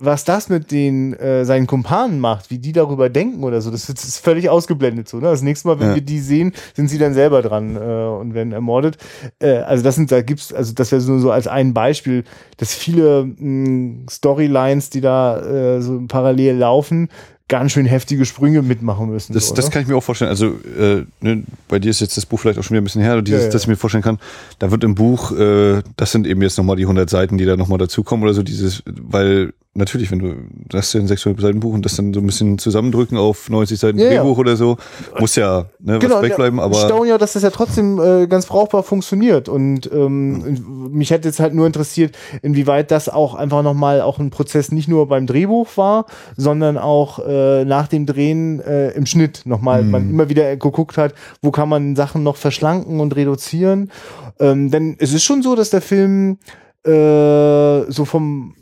was 0.05 0.25
das 0.25 0.49
mit 0.49 0.71
den 0.71 1.13
äh, 1.13 1.45
seinen 1.45 1.67
Kumpanen 1.67 2.19
macht, 2.19 2.49
wie 2.49 2.57
die 2.57 2.73
darüber 2.73 3.09
denken 3.09 3.43
oder 3.43 3.61
so, 3.61 3.71
das, 3.71 3.85
das 3.85 4.03
ist 4.03 4.17
völlig 4.17 4.49
ausgeblendet 4.49 5.07
so. 5.07 5.17
Ne? 5.17 5.27
Das 5.27 5.41
nächste 5.41 5.67
Mal, 5.67 5.79
wenn 5.79 5.89
ja. 5.89 5.95
wir 5.95 6.01
die 6.01 6.19
sehen, 6.19 6.53
sind 6.73 6.89
sie 6.89 6.97
dann 6.97 7.13
selber 7.13 7.41
dran 7.41 7.75
äh, 7.75 7.79
und 7.79 8.33
werden 8.33 8.53
ermordet. 8.53 8.97
Äh, 9.39 9.57
also 9.57 9.83
das 9.83 9.95
sind, 9.95 10.11
da 10.11 10.21
gibt's, 10.21 10.51
also 10.51 10.73
das 10.73 10.91
wäre 10.91 11.01
nur 11.03 11.19
so 11.19 11.31
als 11.31 11.47
ein 11.47 11.73
Beispiel, 11.73 12.23
dass 12.57 12.73
viele 12.73 13.25
mh, 13.25 14.09
Storylines, 14.09 14.89
die 14.89 15.01
da 15.01 15.39
äh, 15.77 15.81
so 15.81 16.01
parallel 16.07 16.57
laufen, 16.57 17.09
ganz 17.53 17.71
schön 17.71 17.85
heftige 17.85 18.25
Sprünge 18.25 18.63
mitmachen 18.63 19.11
müssen. 19.11 19.31
Das, 19.33 19.49
so, 19.49 19.53
das 19.53 19.69
kann 19.69 19.83
ich 19.83 19.87
mir 19.87 19.95
auch 19.95 20.01
vorstellen. 20.01 20.31
Also 20.31 20.57
äh, 20.75 21.05
ne, 21.21 21.43
bei 21.67 21.77
dir 21.77 21.91
ist 21.91 21.99
jetzt 22.01 22.17
das 22.17 22.25
Buch 22.25 22.39
vielleicht 22.39 22.57
auch 22.57 22.63
schon 22.63 22.73
wieder 22.73 22.81
ein 22.81 22.83
bisschen 22.83 23.03
her, 23.03 23.21
dieses, 23.21 23.41
ja, 23.41 23.45
ja. 23.45 23.51
dass 23.51 23.61
ich 23.61 23.67
mir 23.67 23.75
vorstellen 23.75 24.03
kann, 24.03 24.17
da 24.57 24.71
wird 24.71 24.83
im 24.83 24.95
Buch, 24.95 25.31
äh, 25.37 25.83
das 25.95 26.11
sind 26.11 26.25
eben 26.25 26.41
jetzt 26.41 26.57
nochmal 26.57 26.77
die 26.77 26.81
100 26.81 27.07
Seiten, 27.07 27.37
die 27.37 27.45
da 27.45 27.55
nochmal 27.55 27.77
dazukommen 27.77 28.23
oder 28.23 28.33
so, 28.33 28.41
dieses, 28.41 28.81
weil 28.87 29.53
natürlich, 29.75 30.11
wenn 30.11 30.19
du 30.19 30.35
das 30.69 30.93
ein 30.95 31.07
600 31.07 31.41
Seiten 31.41 31.59
Buch 31.59 31.73
und 31.73 31.83
das 31.83 31.95
dann 31.95 32.13
so 32.13 32.19
ein 32.19 32.25
bisschen 32.25 32.57
zusammendrücken 32.59 33.17
auf 33.17 33.49
90 33.49 33.79
Seiten 33.79 33.97
ja, 33.97 34.09
Drehbuch 34.09 34.37
ja. 34.37 34.41
oder 34.41 34.55
so, 34.55 34.77
muss 35.19 35.35
ja 35.35 35.65
ne, 35.79 35.99
genau, 35.99 36.15
was 36.15 36.23
wegbleiben. 36.23 36.59
Aber 36.59 36.75
staunen 36.75 37.09
ja, 37.09 37.17
dass 37.17 37.33
das 37.33 37.43
ja 37.43 37.49
trotzdem 37.49 37.99
äh, 37.99 38.27
ganz 38.27 38.45
brauchbar 38.45 38.83
funktioniert. 38.83 39.49
Und 39.49 39.91
ähm, 39.91 40.91
mich 40.91 41.09
hätte 41.09 41.27
jetzt 41.27 41.39
halt 41.39 41.53
nur 41.53 41.65
interessiert, 41.65 42.15
inwieweit 42.41 42.91
das 42.91 43.09
auch 43.09 43.33
einfach 43.33 43.63
nochmal 43.63 44.01
auch 44.01 44.19
ein 44.19 44.29
Prozess 44.29 44.71
nicht 44.71 44.87
nur 44.87 45.07
beim 45.07 45.25
Drehbuch 45.25 45.75
war, 45.75 46.05
sondern 46.37 46.77
auch 46.77 47.19
äh, 47.25 47.65
nach 47.65 47.87
dem 47.87 48.05
Drehen 48.05 48.59
äh, 48.59 48.91
im 48.91 49.07
Schnitt 49.07 49.41
nochmal, 49.45 49.83
mhm. 49.83 49.91
man 49.91 50.09
immer 50.09 50.29
wieder 50.29 50.55
geguckt 50.55 50.97
hat, 50.97 51.13
wo 51.41 51.51
kann 51.51 51.69
man 51.69 51.95
Sachen 51.95 52.21
noch 52.21 52.35
verschlanken 52.35 52.99
und 52.99 53.15
reduzieren. 53.15 53.91
Ähm, 54.39 54.69
denn 54.69 54.95
es 54.99 55.13
ist 55.13 55.23
schon 55.23 55.41
so, 55.41 55.55
dass 55.55 55.71
der 55.71 55.81
Film 55.81 56.37
äh, 56.85 57.91
so 57.91 58.05
vom 58.05 58.55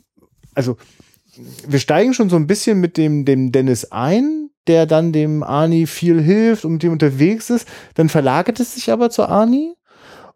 also 0.54 0.76
wir 1.66 1.78
steigen 1.78 2.14
schon 2.14 2.30
so 2.30 2.36
ein 2.36 2.46
bisschen 2.46 2.80
mit 2.80 2.96
dem, 2.96 3.24
dem 3.24 3.52
Dennis 3.52 3.90
ein, 3.90 4.50
der 4.66 4.86
dann 4.86 5.12
dem 5.12 5.42
Arnie 5.42 5.86
viel 5.86 6.20
hilft 6.20 6.64
und 6.64 6.74
mit 6.74 6.82
dem 6.82 6.92
unterwegs 6.92 7.50
ist. 7.50 7.66
Dann 7.94 8.08
verlagert 8.08 8.60
es 8.60 8.74
sich 8.74 8.90
aber 8.90 9.10
zu 9.10 9.24
Arnie 9.24 9.74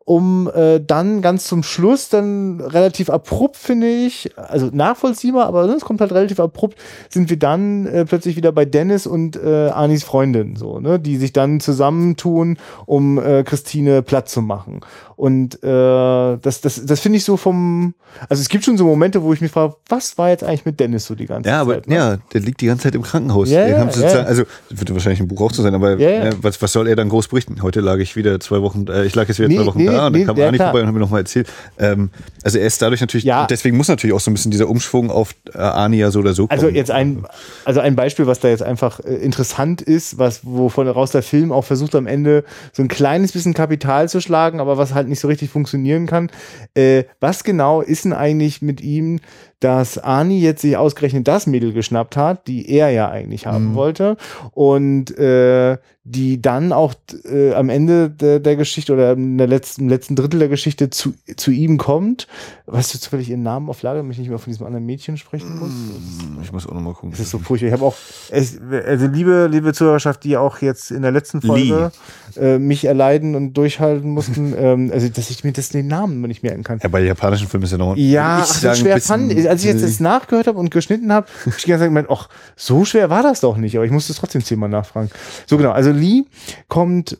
um 0.06 0.48
äh, 0.54 0.78
dann 0.80 1.20
ganz 1.20 1.46
zum 1.46 1.64
Schluss 1.64 2.08
dann 2.08 2.60
relativ 2.60 3.10
abrupt, 3.10 3.56
finde 3.56 3.88
ich, 3.88 4.30
also 4.36 4.70
nachvollziehbar, 4.72 5.46
aber 5.46 5.64
es 5.64 5.84
kommt 5.84 6.00
halt 6.00 6.12
relativ 6.12 6.38
abrupt, 6.38 6.78
sind 7.10 7.28
wir 7.28 7.36
dann 7.36 7.86
äh, 7.86 8.04
plötzlich 8.04 8.36
wieder 8.36 8.52
bei 8.52 8.64
Dennis 8.64 9.08
und 9.08 9.34
äh, 9.34 9.68
Anis 9.70 10.04
Freundin, 10.04 10.54
so, 10.54 10.78
ne, 10.78 11.00
die 11.00 11.16
sich 11.16 11.32
dann 11.32 11.58
zusammentun, 11.58 12.56
um 12.86 13.18
äh, 13.18 13.42
Christine 13.42 14.02
platt 14.02 14.28
zu 14.28 14.42
machen. 14.42 14.80
Und 15.16 15.62
äh, 15.64 16.36
das, 16.36 16.60
das, 16.60 16.84
das 16.84 17.00
finde 17.00 17.16
ich 17.16 17.24
so 17.24 17.36
vom, 17.38 17.94
also 18.28 18.40
es 18.40 18.50
gibt 18.50 18.64
schon 18.64 18.76
so 18.76 18.84
Momente, 18.84 19.22
wo 19.22 19.32
ich 19.32 19.40
mich 19.40 19.50
frage, 19.50 19.74
was 19.88 20.18
war 20.18 20.28
jetzt 20.28 20.44
eigentlich 20.44 20.66
mit 20.66 20.78
Dennis 20.78 21.06
so 21.06 21.14
die 21.14 21.24
ganze 21.24 21.48
ja, 21.48 21.64
Zeit? 21.64 21.66
Ja, 21.66 21.78
aber 21.78 21.88
ne? 21.88 21.94
ja, 21.96 22.16
der 22.34 22.42
liegt 22.42 22.60
die 22.60 22.66
ganze 22.66 22.84
Zeit 22.84 22.94
im 22.94 23.02
Krankenhaus. 23.02 23.50
Ja, 23.50 23.66
ja, 23.66 23.88
ja. 23.88 24.22
Also 24.22 24.44
wird 24.68 24.92
wahrscheinlich 24.92 25.20
ein 25.20 25.28
Buch 25.28 25.40
auch 25.40 25.52
zu 25.52 25.62
sein, 25.62 25.74
aber 25.74 25.98
ja, 25.98 26.10
ja. 26.10 26.24
Äh, 26.26 26.32
was, 26.42 26.60
was 26.60 26.70
soll 26.70 26.86
er 26.86 26.96
dann 26.96 27.08
groß 27.08 27.28
berichten? 27.28 27.62
Heute 27.62 27.80
lag 27.80 27.96
ich 27.96 28.14
wieder 28.14 28.38
zwei 28.40 28.60
Wochen, 28.60 28.86
äh, 28.88 29.06
ich 29.06 29.14
lag 29.14 29.26
jetzt 29.26 29.38
wieder 29.38 29.48
nee, 29.48 29.56
zwei 29.56 29.66
Wochen 29.66 29.78
nee, 29.78 29.86
da 29.86 29.95
und 30.04 30.12
nee, 30.12 30.24
dann 30.24 30.36
kam 30.36 30.44
Arnie 30.44 30.58
vorbei 30.58 30.80
und 30.80 30.86
hat 30.86 30.94
mir 30.94 31.00
nochmal 31.00 31.20
erzählt. 31.20 31.48
Ähm, 31.78 32.10
also 32.42 32.58
er 32.58 32.66
ist 32.66 32.82
dadurch 32.82 33.00
natürlich, 33.00 33.24
ja. 33.24 33.46
deswegen 33.46 33.76
muss 33.76 33.88
natürlich 33.88 34.14
auch 34.14 34.20
so 34.20 34.30
ein 34.30 34.34
bisschen 34.34 34.50
dieser 34.50 34.68
Umschwung 34.68 35.10
auf 35.10 35.34
äh, 35.54 35.58
Arnie 35.58 35.98
ja 35.98 36.10
so 36.10 36.20
oder 36.20 36.34
so 36.34 36.44
also 36.48 36.66
kommen. 36.66 36.68
Also 36.68 36.76
jetzt 36.76 36.90
ein, 36.90 37.24
also 37.64 37.80
ein 37.80 37.96
Beispiel, 37.96 38.26
was 38.26 38.40
da 38.40 38.48
jetzt 38.48 38.62
einfach 38.62 39.00
äh, 39.00 39.14
interessant 39.14 39.80
ist, 39.80 40.18
was, 40.18 40.40
wovon 40.44 40.88
raus 40.88 41.12
der 41.12 41.22
Film 41.22 41.52
auch 41.52 41.64
versucht 41.64 41.94
am 41.94 42.06
Ende 42.06 42.44
so 42.72 42.82
ein 42.82 42.88
kleines 42.88 43.32
bisschen 43.32 43.54
Kapital 43.54 44.08
zu 44.08 44.20
schlagen, 44.20 44.60
aber 44.60 44.78
was 44.78 44.94
halt 44.94 45.08
nicht 45.08 45.20
so 45.20 45.28
richtig 45.28 45.50
funktionieren 45.50 46.06
kann. 46.06 46.30
Äh, 46.74 47.04
was 47.20 47.44
genau 47.44 47.80
ist 47.80 48.04
denn 48.04 48.12
eigentlich 48.12 48.62
mit 48.62 48.80
ihm, 48.80 49.20
dass 49.60 49.96
Ani 49.98 50.38
jetzt 50.40 50.62
sich 50.62 50.76
ausgerechnet 50.76 51.26
das 51.26 51.46
Mädel 51.46 51.72
geschnappt 51.72 52.16
hat, 52.16 52.46
die 52.46 52.68
er 52.68 52.90
ja 52.90 53.08
eigentlich 53.08 53.46
haben 53.46 53.70
mhm. 53.70 53.74
wollte 53.74 54.16
und 54.52 55.16
äh, 55.18 55.78
die 56.08 56.40
dann 56.40 56.72
auch 56.72 56.94
äh, 57.24 57.52
am 57.54 57.68
Ende 57.68 58.08
der, 58.08 58.38
der, 58.38 58.54
Geschichte 58.54 58.92
oder 58.92 59.12
in 59.12 59.38
der 59.38 59.48
letzten, 59.48 59.82
im 59.82 59.88
letzten 59.88 60.14
Drittel 60.14 60.38
der 60.38 60.48
Geschichte 60.48 60.88
zu, 60.88 61.14
zu 61.36 61.50
ihm 61.50 61.78
kommt. 61.78 62.28
Weißt 62.66 62.94
du 62.94 62.98
zufällig 62.98 63.28
ihren 63.28 63.42
Namen 63.42 63.68
auf 63.68 63.82
Lager, 63.82 63.98
damit 63.98 64.12
ich 64.12 64.18
nicht 64.20 64.28
mehr 64.28 64.38
von 64.38 64.52
diesem 64.52 64.66
anderen 64.66 64.86
Mädchen 64.86 65.16
sprechen 65.16 65.58
muss? 65.58 65.70
Mm, 65.70 66.42
ich 66.42 66.52
muss 66.52 66.64
auch 66.66 66.74
nochmal 66.74 66.92
gucken. 66.92 67.10
Das 67.10 67.18
ist 67.18 67.30
so 67.30 67.40
furchtbar. 67.40 67.66
Ich 67.66 67.72
habe 67.72 67.84
auch, 67.84 67.96
es, 68.30 68.60
also 68.86 69.06
liebe, 69.08 69.48
liebe 69.50 69.72
Zuhörerschaft, 69.72 70.22
die 70.22 70.36
auch 70.36 70.60
jetzt 70.60 70.92
in 70.92 71.02
der 71.02 71.10
letzten 71.10 71.42
Folge 71.42 71.90
äh, 72.36 72.58
mich 72.58 72.84
erleiden 72.84 73.34
und 73.34 73.54
durchhalten 73.54 74.10
mussten, 74.10 74.54
ähm, 74.58 74.90
also 74.92 75.08
dass 75.08 75.30
ich 75.30 75.44
mir 75.44 75.52
das 75.52 75.68
den 75.70 75.86
Namen 75.86 76.20
nicht 76.22 76.42
merken 76.42 76.62
kann. 76.62 76.78
Ja, 76.82 76.88
bei 76.88 77.02
japanischen 77.02 77.48
Filmen 77.48 77.64
ist 77.64 77.72
ja 77.72 77.78
noch. 77.78 77.96
Ja, 77.96 78.38
ich 78.38 78.44
ach, 78.44 78.54
so 78.54 78.74
schwer 78.74 79.00
fand. 79.00 79.32
Als 79.46 79.62
ich 79.62 79.68
jetzt 79.68 79.82
das 79.82 80.00
nachgehört 80.00 80.46
habe 80.46 80.58
und 80.58 80.70
geschnitten 80.70 81.12
habe, 81.12 81.26
habe 81.40 81.54
ich 81.56 81.64
die 81.64 81.70
ganze 81.70 81.82
Zeit 81.82 81.90
gemeint, 81.90 82.08
ach, 82.10 82.28
so 82.56 82.84
schwer 82.84 83.10
war 83.10 83.22
das 83.22 83.40
doch 83.40 83.56
nicht, 83.56 83.76
aber 83.76 83.84
ich 83.84 83.92
musste 83.92 84.12
es 84.12 84.18
trotzdem 84.18 84.44
zehnmal 84.44 84.68
nachfragen. 84.68 85.10
So 85.46 85.56
genau, 85.56 85.72
also 85.72 85.90
Lee 85.90 86.24
kommt 86.68 87.18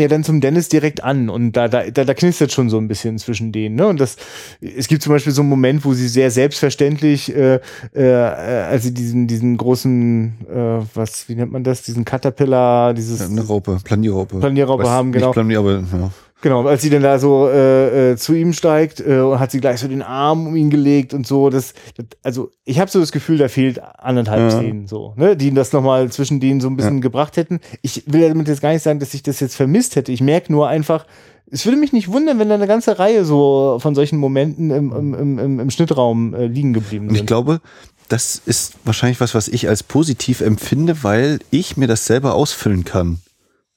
ja 0.00 0.08
dann 0.08 0.24
zum 0.24 0.40
Dennis 0.40 0.68
direkt 0.68 1.02
an 1.02 1.28
und 1.28 1.52
da, 1.52 1.68
da, 1.68 1.90
da, 1.90 2.04
da 2.04 2.14
knistert 2.14 2.52
schon 2.52 2.70
so 2.70 2.78
ein 2.78 2.88
bisschen 2.88 3.18
zwischen 3.18 3.52
denen. 3.52 3.76
Ne? 3.76 3.86
Und 3.86 4.00
das, 4.00 4.16
es 4.60 4.88
gibt 4.88 5.02
zum 5.02 5.12
Beispiel 5.12 5.32
so 5.32 5.42
einen 5.42 5.50
Moment, 5.50 5.84
wo 5.84 5.94
sie 5.94 6.08
sehr 6.08 6.30
selbstverständlich, 6.30 7.34
äh, 7.34 7.60
äh, 7.94 8.04
als 8.04 8.84
sie 8.84 8.94
diesen, 8.94 9.26
diesen 9.26 9.56
großen, 9.56 10.34
äh, 10.48 10.86
was, 10.94 11.28
wie 11.28 11.34
nennt 11.34 11.52
man 11.52 11.64
das, 11.64 11.82
diesen 11.82 12.04
Caterpillar, 12.04 12.94
dieses. 12.94 13.20
Ja, 13.20 13.26
eine 13.26 13.46
Raupe, 13.46 13.78
Planierraupe. 13.82 14.38
Planierraupe 14.38 14.88
haben, 14.88 15.12
genau. 15.12 15.26
Nicht 15.26 15.34
Planier, 15.34 15.58
aber, 15.58 15.72
ja. 15.72 16.10
Genau, 16.42 16.66
als 16.66 16.82
sie 16.82 16.90
dann 16.90 17.02
da 17.02 17.18
so 17.18 17.48
äh, 17.48 18.12
äh, 18.12 18.16
zu 18.16 18.34
ihm 18.34 18.52
steigt 18.52 19.00
äh, 19.00 19.20
und 19.20 19.40
hat 19.40 19.50
sie 19.50 19.60
gleich 19.60 19.80
so 19.80 19.88
den 19.88 20.02
Arm 20.02 20.46
um 20.46 20.54
ihn 20.54 20.68
gelegt 20.68 21.14
und 21.14 21.26
so. 21.26 21.48
Das, 21.48 21.72
das 21.96 22.06
also 22.22 22.50
ich 22.64 22.78
habe 22.78 22.90
so 22.90 23.00
das 23.00 23.10
Gefühl, 23.10 23.38
da 23.38 23.48
fehlt 23.48 23.80
anderthalb 23.98 24.52
ja. 24.52 24.58
Szenen 24.58 24.86
so, 24.86 25.14
ne, 25.16 25.36
die 25.36 25.52
das 25.54 25.72
nochmal 25.72 26.10
zwischen 26.12 26.38
denen 26.38 26.60
so 26.60 26.68
ein 26.68 26.76
bisschen 26.76 26.96
ja. 26.96 27.00
gebracht 27.00 27.38
hätten. 27.38 27.60
Ich 27.80 28.04
will 28.06 28.28
damit 28.28 28.48
jetzt 28.48 28.60
gar 28.60 28.72
nicht 28.72 28.82
sagen, 28.82 29.00
dass 29.00 29.14
ich 29.14 29.22
das 29.22 29.40
jetzt 29.40 29.56
vermisst 29.56 29.96
hätte. 29.96 30.12
Ich 30.12 30.20
merke 30.20 30.52
nur 30.52 30.68
einfach, 30.68 31.06
es 31.50 31.64
würde 31.64 31.78
mich 31.78 31.92
nicht 31.92 32.12
wundern, 32.12 32.38
wenn 32.38 32.48
da 32.48 32.56
eine 32.56 32.66
ganze 32.66 32.98
Reihe 32.98 33.24
so 33.24 33.78
von 33.80 33.94
solchen 33.94 34.18
Momenten 34.18 34.70
im, 34.70 34.92
im, 34.92 35.38
im, 35.38 35.60
im 35.60 35.70
Schnittraum 35.70 36.34
äh, 36.34 36.46
liegen 36.46 36.74
geblieben 36.74 37.06
sind. 37.06 37.10
Und 37.10 37.16
ich 37.16 37.26
glaube, 37.26 37.60
das 38.08 38.42
ist 38.44 38.74
wahrscheinlich 38.84 39.20
was, 39.20 39.34
was 39.34 39.48
ich 39.48 39.68
als 39.68 39.82
positiv 39.82 40.42
empfinde, 40.42 41.02
weil 41.02 41.38
ich 41.50 41.76
mir 41.76 41.86
das 41.86 42.06
selber 42.06 42.34
ausfüllen 42.34 42.84
kann. 42.84 43.20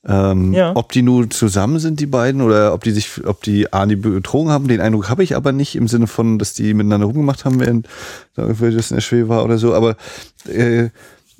Ähm, 0.07 0.53
ja. 0.53 0.71
Ob 0.75 0.91
die 0.93 1.01
nur 1.01 1.29
zusammen 1.29 1.79
sind, 1.79 1.99
die 1.99 2.05
beiden, 2.05 2.41
oder 2.41 2.73
ob 2.73 2.83
die 2.83 2.91
sich, 2.91 3.25
ob 3.25 3.43
die 3.43 3.73
Ani 3.73 3.97
betrogen 3.97 4.51
haben, 4.51 4.67
den 4.67 4.79
Eindruck 4.79 5.09
habe 5.09 5.23
ich 5.23 5.35
aber 5.35 5.51
nicht 5.51 5.75
im 5.75 5.87
Sinne 5.87 6.07
von, 6.07 6.39
dass 6.39 6.53
die 6.53 6.73
miteinander 6.73 7.07
rumgemacht 7.07 7.43
haben, 7.43 7.59
während 7.59 7.87
da 8.35 8.45
das 8.47 8.91
in 8.91 8.97
der 8.97 9.01
Schwebe 9.01 9.27
war 9.27 9.43
oder 9.43 9.57
so. 9.57 9.73
Aber 9.73 9.97
äh, 10.47 10.89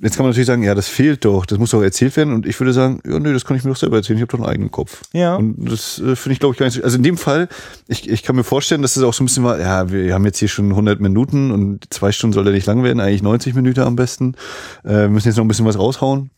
jetzt 0.01 0.15
kann 0.15 0.25
man 0.25 0.31
natürlich 0.31 0.47
sagen, 0.47 0.63
ja, 0.63 0.75
das 0.75 0.89
fehlt 0.89 1.25
doch, 1.25 1.45
das 1.45 1.57
muss 1.57 1.71
doch 1.71 1.81
erzählt 1.81 2.15
werden. 2.17 2.33
Und 2.33 2.45
ich 2.45 2.59
würde 2.59 2.73
sagen, 2.73 3.01
ja, 3.07 3.17
nee, 3.19 3.31
das 3.31 3.45
kann 3.45 3.55
ich 3.55 3.63
mir 3.63 3.69
doch 3.69 3.77
selber 3.77 3.97
erzählen. 3.97 4.17
Ich 4.17 4.21
habe 4.21 4.31
doch 4.31 4.39
einen 4.39 4.49
eigenen 4.49 4.71
Kopf. 4.71 5.01
Ja. 5.13 5.35
Und 5.35 5.55
das 5.71 5.99
äh, 5.99 6.15
finde 6.15 6.33
ich, 6.33 6.39
glaube 6.39 6.53
ich, 6.53 6.59
gar 6.59 6.65
nicht 6.65 6.75
so. 6.75 6.83
Also 6.83 6.97
in 6.97 7.03
dem 7.03 7.17
Fall, 7.17 7.47
ich, 7.87 8.09
ich 8.09 8.23
kann 8.23 8.35
mir 8.35 8.43
vorstellen, 8.43 8.81
dass 8.81 8.93
das 8.93 9.03
auch 9.03 9.13
so 9.13 9.23
ein 9.23 9.27
bisschen 9.27 9.45
war, 9.45 9.59
ja, 9.59 9.89
wir 9.89 10.13
haben 10.13 10.25
jetzt 10.25 10.39
hier 10.39 10.49
schon 10.49 10.69
100 10.69 10.99
Minuten 10.99 11.51
und 11.51 11.93
zwei 11.93 12.11
Stunden 12.11 12.33
soll 12.33 12.43
der 12.43 12.53
nicht 12.53 12.67
lang 12.67 12.83
werden, 12.83 12.99
eigentlich 12.99 13.23
90 13.23 13.55
Minuten 13.55 13.81
am 13.81 13.95
besten. 13.95 14.35
Äh, 14.83 14.89
wir 14.89 15.09
müssen 15.09 15.27
jetzt 15.27 15.37
noch 15.37 15.45
ein 15.45 15.49
bisschen 15.49 15.65
was 15.65 15.79
raushauen. 15.79 16.29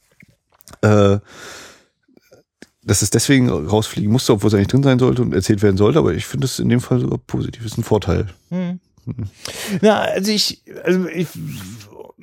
Äh, 0.82 1.17
dass 2.84 3.01
es 3.01 3.09
deswegen 3.09 3.49
rausfliegen 3.49 4.11
musste, 4.11 4.34
obwohl 4.34 4.47
es 4.47 4.53
eigentlich 4.53 4.67
drin 4.67 4.84
sein 4.84 4.99
sollte 4.99 5.21
und 5.21 5.34
erzählt 5.34 5.61
werden 5.61 5.77
sollte, 5.77 5.99
aber 5.99 6.13
ich 6.13 6.25
finde 6.25 6.45
es 6.45 6.59
in 6.59 6.69
dem 6.69 6.82
Fall 6.82 6.99
sogar 6.99 7.19
positiv, 7.19 7.65
ist 7.65 7.77
ein 7.77 7.84
Vorteil. 7.84 8.27
Hm. 8.49 8.79
Hm. 9.05 9.15
Ja, 9.82 9.99
also 9.99 10.32
ich, 10.32 10.63
also 10.84 11.07
ich 11.07 11.27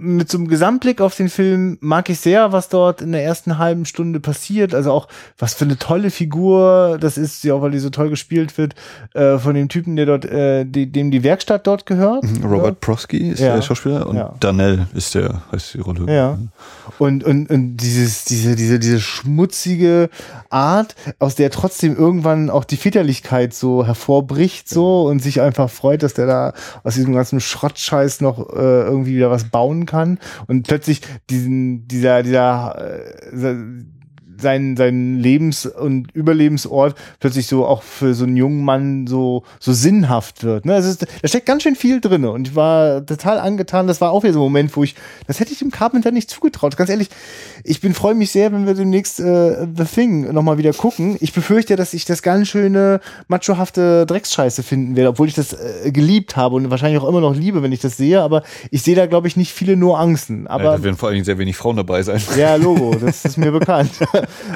mit 0.00 0.30
so 0.30 0.38
einem 0.38 0.46
Gesamtblick 0.46 1.00
auf 1.00 1.16
den 1.16 1.28
Film 1.28 1.76
mag 1.80 2.08
ich 2.08 2.20
sehr, 2.20 2.52
was 2.52 2.68
dort 2.68 3.02
in 3.02 3.10
der 3.10 3.24
ersten 3.24 3.58
halben 3.58 3.84
Stunde 3.84 4.20
passiert. 4.20 4.72
Also 4.72 4.92
auch, 4.92 5.08
was 5.36 5.54
für 5.54 5.64
eine 5.64 5.76
tolle 5.76 6.10
Figur 6.10 6.98
das 7.00 7.18
ist, 7.18 7.42
ja 7.42 7.54
auch 7.54 7.62
weil 7.62 7.72
die 7.72 7.80
so 7.80 7.90
toll 7.90 8.08
gespielt 8.08 8.56
wird, 8.58 8.76
äh, 9.14 9.38
von 9.38 9.54
dem 9.54 9.68
Typen, 9.68 9.96
der 9.96 10.06
dort, 10.06 10.24
äh, 10.24 10.64
die, 10.64 10.90
dem 10.90 11.10
die 11.10 11.24
Werkstatt 11.24 11.66
dort 11.66 11.84
gehört. 11.84 12.22
Mhm, 12.22 12.44
Robert 12.44 12.66
ja. 12.66 12.76
Prosky 12.80 13.30
ist 13.30 13.40
ja. 13.40 13.56
der 13.56 13.62
Schauspieler 13.62 14.06
und 14.06 14.16
ja. 14.16 14.34
Danell 14.38 14.86
ist 14.94 15.16
der, 15.16 15.42
heißt 15.50 15.74
die 15.74 15.80
Rolle. 15.80 16.12
Ja. 16.12 16.38
Und, 16.98 17.24
und, 17.24 17.50
und 17.50 17.76
dieses, 17.76 18.24
diese, 18.24 18.56
diese, 18.56 18.78
diese 18.78 19.00
schmutzige 19.00 20.10
Art, 20.50 20.94
aus 21.18 21.34
der 21.34 21.50
trotzdem 21.50 21.96
irgendwann 21.96 22.50
auch 22.50 22.64
die 22.64 22.76
Väterlichkeit 22.76 23.54
so 23.54 23.86
hervorbricht, 23.86 24.68
so 24.68 25.04
und 25.04 25.20
sich 25.20 25.40
einfach 25.40 25.70
freut, 25.70 26.02
dass 26.02 26.14
der 26.14 26.26
da 26.26 26.52
aus 26.84 26.94
diesem 26.94 27.14
ganzen 27.14 27.40
Schrottscheiß 27.40 28.20
noch 28.20 28.38
äh, 28.50 28.82
irgendwie 28.82 29.16
wieder 29.16 29.30
was 29.30 29.44
bauen 29.44 29.86
kann. 29.86 30.18
Und 30.46 30.66
plötzlich 30.66 31.02
diesen, 31.30 31.86
dieser, 31.88 32.22
dieser, 32.22 33.00
äh, 33.32 33.84
sein, 34.40 34.76
sein 34.76 35.18
Lebens- 35.18 35.66
und 35.66 36.12
Überlebensort 36.14 36.96
plötzlich 37.20 37.46
so 37.46 37.66
auch 37.66 37.82
für 37.82 38.14
so 38.14 38.24
einen 38.24 38.36
jungen 38.36 38.64
Mann 38.64 39.06
so, 39.06 39.44
so 39.60 39.72
sinnhaft 39.72 40.44
wird. 40.44 40.66
Ne? 40.66 40.74
Also, 40.74 40.94
da 41.22 41.28
steckt 41.28 41.46
ganz 41.46 41.62
schön 41.62 41.74
viel 41.74 42.00
drin 42.00 42.24
und 42.24 42.48
ich 42.48 42.56
war 42.56 43.04
total 43.04 43.38
angetan. 43.38 43.86
Das 43.86 44.00
war 44.00 44.10
auch 44.10 44.22
wieder 44.22 44.32
so 44.32 44.40
ein 44.40 44.42
Moment, 44.42 44.76
wo 44.76 44.84
ich, 44.84 44.94
das 45.26 45.40
hätte 45.40 45.52
ich 45.52 45.58
dem 45.58 45.70
Carpenter 45.70 46.10
nicht 46.10 46.30
zugetraut. 46.30 46.76
Ganz 46.76 46.90
ehrlich, 46.90 47.08
ich 47.64 47.80
bin 47.80 47.94
freue 47.94 48.14
mich 48.14 48.30
sehr, 48.30 48.52
wenn 48.52 48.66
wir 48.66 48.74
demnächst 48.74 49.20
äh, 49.20 49.66
The 49.76 49.84
Thing 49.84 50.32
nochmal 50.32 50.58
wieder 50.58 50.72
gucken. 50.72 51.16
Ich 51.20 51.32
befürchte, 51.32 51.76
dass 51.76 51.94
ich 51.94 52.04
das 52.04 52.22
ganz 52.22 52.48
schöne 52.48 53.00
machohafte 53.28 54.06
Drecksscheiße 54.06 54.62
finden 54.62 54.96
werde, 54.96 55.10
obwohl 55.10 55.28
ich 55.28 55.34
das 55.34 55.52
äh, 55.52 55.90
geliebt 55.90 56.36
habe 56.36 56.56
und 56.56 56.70
wahrscheinlich 56.70 57.00
auch 57.00 57.08
immer 57.08 57.20
noch 57.20 57.34
liebe, 57.34 57.62
wenn 57.62 57.72
ich 57.72 57.80
das 57.80 57.96
sehe. 57.96 58.22
Aber 58.22 58.42
ich 58.70 58.82
sehe 58.82 58.94
da, 58.94 59.06
glaube 59.06 59.28
ich, 59.28 59.36
nicht 59.36 59.52
viele 59.52 59.76
Nuancen. 59.76 60.46
Aber 60.46 60.64
ja, 60.64 60.76
da 60.76 60.82
werden 60.82 60.96
vor 60.96 61.08
allen 61.08 61.14
Dingen 61.14 61.24
sehr 61.24 61.38
wenig 61.38 61.56
Frauen 61.56 61.76
dabei 61.76 62.02
sein. 62.02 62.20
Ja, 62.36 62.54
Logo, 62.68 62.94
das 62.94 63.24
ist 63.24 63.38
mir 63.38 63.52
bekannt. 63.52 63.92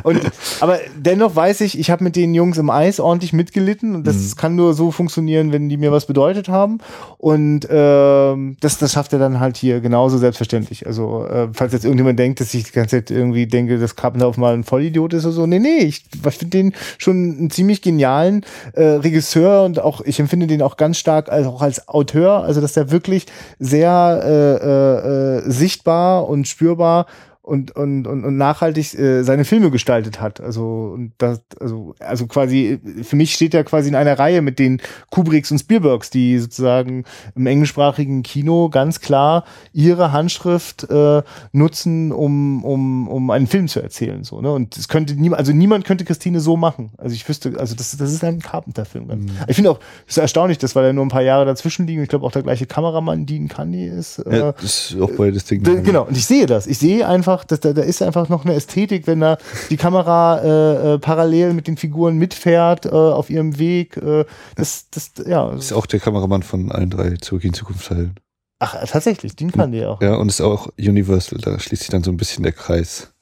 Und, 0.02 0.20
aber 0.60 0.78
dennoch 0.96 1.34
weiß 1.34 1.60
ich, 1.62 1.78
ich 1.78 1.90
habe 1.90 2.04
mit 2.04 2.16
den 2.16 2.34
Jungs 2.34 2.58
im 2.58 2.70
Eis 2.70 3.00
ordentlich 3.00 3.32
mitgelitten 3.32 3.94
und 3.94 4.06
das 4.06 4.16
mhm. 4.16 4.36
kann 4.36 4.56
nur 4.56 4.74
so 4.74 4.90
funktionieren, 4.90 5.52
wenn 5.52 5.68
die 5.68 5.76
mir 5.76 5.92
was 5.92 6.06
bedeutet 6.06 6.48
haben. 6.48 6.78
Und 7.18 7.66
ähm, 7.70 8.56
das, 8.60 8.78
das 8.78 8.92
schafft 8.92 9.12
er 9.12 9.18
dann 9.18 9.40
halt 9.40 9.56
hier 9.56 9.80
genauso 9.80 10.18
selbstverständlich. 10.18 10.86
Also, 10.86 11.26
äh, 11.26 11.48
falls 11.52 11.72
jetzt 11.72 11.84
irgendjemand 11.84 12.18
denkt, 12.18 12.40
dass 12.40 12.52
ich 12.54 12.64
die 12.64 12.72
ganze 12.72 12.96
Zeit 12.96 13.10
irgendwie 13.10 13.46
denke, 13.46 13.78
dass 13.78 13.96
Carpenter 13.96 14.26
auf 14.26 14.36
mal 14.36 14.54
ein 14.54 14.64
Vollidiot 14.64 15.14
ist 15.14 15.24
oder 15.24 15.34
so. 15.34 15.46
Nee, 15.46 15.58
nee, 15.58 15.78
ich, 15.78 16.04
ich 16.12 16.36
finde 16.36 16.56
den 16.56 16.72
schon 16.98 17.16
einen 17.16 17.50
ziemlich 17.50 17.82
genialen 17.82 18.44
äh, 18.72 18.82
Regisseur 18.82 19.64
und 19.64 19.80
auch, 19.80 20.00
ich 20.02 20.18
empfinde 20.20 20.46
den 20.46 20.62
auch 20.62 20.76
ganz 20.76 20.98
stark 20.98 21.30
als, 21.30 21.46
auch 21.46 21.62
als 21.62 21.88
Auteur, 21.88 22.44
also 22.44 22.60
dass 22.60 22.72
der 22.72 22.90
wirklich 22.90 23.26
sehr 23.58 24.20
äh, 24.24 24.66
äh, 24.66 25.38
äh 25.38 25.50
sichtbar 25.50 26.28
und 26.28 26.48
spürbar 26.48 27.06
und, 27.42 27.74
und, 27.74 28.06
und, 28.06 28.24
und 28.24 28.36
nachhaltig 28.36 28.94
äh, 28.94 29.24
seine 29.24 29.44
Filme 29.44 29.72
gestaltet 29.72 30.20
hat. 30.20 30.40
Also, 30.40 30.92
und 30.94 31.12
das, 31.18 31.40
also, 31.60 31.94
also 31.98 32.26
quasi, 32.28 32.78
für 33.02 33.16
mich 33.16 33.34
steht 33.34 33.52
er 33.52 33.64
quasi 33.64 33.88
in 33.88 33.96
einer 33.96 34.16
Reihe 34.16 34.42
mit 34.42 34.60
den 34.60 34.80
Kubricks 35.10 35.50
und 35.50 35.58
Spielbergs, 35.58 36.10
die 36.10 36.38
sozusagen 36.38 37.04
im 37.34 37.46
englischsprachigen 37.46 38.22
Kino 38.22 38.68
ganz 38.68 39.00
klar 39.00 39.44
ihre 39.72 40.12
Handschrift 40.12 40.88
äh, 40.88 41.22
nutzen, 41.50 42.12
um, 42.12 42.64
um, 42.64 43.08
um 43.08 43.30
einen 43.30 43.48
Film 43.48 43.66
zu 43.66 43.80
erzählen. 43.80 44.22
So, 44.22 44.40
ne? 44.40 44.52
Und 44.52 44.76
es 44.76 44.86
könnte 44.86 45.14
niemand, 45.14 45.40
also 45.40 45.52
niemand 45.52 45.84
könnte 45.84 46.04
Christine 46.04 46.38
so 46.38 46.56
machen. 46.56 46.92
Also 46.96 47.14
ich 47.14 47.28
wüsste, 47.28 47.58
also 47.58 47.74
das, 47.74 47.96
das 47.96 48.12
ist 48.12 48.22
ein 48.22 48.38
Carpenter-Film. 48.38 49.06
Mhm. 49.06 49.30
Ich 49.48 49.56
finde 49.56 49.72
auch, 49.72 49.80
es 50.06 50.16
ist 50.16 50.22
erstaunlich, 50.22 50.58
dass 50.58 50.76
weil 50.76 50.84
er 50.84 50.92
nur 50.92 51.04
ein 51.04 51.10
paar 51.10 51.22
Jahre 51.22 51.44
dazwischen 51.44 51.88
liegen. 51.88 52.02
Ich 52.02 52.08
glaube 52.08 52.24
auch 52.24 52.32
der 52.32 52.42
gleiche 52.42 52.66
Kameramann, 52.66 53.26
Dean 53.26 53.48
Candy 53.48 53.86
ist. 53.86 54.18
Äh, 54.20 54.38
ja, 54.38 54.52
das 54.52 54.92
ist 54.92 55.00
auch 55.00 55.10
beides 55.10 55.44
Ding. 55.44 55.62
Genau, 55.62 56.04
und 56.04 56.16
ich 56.16 56.26
sehe 56.26 56.46
das. 56.46 56.68
Ich 56.68 56.78
sehe 56.78 57.06
einfach, 57.06 57.31
einfach, 57.32 57.44
dass 57.44 57.60
da, 57.60 57.72
da 57.72 57.82
ist 57.82 58.02
einfach 58.02 58.28
noch 58.28 58.44
eine 58.44 58.54
Ästhetik, 58.54 59.06
wenn 59.06 59.20
da 59.20 59.38
die 59.70 59.76
Kamera 59.76 60.38
äh, 60.38 60.94
äh, 60.94 60.98
parallel 60.98 61.54
mit 61.54 61.66
den 61.66 61.76
Figuren 61.76 62.16
mitfährt 62.18 62.86
äh, 62.86 62.90
auf 62.90 63.30
ihrem 63.30 63.58
Weg. 63.58 63.96
Äh, 63.96 64.24
das, 64.56 64.88
das, 64.90 65.12
ja. 65.26 65.50
Das 65.50 65.66
ist 65.66 65.72
auch 65.72 65.86
der 65.86 66.00
Kameramann 66.00 66.42
von 66.42 66.70
allen 66.70 66.90
drei 66.90 67.16
Zurück 67.16 67.44
in 67.44 67.54
Zukunft 67.54 67.88
Teilen. 67.88 68.14
Ach, 68.58 68.76
tatsächlich, 68.86 69.34
den 69.34 69.50
kann 69.50 69.72
die 69.72 69.84
auch. 69.84 70.00
Ja, 70.00 70.14
und 70.14 70.28
ist 70.28 70.40
auch 70.40 70.68
Universal, 70.78 71.40
da 71.40 71.58
schließt 71.58 71.82
sich 71.82 71.90
dann 71.90 72.04
so 72.04 72.12
ein 72.12 72.16
bisschen 72.16 72.44
der 72.44 72.52
Kreis. 72.52 73.12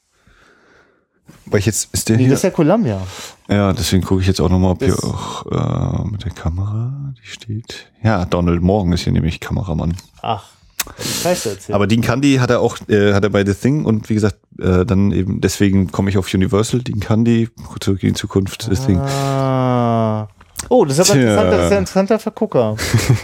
Weil 1.47 1.61
ich 1.61 1.67
jetzt 1.67 1.95
ist 1.95 2.09
der 2.09 2.17
nee, 2.17 2.25
hier. 2.25 2.31
das 2.31 2.41
ist 2.41 2.45
ja 2.45 2.51
Columbia. 2.51 3.01
Ja, 3.49 3.73
deswegen 3.73 4.03
gucke 4.03 4.21
ich 4.21 4.27
jetzt 4.27 4.41
auch 4.41 4.51
nochmal, 4.51 4.73
ob 4.73 4.81
das 4.81 5.01
hier 5.01 5.05
auch 5.05 5.47
äh, 5.47 6.05
mit 6.11 6.25
der 6.25 6.33
Kamera, 6.33 7.15
die 7.19 7.27
steht. 7.27 7.91
Ja, 8.03 8.25
Donald 8.27 8.61
Morgan 8.61 8.93
ist 8.93 9.05
hier 9.05 9.13
nämlich 9.13 9.41
Kameramann. 9.41 9.97
Ach. 10.21 10.45
Aber 11.71 11.87
Dean 11.87 12.01
Candy 12.01 12.37
hat 12.37 12.51
er 12.51 12.61
auch, 12.61 12.77
äh, 12.89 13.13
hat 13.13 13.25
er 13.25 13.31
bei 13.31 13.45
The 13.45 13.55
Thing 13.55 13.85
und 13.85 14.09
wie 14.09 14.15
gesagt, 14.15 14.37
äh, 14.59 14.85
dann 14.85 15.13
eben, 15.13 15.41
deswegen 15.41 15.91
komme 15.91 16.11
ich 16.11 16.19
auf 16.19 16.33
Universal, 16.33 16.81
Dean 16.81 17.01
Candy, 17.01 17.49
zurück 17.81 18.03
in 18.03 18.11
die 18.11 18.15
Zukunft, 18.15 18.69
The 18.71 18.77
Thing. 18.77 18.99
Ah. 18.99 20.29
Oh, 20.69 20.85
das 20.85 20.99
ist 20.99 21.11
aber 21.11 21.19
interessant, 21.19 21.53
das 21.53 21.65
ist 21.65 21.73
ein 21.73 21.79
interessanter 21.79 22.19
Vergucker. 22.19 22.77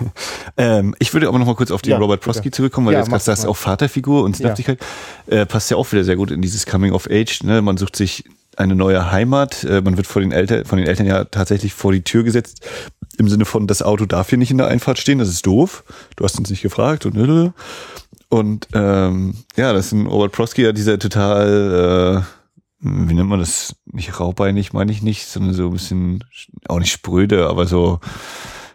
ähm, 0.56 0.94
ich 0.98 1.12
würde 1.12 1.28
aber 1.28 1.38
noch 1.38 1.46
mal 1.46 1.54
kurz 1.54 1.70
auf 1.70 1.82
die 1.82 1.90
ja, 1.90 1.98
Robert 1.98 2.20
Prosky 2.20 2.50
zurückkommen, 2.50 2.86
weil 2.86 2.94
ja, 2.94 3.00
jetzt 3.00 3.10
gerade 3.10 3.22
sagst, 3.22 3.46
auch 3.46 3.56
Vaterfigur 3.56 4.24
und 4.24 4.36
Sinnhaftigkeit 4.36 4.78
ja. 5.26 5.38
äh, 5.38 5.46
passt 5.46 5.70
ja 5.70 5.76
auch 5.76 5.90
wieder 5.92 6.02
sehr 6.02 6.16
gut 6.16 6.30
in 6.30 6.40
dieses 6.40 6.64
Coming 6.66 6.92
of 6.92 7.08
Age. 7.10 7.42
Ne? 7.44 7.60
Man 7.60 7.76
sucht 7.76 7.94
sich 7.94 8.24
eine 8.56 8.74
neue 8.74 9.10
Heimat. 9.10 9.64
Äh, 9.64 9.80
man 9.80 9.96
wird 9.96 10.06
vor 10.06 10.22
den 10.22 10.32
Eltern, 10.32 10.64
von 10.64 10.78
den 10.78 10.86
Eltern 10.86 11.06
ja 11.06 11.24
tatsächlich 11.24 11.74
vor 11.74 11.92
die 11.92 12.02
Tür 12.02 12.24
gesetzt. 12.24 12.66
Im 13.18 13.28
Sinne 13.28 13.44
von, 13.44 13.66
das 13.66 13.82
Auto 13.82 14.04
darf 14.06 14.28
hier 14.28 14.38
nicht 14.38 14.50
in 14.50 14.58
der 14.58 14.68
Einfahrt 14.68 14.98
stehen, 14.98 15.18
das 15.18 15.28
ist 15.28 15.46
doof. 15.46 15.84
Du 16.16 16.24
hast 16.24 16.38
uns 16.38 16.50
nicht 16.50 16.62
gefragt 16.62 17.06
und 17.06 17.54
und 18.28 18.68
ähm, 18.74 19.34
ja, 19.56 19.72
das 19.72 19.86
ist 19.86 19.92
ein 19.92 20.06
Robert 20.06 20.32
Prosky 20.32 20.62
ja 20.62 20.72
dieser 20.72 20.98
total, 20.98 22.24
äh, 22.24 22.80
wie 22.80 23.14
nennt 23.14 23.28
man 23.28 23.38
das? 23.38 23.76
Nicht 23.86 24.18
raubeinig, 24.18 24.72
meine 24.72 24.90
ich 24.92 25.02
nicht, 25.02 25.26
sondern 25.26 25.54
so 25.54 25.66
ein 25.66 25.72
bisschen, 25.72 26.24
auch 26.68 26.80
nicht 26.80 26.92
spröde, 26.92 27.46
aber 27.48 27.66
so 27.66 28.00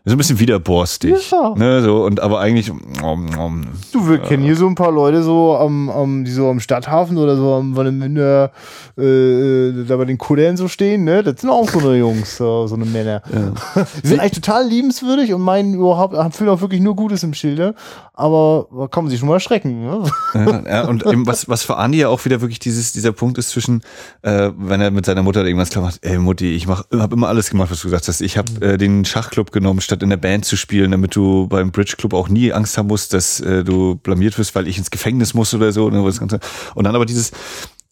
so 0.04 0.16
ein 0.16 0.18
bisschen 0.18 0.40
widerborstig. 0.40 1.30
Ja. 1.32 1.54
Ne, 1.56 1.84
so, 1.84 2.06
und 2.06 2.20
aber 2.22 2.40
eigentlich. 2.40 2.72
Um, 2.72 3.38
um, 3.38 3.68
du, 3.92 4.08
wir 4.08 4.16
äh, 4.16 4.28
kennen 4.28 4.44
hier 4.44 4.56
so 4.56 4.66
ein 4.66 4.74
paar 4.74 4.92
Leute 4.92 5.22
so 5.22 5.56
am, 5.56 5.90
am, 5.90 6.26
die 6.26 6.32
so 6.32 6.50
am 6.50 6.60
Stadthafen 6.60 7.18
oder 7.18 7.36
so 7.36 7.54
am 7.54 7.76
Wannemünde 7.76 8.50
äh, 8.98 9.04
äh, 9.04 9.86
da 9.86 9.98
bei 9.98 10.06
den 10.06 10.18
Kuddern 10.18 10.58
so 10.58 10.68
stehen, 10.68 11.04
ne? 11.04 11.22
Das 11.24 11.42
sind 11.42 11.50
auch 11.50 11.70
so 11.70 11.80
eine 11.80 11.98
Jungs, 11.98 12.38
so, 12.38 12.66
so 12.66 12.76
eine 12.76 12.86
Männer. 12.86 13.22
Ja. 13.32 13.86
die 14.04 14.08
sind 14.08 14.20
eigentlich 14.20 14.42
total 14.42 14.68
liebenswürdig 14.68 15.34
und 15.34 15.42
meinen 15.42 15.76
überhaupt, 15.76 16.16
fühlen 16.36 16.50
auch 16.50 16.62
wirklich 16.62 16.82
nur 16.82 16.96
Gutes 16.96 17.22
im 17.22 17.34
Schilde, 17.34 17.76
aber 18.14 18.68
da 18.76 18.88
kann 18.88 19.04
man 19.04 19.12
sich 19.12 19.20
schon 19.20 19.28
mal 19.30 19.36
erschrecken. 19.36 19.86
Ne? 19.86 20.04
Ja, 20.34 20.64
ja, 20.68 20.88
und 20.88 21.06
eben 21.06 21.28
was, 21.28 21.48
was 21.48 21.64
für 21.64 21.78
Andi 21.78 22.00
ja 22.00 22.10
auch 22.10 22.24
wieder 22.26 22.42
wirklich 22.42 22.60
dieses, 22.60 22.92
dieser 22.92 23.12
Punkt 23.12 23.38
ist 23.38 23.50
zwischen, 23.50 23.82
äh, 24.24 24.52
wenn 24.58 24.82
er 24.82 24.92
mit 24.92 25.06
seiner 25.06 25.24
Mutter 25.24 25.46
irgendwas 25.46 25.70
klar 25.70 25.84
macht, 25.84 26.00
ey 26.04 26.18
Mutti, 26.18 26.56
ich 26.56 26.68
mach, 26.68 26.86
hab 26.92 27.14
immer 27.14 27.28
alles 27.28 27.50
gemacht, 27.50 27.72
was 27.72 27.82
du 27.82 27.88
gesagt 27.88 28.08
hast. 28.08 28.22
Ich 28.22 28.38
habe 28.38 28.50
äh, 28.62 28.78
den 28.78 29.06
Schachclub 29.06 29.52
genommen, 29.52 29.82
statt 29.92 30.04
in 30.04 30.10
der 30.10 30.18
Band 30.18 30.46
zu 30.46 30.56
spielen, 30.56 30.92
damit 30.92 31.16
du 31.16 31.48
beim 31.48 31.72
Bridge 31.72 31.96
Club 31.98 32.14
auch 32.14 32.30
nie 32.30 32.54
Angst 32.54 32.78
haben 32.78 32.88
musst, 32.88 33.14
dass 33.14 33.42
äh, 33.42 33.64
du 33.64 33.96
blamiert 33.96 34.38
wirst, 34.38 34.56
weil 34.56 34.68
ich 34.68 34.78
ins 34.78 34.90
Gefängnis 34.90 35.34
muss 35.34 35.54
oder 35.54 35.72
so. 35.72 35.90
Ne. 35.90 36.02
Und 36.02 36.84
dann 36.84 36.96
aber 36.96 37.06
dieses 37.06 37.32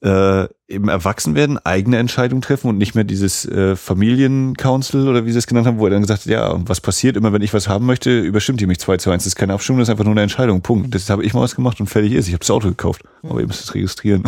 äh, 0.02 0.48
eben 0.70 0.88
erwachsen 0.88 1.36
werden, 1.36 1.58
eigene 1.58 1.98
Entscheidungen 1.98 2.42
treffen 2.42 2.70
und 2.70 2.78
nicht 2.78 2.96
mehr 2.96 3.04
dieses 3.04 3.46
äh, 3.46 3.76
Familiencouncil 3.76 5.10
oder 5.10 5.26
wie 5.26 5.32
sie 5.34 5.40
es 5.40 5.48
genannt 5.48 5.68
haben, 5.68 5.78
wo 5.78 5.86
er 5.86 5.92
dann 5.92 6.02
gesagt 6.02 6.22
hat, 6.22 6.32
ja, 6.32 6.56
was 6.66 6.80
passiert 6.80 7.18
immer, 7.18 7.34
wenn 7.34 7.42
ich 7.42 7.54
was 7.54 7.68
haben 7.68 7.86
möchte, 7.86 8.18
überstimmt 8.18 8.62
ihr 8.62 8.68
mich 8.68 8.80
2 8.80 8.96
zu 8.98 9.12
1. 9.12 9.24
Das 9.24 9.28
ist 9.28 9.36
keine 9.36 9.54
Abstimmung, 9.54 9.80
das 9.80 9.90
ist 9.90 9.92
einfach 9.92 10.06
nur 10.06 10.14
eine 10.14 10.22
Entscheidung. 10.22 10.62
Punkt. 10.62 10.96
Das 10.96 11.10
habe 11.10 11.26
ich 11.26 11.34
mal 11.34 11.42
was 11.42 11.56
gemacht 11.56 11.82
und 11.82 11.88
fertig 11.88 12.14
ist. 12.14 12.28
Ich 12.28 12.34
habe 12.34 12.40
das 12.40 12.52
Auto 12.52 12.70
gekauft. 12.70 13.04
Aber 13.24 13.42
ihr 13.42 13.48
müsst 13.48 13.62
es 13.62 13.76
registrieren. 13.76 14.24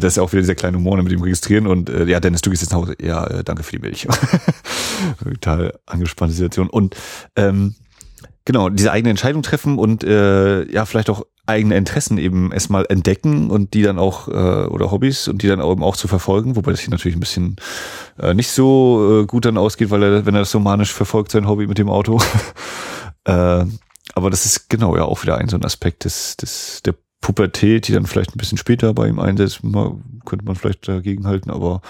Das 0.00 0.12
ist 0.12 0.16
ja 0.16 0.22
auch 0.22 0.32
wieder 0.32 0.42
dieser 0.42 0.56
kleine 0.56 0.76
Humor 0.76 1.00
mit 1.02 1.12
dem 1.12 1.22
Registrieren 1.22 1.66
und 1.66 1.88
äh, 1.88 2.04
ja, 2.06 2.18
Dennis, 2.18 2.40
du 2.40 2.50
gehst 2.50 2.62
jetzt 2.62 2.72
nach 2.72 2.78
Hause. 2.78 2.96
Ja, 3.00 3.26
äh, 3.26 3.44
danke 3.44 3.62
für 3.62 3.72
die 3.72 3.78
Milch. 3.78 4.08
Total 5.22 5.78
angespannte 5.86 6.34
Situation. 6.34 6.68
Und 6.68 6.96
ähm, 7.36 7.76
genau, 8.44 8.70
diese 8.70 8.90
eigene 8.90 9.10
Entscheidung 9.10 9.42
treffen 9.42 9.78
und 9.78 10.02
äh, 10.02 10.70
ja, 10.70 10.84
vielleicht 10.84 11.10
auch 11.10 11.24
eigene 11.46 11.76
Interessen 11.76 12.18
eben 12.18 12.52
erstmal 12.52 12.86
entdecken 12.88 13.50
und 13.50 13.74
die 13.74 13.82
dann 13.82 13.98
auch, 13.98 14.28
äh, 14.28 14.32
oder 14.66 14.90
Hobbys 14.90 15.28
und 15.28 15.42
die 15.42 15.48
dann 15.48 15.60
eben 15.60 15.82
auch 15.82 15.96
zu 15.96 16.08
verfolgen, 16.08 16.56
wobei 16.56 16.70
das 16.70 16.80
hier 16.80 16.90
natürlich 16.90 17.16
ein 17.16 17.20
bisschen 17.20 17.56
äh, 18.18 18.34
nicht 18.34 18.50
so 18.50 19.22
äh, 19.22 19.26
gut 19.26 19.44
dann 19.44 19.58
ausgeht, 19.58 19.90
weil 19.90 20.02
er, 20.02 20.26
wenn 20.26 20.34
er 20.34 20.40
das 20.40 20.50
so 20.50 20.58
manisch 20.58 20.92
verfolgt, 20.92 21.30
sein 21.30 21.46
Hobby 21.46 21.66
mit 21.66 21.78
dem 21.78 21.90
Auto. 21.90 22.20
äh, 23.24 23.64
aber 24.14 24.30
das 24.30 24.46
ist 24.46 24.70
genau 24.70 24.96
ja 24.96 25.04
auch 25.04 25.22
wieder 25.22 25.36
ein 25.36 25.48
so 25.48 25.56
ein 25.56 25.64
Aspekt 25.64 26.04
des, 26.04 26.36
des, 26.36 26.82
der 26.84 26.94
Pubertät, 27.24 27.88
die 27.88 27.92
dann 27.92 28.04
vielleicht 28.04 28.34
ein 28.34 28.38
bisschen 28.38 28.58
später 28.58 28.92
bei 28.92 29.08
ihm 29.08 29.18
einsetzt, 29.18 29.62
könnte 29.62 30.44
man 30.44 30.56
vielleicht 30.56 30.86
dagegen 30.86 31.26
halten, 31.26 31.50
aber 31.50 31.80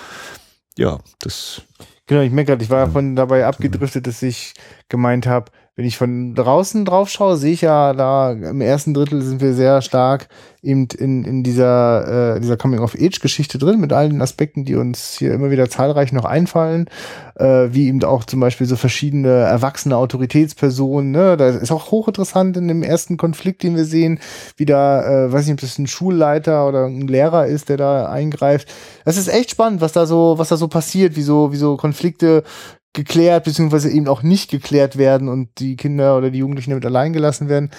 ja, 0.79 1.01
das. 1.19 1.63
Genau, 2.07 2.21
ich 2.21 2.31
merke 2.31 2.53
gerade, 2.53 2.63
ich 2.63 2.71
war 2.71 2.87
ja 2.87 2.87
von 2.87 3.17
dabei 3.17 3.45
abgedriftet, 3.45 4.07
dass 4.07 4.23
ich 4.23 4.55
gemeint 4.89 5.27
habe, 5.27 5.51
wenn 5.77 5.85
ich 5.85 5.97
von 5.97 6.35
draußen 6.35 6.85
drauf 6.85 7.09
schaue, 7.09 7.37
sehe 7.37 7.53
ich 7.53 7.63
ja 7.63 7.93
da 7.95 8.33
im 8.33 8.61
ersten 8.61 8.95
Drittel 8.95 9.23
sind 9.23 9.41
wir 9.41 9.55
sehr 9.55 9.83
stark 9.83 10.29
eben 10.65 10.89
in, 10.99 11.25
in 11.25 11.43
dieser, 11.43 12.37
äh, 12.37 12.41
dieser 12.41 12.57
Coming-of-Age-Geschichte 12.57 13.59
drin, 13.59 13.81
mit 13.81 13.93
allen 13.93 14.23
Aspekten, 14.23 14.65
die 14.65 14.77
uns 14.77 15.17
hier 15.19 15.35
immer 15.35 15.51
wieder 15.51 15.69
zahlreich 15.69 16.13
noch 16.13 16.25
einfallen, 16.25 16.89
äh, 17.37 17.69
wie 17.71 17.89
eben 17.89 18.03
auch 18.05 18.25
zum 18.25 18.41
Beispiel 18.41 18.67
so 18.67 18.77
verschiedene 18.77 19.29
erwachsene 19.29 19.97
Autoritätspersonen. 19.97 21.11
Ne? 21.11 21.37
Da 21.37 21.49
ist 21.51 21.71
auch 21.71 21.91
hochinteressant 21.91 22.57
in 22.57 22.69
dem 22.69 22.83
ersten 22.83 23.17
Konflikt, 23.17 23.63
den 23.63 23.77
wir 23.77 23.85
sehen, 23.85 24.21
wie 24.57 24.67
da, 24.67 25.27
äh, 25.27 25.33
weiß 25.33 25.47
nicht, 25.47 25.55
ob 25.55 25.61
das 25.61 25.79
ein 25.79 25.87
Schulleiter 25.87 26.67
oder 26.67 26.87
ein 26.87 27.07
Lehrer 27.07 27.47
ist, 27.47 27.69
der 27.69 27.77
da 27.77 28.09
eingreift. 28.09 28.69
Das 29.05 29.17
ist 29.17 29.29
echt 29.29 29.51
spannend, 29.51 29.81
was 29.81 29.93
da 29.93 30.07
so, 30.07 30.39
was 30.39 30.49
da 30.49 30.57
so 30.57 30.69
passiert, 30.69 31.17
wie 31.17 31.23
so, 31.23 31.53
wie 31.53 31.57
so 31.57 31.77
Konflikte 31.77 32.43
geklärt, 32.95 33.45
beziehungsweise 33.45 33.91
eben 33.91 34.09
auch 34.09 34.23
nicht 34.23 34.51
geklärt 34.51 34.97
werden 34.97 35.29
und 35.29 35.59
die 35.59 35.77
Kinder 35.77 36.17
oder 36.17 36.31
die 36.31 36.39
Jugendlichen 36.39 36.71
damit 36.71 36.87
allein 36.87 37.13
gelassen 37.13 37.49
werden. 37.49 37.71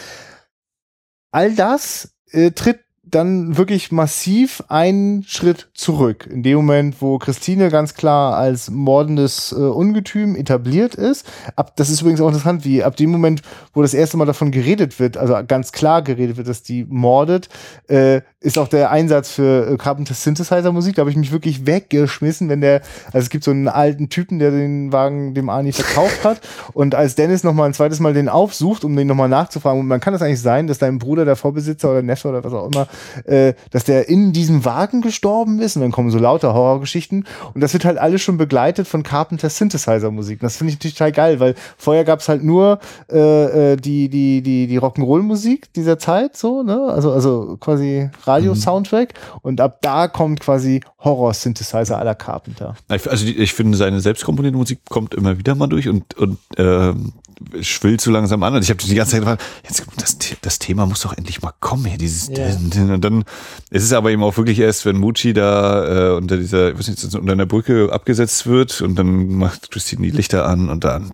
All 1.32 1.56
das 1.56 2.16
äh, 2.32 2.52
tritt 2.52 2.85
dann 3.08 3.56
wirklich 3.56 3.92
massiv 3.92 4.64
einen 4.68 5.24
Schritt 5.24 5.70
zurück. 5.74 6.28
In 6.30 6.44
dem 6.44 6.56
Moment, 6.58 7.02
wo 7.02 7.18
Christine 7.20 7.70
ganz 7.70 7.94
klar 7.94 8.36
als 8.36 8.72
mordendes 8.72 9.52
äh, 9.52 9.56
Ungetüm 9.56 10.36
etabliert 10.36 10.96
ist. 10.96 11.26
Ab, 11.56 11.76
das 11.76 11.90
ist 11.90 12.02
übrigens 12.02 12.22
auch 12.22 12.28
interessant, 12.28 12.66
wie 12.66 12.84
ab 12.84 12.96
dem 12.96 13.12
Moment, 13.12 13.42
wo 13.74 13.82
das 13.82 13.94
erste 13.94 14.18
Mal 14.18 14.26
davon 14.26 14.52
geredet 14.52 15.00
wird, 15.00 15.18
also 15.18 15.36
ganz 15.48 15.72
klar 15.72 16.02
geredet 16.02 16.38
wird, 16.38 16.48
dass 16.48 16.64
die 16.64 16.86
mordet, 16.90 17.50
äh, 17.88 18.22
ist 18.40 18.58
auch 18.58 18.68
der 18.68 18.92
Einsatz 18.92 19.32
für 19.32 19.72
äh, 19.72 19.78
Carpenter 19.78 20.14
Synthesizer 20.14 20.72
Musik. 20.72 20.96
Da 20.96 21.02
habe 21.02 21.12
ich 21.12 21.18
mich 21.18 21.32
wirklich 21.32 21.66
weggeschmissen, 21.66 22.50
wenn 22.50 22.62
der, 22.62 22.82
also 23.08 23.20
es 23.20 23.30
gibt 23.30 23.44
so 23.44 23.52
einen 23.52 23.68
alten 23.68 24.10
Typen, 24.10 24.40
der 24.40 24.52
den 24.52 24.92
Wagen 24.92 25.34
dem 25.34 25.50
Ani 25.50 25.72
verkauft 25.72 26.24
hat. 26.24 26.42
Und 26.74 26.96
als 26.96 27.16
Dennis 27.16 27.44
nochmal 27.44 27.70
ein 27.70 27.74
zweites 27.74 28.00
Mal 28.00 28.14
den 28.14 28.30
aufsucht, 28.30 28.84
um 28.84 28.96
den 28.96 29.08
nochmal 29.08 29.30
nachzufragen, 29.30 29.80
und 29.80 29.88
man 29.88 30.00
kann 30.00 30.14
das 30.14 30.22
eigentlich 30.22 30.42
sein, 30.42 30.68
dass 30.68 30.78
dein 30.78 31.00
Bruder, 31.00 31.26
der 31.26 31.36
Vorbesitzer 31.36 31.92
oder 31.92 32.02
Neffe 32.02 32.30
oder 32.30 32.44
was 32.44 32.54
auch 32.54 32.68
immer, 32.68 32.88
äh, 33.26 33.54
dass 33.72 33.84
der 33.84 34.10
in 34.10 34.34
diesem 34.34 34.66
Wagen 34.66 35.02
gestorben 35.02 35.60
ist 35.60 35.76
und 35.76 35.82
dann 35.82 35.92
kommen 35.92 36.12
so 36.12 36.20
lauter 36.20 36.54
Horrorgeschichten 36.54 37.26
und 37.54 37.62
das 37.62 37.74
wird 37.74 37.86
halt 37.86 37.98
alles 37.98 38.22
schon 38.22 38.38
begleitet 38.38 38.88
von 38.88 39.04
Carpenter 39.04 39.50
Synthesizer 39.50 40.12
Musik. 40.12 40.40
das 40.42 40.58
finde 40.58 40.72
ich 40.72 40.78
natürlich 40.78 40.96
total 40.96 41.12
geil, 41.12 41.40
weil 41.40 41.56
vorher 41.78 42.04
gab 42.04 42.20
es 42.20 42.30
halt 42.30 42.44
nur 42.44 42.80
äh, 43.12 43.74
äh, 43.74 43.76
die 43.78 44.10
die 44.10 44.42
die 44.42 44.68
die 44.68 44.80
Rock'n'Roll 44.80 45.22
Musik 45.22 45.74
dieser 45.74 46.00
Zeit 46.00 46.38
so, 46.38 46.64
ne? 46.64 46.80
Also 46.90 47.12
also 47.12 47.58
quasi 47.60 48.10
Radio 48.24 48.56
Soundtrack 48.56 49.14
mhm. 49.14 49.40
und 49.42 49.62
ab 49.62 49.80
da 49.82 50.08
kommt 50.08 50.40
quasi 50.40 50.82
Horror 51.00 51.34
Synthesizer 51.34 51.98
aller 51.98 52.16
Carpenter. 52.16 52.76
Also 52.88 53.26
ich 53.26 53.54
finde 53.54 53.78
seine 53.78 54.00
selbstkomponierte 54.00 54.58
Musik 54.58 54.80
kommt 54.90 55.14
immer 55.14 55.38
wieder 55.38 55.56
mal 55.56 55.68
durch 55.68 55.88
und 55.88 56.14
und 56.16 56.38
ähm, 56.58 57.14
schwillt 57.62 58.02
so 58.02 58.12
langsam 58.12 58.44
an. 58.44 58.56
Und 58.56 58.64
ich 58.64 58.70
habe 58.70 58.82
die 58.82 58.96
ganze 58.96 59.14
Zeit 59.14 59.22
gefragt, 59.22 59.44
jetzt, 59.64 59.86
das, 59.98 60.18
das 60.42 60.60
Thema 60.60 60.86
muss 60.86 61.02
doch 61.02 61.16
endlich 61.18 61.42
mal 61.42 61.54
kommen 61.60 61.86
hier, 61.86 61.98
dieses 61.98 62.30
ja. 62.30 62.48
Und 62.92 63.04
dann 63.04 63.24
ist 63.72 63.84
es 63.84 63.94
aber 63.94 64.12
eben 64.12 64.24
auch 64.24 64.38
wirklich 64.38 64.60
erst, 64.60 64.86
wenn 64.86 64.98
Mucci 64.98 65.34
da 65.34 66.12
äh, 66.12 66.16
unter 66.16 66.38
dieser, 66.38 66.72
ich 66.72 66.80
weiß 66.80 66.88
nicht, 66.88 67.16
unter 67.16 67.32
einer 67.34 67.46
Brücke 67.46 67.90
abgesetzt 67.92 68.48
wird 68.48 68.82
und 68.82 68.98
dann 68.98 69.36
macht 69.36 69.72
Christine 69.72 70.04
die 70.04 70.12
Lichter 70.12 70.46
an 70.46 70.70
und 70.70 70.84
dann. 70.84 71.12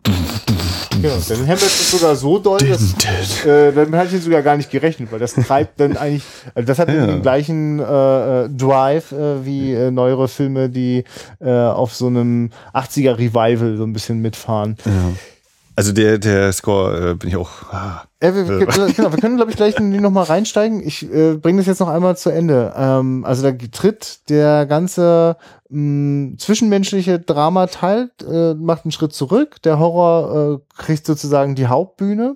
Genau, 1.02 1.16
dann 1.28 1.46
hämmert 1.46 1.64
es 1.64 1.92
sogar 1.92 2.16
so 2.16 2.38
doll, 2.40 2.60
dass, 2.60 3.46
äh, 3.46 3.72
dann 3.72 3.96
hatte 3.96 4.16
ich 4.16 4.24
sogar 4.24 4.42
gar 4.42 4.58
nicht 4.58 4.70
gerechnet, 4.70 5.12
weil 5.12 5.20
das 5.20 5.34
treibt 5.34 5.80
dann 5.80 5.98
eigentlich, 5.98 6.24
also 6.54 6.68
das 6.68 6.80
hat 6.80 6.90
ja. 6.90 7.08
den 7.08 7.22
gleichen 7.22 7.80
äh, 7.80 8.42
äh, 8.46 8.50
Drive 8.50 9.12
äh, 9.12 9.46
wie 9.46 9.74
äh, 9.74 9.92
neuere 9.92 10.28
Filme, 10.28 10.70
die 10.70 11.04
äh, 11.40 11.50
auf 11.50 11.94
so 11.94 12.08
einem 12.08 12.52
80er 12.74 13.18
Revival 13.18 13.78
so 13.78 13.84
ein 13.84 13.94
bisschen 13.94 14.22
mitfahren. 14.22 14.78
Ja. 14.86 14.92
Also 15.76 15.94
der, 15.94 16.18
der 16.18 16.52
Score 16.52 17.12
äh, 17.12 17.16
bin 17.16 17.30
ich 17.30 17.38
auch. 17.38 17.50
Ah, 17.72 18.04
ja, 18.22 18.36
wir, 18.36 18.48
wir, 18.48 18.66
genau, 18.66 19.12
wir 19.12 19.20
können, 19.20 19.38
glaube 19.38 19.52
ich, 19.52 19.58
gleich 19.58 19.80
noch 19.80 20.12
mal 20.12 20.24
reinsteigen. 20.24 20.86
Ich 20.86 21.12
äh, 21.12 21.36
bringe 21.36 21.60
das 21.60 21.68
jetzt 21.68 21.80
noch 21.80 21.88
einmal 21.88 22.18
zu 22.18 22.30
Ende. 22.30 22.74
Ähm, 22.76 23.24
also 23.26 23.42
da 23.42 23.52
tritt 23.72 24.30
der 24.30 24.66
ganze 24.66 25.38
mh, 25.70 26.38
zwischenmenschliche 26.38 27.20
Drama-Teil, 27.20 28.12
äh, 28.30 28.54
macht 28.54 28.86
einen 28.86 28.92
Schritt 28.92 29.14
zurück. 29.14 29.62
Der 29.64 29.80
Horror 29.80 30.62
äh, 30.62 30.82
kriegt 30.82 31.06
sozusagen 31.06 31.56
die 31.56 31.68
Hauptbühne. 31.68 32.36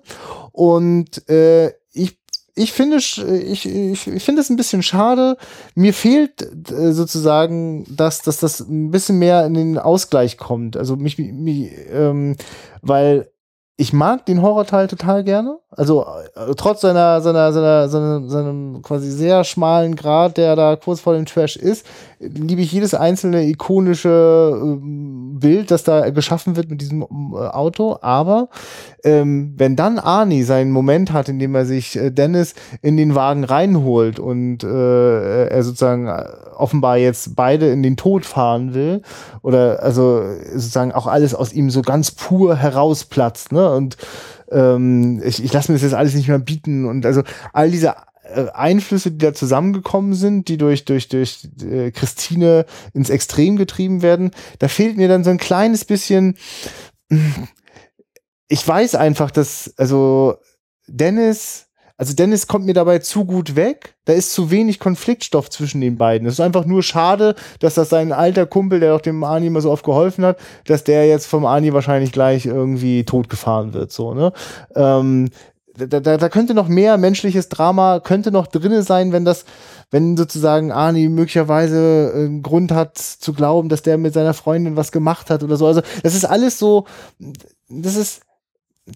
Und 0.51 1.27
äh, 1.29 1.73
ich 2.55 2.71
finde 2.71 2.97
ich, 2.97 3.17
ich, 3.65 3.65
ich 4.07 4.23
finde 4.23 4.41
es 4.41 4.49
ein 4.49 4.55
bisschen 4.55 4.81
schade. 4.81 5.37
Mir 5.75 5.93
fehlt 5.93 6.41
äh, 6.71 6.93
sozusagen, 6.93 7.85
dass, 7.93 8.21
dass 8.21 8.39
das 8.39 8.61
ein 8.61 8.91
bisschen 8.91 9.19
mehr 9.19 9.45
in 9.45 9.53
den 9.53 9.77
Ausgleich 9.77 10.37
kommt. 10.37 10.77
Also 10.77 10.95
mich, 10.95 11.17
mich 11.17 11.71
ähm, 11.91 12.37
weil 12.81 13.29
ich 13.77 13.91
mag 13.91 14.25
den 14.25 14.41
Horrorteil 14.41 14.87
total 14.87 15.25
gerne. 15.25 15.59
Also 15.75 16.05
äh, 16.35 16.53
trotz 16.55 16.81
seiner, 16.81 17.21
seiner, 17.21 17.51
seiner, 17.51 17.89
seiner, 17.89 18.29
seinem 18.29 18.81
quasi 18.81 19.11
sehr 19.11 19.43
schmalen 19.43 19.95
Grad, 19.95 20.37
der 20.37 20.55
da 20.55 20.75
kurz 20.75 21.01
vor 21.01 21.13
dem 21.13 21.25
Trash 21.25 21.55
ist, 21.57 21.85
liebe 22.19 22.61
ich 22.61 22.71
jedes 22.71 22.93
einzelne 22.93 23.45
ikonische 23.47 24.53
äh, 24.53 24.79
Bild, 25.37 25.71
das 25.71 25.83
da 25.83 26.09
geschaffen 26.09 26.55
wird 26.55 26.69
mit 26.69 26.81
diesem 26.81 27.01
äh, 27.01 27.37
Auto. 27.37 27.97
Aber 28.01 28.49
ähm, 29.03 29.53
wenn 29.57 29.75
dann 29.75 29.99
Arnie 29.99 30.43
seinen 30.43 30.71
Moment 30.71 31.11
hat, 31.11 31.29
in 31.29 31.39
dem 31.39 31.53
er 31.55 31.65
sich 31.65 31.97
äh, 31.97 32.09
Dennis 32.09 32.55
in 32.81 32.95
den 32.95 33.15
Wagen 33.15 33.43
reinholt 33.43 34.19
und 34.19 34.63
äh, 34.63 35.47
er 35.47 35.63
sozusagen 35.63 36.07
äh, 36.07 36.23
offenbar 36.55 36.97
jetzt 36.97 37.35
beide 37.35 37.69
in 37.69 37.83
den 37.83 37.97
Tod 37.97 38.25
fahren 38.25 38.73
will 38.73 39.01
oder 39.41 39.83
also 39.83 40.23
sozusagen 40.53 40.93
auch 40.93 41.07
alles 41.07 41.35
aus 41.35 41.51
ihm 41.51 41.69
so 41.69 41.81
ganz 41.81 42.11
pur 42.11 42.55
herausplatzt, 42.55 43.51
ne? 43.51 43.69
Und 43.71 43.97
ähm, 44.51 45.21
ich, 45.23 45.43
ich 45.43 45.53
lasse 45.53 45.71
mir 45.71 45.75
das 45.75 45.83
jetzt 45.83 45.93
alles 45.93 46.15
nicht 46.15 46.27
mehr 46.27 46.39
bieten 46.39 46.85
und 46.85 47.05
also 47.05 47.23
all 47.53 47.71
diese 47.71 47.95
äh, 48.23 48.49
Einflüsse, 48.53 49.11
die 49.11 49.17
da 49.17 49.33
zusammengekommen 49.33 50.13
sind, 50.13 50.47
die 50.47 50.57
durch 50.57 50.85
durch 50.85 51.09
durch 51.09 51.47
äh, 51.61 51.91
Christine 51.91 52.65
ins 52.93 53.09
Extrem 53.09 53.55
getrieben 53.55 54.01
werden, 54.01 54.31
da 54.59 54.67
fehlt 54.67 54.97
mir 54.97 55.07
dann 55.07 55.23
so 55.23 55.29
ein 55.29 55.37
kleines 55.37 55.85
bisschen. 55.85 56.37
Ich 58.47 58.67
weiß 58.67 58.95
einfach, 58.95 59.31
dass 59.31 59.73
also 59.77 60.37
Dennis 60.87 61.67
also 61.97 62.13
Dennis 62.13 62.47
kommt 62.47 62.65
mir 62.65 62.73
dabei 62.73 62.99
zu 62.99 63.25
gut 63.25 63.55
weg. 63.55 63.95
Da 64.03 64.13
ist 64.13 64.33
zu 64.33 64.51
wenig 64.51 64.79
Konfliktstoff 64.79 65.49
zwischen 65.49 65.79
den 65.79 65.97
beiden. 65.97 66.27
Es 66.27 66.35
ist 66.35 66.39
einfach 66.41 66.65
nur 66.65 66.83
schade, 66.83 67.35
dass 67.59 67.75
das 67.75 67.89
sein 67.89 68.11
alter 68.11 68.45
Kumpel, 68.45 68.81
der 68.81 68.95
auch 68.95 69.01
dem 69.01 69.23
Ani 69.23 69.47
immer 69.47 69.61
so 69.61 69.71
oft 69.71 69.85
geholfen 69.85 70.25
hat, 70.25 70.37
dass 70.65 70.83
der 70.83 71.07
jetzt 71.07 71.27
vom 71.27 71.45
Ani 71.45 71.73
wahrscheinlich 71.73 72.11
gleich 72.11 72.45
irgendwie 72.45 73.05
totgefahren 73.05 73.73
wird. 73.73 73.93
So, 73.93 74.13
ne? 74.13 74.33
Ähm, 74.75 75.29
da, 75.77 75.99
da, 75.99 76.17
da 76.17 76.29
könnte 76.29 76.53
noch 76.53 76.67
mehr 76.67 76.97
menschliches 76.97 77.49
Drama, 77.49 77.99
könnte 77.99 78.31
noch 78.31 78.47
drinne 78.47 78.83
sein, 78.83 79.11
wenn 79.11 79.25
das, 79.25 79.45
wenn 79.91 80.17
sozusagen 80.17 80.71
Ani 80.71 81.09
möglicherweise 81.09 82.11
einen 82.15 82.43
Grund 82.43 82.71
hat 82.71 82.97
zu 82.97 83.33
glauben, 83.33 83.69
dass 83.69 83.81
der 83.81 83.97
mit 83.97 84.13
seiner 84.13 84.33
Freundin 84.33 84.75
was 84.75 84.91
gemacht 84.91 85.29
hat 85.29 85.43
oder 85.43 85.57
so. 85.57 85.67
Also 85.67 85.81
das 86.03 86.15
ist 86.15 86.25
alles 86.25 86.59
so, 86.59 86.85
das 87.69 87.95
ist, 87.95 88.21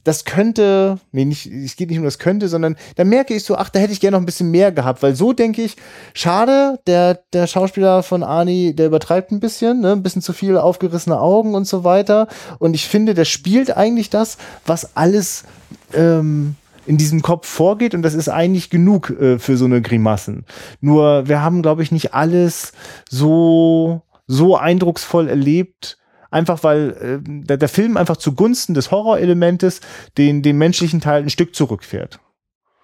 das 0.04 0.24
könnte, 0.24 1.00
nee, 1.12 1.26
nicht, 1.26 1.48
es 1.48 1.76
geht 1.76 1.90
nicht 1.90 1.98
um 1.98 2.06
das 2.06 2.20
könnte, 2.20 2.48
sondern 2.48 2.76
da 2.96 3.04
merke 3.04 3.34
ich 3.34 3.44
so, 3.44 3.56
ach, 3.56 3.70
da 3.70 3.80
hätte 3.80 3.92
ich 3.92 4.00
gerne 4.00 4.18
noch 4.18 4.22
ein 4.22 4.26
bisschen 4.26 4.52
mehr 4.52 4.72
gehabt, 4.72 5.02
weil 5.02 5.16
so 5.16 5.34
denke 5.34 5.64
ich, 5.64 5.78
schade, 6.14 6.80
der, 6.86 7.20
der 7.34 7.48
Schauspieler 7.48 8.04
von 8.04 8.22
Arnie, 8.22 8.74
der 8.76 8.86
übertreibt 8.86 9.32
ein 9.32 9.40
bisschen, 9.40 9.82
ne, 9.82 9.94
ein 9.94 10.04
bisschen 10.04 10.22
zu 10.22 10.32
viel 10.32 10.58
aufgerissene 10.58 11.20
Augen 11.20 11.56
und 11.56 11.66
so 11.68 11.84
weiter. 11.84 12.28
Und 12.60 12.76
ich 12.76 12.88
finde, 12.88 13.16
der 13.16 13.26
spielt 13.26 13.76
eigentlich 13.76 14.12
das, 14.12 14.38
was 14.66 14.96
alles 14.96 15.46
ähm, 15.94 16.56
in 16.86 16.98
diesem 16.98 17.24
Kopf 17.24 17.48
vorgeht 17.48 17.96
und 17.96 18.04
das 18.04 18.14
ist 18.14 18.30
eigentlich 18.30 18.70
genug 18.70 19.10
äh, 19.10 19.40
für 19.40 19.58
so 19.58 19.66
eine 19.66 19.82
Grimassen. 19.82 20.46
Nur 20.82 21.28
wir 21.28 21.42
haben, 21.42 21.64
glaube 21.64 21.82
ich, 21.82 21.92
nicht 21.92 22.14
alles 22.14 22.74
so 23.10 24.04
so 24.28 24.56
eindrucksvoll 24.56 25.28
erlebt, 25.28 25.98
einfach 26.32 26.64
weil 26.64 26.90
äh, 26.92 27.20
der, 27.24 27.58
der 27.58 27.70
Film 27.70 27.98
einfach 27.98 28.18
zugunsten 28.18 28.74
des 28.74 28.92
Horrorelementes 28.92 29.82
den, 30.18 30.42
den 30.42 30.58
menschlichen 30.58 31.02
Teil 31.02 31.24
ein 31.24 31.30
Stück 31.30 31.56
zurückfährt. 31.56 32.20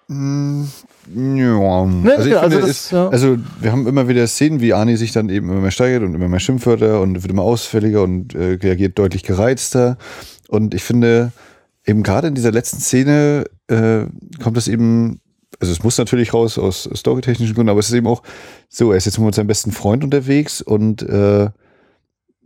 Mm, 0.08 0.64
ja. 1.14 1.86
Ne, 1.86 2.14
also, 2.16 2.28
ich 2.28 2.36
also, 2.36 2.50
finde, 2.50 2.60
das, 2.60 2.70
ist, 2.70 2.92
ja. 2.92 3.08
also 3.08 3.38
wir 3.60 3.72
haben 3.72 3.86
immer 3.86 4.08
wieder 4.08 4.26
Szenen, 4.26 4.60
wie 4.60 4.72
Arnie 4.72 4.96
sich 4.96 5.12
dann 5.12 5.28
eben 5.28 5.50
immer 5.50 5.60
mehr 5.60 5.70
steigert 5.72 6.02
und 6.02 6.14
immer 6.14 6.28
mehr 6.28 6.40
Schimpfwörter 6.40 7.00
und 7.00 7.22
wird 7.22 7.32
immer 7.32 7.42
ausfälliger 7.42 8.02
und 8.02 8.34
äh, 8.34 8.58
reagiert 8.62 8.98
deutlich 8.98 9.24
gereizter. 9.24 9.98
Und 10.48 10.74
ich 10.74 10.84
finde, 10.84 11.32
eben 11.84 12.04
gerade 12.04 12.28
in 12.28 12.34
dieser 12.34 12.52
letzten 12.52 12.78
Szene 12.78 13.46
äh, 13.66 14.06
kommt 14.42 14.56
das 14.56 14.68
eben, 14.68 15.20
also 15.58 15.72
es 15.72 15.82
muss 15.82 15.98
natürlich 15.98 16.32
raus 16.32 16.56
aus 16.56 16.88
storytechnischen 16.94 17.54
Gründen, 17.54 17.70
aber 17.70 17.80
es 17.80 17.88
ist 17.88 17.94
eben 17.94 18.06
auch 18.06 18.22
so, 18.68 18.92
er 18.92 18.98
ist 18.98 19.06
jetzt 19.06 19.18
mit 19.18 19.34
seinem 19.34 19.48
besten 19.48 19.72
Freund 19.72 20.04
unterwegs 20.04 20.62
und 20.62 21.02
äh, 21.02 21.48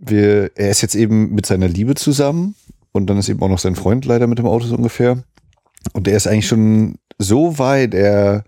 wir, 0.01 0.51
er 0.55 0.71
ist 0.71 0.81
jetzt 0.81 0.95
eben 0.95 1.35
mit 1.35 1.47
seiner 1.47 1.69
Liebe 1.69 1.95
zusammen 1.95 2.55
und 2.93 3.07
dann 3.09 3.19
ist 3.19 3.29
eben 3.29 3.43
auch 3.43 3.49
noch 3.49 3.59
sein 3.59 3.77
Freund 3.77 4.05
leider 4.05 4.27
mit 4.27 4.39
dem 4.39 4.47
Auto 4.47 4.67
so 4.67 4.75
ungefähr. 4.75 5.23
Und 5.93 6.09
er 6.09 6.17
ist 6.17 6.27
eigentlich 6.27 6.49
schon 6.49 6.97
so 7.19 7.59
weit, 7.59 7.95
er 7.95 8.45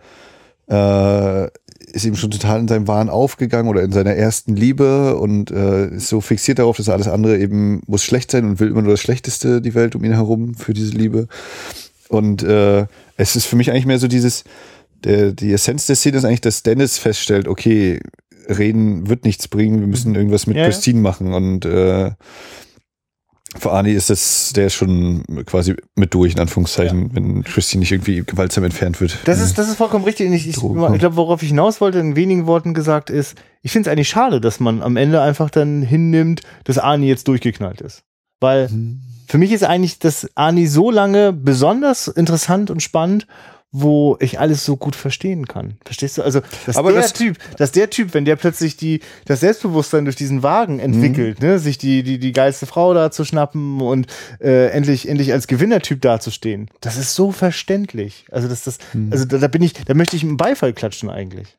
äh, 0.68 1.44
ist 1.92 2.06
eben 2.06 2.16
schon 2.16 2.30
total 2.30 2.60
in 2.60 2.68
seinem 2.68 2.88
Wahn 2.88 3.10
aufgegangen 3.10 3.68
oder 3.68 3.82
in 3.82 3.92
seiner 3.92 4.14
ersten 4.14 4.56
Liebe 4.56 5.16
und 5.16 5.50
äh, 5.50 5.88
ist 5.88 6.08
so 6.08 6.20
fixiert 6.20 6.58
darauf, 6.58 6.78
dass 6.78 6.88
alles 6.88 7.08
andere 7.08 7.38
eben 7.38 7.82
muss 7.86 8.02
schlecht 8.02 8.30
sein 8.30 8.44
und 8.44 8.60
will 8.60 8.68
immer 8.68 8.82
nur 8.82 8.92
das 8.92 9.00
Schlechteste 9.00 9.60
die 9.60 9.74
Welt 9.74 9.94
um 9.94 10.04
ihn 10.04 10.14
herum 10.14 10.54
für 10.54 10.72
diese 10.72 10.96
Liebe. 10.96 11.28
Und 12.08 12.42
äh, 12.42 12.86
es 13.16 13.36
ist 13.36 13.46
für 13.46 13.56
mich 13.56 13.70
eigentlich 13.70 13.86
mehr 13.86 13.98
so 13.98 14.08
dieses, 14.08 14.44
der, 15.04 15.32
die 15.32 15.52
Essenz 15.52 15.86
der 15.86 15.96
Szene 15.96 16.18
ist 16.18 16.24
eigentlich, 16.24 16.40
dass 16.40 16.62
Dennis 16.62 16.98
feststellt, 16.98 17.48
okay, 17.48 18.00
reden 18.48 19.08
wird 19.08 19.24
nichts 19.24 19.48
bringen, 19.48 19.80
wir 19.80 19.86
müssen 19.86 20.14
irgendwas 20.14 20.46
mit 20.46 20.56
ja, 20.56 20.64
Christine 20.64 20.98
ja. 20.98 21.02
machen 21.02 21.32
und 21.32 21.64
äh, 21.64 22.12
für 23.56 23.72
Arnie 23.72 23.92
ist 23.92 24.08
das, 24.08 24.52
der 24.54 24.66
ist 24.66 24.74
schon 24.74 25.24
quasi 25.44 25.74
mit 25.94 26.14
durch, 26.14 26.32
in 26.34 26.40
Anführungszeichen, 26.40 27.08
ja. 27.08 27.14
wenn 27.14 27.44
Christine 27.44 27.80
nicht 27.80 27.92
irgendwie 27.92 28.22
gewaltsam 28.24 28.64
entfernt 28.64 29.00
wird. 29.00 29.18
Das 29.24 29.40
ist, 29.40 29.58
das 29.58 29.68
ist 29.68 29.76
vollkommen 29.76 30.04
richtig. 30.04 30.30
Ich, 30.32 30.48
ich, 30.48 30.56
ich 30.56 30.98
glaube, 30.98 31.16
worauf 31.16 31.42
ich 31.42 31.48
hinaus 31.48 31.80
wollte, 31.80 31.98
in 31.98 32.16
wenigen 32.16 32.46
Worten 32.46 32.72
gesagt 32.72 33.10
ist, 33.10 33.36
ich 33.60 33.70
finde 33.70 33.88
es 33.88 33.92
eigentlich 33.92 34.08
schade, 34.08 34.40
dass 34.40 34.58
man 34.58 34.82
am 34.82 34.96
Ende 34.96 35.20
einfach 35.20 35.50
dann 35.50 35.82
hinnimmt, 35.82 36.40
dass 36.64 36.78
Arnie 36.78 37.08
jetzt 37.08 37.28
durchgeknallt 37.28 37.80
ist. 37.80 38.04
Weil 38.40 38.68
mhm. 38.68 39.00
für 39.28 39.38
mich 39.38 39.52
ist 39.52 39.64
eigentlich 39.64 39.98
das 39.98 40.28
Arnie 40.34 40.66
so 40.66 40.90
lange 40.90 41.32
besonders 41.32 42.08
interessant 42.08 42.70
und 42.70 42.82
spannend, 42.82 43.26
wo 43.74 44.18
ich 44.20 44.38
alles 44.38 44.66
so 44.66 44.76
gut 44.76 44.94
verstehen 44.94 45.46
kann. 45.46 45.78
Verstehst 45.84 46.18
du? 46.18 46.22
Also, 46.22 46.42
dass 46.66 46.76
Aber 46.76 46.92
der 46.92 47.00
das 47.00 47.14
Typ, 47.14 47.38
dass 47.56 47.72
der 47.72 47.88
Typ, 47.88 48.12
wenn 48.12 48.26
der 48.26 48.36
plötzlich 48.36 48.76
die, 48.76 49.00
das 49.24 49.40
Selbstbewusstsein 49.40 50.04
durch 50.04 50.16
diesen 50.16 50.42
Wagen 50.42 50.78
entwickelt, 50.78 51.40
mhm. 51.40 51.48
ne, 51.48 51.58
sich 51.58 51.78
die, 51.78 52.02
die, 52.02 52.18
die 52.18 52.32
geilste 52.32 52.66
Frau 52.66 52.92
da 52.92 53.10
zu 53.10 53.24
schnappen 53.24 53.80
und 53.80 54.06
äh, 54.40 54.68
endlich, 54.68 55.08
endlich 55.08 55.32
als 55.32 55.46
Gewinnertyp 55.46 56.02
dazustehen, 56.02 56.68
das 56.80 56.98
ist 56.98 57.14
so 57.14 57.32
verständlich. 57.32 58.26
Also, 58.30 58.46
das, 58.46 58.62
das, 58.62 58.78
mhm. 58.92 59.08
also 59.10 59.24
da, 59.24 59.38
da 59.38 59.48
bin 59.48 59.62
ich, 59.62 59.72
da 59.72 59.94
möchte 59.94 60.16
ich 60.16 60.22
einen 60.22 60.36
Beifall 60.36 60.74
klatschen 60.74 61.08
eigentlich. 61.08 61.56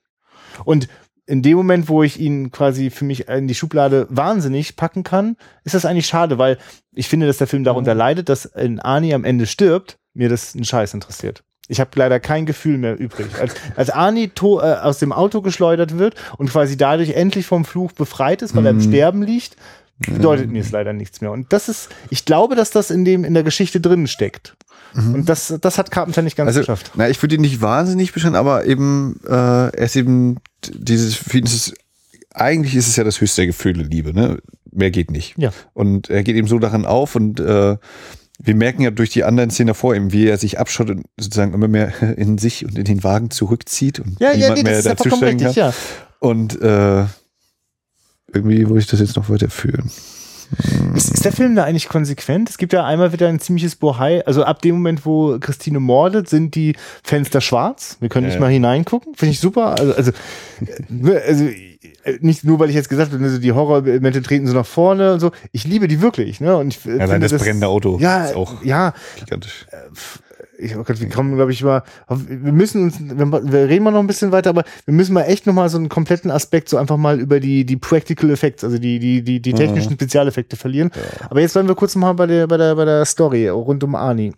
Und 0.66 0.88
in 1.26 1.41
dem 1.41 1.57
Moment, 1.57 1.89
wo 1.89 2.03
ich 2.03 2.20
ihn 2.20 2.51
quasi 2.51 2.91
für 2.91 3.05
mich 3.05 3.28
in 3.28 3.47
die 3.47 3.55
Schublade 3.55 4.05
wahnsinnig 4.09 4.76
packen 4.76 5.03
kann, 5.03 5.36
ist 5.64 5.74
das 5.74 5.86
eigentlich 5.86 6.05
schade, 6.05 6.38
weil 6.38 6.59
ich 6.93 7.07
finde, 7.07 7.26
dass 7.26 7.38
der 7.38 7.47
Film 7.47 7.64
darunter 7.64 7.95
mhm. 7.95 7.99
leidet, 7.99 8.30
dass 8.30 8.45
in 8.45 8.80
Arnie 8.80 9.16
am 9.16 9.24
Ende 9.24 9.47
stirbt, 9.47 9.97
mir 10.14 10.30
das 10.30 10.53
einen 10.53 10.66
Scheiß 10.66 10.93
interessiert. 10.93 11.43
Ich 11.70 11.80
habe 11.80 11.91
leider 11.95 12.20
kein 12.20 12.45
Gefühl 12.45 12.78
mehr 12.78 12.99
übrig. 12.99 13.28
Als, 13.39 13.53
als 13.76 13.89
Arnie 13.89 14.30
to, 14.30 14.59
äh, 14.59 14.76
aus 14.76 14.99
dem 14.99 15.14
Auto 15.14 15.41
geschleudert 15.41 15.97
wird 15.97 16.16
und 16.38 16.49
quasi 16.49 16.76
dadurch 16.76 17.11
endlich 17.11 17.45
vom 17.45 17.64
Fluch 17.64 17.94
befreit 17.94 18.41
ist, 18.41 18.53
weil 18.53 18.61
mhm. 18.61 18.68
er 18.68 18.72
im 18.72 18.77
mhm. 18.77 18.81
Sterben 18.81 19.23
liegt, 19.23 19.56
bedeutet 19.99 20.52
mir 20.52 20.61
es 20.61 20.72
leider 20.72 20.94
nichts 20.94 21.22
mehr. 21.22 21.31
Und 21.31 21.53
das 21.53 21.69
ist, 21.69 21.90
ich 22.10 22.26
glaube, 22.26 22.56
dass 22.56 22.72
das 22.72 22.91
in 22.91 23.06
dem 23.06 23.23
in 23.23 23.34
der 23.34 23.44
Geschichte 23.44 23.80
drin 23.80 24.07
steckt. 24.07 24.56
Mhm. 24.94 25.14
Und 25.14 25.30
das, 25.30 25.53
das 25.61 25.77
hat 25.77 25.91
Carpenter 25.91 26.22
nicht 26.22 26.35
ganz 26.35 26.48
also, 26.48 26.61
geschafft. 26.61 26.91
Na, 26.95 27.10
ich 27.10 27.22
würde 27.22 27.35
ihn 27.35 27.41
nicht 27.41 27.61
wahnsinnig 27.61 28.14
beschreiben, 28.14 28.35
aber 28.35 28.65
eben, 28.65 29.19
äh, 29.26 29.31
er 29.31 29.73
ist 29.77 29.95
eben 29.95 30.38
dieses, 30.69 31.15
für 31.15 31.38
ihn 31.38 31.45
ist 31.45 31.53
es, 31.53 31.73
eigentlich 32.34 32.76
ist 32.76 32.88
es 32.88 32.95
ja 32.95 33.03
das 33.03 33.22
höchste 33.22 33.41
der 33.41 33.48
Gefühle, 33.48 33.84
Liebe, 33.84 34.14
ne? 34.14 34.40
Mehr 34.72 34.90
geht 34.90 35.11
nicht. 35.11 35.35
Ja. 35.38 35.52
Und 35.73 36.10
er 36.10 36.23
geht 36.23 36.35
eben 36.35 36.48
so 36.48 36.57
daran 36.57 36.85
auf 36.85 37.15
und 37.15 37.40
äh, 37.40 37.77
wir 38.44 38.56
merken 38.56 38.82
ja 38.82 38.91
durch 38.91 39.10
die 39.10 39.24
anderen 39.24 39.49
Szenen 39.49 39.68
davor 39.68 39.95
eben, 39.95 40.11
wie 40.11 40.28
er 40.28 40.38
sich 40.38 40.60
abschottet 40.60 40.98
und 40.98 41.06
sozusagen 41.18 41.53
immer 41.53 41.68
mehr 41.68 41.94
in 42.18 42.38
sich 42.38 42.65
und 42.65 42.78
in 42.78 42.84
den 42.84 43.03
Wagen 43.03 43.32
zurückzieht 43.32 43.99
und 43.99 44.20
ja, 44.20 44.34
niemand 44.36 44.57
ja, 44.57 44.64
nee, 44.64 44.64
mehr 44.64 44.82
dazusteigen 44.82 45.40
kann. 45.40 45.53
Ja. 45.53 45.74
Und 46.20 46.61
äh, 46.61 47.06
irgendwie 48.34 48.68
wollte 48.68 48.80
ich 48.80 48.88
das 48.88 48.99
jetzt 48.99 49.15
noch 49.15 49.30
weiterführen. 49.30 49.90
Ist, 50.94 51.11
ist, 51.11 51.26
der 51.26 51.32
Film 51.32 51.56
da 51.56 51.64
eigentlich 51.64 51.90
konsequent? 51.90 52.49
Es 52.49 52.57
gibt 52.57 52.74
ja 52.74 52.86
einmal 52.86 53.11
wieder 53.11 53.28
ein 53.28 53.40
ziemliches 53.40 53.76
Bohai. 53.76 54.26
Also 54.26 54.44
ab 54.44 54.61
dem 54.61 54.76
Moment, 54.76 55.06
wo 55.06 55.40
Christine 55.40 55.80
mordet, 55.80 56.30
sind 56.30 56.53
die 56.56 56.76
Fenster 57.03 57.41
schwarz. 57.41 57.98
Wir 57.99 58.10
können 58.10 58.28
nicht 58.28 58.40
mal 58.40 58.52
hineingucken. 58.52 59.15
Finde 59.15 59.32
ich 59.32 59.40
super. 59.40 59.76
Also, 59.80 59.94
also, 59.94 60.11
äh, 60.91 61.18
also 61.28 61.49
nicht 62.19 62.43
nur, 62.43 62.60
weil 62.60 62.69
ich 62.69 62.76
jetzt 62.76 62.89
gesagt 62.89 63.14
habe, 63.14 63.23
also 63.23 63.38
die 63.38 63.51
Horrorelemente 63.51 64.22
treten 64.22 64.47
so 64.47 64.53
nach 64.53 64.65
vorne 64.65 65.14
und 65.14 65.19
so. 65.19 65.31
Ich 65.51 65.65
liebe 65.65 65.88
die 65.88 66.01
wirklich. 66.01 66.39
Ne? 66.39 66.55
Und 66.55 66.69
ich, 66.69 66.85
ja, 66.85 66.97
allein 66.97 67.22
das, 67.22 67.31
das 67.31 67.41
brennende 67.41 67.68
Auto 67.68 67.97
ja, 67.99 68.26
ist 68.26 68.35
auch 68.35 68.64
ja, 68.64 68.93
gigantisch. 69.19 69.65
Äh, 69.72 69.77
ich, 70.57 70.77
oh 70.77 70.84
Gott, 70.84 70.99
wir 70.99 71.10
kommen, 71.10 71.35
glaube 71.35 71.51
ich, 71.51 71.64
mal, 71.64 71.84
wir 72.07 72.53
müssen 72.53 72.84
uns, 72.84 72.99
wir, 72.99 73.69
reden 73.69 73.84
mal 73.84 73.91
noch 73.91 73.99
ein 73.99 74.07
bisschen 74.07 74.31
weiter, 74.31 74.51
aber 74.51 74.64
wir 74.85 74.93
müssen 74.93 75.14
mal 75.14 75.23
echt 75.23 75.45
noch 75.45 75.53
mal 75.53 75.68
so 75.68 75.77
einen 75.77 75.89
kompletten 75.89 76.31
Aspekt 76.31 76.69
so 76.69 76.77
einfach 76.77 76.97
mal 76.97 77.19
über 77.19 77.39
die, 77.39 77.65
die 77.65 77.76
Practical 77.76 78.30
Effects, 78.30 78.64
also 78.64 78.77
die, 78.77 78.99
die, 78.99 79.23
die, 79.23 79.41
die 79.41 79.53
technischen 79.53 79.91
mhm. 79.91 79.95
Spezialeffekte 79.95 80.55
verlieren. 80.55 80.91
Ja. 80.95 81.27
Aber 81.30 81.41
jetzt 81.41 81.53
bleiben 81.53 81.68
wir 81.68 81.76
kurz 81.76 81.95
mal 81.95 82.14
bei 82.14 82.27
der, 82.27 82.47
bei 82.47 82.57
der, 82.57 82.76
bei 82.76 82.85
der 82.85 83.05
Story 83.05 83.49
rund 83.49 83.84
um 83.84 83.95
Arnie. 83.95 84.34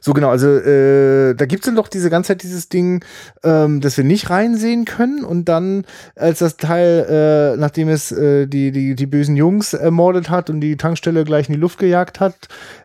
So 0.00 0.12
genau, 0.12 0.30
also 0.30 0.48
äh, 0.48 1.34
da 1.34 1.46
gibt's 1.46 1.66
dann 1.66 1.76
doch 1.76 1.88
diese 1.88 2.10
ganze 2.10 2.28
Zeit 2.28 2.42
dieses 2.42 2.68
Ding, 2.68 3.04
ähm, 3.42 3.80
dass 3.80 3.96
wir 3.96 4.04
nicht 4.04 4.30
reinsehen 4.30 4.84
können 4.84 5.24
und 5.24 5.46
dann, 5.46 5.84
als 6.14 6.40
das 6.40 6.56
Teil, 6.56 7.54
äh, 7.54 7.56
nachdem 7.58 7.88
es 7.88 8.12
äh, 8.12 8.46
die, 8.46 8.72
die, 8.72 8.94
die 8.94 9.06
bösen 9.06 9.36
Jungs 9.36 9.74
ermordet 9.74 10.30
hat 10.30 10.50
und 10.50 10.60
die 10.60 10.76
Tankstelle 10.76 11.24
gleich 11.24 11.48
in 11.48 11.54
die 11.54 11.60
Luft 11.60 11.78
gejagt 11.78 12.20
hat, 12.20 12.34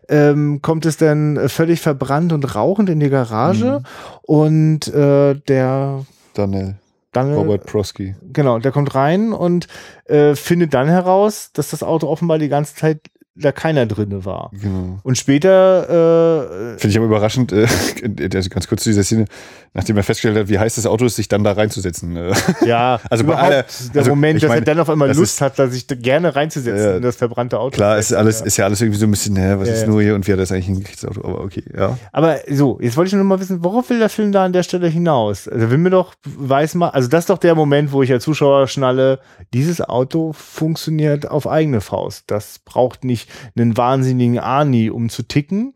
ähm, 0.08 0.60
kommt 0.62 0.86
es 0.86 0.96
dann 0.96 1.48
völlig 1.48 1.80
verbrannt 1.80 2.32
und 2.32 2.54
rauchend 2.54 2.90
in 2.90 3.00
die 3.00 3.10
Garage 3.10 3.80
mhm. 3.80 3.86
und 4.22 4.88
äh, 4.88 5.34
der 5.34 6.04
Daniel. 6.34 6.76
Daniel, 7.12 7.36
Robert 7.36 7.66
Prosky. 7.66 8.14
Genau, 8.32 8.58
der 8.58 8.72
kommt 8.72 8.94
rein 8.94 9.32
und 9.32 9.68
äh, 10.06 10.34
findet 10.34 10.72
dann 10.72 10.88
heraus, 10.88 11.50
dass 11.52 11.68
das 11.70 11.82
Auto 11.82 12.08
offenbar 12.08 12.38
die 12.38 12.48
ganze 12.48 12.74
Zeit 12.74 13.00
da 13.34 13.50
keiner 13.50 13.86
drinne 13.86 14.26
war. 14.26 14.50
Genau. 14.52 14.98
Und 15.02 15.16
später 15.16 16.74
äh, 16.74 16.78
finde 16.78 16.88
ich 16.88 16.96
aber 16.98 17.06
überraschend, 17.06 17.52
äh, 17.52 17.66
ganz 18.50 18.68
kurz 18.68 18.82
zu 18.82 18.90
dieser 18.90 19.04
Szene, 19.04 19.24
nachdem 19.72 19.96
er 19.96 20.02
festgestellt 20.02 20.36
hat, 20.36 20.48
wie 20.48 20.58
heiß 20.58 20.74
das 20.74 20.84
Auto 20.84 21.06
ist, 21.06 21.16
sich 21.16 21.28
dann 21.28 21.42
da 21.42 21.52
reinzusetzen. 21.52 22.16
Äh. 22.16 22.32
Ja, 22.66 23.00
also 23.10 23.24
bei 23.24 23.34
aller, 23.34 23.64
der 23.94 24.00
also 24.00 24.10
Moment, 24.10 24.42
dass 24.42 24.48
meine, 24.48 24.60
er 24.60 24.64
dann 24.64 24.78
auf 24.78 24.88
einmal 24.88 25.08
Lust 25.08 25.34
ist, 25.34 25.40
hat, 25.40 25.58
da 25.58 25.68
sich 25.68 25.86
gerne 25.86 26.36
reinzusetzen 26.36 26.84
ja, 26.84 26.96
in 26.96 27.02
das 27.02 27.16
verbrannte 27.16 27.58
Auto. 27.58 27.74
Klar, 27.74 27.98
ist 27.98 28.12
alles, 28.12 28.40
ja. 28.40 28.46
ist 28.46 28.56
ja 28.56 28.64
alles 28.66 28.80
irgendwie 28.80 28.98
so 28.98 29.06
ein 29.06 29.10
bisschen, 29.10 29.36
hä, 29.36 29.54
was 29.58 29.68
ja, 29.68 29.74
ist 29.74 29.86
nur 29.86 30.02
hier 30.02 30.14
und 30.14 30.26
wie 30.26 30.32
hat 30.32 30.38
das 30.38 30.52
eigentlich 30.52 30.66
hingekriegt, 30.66 31.02
das 31.02 31.10
Auto, 31.10 31.26
aber 31.26 31.40
okay, 31.40 31.64
ja. 31.76 31.98
Aber 32.12 32.38
so, 32.50 32.78
jetzt 32.80 32.96
wollte 32.96 33.08
ich 33.08 33.14
nur 33.14 33.24
mal 33.24 33.40
wissen, 33.40 33.64
worauf 33.64 33.90
will 33.90 33.98
der 33.98 34.10
Film 34.10 34.32
da 34.32 34.44
an 34.44 34.52
der 34.52 34.62
Stelle 34.62 34.88
hinaus? 34.88 35.48
Also 35.48 35.70
will 35.70 35.78
mir 35.78 35.90
doch, 35.90 36.14
weiß 36.24 36.74
mal, 36.74 36.90
also 36.90 37.08
das 37.08 37.20
ist 37.20 37.30
doch 37.30 37.38
der 37.38 37.54
Moment, 37.54 37.92
wo 37.92 38.02
ich 38.02 38.12
als 38.12 38.24
Zuschauer 38.24 38.68
schnalle, 38.68 39.18
dieses 39.52 39.80
Auto 39.80 40.32
funktioniert 40.32 41.30
auf 41.30 41.48
eigene 41.48 41.80
Faust. 41.80 42.24
Das 42.26 42.60
braucht 42.64 43.04
nicht 43.04 43.21
einen 43.56 43.76
Wahnsinn 43.76 44.02
wahnsinnigen 44.12 44.38
Ani, 44.38 44.90
um 44.90 45.08
zu 45.08 45.22
ticken. 45.22 45.74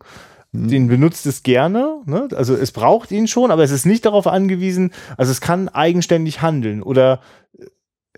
Mhm. 0.51 0.67
Den 0.69 0.87
benutzt 0.87 1.25
es 1.25 1.43
gerne, 1.43 2.01
ne? 2.05 2.27
also 2.35 2.55
es 2.55 2.71
braucht 2.71 3.11
ihn 3.11 3.27
schon, 3.27 3.51
aber 3.51 3.63
es 3.63 3.71
ist 3.71 3.85
nicht 3.85 4.05
darauf 4.05 4.27
angewiesen, 4.27 4.93
also 5.17 5.31
es 5.31 5.41
kann 5.41 5.67
eigenständig 5.67 6.41
handeln 6.41 6.81
oder 6.81 7.19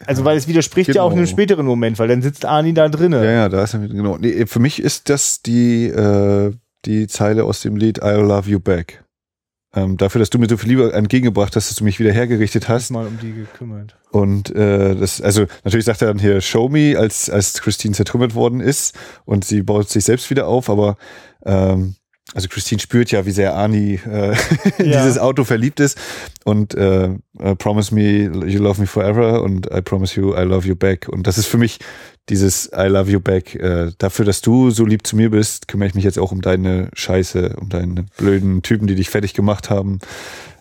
also 0.06 0.24
weil 0.24 0.38
es 0.38 0.48
widerspricht 0.48 0.88
genau. 0.88 0.98
ja 0.98 1.04
auch 1.04 1.12
in 1.12 1.18
einem 1.18 1.26
genau. 1.26 1.36
späteren 1.36 1.66
Moment, 1.66 2.00
weil 2.00 2.08
dann 2.08 2.22
sitzt 2.22 2.46
Ani 2.46 2.74
da 2.74 2.88
drinnen. 2.88 3.22
Ja, 3.22 3.32
ja, 3.32 3.50
da 3.50 3.64
ist 3.64 3.74
er 3.74 3.80
genau. 3.80 4.18
Nee, 4.18 4.46
für 4.46 4.60
mich 4.60 4.82
ist 4.82 5.10
das 5.10 5.42
die 5.42 5.88
äh, 5.88 6.54
die 6.86 7.08
Zeile 7.08 7.44
aus 7.44 7.62
dem 7.62 7.76
Lied 7.76 7.98
I 7.98 8.12
Love 8.12 8.50
You 8.50 8.60
Back. 8.60 9.04
Ähm, 9.76 9.98
dafür, 9.98 10.20
dass 10.20 10.32
du 10.32 10.40
mir 10.40 10.50
so 10.50 10.58
viel 10.58 10.70
Liebe 10.70 10.92
entgegengebracht 10.94 11.56
hast, 11.56 11.70
dass 11.70 11.78
du 11.78 11.84
mich 11.84 12.00
wieder 12.00 12.12
hergerichtet 12.12 12.68
hast. 12.70 12.90
Mal 12.90 13.06
um 13.06 13.20
die 13.20 13.34
gekümmert. 13.34 13.96
Und 14.10 14.54
äh, 14.56 14.96
das, 14.96 15.22
also 15.22 15.46
natürlich 15.64 15.86
sagt 15.86 16.02
er 16.02 16.08
dann 16.08 16.18
hier 16.18 16.42
Show 16.42 16.70
me, 16.70 16.98
als 16.98 17.30
als 17.30 17.54
Christine 17.54 17.94
zertrümmert 17.94 18.34
worden 18.34 18.62
ist 18.62 18.98
und 19.26 19.46
sie 19.46 19.62
baut 19.62 19.90
sich 19.90 20.06
selbst 20.06 20.30
wieder 20.32 20.48
auf, 20.48 20.72
aber 20.72 20.98
ähm, 21.46 21.96
also 22.34 22.48
Christine 22.48 22.80
spürt 22.80 23.12
ja, 23.12 23.26
wie 23.26 23.32
sehr 23.32 23.56
Arnie 23.56 24.00
äh, 24.06 24.36
in 24.78 24.92
ja. 24.92 25.04
dieses 25.04 25.18
Auto 25.18 25.44
verliebt 25.44 25.80
ist 25.80 25.98
und 26.46 26.76
äh, 26.76 27.16
uh, 27.40 27.56
Promise 27.56 27.94
me 27.94 28.48
you 28.48 28.62
love 28.62 28.80
me 28.80 28.88
forever 28.88 29.42
und 29.44 29.68
I 29.68 29.82
promise 29.82 30.20
you 30.20 30.36
I 30.36 30.44
love 30.44 30.68
you 30.68 30.76
back 30.76 31.08
und 31.10 31.26
das 31.26 31.38
ist 31.38 31.48
für 31.48 31.58
mich 31.58 31.80
dieses 32.30 32.70
I 32.76 32.88
love 32.88 33.10
you 33.12 33.20
back. 33.20 33.56
Äh, 33.56 33.92
dafür, 33.98 34.26
dass 34.26 34.42
du 34.42 34.72
so 34.72 34.86
lieb 34.86 35.06
zu 35.06 35.16
mir 35.16 35.32
bist, 35.32 35.68
kümmere 35.68 35.88
ich 35.88 35.96
mich 35.96 36.04
jetzt 36.04 36.20
auch 36.20 36.32
um 36.32 36.42
deine 36.42 36.90
Scheiße, 36.94 37.56
um 37.60 37.70
deine 37.70 38.06
blöden 38.18 38.62
Typen, 38.62 38.88
die 38.88 38.96
dich 38.96 39.10
fertig 39.10 39.34
gemacht 39.34 39.70
haben. 39.70 40.00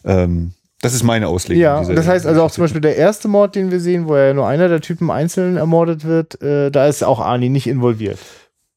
Ähm, 0.05 0.53
das 0.81 0.95
ist 0.95 1.03
meine 1.03 1.27
Auslegung. 1.29 1.63
Ja, 1.63 1.83
das 1.83 2.07
heißt 2.07 2.25
also 2.25 2.43
auch 2.43 2.51
zum 2.53 2.63
Beispiel 2.63 2.81
der 2.81 2.97
erste 2.97 3.27
Mord, 3.27 3.57
den 3.57 3.71
wir 3.71 3.81
sehen, 3.81 4.07
wo 4.07 4.17
ja 4.17 4.33
nur 4.33 4.47
einer 4.47 4.69
der 4.69 4.81
Typen 4.81 5.11
einzeln 5.11 5.57
ermordet 5.57 6.05
wird, 6.05 6.41
äh, 6.41 6.71
da 6.71 6.87
ist 6.87 7.03
auch 7.03 7.19
Arnie 7.19 7.49
nicht 7.49 7.67
involviert. 7.67 8.19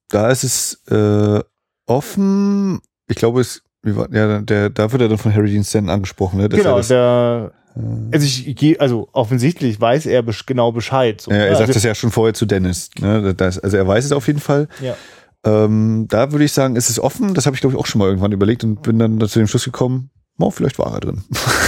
Da 0.10 0.30
ist 0.32 0.44
es 0.44 0.82
äh, 0.90 1.40
offen. 1.86 2.82
Ich 3.08 3.18
glaube, 3.18 3.42
es, 3.42 3.62
wie 3.84 3.96
war, 3.96 4.12
ja, 4.12 4.42
der, 4.42 4.72
da 4.72 4.92
wird 4.92 5.04
er 5.04 5.10
dann 5.10 5.20
von 5.20 5.34
Harry 5.34 5.52
Dean 5.52 5.64
Stanton 5.64 5.92
angesprochen. 5.92 6.40
Ne? 6.40 6.50
genau, 6.50 6.78
das, 6.78 6.88
der 6.88 7.52
also 7.76 8.26
ich 8.26 8.56
gehe, 8.56 8.80
also 8.80 9.08
offensichtlich 9.14 9.80
weiß 9.80 10.06
er 10.06 10.24
genau 10.46 10.72
Bescheid. 10.72 11.22
So. 11.22 11.32
Ja, 11.32 11.38
er 11.38 11.44
ne? 11.44 11.50
sagt 11.52 11.62
also, 11.62 11.74
das 11.74 11.84
ja 11.84 11.96
schon 11.96 12.12
vorher 12.12 12.34
zu 12.34 12.46
Dennis. 12.46 12.90
Ne? 13.00 13.34
Das, 13.34 13.60
also 13.60 13.78
er 13.78 13.88
weiß 13.88 14.06
es 14.06 14.12
auf 14.12 14.28
jeden 14.28 14.40
Fall. 14.40 14.68
Ja. 14.82 14.96
Ähm, 15.44 16.06
da 16.10 16.32
würde 16.32 16.46
ich 16.46 16.52
sagen, 16.52 16.76
ist 16.76 16.90
es 16.90 17.00
offen. 17.00 17.34
Das 17.34 17.46
habe 17.46 17.56
ich 17.56 17.62
glaube 17.62 17.76
ich 17.76 17.80
auch 17.80 17.86
schon 17.86 18.00
mal 18.00 18.08
irgendwann 18.08 18.32
überlegt 18.32 18.64
und 18.64 18.82
bin 18.82 19.00
dann 19.00 19.20
zu 19.28 19.40
dem 19.40 19.48
Schluss 19.48 19.64
gekommen. 19.64 20.10
Oh, 20.38 20.50
vielleicht 20.50 20.80
war 20.80 20.94
er 20.94 21.00
drin. 21.00 21.24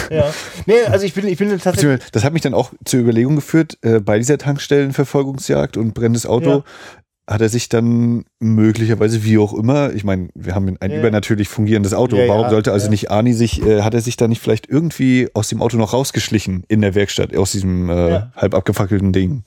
Ja. 0.10 0.34
Nee, 0.66 0.82
also 0.90 1.06
ich 1.06 1.14
bin, 1.14 1.28
ich 1.28 1.38
bin 1.38 1.50
tatsächlich. 1.60 2.02
Das 2.12 2.24
hat 2.24 2.34
mich 2.34 2.42
dann 2.42 2.54
auch 2.54 2.72
zur 2.86 3.00
Überlegung 3.00 3.36
geführt, 3.36 3.78
äh, 3.82 4.00
bei 4.00 4.18
dieser 4.18 4.38
Tankstellenverfolgungsjagd 4.38 5.78
und 5.78 5.94
brennendes 5.94 6.26
Auto, 6.26 6.64
hat 7.26 7.40
er 7.40 7.48
sich 7.48 7.70
dann 7.70 8.26
möglicherweise, 8.40 9.24
wie 9.24 9.38
auch 9.38 9.54
immer, 9.54 9.94
ich 9.94 10.04
meine, 10.04 10.28
wir 10.36 10.56
haben 10.56 10.76
ein 10.80 10.92
ja. 10.92 11.00
übernatürlich 11.00 11.48
fungierendes 11.48 11.94
Auto. 11.94 12.18
Ja, 12.18 12.28
Warum 12.28 12.44
ja, 12.44 12.50
sollte 12.50 12.74
also 12.74 12.90
nicht 12.90 13.12
Arnie 13.12 13.34
sich, 13.34 13.66
äh, 13.66 13.82
hat 13.82 13.94
er 13.94 14.02
sich 14.02 14.18
da 14.18 14.28
nicht 14.28 14.42
vielleicht 14.42 14.68
irgendwie 14.68 15.30
aus 15.34 15.48
dem 15.48 15.62
Auto 15.62 15.78
noch 15.78 15.94
rausgeschlichen 15.94 16.66
in 16.68 16.82
der 16.82 16.96
Werkstatt, 16.96 17.36
aus 17.36 17.54
diesem 17.54 17.90
äh, 17.90 18.24
halb 18.36 18.54
abgefackelten 18.54 19.14
Ding? 19.14 19.44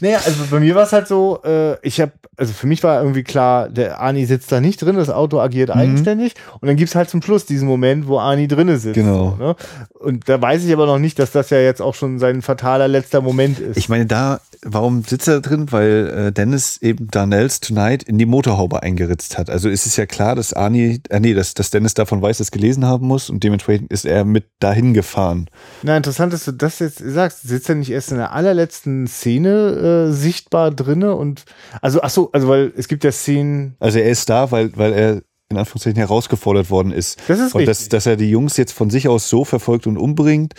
Naja, 0.00 0.18
also 0.24 0.44
bei 0.50 0.60
mir 0.60 0.74
war 0.74 0.84
es 0.84 0.92
halt 0.92 1.08
so, 1.08 1.40
äh, 1.44 1.76
ich 1.86 2.00
habe, 2.00 2.12
also 2.36 2.52
für 2.52 2.66
mich 2.66 2.82
war 2.82 3.00
irgendwie 3.00 3.22
klar, 3.22 3.68
der 3.68 4.00
Arnie 4.00 4.24
sitzt 4.24 4.50
da 4.52 4.60
nicht 4.60 4.82
drin, 4.82 4.96
das 4.96 5.10
Auto 5.10 5.40
agiert 5.40 5.74
mhm. 5.74 5.80
eigenständig 5.80 6.34
und 6.60 6.68
dann 6.68 6.76
gibt's 6.76 6.94
halt 6.94 7.10
zum 7.10 7.22
Schluss 7.22 7.46
diesen 7.46 7.68
Moment, 7.68 8.06
wo 8.06 8.18
Arnie 8.18 8.48
drinne 8.48 8.78
sitzt. 8.78 8.94
Genau. 8.94 9.36
Ne? 9.38 9.56
Und 9.98 10.28
da 10.28 10.40
weiß 10.40 10.64
ich 10.64 10.72
aber 10.72 10.86
noch 10.86 10.98
nicht, 10.98 11.18
dass 11.18 11.32
das 11.32 11.50
ja 11.50 11.58
jetzt 11.58 11.82
auch 11.82 11.94
schon 11.94 12.18
sein 12.18 12.42
fataler 12.42 12.88
letzter 12.88 13.20
Moment 13.20 13.58
ist. 13.58 13.76
Ich 13.76 13.88
meine, 13.88 14.06
da, 14.06 14.40
warum 14.62 15.02
sitzt 15.02 15.28
er 15.28 15.40
drin? 15.40 15.70
Weil 15.70 16.28
äh, 16.28 16.32
Dennis 16.32 16.78
eben 16.82 17.08
Darnells 17.10 17.60
Tonight 17.60 18.02
in 18.02 18.18
die 18.18 18.26
Motorhaube 18.26 18.82
eingeritzt 18.82 19.38
hat. 19.38 19.50
Also 19.50 19.68
ist 19.68 19.86
es 19.86 19.96
ja 19.96 20.06
klar, 20.06 20.34
dass 20.34 20.52
Arnie, 20.52 21.00
äh, 21.10 21.20
nee, 21.20 21.34
dass, 21.34 21.54
dass 21.54 21.70
Dennis 21.70 21.94
davon 21.94 22.22
weiß, 22.22 22.38
dass 22.38 22.50
gelesen 22.50 22.84
haben 22.86 23.06
muss 23.06 23.30
und 23.30 23.44
dementsprechend 23.44 23.92
ist 23.92 24.04
er 24.04 24.24
mit 24.24 24.46
dahin 24.60 24.94
gefahren. 24.94 25.48
Na, 25.82 25.96
interessant, 25.96 26.32
dass 26.32 26.44
du 26.44 26.52
das 26.52 26.78
jetzt 26.78 26.98
sagst. 26.98 27.42
Sitzt 27.42 27.68
er 27.68 27.74
nicht 27.74 27.90
erst 27.90 28.10
in 28.10 28.18
der 28.18 28.32
allerletzten 28.32 29.06
Szene 29.06 29.77
äh, 29.78 30.12
sichtbar 30.12 30.70
drinne 30.70 31.14
und 31.14 31.44
also 31.80 32.02
ach 32.02 32.10
so, 32.10 32.30
also 32.32 32.48
weil 32.48 32.72
es 32.76 32.88
gibt 32.88 33.04
ja 33.04 33.12
Szenen. 33.12 33.76
Also 33.78 33.98
er 33.98 34.10
ist 34.10 34.28
da, 34.28 34.50
weil 34.50 34.76
weil 34.76 34.92
er 34.92 35.22
in 35.50 35.56
Anführungszeichen 35.56 35.98
herausgefordert 35.98 36.68
worden 36.68 36.92
ist. 36.92 37.18
Das 37.26 37.38
ist 37.38 37.54
und 37.54 37.60
richtig. 37.60 37.66
dass, 37.66 37.88
dass 37.88 38.06
er 38.06 38.16
die 38.16 38.30
Jungs 38.30 38.56
jetzt 38.58 38.72
von 38.72 38.90
sich 38.90 39.08
aus 39.08 39.30
so 39.30 39.44
verfolgt 39.44 39.86
und 39.86 39.96
umbringt, 39.96 40.54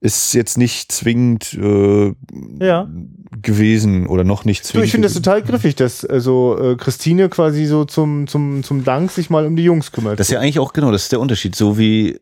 ist 0.00 0.34
jetzt 0.34 0.58
nicht 0.58 0.92
zwingend 0.92 1.54
äh, 1.54 2.14
ja. 2.60 2.88
gewesen 3.40 4.06
oder 4.06 4.24
noch 4.24 4.44
nicht 4.44 4.64
zwingend. 4.64 4.82
Du, 4.82 4.84
ich 4.84 4.92
finde 4.92 5.08
das 5.08 5.14
total 5.14 5.42
griffig, 5.42 5.74
dass 5.74 6.04
also 6.04 6.58
äh, 6.60 6.76
Christine 6.76 7.30
quasi 7.30 7.64
so 7.64 7.86
zum, 7.86 8.26
zum, 8.26 8.62
zum 8.62 8.84
Dank 8.84 9.10
sich 9.10 9.30
mal 9.30 9.46
um 9.46 9.56
die 9.56 9.64
Jungs 9.64 9.90
kümmert. 9.90 10.20
Das 10.20 10.28
ist 10.28 10.32
ja 10.32 10.40
eigentlich 10.40 10.58
auch 10.58 10.74
genau, 10.74 10.92
das 10.92 11.04
ist 11.04 11.12
der 11.12 11.20
Unterschied. 11.20 11.56
So 11.56 11.78
wie 11.78 12.20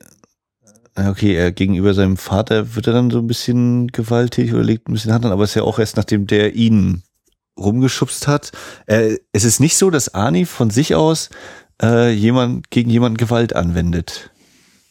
okay, 0.97 1.35
er 1.35 1.53
gegenüber 1.53 1.95
seinem 1.95 2.17
Vater 2.17 2.75
wird 2.75 2.87
er 2.87 2.93
dann 2.93 3.11
so 3.11 3.19
ein 3.19 3.27
bisschen 3.27 3.89
gewaltig 3.89 4.53
oder 4.53 4.63
legt 4.63 4.89
ein 4.89 4.93
bisschen 4.93 5.13
Hand 5.13 5.25
an, 5.25 5.33
aber 5.33 5.45
es 5.45 5.51
ist 5.51 5.57
ja 5.57 5.63
auch 5.63 5.79
erst 5.79 5.97
nachdem 5.97 6.27
der 6.27 6.55
ihn 6.55 7.03
rumgeschubst 7.59 8.27
hat. 8.27 8.53
Äh, 8.87 9.19
es 9.33 9.45
ist 9.45 9.61
nicht 9.61 9.77
so, 9.77 9.91
dass 9.91 10.15
Arnie 10.15 10.45
von 10.45 10.71
sich 10.71 10.95
aus 10.95 11.31
äh, 11.83 12.13
jemand 12.13 12.71
gegen 12.71 12.91
jemanden 12.91 13.17
Gewalt 13.17 13.55
anwendet. 13.57 14.31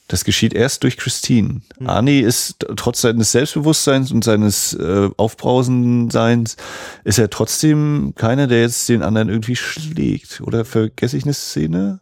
das 0.10 0.26
geschieht 0.26 0.54
erst 0.54 0.84
durch 0.84 0.98
Christine. 0.98 1.62
Mhm. 1.80 1.90
Arnie 1.90 2.20
ist 2.20 2.66
trotz 2.76 3.02
seines 3.02 3.32
Selbstbewusstseins 3.32 4.12
und 4.12 4.24
seines 4.24 4.74
äh, 4.74 5.10
Aufbrausenseins 5.18 6.58
ist 7.04 7.20
er 7.20 7.30
trotzdem 7.30 8.14
keiner, 8.16 8.48
der 8.48 8.62
jetzt 8.62 8.90
den 8.90 9.02
anderen 9.02 9.30
irgendwie 9.30 9.56
schlägt. 9.56 10.42
Oder 10.42 10.66
vergesse 10.66 11.18
ich 11.18 11.24
eine 11.24 11.34
Szene? 11.34 12.02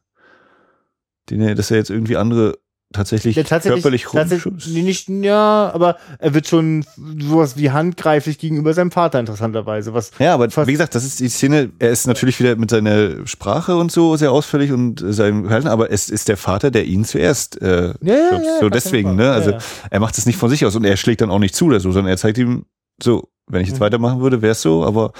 Den 1.30 1.42
er, 1.42 1.56
dass 1.56 1.72
er 1.72 1.78
jetzt 1.78 1.92
irgendwie 1.92 2.18
andere 2.18 2.58
tatsächlich, 2.94 3.36
ja, 3.36 3.44
tatsächlich 3.44 3.82
körperlich 3.84 4.06
tatsächlich 4.12 4.84
nicht, 4.84 5.10
ja, 5.10 5.72
aber 5.74 5.98
er 6.20 6.34
wird 6.34 6.48
schon 6.48 6.86
sowas 7.20 7.58
wie 7.58 7.72
handgreiflich 7.72 8.38
gegenüber 8.38 8.74
seinem 8.74 8.92
Vater 8.92 9.20
interessanterweise. 9.20 9.94
Was 9.94 10.12
ja, 10.20 10.34
aber 10.34 10.48
wie 10.68 10.72
gesagt, 10.72 10.96
das 10.96 11.04
ist 11.04 11.20
die 11.20 11.30
Szene. 11.30 11.72
Er 11.80 11.90
ist 11.90 12.08
natürlich 12.08 12.40
wieder 12.40 12.56
mit 12.56 12.70
seiner 12.70 13.26
Sprache 13.28 13.76
und 13.76 13.92
so 13.92 14.16
sehr 14.16 14.32
ausführlich 14.32 14.72
und 14.72 15.04
seinem 15.06 15.46
Verhalten, 15.46 15.68
aber 15.68 15.92
es 15.92 16.10
ist 16.10 16.28
der 16.28 16.38
Vater, 16.38 16.72
der 16.72 16.86
ihn 16.86 17.06
zuerst 17.06 17.62
äh, 17.62 17.94
ja, 18.02 18.14
ja, 18.14 18.32
ja, 18.32 18.60
so 18.60 18.70
deswegen, 18.70 19.16
ne? 19.16 19.32
Also 19.32 19.54
er 19.90 20.00
macht 20.00 20.18
es 20.18 20.26
nicht 20.26 20.38
von 20.38 20.50
sich 20.50 20.66
aus 20.66 20.76
und 20.76 20.86
er 20.86 20.98
schlägt 20.98 21.22
dann 21.22 21.32
auch 21.32 21.40
nicht 21.40 21.56
zu 21.56 21.66
oder 21.66 21.80
so, 21.80 21.92
sondern 21.92 22.12
er 22.12 22.18
zeigt 22.18 22.38
ihm 22.38 22.66
so, 23.02 23.30
wenn 23.48 23.62
ich 23.62 23.70
jetzt 23.70 23.80
mhm. 23.80 23.86
weitermachen 23.86 24.22
würde, 24.22 24.42
wäre 24.42 24.52
es 24.52 24.62
so, 24.62 24.86
aber 24.86 25.14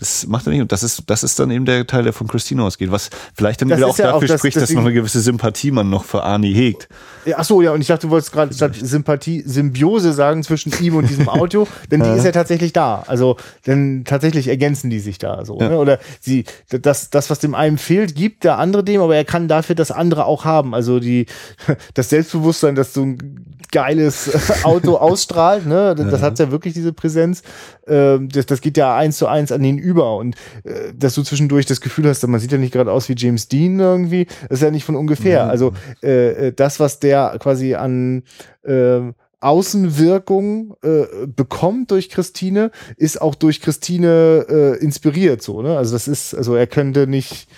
das 0.00 0.26
macht 0.26 0.46
er 0.46 0.52
nicht. 0.52 0.62
Und 0.62 0.72
das 0.72 0.82
ist, 0.82 1.02
das 1.08 1.22
ist 1.22 1.38
dann 1.38 1.50
eben 1.50 1.66
der 1.66 1.86
Teil, 1.86 2.04
der 2.04 2.14
von 2.14 2.26
Christine 2.26 2.62
ausgeht, 2.62 2.90
was 2.90 3.10
vielleicht 3.34 3.60
dann 3.60 3.68
das 3.68 3.78
wieder 3.78 3.88
auch 3.88 3.98
ja 3.98 4.04
dafür 4.06 4.16
auch 4.16 4.24
das, 4.24 4.40
spricht, 4.40 4.56
dass 4.56 4.70
noch 4.70 4.80
eine 4.80 4.94
gewisse 4.94 5.20
Sympathie 5.20 5.70
man 5.70 5.90
noch 5.90 6.04
für 6.04 6.22
Arnie 6.22 6.54
hegt. 6.54 6.88
Ja, 7.26 7.36
ach 7.38 7.44
so, 7.44 7.60
ja, 7.60 7.72
und 7.72 7.82
ich 7.82 7.88
dachte, 7.88 8.06
du 8.06 8.10
wolltest 8.10 8.32
gerade 8.32 8.54
statt 8.54 8.74
Sympathie 8.80 9.42
Symbiose 9.46 10.14
sagen 10.14 10.42
zwischen 10.42 10.72
ihm 10.80 10.96
und 10.96 11.10
diesem 11.10 11.28
Audio, 11.28 11.68
denn 11.90 12.02
die 12.02 12.08
ist 12.08 12.24
ja 12.24 12.32
tatsächlich 12.32 12.72
da. 12.72 13.04
Also, 13.06 13.36
denn 13.66 14.04
tatsächlich 14.06 14.48
ergänzen 14.48 14.88
die 14.88 15.00
sich 15.00 15.18
da 15.18 15.44
so. 15.44 15.60
Ja. 15.60 15.68
Ne? 15.68 15.78
Oder 15.78 15.98
sie, 16.18 16.44
das, 16.70 17.10
das, 17.10 17.28
was 17.28 17.38
dem 17.38 17.54
einen 17.54 17.76
fehlt, 17.76 18.14
gibt 18.14 18.44
der 18.44 18.56
andere 18.56 18.82
dem, 18.82 19.02
aber 19.02 19.16
er 19.16 19.26
kann 19.26 19.48
dafür 19.48 19.74
das 19.74 19.90
andere 19.90 20.24
auch 20.24 20.46
haben. 20.46 20.74
Also 20.74 20.98
die, 20.98 21.26
das 21.94 22.08
Selbstbewusstsein, 22.08 22.74
dass 22.74 22.94
so 22.94 23.02
ein 23.02 23.44
geiles 23.70 24.30
Auto 24.64 24.96
ausstrahlt, 24.96 25.66
ne, 25.66 25.94
das 25.94 26.12
ja. 26.12 26.20
hat 26.20 26.38
ja 26.38 26.50
wirklich 26.50 26.72
diese 26.72 26.94
Präsenz. 26.94 27.42
Ähm, 27.86 28.28
das, 28.30 28.46
das 28.46 28.60
geht 28.60 28.76
ja 28.76 28.96
eins 28.96 29.18
zu 29.18 29.26
eins 29.26 29.52
an 29.52 29.62
ihn 29.62 29.78
über 29.90 30.16
und 30.16 30.36
äh, 30.64 30.92
dass 30.94 31.14
du 31.14 31.22
zwischendurch 31.22 31.66
das 31.66 31.80
Gefühl 31.80 32.08
hast, 32.08 32.26
man 32.26 32.40
sieht 32.40 32.52
ja 32.52 32.58
nicht 32.58 32.72
gerade 32.72 32.92
aus 32.92 33.08
wie 33.08 33.14
James 33.16 33.48
Dean 33.48 33.80
irgendwie, 33.80 34.26
das 34.48 34.58
ist 34.58 34.62
ja 34.62 34.70
nicht 34.70 34.84
von 34.84 34.96
ungefähr. 34.96 35.44
Mhm. 35.44 35.50
Also 35.50 35.72
äh, 36.02 36.48
äh, 36.48 36.52
das, 36.52 36.80
was 36.80 37.00
der 37.00 37.36
quasi 37.40 37.74
an 37.74 38.22
äh, 38.62 39.00
Außenwirkung 39.40 40.76
äh, 40.82 41.26
bekommt 41.26 41.90
durch 41.90 42.10
Christine, 42.10 42.70
ist 42.96 43.20
auch 43.20 43.34
durch 43.34 43.60
Christine 43.60 44.46
äh, 44.48 44.84
inspiriert 44.84 45.42
so, 45.42 45.62
ne? 45.62 45.78
Also 45.78 45.94
das 45.94 46.08
ist, 46.08 46.34
also 46.34 46.54
er 46.54 46.66
könnte 46.66 47.06
nicht 47.06 47.48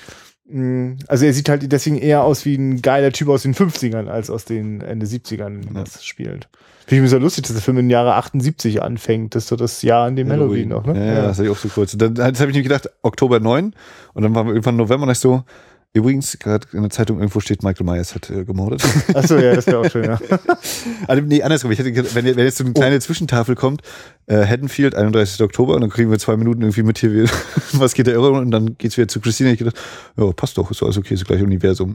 also 1.06 1.24
er 1.24 1.32
sieht 1.32 1.48
halt 1.48 1.70
deswegen 1.70 1.98
eher 1.98 2.24
aus 2.24 2.44
wie 2.44 2.56
ein 2.56 2.82
geiler 2.82 3.12
Typ 3.12 3.28
aus 3.28 3.42
den 3.42 3.54
50ern 3.54 4.08
als 4.08 4.30
aus 4.30 4.44
den 4.44 4.80
Ende 4.80 5.06
70ern, 5.06 5.74
ja. 5.74 5.82
das 5.82 6.04
spielt. 6.04 6.48
Finde 6.86 6.96
ich 6.96 7.02
mir 7.02 7.08
so 7.08 7.18
lustig, 7.18 7.44
dass 7.44 7.52
der 7.52 7.62
Film 7.62 7.78
im 7.78 7.90
Jahre 7.90 8.14
78 8.14 8.82
anfängt. 8.82 9.34
Das 9.34 9.44
ist 9.44 9.48
so 9.48 9.56
das 9.56 9.82
Jahr 9.82 10.06
an 10.06 10.16
dem 10.16 10.28
Halloween, 10.30 10.70
Halloween 10.72 10.86
noch, 10.86 10.86
ne? 10.86 11.06
Ja, 11.06 11.14
ja, 11.14 11.22
das 11.22 11.38
hatte 11.38 11.46
ich 11.46 11.52
auch 11.52 11.58
so 11.58 11.68
kurz. 11.68 11.96
Dann, 11.96 12.14
das 12.14 12.40
habe 12.40 12.50
ich 12.50 12.56
mir 12.56 12.62
gedacht, 12.62 12.90
Oktober 13.02 13.40
9 13.40 13.72
und 14.14 14.22
dann 14.22 14.34
war 14.34 14.46
irgendwann 14.46 14.76
November 14.76 15.06
und 15.06 15.12
ich 15.12 15.18
so, 15.18 15.44
Übrigens, 15.94 16.38
gerade 16.38 16.66
in 16.72 16.80
der 16.80 16.88
Zeitung 16.88 17.18
irgendwo 17.18 17.40
steht, 17.40 17.62
Michael 17.62 17.84
Myers 17.84 18.14
hat 18.14 18.30
äh, 18.30 18.46
gemordet. 18.46 18.82
Achso, 19.14 19.36
ja, 19.36 19.54
das 19.54 19.66
wäre 19.66 19.80
auch 19.80 19.90
schön, 19.90 20.04
ja. 20.04 20.18
also, 21.06 21.22
nee, 21.22 21.42
andersrum. 21.42 21.70
Ich 21.70 21.78
hätte, 21.78 21.94
wenn, 22.14 22.24
wenn 22.24 22.38
jetzt 22.38 22.56
so 22.56 22.64
eine 22.64 22.72
kleine 22.72 22.96
oh. 22.96 23.00
Zwischentafel 23.00 23.54
kommt, 23.56 23.82
äh, 24.26 24.46
Haddonfield, 24.46 24.94
31. 24.94 25.42
Oktober, 25.42 25.74
und 25.74 25.82
dann 25.82 25.90
kriegen 25.90 26.10
wir 26.10 26.18
zwei 26.18 26.38
Minuten 26.38 26.62
irgendwie 26.62 26.82
mit 26.82 26.96
hier, 26.96 27.26
was 27.74 27.92
geht 27.92 28.06
der 28.06 28.14
Irre, 28.14 28.30
und 28.30 28.50
dann 28.50 28.78
geht's 28.78 28.96
wieder 28.96 29.06
zu 29.06 29.20
Christine. 29.20 29.52
Ich 29.52 29.58
gedacht, 29.58 29.76
ja, 30.16 30.32
passt 30.32 30.56
doch, 30.56 30.70
ist 30.70 30.82
alles 30.82 30.96
okay, 30.96 31.12
ist 31.12 31.20
das 31.20 31.28
gleiche 31.28 31.44
Universum. 31.44 31.94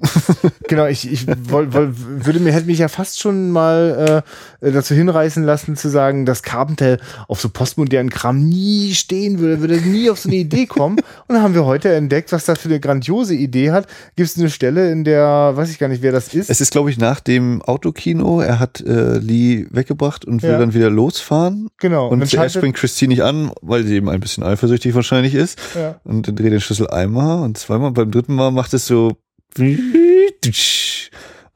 genau, 0.68 0.86
ich, 0.86 1.12
ich 1.12 1.26
woll, 1.50 1.74
woll, 1.74 1.92
würde 1.96 2.40
mir, 2.40 2.52
hätte 2.52 2.68
mich 2.68 2.78
ja 2.78 2.90
fast 2.90 3.20
schon 3.20 3.50
mal 3.50 4.24
äh, 4.62 4.72
dazu 4.72 4.94
hinreißen 4.94 5.44
lassen, 5.44 5.76
zu 5.76 5.90
sagen, 5.90 6.28
dass 6.28 6.44
Carpenter 6.44 7.00
auf 7.28 7.42
so 7.42 7.50
postmodernen 7.50 8.12
Kram 8.12 8.48
nie 8.48 8.94
stehen 8.94 9.40
würde, 9.40 9.60
würde 9.60 9.78
nie 9.82 10.12
auf 10.12 10.20
so 10.20 10.30
eine 10.30 10.38
Idee 10.38 10.68
kommen. 10.68 11.00
Und 11.00 11.34
dann 11.34 11.42
haben 11.42 11.56
wir 11.56 11.66
heute 11.66 11.92
entdeckt, 11.96 12.32
was 12.32 12.46
da 12.46 12.54
für 12.54 12.70
eine 12.70 12.80
grandiose 12.80 13.34
Idee 13.34 13.72
hat 13.72 13.87
gibt 14.16 14.30
es 14.30 14.38
eine 14.38 14.50
Stelle, 14.50 14.92
in 14.92 15.04
der, 15.04 15.52
weiß 15.56 15.70
ich 15.70 15.80
gar 15.80 15.88
nicht, 15.88 16.02
wer 16.02 16.12
das 16.12 16.34
ist. 16.34 16.50
Es 16.50 16.62
ist, 16.62 16.72
glaube 16.72 16.90
ich, 16.90 16.98
nach 16.98 17.20
dem 17.20 17.62
Autokino. 17.62 18.42
Er 18.42 18.60
hat 18.60 18.82
äh, 18.82 19.18
Lee 19.18 19.68
weggebracht 19.70 20.26
und 20.26 20.44
will 20.44 20.52
ja. 20.52 20.60
dann 20.60 20.74
wieder 20.74 20.90
losfahren. 20.90 21.70
Genau. 21.80 22.08
Und, 22.10 22.22
und 22.22 22.28
zuerst 22.28 22.56
springt 22.56 22.76
Christine 22.76 23.10
nicht 23.10 23.24
an, 23.24 23.52
weil 23.62 23.84
sie 23.84 23.96
eben 23.96 24.10
ein 24.10 24.20
bisschen 24.20 24.44
eifersüchtig 24.44 24.96
wahrscheinlich 24.96 25.36
ist. 25.36 25.60
Ja. 25.76 26.00
Und 26.04 26.28
dann 26.28 26.36
dreht 26.36 26.52
den 26.52 26.62
Schlüssel 26.62 26.88
einmal 26.88 27.44
und 27.44 27.58
zweimal. 27.58 27.92
Beim 27.92 28.12
dritten 28.12 28.36
Mal 28.36 28.52
macht 28.52 28.74
es 28.74 28.86
so. 28.88 29.18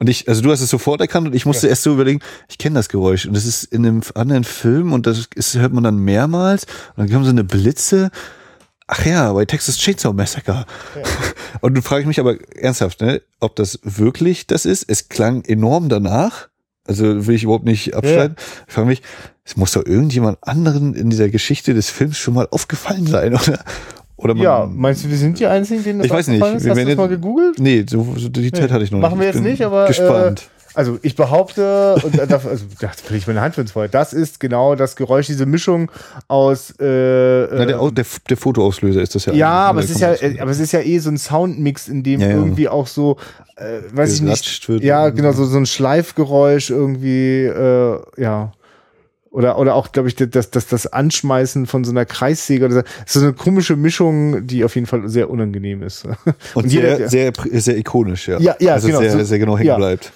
Und 0.02 0.08
ich, 0.08 0.28
also 0.28 0.42
du 0.42 0.50
hast 0.50 0.60
es 0.60 0.68
sofort 0.68 1.00
erkannt 1.00 1.28
und 1.28 1.34
ich 1.36 1.46
musste 1.46 1.68
ja. 1.68 1.70
erst 1.70 1.84
so 1.84 1.92
überlegen, 1.92 2.18
ich 2.48 2.58
kenne 2.58 2.74
das 2.74 2.88
Geräusch 2.88 3.24
und 3.24 3.34
das 3.34 3.46
ist 3.46 3.62
in 3.62 3.86
einem 3.86 4.00
anderen 4.16 4.42
Film 4.42 4.92
und 4.92 5.06
das 5.06 5.28
ist, 5.36 5.54
hört 5.54 5.72
man 5.72 5.84
dann 5.84 5.98
mehrmals 5.98 6.64
und 6.64 7.04
dann 7.04 7.08
kommen 7.08 7.24
so 7.24 7.30
eine 7.30 7.44
Blitze 7.44 8.10
ach 8.92 9.06
ja, 9.06 9.32
bei 9.32 9.44
Texas 9.46 9.78
Chainsaw 9.78 10.12
Massacre. 10.12 10.66
Ja. 10.94 11.02
Und 11.60 11.74
du 11.74 11.82
fragst 11.82 12.06
mich 12.06 12.20
aber 12.20 12.36
ernsthaft, 12.54 13.00
ne, 13.00 13.22
ob 13.40 13.56
das 13.56 13.80
wirklich 13.82 14.46
das 14.46 14.66
ist. 14.66 14.84
Es 14.88 15.08
klang 15.08 15.44
enorm 15.44 15.88
danach. 15.88 16.48
Also 16.86 17.26
will 17.26 17.36
ich 17.36 17.44
überhaupt 17.44 17.64
nicht 17.64 17.94
abschneiden. 17.94 18.36
Ja. 18.36 18.64
Ich 18.66 18.74
frage 18.74 18.88
mich, 18.88 19.02
es 19.44 19.56
muss 19.56 19.72
doch 19.72 19.86
irgendjemand 19.86 20.38
anderen 20.42 20.94
in 20.94 21.10
dieser 21.10 21.28
Geschichte 21.28 21.74
des 21.74 21.88
Films 21.90 22.18
schon 22.18 22.34
mal 22.34 22.48
aufgefallen 22.50 23.06
sein, 23.06 23.34
oder? 23.34 23.60
Oder 24.16 24.34
man, 24.34 24.42
ja, 24.42 24.66
meinst 24.70 25.04
du, 25.04 25.08
wir 25.08 25.16
sind 25.16 25.38
die 25.38 25.46
Einzigen, 25.46 25.82
denen 25.82 25.98
das 26.00 26.06
Ich 26.06 26.12
weiß 26.12 26.28
nicht. 26.28 26.40
Ist? 26.40 26.54
Hast 26.54 26.64
du 26.64 26.84
das 26.84 26.96
mal 26.96 27.08
gegoogelt? 27.08 27.58
Nee, 27.58 27.84
so, 27.88 28.14
so 28.16 28.28
die 28.28 28.52
Zeit 28.52 28.64
nee. 28.64 28.70
hatte 28.70 28.84
ich 28.84 28.90
noch 28.90 29.00
Machen 29.00 29.18
nicht. 29.18 29.28
Machen 29.28 29.44
wir 29.44 29.50
jetzt 29.50 29.58
nicht, 29.58 29.64
aber 29.64 29.86
gespannt. 29.86 30.42
Äh, 30.42 30.61
also 30.74 30.98
ich 31.02 31.16
behaupte, 31.16 31.96
und 32.02 32.16
da, 32.16 32.22
also 32.22 32.64
da 32.80 32.90
will 33.08 33.16
ich 33.18 33.26
meine 33.26 33.40
Hand 33.40 33.54
für 33.54 33.60
ins 33.60 33.72
Feuer, 33.72 33.88
das 33.88 34.12
ist 34.12 34.40
genau 34.40 34.74
das 34.74 34.96
Geräusch, 34.96 35.26
diese 35.26 35.46
Mischung 35.46 35.90
aus 36.28 36.70
äh, 36.80 36.84
Na, 36.84 37.64
der, 37.64 37.90
der, 37.90 38.04
der 38.28 38.36
Fotoauslöser 38.36 39.02
ist 39.02 39.14
das 39.14 39.26
ja. 39.26 39.32
Ja, 39.32 39.50
aber 39.50 39.80
es 39.80 39.90
ist 39.90 40.00
ja, 40.00 40.14
aber 40.40 40.50
es 40.50 40.60
ist 40.60 40.72
ja 40.72 40.80
eh 40.80 40.98
so 40.98 41.10
ein 41.10 41.18
Soundmix, 41.18 41.88
in 41.88 42.02
dem 42.02 42.20
ja, 42.20 42.28
ja. 42.28 42.34
irgendwie 42.34 42.68
auch 42.68 42.86
so, 42.86 43.18
äh, 43.56 43.80
weiß 43.92 44.14
ich 44.14 44.22
nicht, 44.22 44.68
ja 44.82 45.10
genau 45.10 45.32
so 45.32 45.44
so 45.44 45.58
ein 45.58 45.66
Schleifgeräusch 45.66 46.70
irgendwie, 46.70 47.44
äh, 47.44 48.00
ja 48.16 48.52
oder 49.30 49.58
oder 49.58 49.74
auch 49.74 49.92
glaube 49.92 50.08
ich 50.08 50.16
das, 50.16 50.50
das 50.50 50.66
das 50.66 50.86
Anschmeißen 50.86 51.66
von 51.66 51.84
so 51.84 51.90
einer 51.90 52.04
Kreissäge 52.04 52.66
oder 52.66 52.74
so, 52.74 52.82
so 53.06 53.20
eine 53.20 53.32
komische 53.32 53.76
Mischung, 53.76 54.46
die 54.46 54.64
auf 54.64 54.74
jeden 54.74 54.86
Fall 54.86 55.08
sehr 55.08 55.30
unangenehm 55.30 55.82
ist. 55.82 56.04
Und, 56.04 56.16
Und 56.54 56.68
sehr, 56.68 56.98
jeder, 56.98 57.08
sehr 57.08 57.32
sehr 57.60 57.78
ikonisch, 57.78 58.28
ja. 58.28 58.38
Ja, 58.40 58.56
ja, 58.60 58.74
also 58.74 58.88
genau, 58.88 59.00
sehr, 59.00 59.24
sehr 59.24 59.38
genau 59.38 59.56
hängen 59.56 59.68
ja. 59.68 59.76
bleibt 59.76 60.12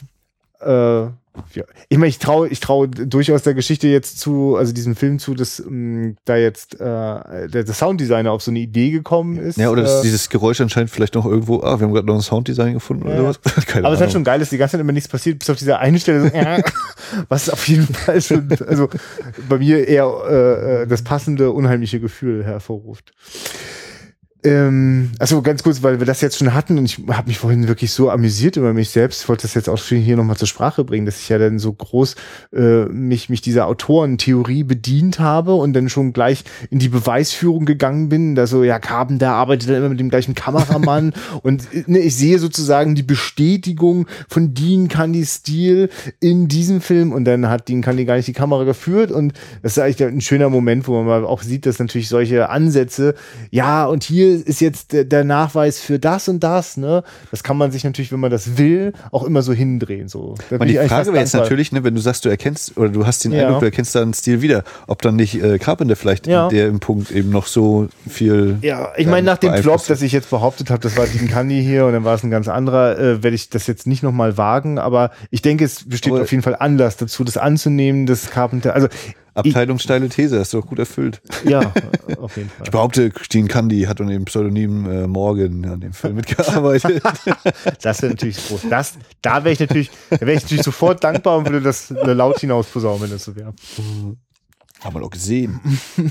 äh, 0.61 1.11
ja. 1.55 1.65
Ich 1.89 1.99
meine, 1.99 2.09
ich 2.09 2.19
traue 2.19 2.49
ich 2.49 2.61
trau 2.61 2.87
durchaus 2.87 3.43
der 3.43 3.55
Geschichte 3.55 3.89
jetzt 3.89 4.19
zu, 4.19 4.57
also 4.57 4.73
diesem 4.73 4.97
Film 4.97 5.19
zu, 5.19 5.35
dass 5.35 5.63
mh, 5.65 5.71
mm, 5.71 6.17
da 6.25 6.37
jetzt 6.37 6.75
äh, 6.75 6.79
der, 6.79 7.49
der 7.49 7.67
Sounddesigner 7.67 8.33
auf 8.33 8.43
so 8.43 8.51
eine 8.51 8.61
Idee 8.61 8.91
gekommen 8.91 9.39
ist. 9.39 9.59
Ja, 9.59 9.71
oder 9.71 9.85
äh, 9.85 10.03
dieses 10.03 10.29
Geräusch 10.29 10.61
anscheinend 10.61 10.91
vielleicht 10.91 11.15
noch 11.15 11.27
irgendwo, 11.27 11.63
ah, 11.63 11.79
wir 11.79 11.87
haben 11.87 11.93
gerade 11.93 12.07
noch 12.07 12.15
ein 12.15 12.23
Sounddesign 12.23 12.75
gefunden 12.75 13.09
ja. 13.09 13.15
oder 13.15 13.25
was. 13.25 13.41
Keine 13.67 13.87
Aber 13.87 13.95
es 13.95 14.01
ist 14.01 14.03
halt 14.03 14.13
schon 14.13 14.25
geil, 14.25 14.39
dass 14.39 14.51
die 14.51 14.59
ganze 14.59 14.73
Zeit 14.73 14.81
immer 14.81 14.93
nichts 14.93 15.09
passiert, 15.09 15.39
bis 15.39 15.51
auf 15.51 15.57
diese 15.57 15.79
eine 15.79 15.99
Stelle 15.99 16.23
so, 16.23 16.29
äh, 16.29 16.63
was 17.29 17.51
auf 17.51 17.67
jeden 17.69 17.87
Fall 17.87 18.21
schon, 18.21 18.49
also 18.67 18.89
bei 19.49 19.59
mir 19.59 19.87
eher 19.87 20.11
äh, 20.29 20.83
äh 20.83 20.87
das 20.87 21.03
passende, 21.03 21.51
unheimliche 21.51 22.01
Gefühl 22.01 22.45
hervorruft. 22.45 23.13
Ähm, 24.47 25.11
also 25.19 25.43
ganz 25.43 25.65
kurz, 25.65 25.83
weil 25.83 25.99
wir 25.99 26.07
das 26.07 26.21
jetzt 26.21 26.39
schon 26.39 26.55
hatten 26.55 26.79
und 26.79 26.85
ich 26.85 27.01
habe 27.09 27.27
mich 27.27 27.39
vorhin 27.39 27.67
wirklich 27.67 27.91
so 27.91 28.11
amüsiert 28.11 28.57
über 28.57 28.73
mich 28.73 28.91
selbst. 28.91 29.23
Ich 29.23 29.29
wollte 29.29 29.43
das 29.43 29.55
jetzt 29.55 29.69
auch 29.69 29.79
hier 29.79 30.17
nochmal 30.17 30.37
zur 30.37 30.47
Sprache 30.47 30.85
bringen, 30.85 31.05
dass 31.05 31.19
ich 31.19 31.29
ja 31.29 31.39
dann 31.39 31.59
so 31.59 31.73
groß 31.73 32.15
äh, 32.55 32.85
mich, 32.85 33.29
mich 33.29 33.41
dieser 33.41 33.67
Autorentheorie 33.67 34.63
bedient 34.63 35.19
habe 35.19 35.55
und 35.55 35.73
dann 35.73 35.89
schon 35.89 36.13
gleich 36.13 36.45
in 36.71 36.79
die 36.79 36.89
Beweisführung 36.89 37.65
gegangen 37.65 38.09
bin. 38.09 38.37
Da 38.37 38.47
so, 38.47 38.63
ja, 38.63 38.79
Carben, 38.79 39.19
der 39.19 39.33
arbeitet 39.33 39.69
dann 39.69 39.79
immer 39.79 39.89
mit 39.89 39.99
dem 39.99 40.11
gleichen 40.11 40.37
Kameramann 40.37 41.13
und 41.43 41.89
ne, 41.89 41.99
ich 41.99 42.15
sehe 42.15 42.39
sozusagen 42.39 42.95
die 42.95 43.03
Bestätigung 43.03 44.07
von 44.29 44.55
Dean 44.55 44.87
Candy 44.87 45.25
Stil 45.25 45.91
in 46.21 46.47
diesem 46.47 46.81
Film 46.81 47.11
und 47.11 47.25
dann 47.25 47.49
hat 47.49 47.69
Dean 47.69 47.83
Candy 47.83 48.05
gar 48.05 48.15
nicht 48.15 48.29
die 48.29 48.33
Kamera 48.33 48.63
geführt 48.63 49.11
und 49.11 49.33
das 49.63 49.73
ist 49.73 49.83
eigentlich 49.83 50.05
ein 50.05 50.21
schöner 50.21 50.51
Moment, 50.51 50.87
wo 50.87 50.95
man 50.95 51.07
mal 51.07 51.25
auch 51.25 51.43
sieht, 51.43 51.67
dass 51.67 51.81
natürlich 51.81 52.09
solche 52.09 52.49
Ansätze, 52.49 53.17
ja, 53.51 53.87
und 53.87 54.05
hier 54.05 54.36
ist 54.43 54.61
jetzt 54.61 54.93
der 54.93 55.25
Nachweis 55.25 55.81
für 55.81 55.99
das 55.99 56.29
und 56.29 56.41
das, 56.41 56.77
ne? 56.77 57.03
Das 57.31 57.43
kann 57.43 57.57
man 57.57 57.73
sich 57.73 57.85
natürlich, 57.85 58.13
wenn 58.13 58.21
man 58.21 58.31
das 58.31 58.57
will, 58.59 58.93
auch 59.13 59.25
immer 59.25 59.43
so 59.43 59.53
hindrehen. 59.53 60.09
So. 60.09 60.35
und 60.51 60.67
die 60.67 60.77
Frage 60.77 61.13
wäre 61.13 61.21
jetzt 61.21 61.35
natürlich, 61.35 61.73
ne, 61.73 61.85
wenn 61.85 61.95
du 61.95 62.01
sagst, 62.01 62.25
du 62.25 62.29
erkennst 62.29 62.77
oder 62.77 62.89
du 62.89 63.07
hast 63.07 63.25
den 63.25 63.33
ja. 63.33 63.47
Eindruck, 63.47 63.61
du 63.61 63.67
erkennst 63.67 63.95
da 63.95 64.03
einen 64.03 64.15
Stil 64.15 64.43
wieder, 64.43 64.65
ob 64.87 65.03
dann 65.03 65.17
nicht 65.17 65.43
äh, 65.43 65.59
Carpenter 65.59 65.97
vielleicht 65.97 66.27
ja. 66.27 66.49
der 66.49 66.69
im 66.69 66.81
Punkt 66.81 67.11
eben 67.11 67.31
noch 67.31 67.47
so 67.47 67.89
viel. 68.09 68.59
Ja, 68.63 68.93
ich 68.97 69.07
meine, 69.07 69.27
nach 69.27 69.39
dem 69.39 69.55
Flop, 69.55 69.87
dass 69.87 70.03
ich 70.03 70.13
jetzt 70.13 70.31
behauptet 70.31 70.71
habe, 70.71 70.81
das 70.81 70.97
war 70.97 71.07
Dean 71.07 71.29
Candy 71.29 71.63
hier 71.63 71.87
und 71.87 71.93
dann 71.93 72.05
war 72.05 72.15
es 72.15 72.23
ein 72.23 72.31
ganz 72.31 72.49
anderer, 72.49 72.99
äh, 72.99 73.23
werde 73.23 73.35
ich 73.35 73.51
das 73.51 73.67
jetzt 73.67 73.87
nicht 73.87 74.03
nochmal 74.03 74.37
wagen, 74.37 74.79
aber 74.79 75.11
ich 75.31 75.43
denke, 75.43 75.65
es 75.65 75.89
besteht 75.89 76.13
aber 76.13 76.23
auf 76.23 76.31
jeden 76.31 76.43
Fall 76.43 76.57
Anlass 76.59 76.97
dazu, 76.97 77.25
das 77.25 77.37
anzunehmen, 77.37 78.07
dass 78.07 78.31
Carpenter, 78.31 78.75
also 78.75 78.89
Abteilung 79.37 79.79
steile 79.79 80.09
These, 80.09 80.39
hast 80.39 80.53
du 80.53 80.59
auch 80.59 80.67
gut 80.67 80.79
erfüllt. 80.79 81.21
Ja, 81.45 81.61
auf 82.21 82.37
jeden 82.37 82.49
Fall. 82.49 82.65
Ich 82.65 82.71
behaupte, 82.71 83.11
Christine 83.11 83.49
Candy 83.49 83.83
hat 83.83 84.01
unter 84.01 84.13
dem 84.13 84.25
Pseudonym 84.25 84.91
äh, 84.91 85.07
Morgan 85.07 85.65
an 85.67 85.81
dem 85.81 85.93
Film 85.93 86.17
mitgearbeitet. 86.17 87.03
das 87.83 88.03
wäre 88.03 88.13
natürlich 88.13 88.49
groß. 88.49 88.63
Das, 88.71 88.95
da 89.23 89.45
wäre 89.45 89.53
ich 89.53 89.61
natürlich, 89.61 89.91
da 90.11 90.21
wäre 90.21 90.33
ich 90.33 90.43
natürlich 90.43 90.65
sofort 90.65 91.05
dankbar 91.05 91.39
und 91.39 91.47
würde 91.47 91.61
das 91.61 91.91
laut 91.91 92.41
hinaus 92.41 92.67
posaunen, 92.67 93.03
wenn 93.03 93.11
das 93.11 93.25
so 93.25 93.37
wäre. 93.37 93.53
Haben 94.83 94.95
wir 94.95 95.01
doch 95.01 95.11
gesehen. 95.11 95.61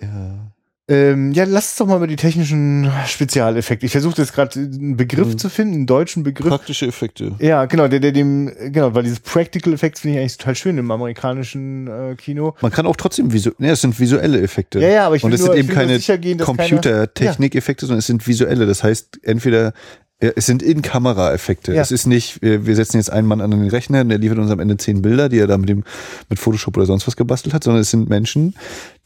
ja. 0.00 0.06
ja. 0.06 0.52
Ähm, 0.90 1.32
ja, 1.32 1.44
lass 1.44 1.68
uns 1.68 1.76
doch 1.76 1.86
mal 1.86 1.96
über 1.96 2.06
die 2.06 2.16
technischen 2.16 2.90
Spezialeffekte. 3.06 3.84
Ich 3.84 3.92
versuche 3.92 4.16
jetzt 4.22 4.32
gerade 4.32 4.58
einen 4.58 4.96
Begriff 4.96 5.28
mhm. 5.28 5.38
zu 5.38 5.50
finden, 5.50 5.74
einen 5.74 5.86
deutschen 5.86 6.22
Begriff. 6.22 6.48
Praktische 6.48 6.86
Effekte. 6.86 7.32
Ja, 7.40 7.66
genau, 7.66 7.88
der, 7.88 8.00
der 8.00 8.12
dem, 8.12 8.50
genau, 8.72 8.94
weil 8.94 9.02
dieses 9.02 9.20
Practical 9.20 9.74
Effects 9.74 10.00
finde 10.00 10.16
ich 10.16 10.20
eigentlich 10.20 10.38
total 10.38 10.54
schön 10.54 10.78
im 10.78 10.90
amerikanischen 10.90 11.88
äh, 11.88 12.14
Kino. 12.16 12.54
Man 12.62 12.72
kann 12.72 12.86
auch 12.86 12.96
trotzdem 12.96 13.30
visu 13.30 13.50
ne, 13.58 13.72
es 13.72 13.82
sind 13.82 14.00
visuelle 14.00 14.40
Effekte. 14.40 14.80
Ja, 14.80 14.88
ja, 14.88 15.06
aber 15.06 15.16
ich 15.16 15.24
Und 15.24 15.32
es 15.32 15.42
sind 15.42 15.56
eben 15.56 15.68
keine 15.68 16.00
Computertechnik-Effekte, 16.38 17.84
sondern 17.84 17.98
es 17.98 18.06
sind 18.06 18.26
visuelle. 18.26 18.64
Das 18.64 18.82
heißt, 18.82 19.20
entweder 19.24 19.74
ja, 20.20 20.30
es 20.34 20.46
sind 20.46 20.62
In-Kamera-Effekte. 20.62 21.74
Ja. 21.74 21.80
Es 21.80 21.92
ist 21.92 22.06
nicht, 22.06 22.42
wir, 22.42 22.66
wir 22.66 22.74
setzen 22.74 22.96
jetzt 22.96 23.10
einen 23.10 23.28
Mann 23.28 23.40
an 23.40 23.52
den 23.52 23.68
Rechner 23.68 24.00
und 24.00 24.08
der 24.08 24.18
liefert 24.18 24.38
uns 24.38 24.50
am 24.50 24.58
Ende 24.58 24.76
zehn 24.76 25.00
Bilder, 25.00 25.28
die 25.28 25.38
er 25.38 25.46
da 25.46 25.56
mit 25.56 25.68
dem 25.68 25.84
mit 26.28 26.40
Photoshop 26.40 26.76
oder 26.76 26.86
sonst 26.86 27.06
was 27.06 27.16
gebastelt 27.16 27.54
hat, 27.54 27.62
sondern 27.62 27.82
es 27.82 27.90
sind 27.90 28.08
Menschen, 28.08 28.54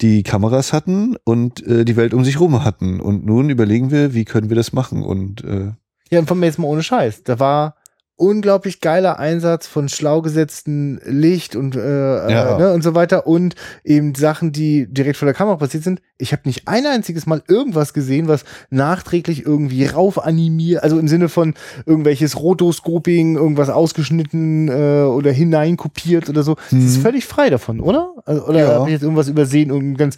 die 0.00 0.22
Kameras 0.22 0.72
hatten 0.72 1.16
und 1.24 1.66
äh, 1.66 1.84
die 1.84 1.96
Welt 1.96 2.14
um 2.14 2.24
sich 2.24 2.40
rum 2.40 2.64
hatten. 2.64 3.00
Und 3.00 3.26
nun 3.26 3.50
überlegen 3.50 3.90
wir, 3.90 4.14
wie 4.14 4.24
können 4.24 4.48
wir 4.48 4.56
das 4.56 4.72
machen? 4.72 5.02
Und 5.02 5.44
äh, 5.44 5.72
ja, 6.10 6.18
und 6.18 6.28
von 6.28 6.38
mir 6.38 6.46
jetzt 6.46 6.58
mal 6.58 6.66
ohne 6.66 6.82
Scheiß. 6.82 7.22
Da 7.24 7.38
war 7.38 7.76
unglaublich 8.16 8.80
geiler 8.80 9.18
Einsatz 9.18 9.66
von 9.66 9.88
schlau 9.88 10.22
gesetzten 10.22 11.00
Licht 11.04 11.56
und 11.56 11.74
äh, 11.74 12.30
ja. 12.30 12.56
äh, 12.56 12.58
ne, 12.58 12.72
und 12.72 12.82
so 12.82 12.94
weiter 12.94 13.26
und 13.26 13.54
eben 13.84 14.14
Sachen, 14.14 14.52
die 14.52 14.86
direkt 14.86 15.16
vor 15.16 15.26
der 15.26 15.34
Kamera 15.34 15.56
passiert 15.56 15.82
sind. 15.82 16.00
Ich 16.18 16.32
habe 16.32 16.42
nicht 16.44 16.68
ein 16.68 16.86
einziges 16.86 17.26
Mal 17.26 17.42
irgendwas 17.48 17.94
gesehen, 17.94 18.28
was 18.28 18.44
nachträglich 18.70 19.44
irgendwie 19.44 19.86
rauf 19.86 20.22
animiert, 20.22 20.82
also 20.82 20.98
im 20.98 21.08
Sinne 21.08 21.28
von 21.28 21.54
irgendwelches 21.86 22.38
Rotoscoping, 22.38 23.36
irgendwas 23.36 23.70
ausgeschnitten 23.70 24.68
äh, 24.68 25.02
oder 25.02 25.32
hineinkopiert 25.32 26.28
oder 26.28 26.42
so. 26.42 26.52
Mhm. 26.70 26.82
Das 26.82 26.90
ist 26.90 26.98
mhm. 26.98 27.02
völlig 27.02 27.24
frei 27.24 27.50
davon, 27.50 27.80
oder? 27.80 28.12
Also, 28.24 28.46
oder 28.46 28.58
ja. 28.60 28.68
habe 28.74 28.88
ich 28.88 28.92
jetzt 28.92 29.02
irgendwas 29.02 29.28
übersehen, 29.28 29.70
irgendein 29.70 29.96
ganz 29.96 30.16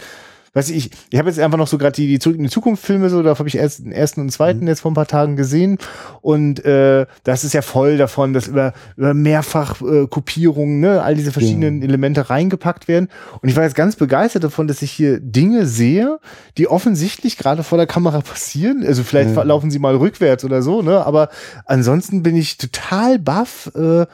weiß 0.55 0.71
ich, 0.71 0.91
ich 1.11 1.19
habe 1.19 1.29
jetzt 1.29 1.39
einfach 1.39 1.59
noch 1.59 1.67
so 1.67 1.79
gerade 1.79 1.95
die, 1.95 2.07
die 2.07 2.19
Zurück 2.19 2.39
in 2.39 2.45
die 2.45 2.51
Zukunft 2.51 2.85
Filme 2.85 3.11
so, 3.11 3.23
da 3.23 3.37
habe 3.37 3.49
ich 3.49 3.57
erst 3.57 3.81
den 3.81 3.93
ersten 3.93 4.21
und 4.21 4.31
zweiten 4.31 4.61
mhm. 4.61 4.69
jetzt 4.69 4.81
vor 4.81 4.91
ein 4.91 4.95
paar 4.95 5.07
Tagen 5.07 5.37
gesehen 5.37 5.79
und 6.23 6.65
äh, 6.65 7.07
das 7.25 7.45
ist 7.45 7.53
ja 7.53 7.63
voll 7.63 7.99
davon, 7.99 8.33
dass 8.33 8.47
über, 8.47 8.73
über 8.97 9.15
mehrfach 9.15 9.83
äh, 9.83 10.07
Kopierungen, 10.07 10.81
ne, 10.81 11.03
all 11.03 11.17
diese 11.17 11.33
verschiedenen 11.33 11.81
ja. 11.81 11.89
Elemente 11.89 12.31
reingepackt 12.31 12.89
werden 12.89 13.09
und 13.43 13.49
ich 13.49 13.57
war 13.57 13.65
jetzt 13.65 13.75
ganz 13.75 13.97
begeistert 13.97 14.45
davon, 14.45 14.69
dass 14.69 14.81
ich 14.83 14.93
hier 14.93 15.21
Dinge 15.21 15.67
sehe, 15.67 16.19
die 16.57 16.69
offensichtlich 16.69 17.37
gerade 17.37 17.65
vor 17.65 17.77
der 17.77 17.87
Kamera 17.87 18.21
passieren, 18.21 18.85
also 18.87 19.03
vielleicht 19.03 19.35
ja. 19.35 19.43
laufen 19.43 19.71
sie 19.71 19.81
mal 19.81 19.97
rückwärts 19.97 20.45
oder 20.45 20.63
so, 20.63 20.83
ne, 20.83 21.05
aber 21.05 21.29
ansonsten 21.67 22.23
bin 22.23 22.37
ich 22.37 22.59
total 22.59 23.19
baff, 23.19 23.71
äh, 23.75 24.07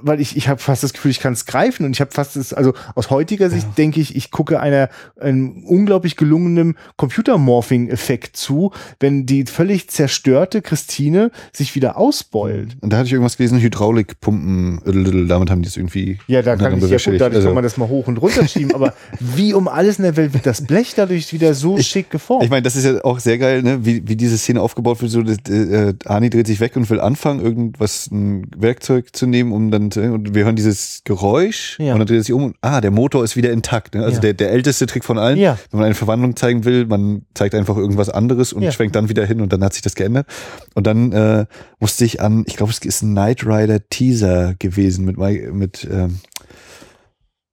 weil 0.00 0.20
ich, 0.20 0.36
ich 0.36 0.48
habe 0.48 0.60
fast 0.60 0.84
das 0.84 0.92
Gefühl, 0.92 1.10
ich 1.10 1.18
kann 1.18 1.32
es 1.32 1.46
greifen 1.46 1.84
und 1.84 1.92
ich 1.92 2.00
habe 2.00 2.12
fast 2.12 2.36
das, 2.36 2.52
also 2.52 2.74
aus 2.94 3.10
heutiger 3.10 3.50
Sicht 3.50 3.66
ja. 3.66 3.72
denke 3.76 4.00
ich, 4.00 4.14
ich 4.14 4.30
gucke 4.30 4.60
einer 4.60 4.88
einem 5.20 5.64
unglaublich 5.64 6.16
gelungenen 6.16 6.76
Computermorphing-Effekt 6.96 8.36
zu, 8.36 8.70
wenn 9.00 9.26
die 9.26 9.44
völlig 9.46 9.90
zerstörte 9.90 10.62
Christine 10.62 11.32
sich 11.52 11.74
wieder 11.74 11.96
ausbeult. 11.96 12.76
Und 12.80 12.92
da 12.92 12.98
hatte 12.98 13.06
ich 13.06 13.12
irgendwas 13.12 13.36
gelesen, 13.36 13.58
Hydraulikpumpen, 13.58 15.26
damit 15.28 15.50
haben 15.50 15.62
die 15.62 15.68
es 15.68 15.76
irgendwie. 15.76 16.18
Ja, 16.28 16.42
da 16.42 16.54
kann 16.54 16.78
ich 16.78 16.82
ja 16.88 16.96
gut, 16.96 17.20
dadurch 17.20 17.36
also. 17.36 17.48
kann 17.48 17.54
man 17.54 17.64
das 17.64 17.76
mal 17.76 17.88
hoch 17.88 18.06
und 18.06 18.18
runter 18.18 18.46
schieben, 18.46 18.74
aber 18.74 18.94
wie 19.18 19.54
um 19.54 19.66
alles 19.66 19.98
in 19.98 20.04
der 20.04 20.16
Welt 20.16 20.34
wird 20.34 20.46
das 20.46 20.64
Blech 20.64 20.94
dadurch 20.94 21.32
wieder 21.32 21.52
so 21.54 21.78
ich, 21.78 21.88
schick 21.88 22.10
geformt? 22.10 22.44
Ich 22.44 22.50
meine, 22.50 22.62
das 22.62 22.76
ist 22.76 22.84
ja 22.84 23.02
auch 23.02 23.18
sehr 23.18 23.38
geil, 23.38 23.62
ne? 23.62 23.84
wie, 23.84 24.06
wie 24.06 24.14
diese 24.14 24.38
Szene 24.38 24.60
aufgebaut 24.60 25.02
wird, 25.02 25.10
so, 25.10 25.20
äh, 25.20 25.94
Ani 26.04 26.30
dreht 26.30 26.46
sich 26.46 26.60
weg 26.60 26.76
und 26.76 26.88
will 26.90 27.00
anfangen, 27.00 27.40
irgendwas, 27.40 28.08
ein 28.12 28.46
Werkzeug 28.56 29.16
zu 29.16 29.26
nehmen, 29.26 29.50
um 29.50 29.63
und 29.66 29.92
dann 29.92 30.12
und 30.12 30.34
wir 30.34 30.44
hören 30.44 30.56
dieses 30.56 31.02
Geräusch 31.04 31.78
ja. 31.78 31.92
und 31.92 31.98
dann 31.98 32.06
dreht 32.06 32.20
es 32.20 32.26
sich 32.26 32.34
um 32.34 32.44
und 32.44 32.56
ah, 32.60 32.80
der 32.80 32.90
Motor 32.90 33.24
ist 33.24 33.36
wieder 33.36 33.50
intakt. 33.52 33.94
Ne? 33.94 34.02
Also 34.02 34.16
ja. 34.16 34.20
der, 34.20 34.34
der 34.34 34.50
älteste 34.50 34.86
Trick 34.86 35.04
von 35.04 35.18
allen, 35.18 35.38
ja. 35.38 35.58
wenn 35.70 35.78
man 35.78 35.86
eine 35.86 35.94
Verwandlung 35.94 36.36
zeigen 36.36 36.64
will, 36.64 36.86
man 36.86 37.22
zeigt 37.34 37.54
einfach 37.54 37.76
irgendwas 37.76 38.08
anderes 38.08 38.52
und 38.52 38.70
schwenkt 38.72 38.96
dann 38.96 39.08
wieder 39.08 39.24
hin 39.24 39.40
und 39.40 39.52
dann 39.52 39.62
hat 39.62 39.72
sich 39.72 39.82
das 39.82 39.94
geändert. 39.94 40.26
Und 40.74 40.86
dann 40.86 41.12
äh, 41.12 41.46
musste 41.80 42.04
ich 42.04 42.20
an, 42.20 42.44
ich 42.46 42.56
glaube, 42.56 42.72
es 42.72 42.78
ist 42.78 43.02
ein 43.02 43.12
Knight 43.12 43.46
Rider 43.46 43.80
Teaser 43.88 44.54
gewesen 44.58 45.04
mit 45.04 45.18
mit 45.18 45.88
ähm, 45.90 46.20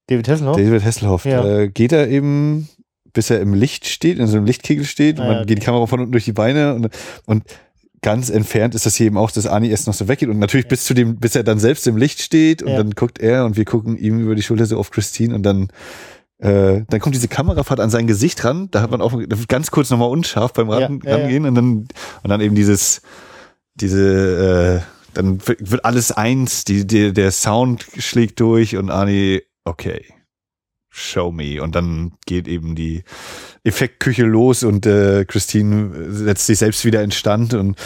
David 0.08 0.28
Hasselhoff. 0.28 0.56
David 0.56 0.84
Hasselhoff. 0.84 1.24
Äh, 1.24 1.68
geht 1.68 1.92
er 1.92 2.08
eben 2.08 2.68
bis 3.12 3.30
er 3.30 3.40
im 3.40 3.54
Licht 3.54 3.86
steht, 3.86 4.18
in 4.18 4.26
so 4.26 4.36
einem 4.36 4.46
Lichtkegel 4.46 4.84
steht, 4.84 5.18
ah, 5.18 5.22
und 5.22 5.28
man 5.28 5.46
geht 5.46 5.58
die 5.58 5.62
Kamera 5.62 5.86
von 5.86 6.00
unten 6.00 6.12
durch 6.12 6.24
die 6.24 6.32
Beine 6.32 6.74
und, 6.74 6.88
und 7.26 7.44
ganz 8.02 8.30
entfernt 8.30 8.74
ist 8.74 8.84
das 8.84 8.96
hier 8.96 9.06
eben 9.06 9.16
auch, 9.16 9.30
dass 9.30 9.46
Ani 9.46 9.68
erst 9.68 9.86
noch 9.86 9.94
so 9.94 10.08
weggeht 10.08 10.28
und 10.28 10.38
natürlich 10.38 10.66
ja. 10.66 10.70
bis 10.70 10.84
zu 10.84 10.92
dem, 10.92 11.16
bis 11.16 11.36
er 11.36 11.44
dann 11.44 11.58
selbst 11.58 11.86
im 11.86 11.96
Licht 11.96 12.20
steht 12.20 12.62
und 12.62 12.70
ja. 12.70 12.76
dann 12.76 12.90
guckt 12.90 13.20
er 13.20 13.44
und 13.44 13.56
wir 13.56 13.64
gucken 13.64 13.96
ihm 13.96 14.20
über 14.20 14.34
die 14.34 14.42
Schulter 14.42 14.66
so 14.66 14.76
auf 14.76 14.90
Christine 14.90 15.34
und 15.34 15.44
dann 15.44 15.68
äh, 16.38 16.82
dann 16.88 17.00
kommt 17.00 17.14
diese 17.14 17.28
Kamerafahrt 17.28 17.78
an 17.78 17.90
sein 17.90 18.08
Gesicht 18.08 18.44
ran, 18.44 18.68
da 18.72 18.82
hat 18.82 18.90
man 18.90 19.00
auch 19.00 19.16
ganz 19.46 19.70
kurz 19.70 19.90
nochmal 19.90 20.10
unscharf 20.10 20.52
beim 20.52 20.68
ran, 20.68 21.00
ja, 21.04 21.16
rangehen 21.16 21.46
und 21.46 21.54
dann 21.54 21.66
und 22.22 22.28
dann 22.28 22.40
eben 22.40 22.56
dieses 22.56 23.02
diese 23.74 24.82
äh, 24.82 25.14
dann 25.14 25.40
wird 25.46 25.84
alles 25.84 26.10
eins, 26.10 26.64
die, 26.64 26.86
die 26.86 27.12
der 27.12 27.30
Sound 27.30 27.86
schlägt 27.98 28.40
durch 28.40 28.76
und 28.76 28.90
Ani 28.90 29.42
okay 29.64 30.04
show 30.92 31.32
me. 31.32 31.60
Und 31.60 31.74
dann 31.74 32.12
geht 32.26 32.46
eben 32.46 32.74
die 32.74 33.02
Effektküche 33.64 34.24
los 34.24 34.62
und 34.62 34.86
äh, 34.86 35.24
Christine 35.24 36.12
setzt 36.12 36.46
sich 36.46 36.58
selbst 36.58 36.84
wieder 36.84 37.02
in 37.02 37.10
Stand. 37.10 37.54
Und 37.54 37.76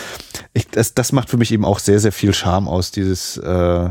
ich, 0.53 0.69
das, 0.69 0.93
das 0.93 1.13
macht 1.13 1.31
für 1.31 1.37
mich 1.37 1.53
eben 1.53 1.65
auch 1.65 1.79
sehr, 1.79 2.01
sehr 2.01 2.13
viel 2.13 2.35
Charme 2.35 2.69
aus, 2.69 2.91
dieses 2.91 3.37
äh, 3.39 3.91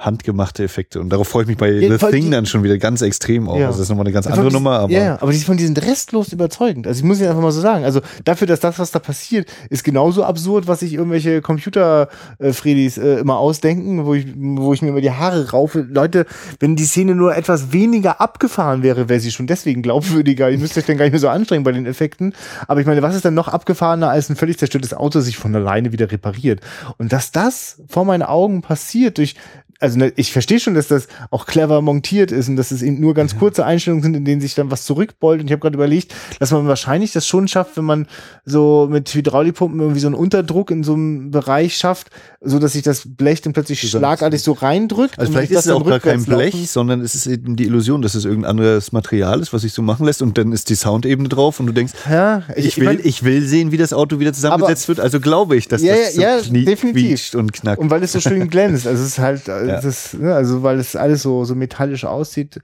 handgemachte 0.00 0.64
Effekte. 0.64 1.00
Und 1.00 1.10
darauf 1.10 1.28
freue 1.28 1.42
ich 1.42 1.48
mich 1.48 1.58
bei 1.58 1.70
ja, 1.70 1.98
The 1.98 2.06
Thing 2.10 2.30
dann 2.30 2.46
schon 2.46 2.62
wieder 2.62 2.78
ganz 2.78 3.02
extrem 3.02 3.48
auf. 3.48 3.58
Ja. 3.58 3.66
Also 3.66 3.78
das 3.78 3.84
ist 3.84 3.88
nochmal 3.90 4.06
eine 4.06 4.12
ganz 4.12 4.26
andere 4.26 4.50
Nummer. 4.50 4.80
Aber 4.80 4.92
ja, 4.92 5.20
aber 5.20 5.32
die 5.32 5.38
von 5.38 5.56
diesen 5.56 5.76
restlos 5.76 6.32
überzeugend. 6.32 6.86
Also 6.86 6.98
ich 6.98 7.04
muss 7.04 7.18
Ihnen 7.18 7.28
einfach 7.28 7.42
mal 7.42 7.52
so 7.52 7.60
sagen. 7.60 7.84
Also 7.84 8.00
dafür, 8.24 8.46
dass 8.46 8.60
das, 8.60 8.78
was 8.78 8.90
da 8.90 8.98
passiert, 8.98 9.48
ist 9.68 9.84
genauso 9.84 10.24
absurd, 10.24 10.66
was 10.66 10.80
sich 10.80 10.94
irgendwelche 10.94 11.42
Computer-Fredis 11.42 12.98
äh, 12.98 13.16
immer 13.16 13.38
ausdenken, 13.38 14.06
wo 14.06 14.14
ich, 14.14 14.26
wo 14.36 14.72
ich 14.72 14.82
mir 14.82 14.88
immer 14.88 15.00
die 15.00 15.12
Haare 15.12 15.50
raufe. 15.50 15.86
Leute, 15.88 16.26
wenn 16.58 16.76
die 16.76 16.84
Szene 16.84 17.14
nur 17.14 17.36
etwas 17.36 17.72
weniger 17.72 18.20
abgefahren 18.20 18.82
wäre, 18.82 19.08
wäre 19.08 19.20
sie 19.20 19.30
schon 19.30 19.46
deswegen 19.46 19.82
glaubwürdiger. 19.82 20.50
Ihr 20.50 20.58
müsst 20.58 20.76
euch 20.78 20.86
dann 20.86 20.96
gar 20.96 21.04
nicht 21.04 21.12
mehr 21.12 21.20
so 21.20 21.28
anstrengen 21.28 21.64
bei 21.64 21.72
den 21.72 21.86
Effekten. 21.86 22.34
Aber 22.66 22.80
ich 22.80 22.86
meine, 22.86 23.02
was 23.02 23.14
ist 23.14 23.24
denn 23.24 23.34
noch 23.34 23.48
abgefahrener, 23.48 24.10
als 24.10 24.30
ein 24.30 24.36
völlig 24.36 24.58
zerstörtes 24.58 24.94
Auto 24.94 25.20
sich 25.20 25.36
von 25.36 25.54
alleine 25.54 25.92
wieder 25.92 26.10
repariert? 26.10 26.60
Und 26.98 27.12
dass 27.12 27.32
das 27.32 27.82
vor 27.88 28.04
meinen 28.04 28.22
Augen 28.22 28.62
passiert 28.62 29.18
durch 29.18 29.34
also 29.80 29.98
ne, 29.98 30.12
ich 30.16 30.32
verstehe 30.32 30.60
schon, 30.60 30.74
dass 30.74 30.88
das 30.88 31.08
auch 31.30 31.46
clever 31.46 31.80
montiert 31.80 32.30
ist 32.32 32.48
und 32.48 32.56
dass 32.56 32.70
es 32.70 32.82
eben 32.82 33.00
nur 33.00 33.14
ganz 33.14 33.38
kurze 33.38 33.64
Einstellungen 33.64 34.02
sind, 34.02 34.14
in 34.14 34.24
denen 34.24 34.40
sich 34.40 34.54
dann 34.54 34.70
was 34.70 34.84
zurückbeult. 34.84 35.40
Und 35.40 35.46
ich 35.46 35.52
habe 35.52 35.60
gerade 35.60 35.74
überlegt, 35.74 36.14
dass 36.38 36.50
man 36.50 36.68
wahrscheinlich 36.68 37.12
das 37.12 37.26
schon 37.26 37.48
schafft, 37.48 37.76
wenn 37.78 37.84
man 37.84 38.06
so 38.44 38.88
mit 38.90 39.12
Hydraulikpumpen 39.12 39.80
irgendwie 39.80 40.00
so 40.00 40.08
einen 40.08 40.16
Unterdruck 40.16 40.70
in 40.70 40.84
so 40.84 40.92
einem 40.92 41.30
Bereich 41.30 41.76
schafft, 41.76 42.08
so 42.42 42.58
dass 42.58 42.74
sich 42.74 42.82
das 42.82 43.04
Blech 43.06 43.40
dann 43.40 43.54
plötzlich 43.54 43.80
schlagartig 43.80 44.42
so 44.42 44.52
reindrückt. 44.52 45.18
Also 45.18 45.32
vielleicht 45.32 45.52
ist 45.52 45.66
es 45.66 45.72
auch 45.72 45.84
gar 45.84 45.98
kein 45.98 46.24
Blech, 46.24 46.52
laufen. 46.52 46.66
sondern 46.66 47.00
es 47.00 47.14
ist 47.14 47.26
eben 47.26 47.56
die 47.56 47.64
Illusion, 47.64 48.02
dass 48.02 48.14
es 48.14 48.26
irgendein 48.26 48.50
anderes 48.50 48.92
Material 48.92 49.40
ist, 49.40 49.52
was 49.52 49.62
sich 49.62 49.72
so 49.72 49.80
machen 49.80 50.04
lässt 50.04 50.20
und 50.20 50.36
dann 50.36 50.52
ist 50.52 50.68
die 50.68 50.74
Soundebene 50.74 51.28
drauf 51.28 51.58
und 51.58 51.66
du 51.66 51.72
denkst, 51.72 51.94
ja, 52.10 52.42
ich, 52.54 52.66
ich 52.66 52.80
will, 52.80 53.00
ich 53.02 53.24
will 53.24 53.42
sehen, 53.46 53.72
wie 53.72 53.78
das 53.78 53.94
Auto 53.94 54.18
wieder 54.18 54.34
zusammengesetzt 54.34 54.88
wird, 54.88 55.00
also 55.00 55.20
glaube 55.20 55.56
ich, 55.56 55.68
dass 55.68 55.82
ja, 55.82 55.94
das 55.94 56.14
so 56.14 56.20
ja, 56.20 56.40
definitiv. 56.40 57.34
und 57.34 57.52
knackt. 57.52 57.80
Und 57.80 57.90
weil 57.90 58.02
es 58.02 58.12
so 58.12 58.20
schön 58.20 58.48
glänzt, 58.50 58.86
also 58.86 59.02
es 59.02 59.08
ist 59.08 59.18
halt, 59.18 59.48
ja. 59.70 59.80
das, 59.80 60.14
ne, 60.14 60.34
also 60.34 60.62
weil 60.62 60.78
es 60.78 60.96
alles 60.96 61.22
so, 61.22 61.44
so 61.44 61.54
metallisch 61.54 62.04
aussieht. 62.04 62.60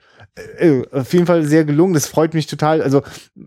Äh, 0.58 0.82
auf 0.92 1.12
jeden 1.14 1.26
Fall 1.26 1.44
sehr 1.44 1.64
gelungen. 1.64 1.94
Das 1.94 2.06
freut 2.06 2.34
mich 2.34 2.46
total. 2.46 2.82
Also, 2.82 3.02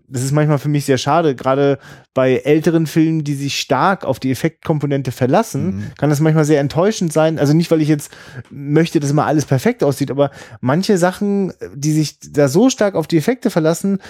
das 0.08 0.22
ist 0.22 0.32
manchmal 0.32 0.58
für 0.58 0.68
mich 0.68 0.84
sehr 0.84 0.98
schade. 0.98 1.36
Gerade 1.36 1.78
bei 2.14 2.38
älteren 2.38 2.88
Filmen, 2.88 3.22
die 3.22 3.34
sich 3.34 3.60
stark 3.60 4.04
auf 4.04 4.18
die 4.18 4.32
Effektkomponente 4.32 5.12
verlassen, 5.12 5.66
mhm. 5.66 5.84
kann 5.96 6.10
das 6.10 6.18
manchmal 6.18 6.44
sehr 6.44 6.58
enttäuschend 6.58 7.12
sein. 7.12 7.38
Also 7.38 7.54
nicht, 7.54 7.70
weil 7.70 7.80
ich 7.80 7.86
jetzt 7.86 8.10
möchte, 8.50 8.98
dass 8.98 9.12
immer 9.12 9.26
alles 9.26 9.44
perfekt 9.44 9.84
aussieht, 9.84 10.10
aber 10.10 10.32
manche 10.60 10.98
Sachen, 10.98 11.52
die 11.74 11.92
sich 11.92 12.18
da 12.18 12.48
so 12.48 12.68
stark 12.68 12.96
auf 12.96 13.06
die 13.06 13.18
Effekte 13.18 13.50
verlassen, 13.50 14.00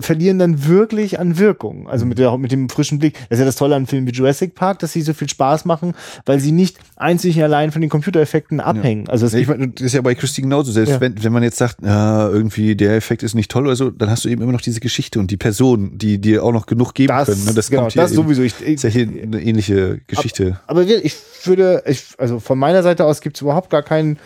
verlieren 0.00 0.38
dann 0.38 0.66
wirklich 0.66 1.20
an 1.20 1.38
Wirkung. 1.38 1.86
Also 1.86 2.06
mit, 2.06 2.18
der, 2.18 2.36
mit 2.38 2.50
dem 2.50 2.70
frischen 2.70 2.98
Blick. 2.98 3.14
Das 3.28 3.36
ist 3.36 3.40
ja 3.40 3.44
das 3.44 3.56
Tolle 3.56 3.76
an 3.76 3.86
Filmen 3.86 4.06
wie 4.06 4.12
Jurassic 4.12 4.54
Park, 4.54 4.78
dass 4.78 4.94
sie 4.94 5.02
so 5.02 5.12
viel 5.12 5.28
Spaß 5.28 5.66
machen, 5.66 5.92
weil 6.24 6.40
sie 6.40 6.52
nicht 6.52 6.78
einzig 6.96 7.42
allein 7.42 7.70
von 7.70 7.82
den 7.82 7.90
Computereffekten 7.90 8.60
abhängen. 8.60 9.04
Ja. 9.04 9.12
Also 9.12 9.26
das, 9.26 9.34
ich 9.34 9.46
meine, 9.46 9.68
das 9.68 9.84
ist 9.84 9.92
ja 9.92 10.00
bei 10.00 10.14
Christine 10.14 10.46
genauso. 10.46 10.72
Selbst 10.72 10.92
ja. 10.92 11.00
wenn, 11.02 11.22
wenn 11.22 11.32
man 11.32 11.42
jetzt 11.42 11.58
sagt, 11.58 11.82
irgendwie 12.22 12.76
der 12.76 12.96
Effekt 12.96 13.22
ist 13.22 13.34
nicht 13.34 13.50
toll 13.50 13.66
oder 13.66 13.76
so, 13.76 13.90
dann 13.90 14.10
hast 14.10 14.24
du 14.24 14.28
eben 14.28 14.42
immer 14.42 14.52
noch 14.52 14.60
diese 14.60 14.80
Geschichte 14.80 15.18
und 15.18 15.30
die 15.30 15.36
Person, 15.36 15.98
die 15.98 16.18
dir 16.18 16.44
auch 16.44 16.52
noch 16.52 16.66
genug 16.66 16.94
geben 16.94 17.08
das, 17.08 17.28
können. 17.28 17.44
Ne? 17.44 17.54
Das, 17.54 17.70
genau, 17.70 17.82
kommt 17.82 17.96
das 17.96 18.12
sowieso. 18.12 18.42
Ich, 18.42 18.54
ich, 18.60 18.74
ist 18.74 18.84
ja 18.84 18.90
hier 18.90 19.08
eine 19.08 19.40
ähnliche 19.40 20.00
Geschichte. 20.06 20.60
Aber, 20.66 20.82
aber 20.82 20.90
ich 20.90 21.16
würde, 21.44 21.82
ich, 21.86 22.04
also 22.18 22.40
von 22.40 22.58
meiner 22.58 22.82
Seite 22.82 23.04
aus 23.04 23.20
gibt 23.20 23.36
es 23.36 23.42
überhaupt 23.42 23.70
gar 23.70 23.82
keinen 23.82 24.18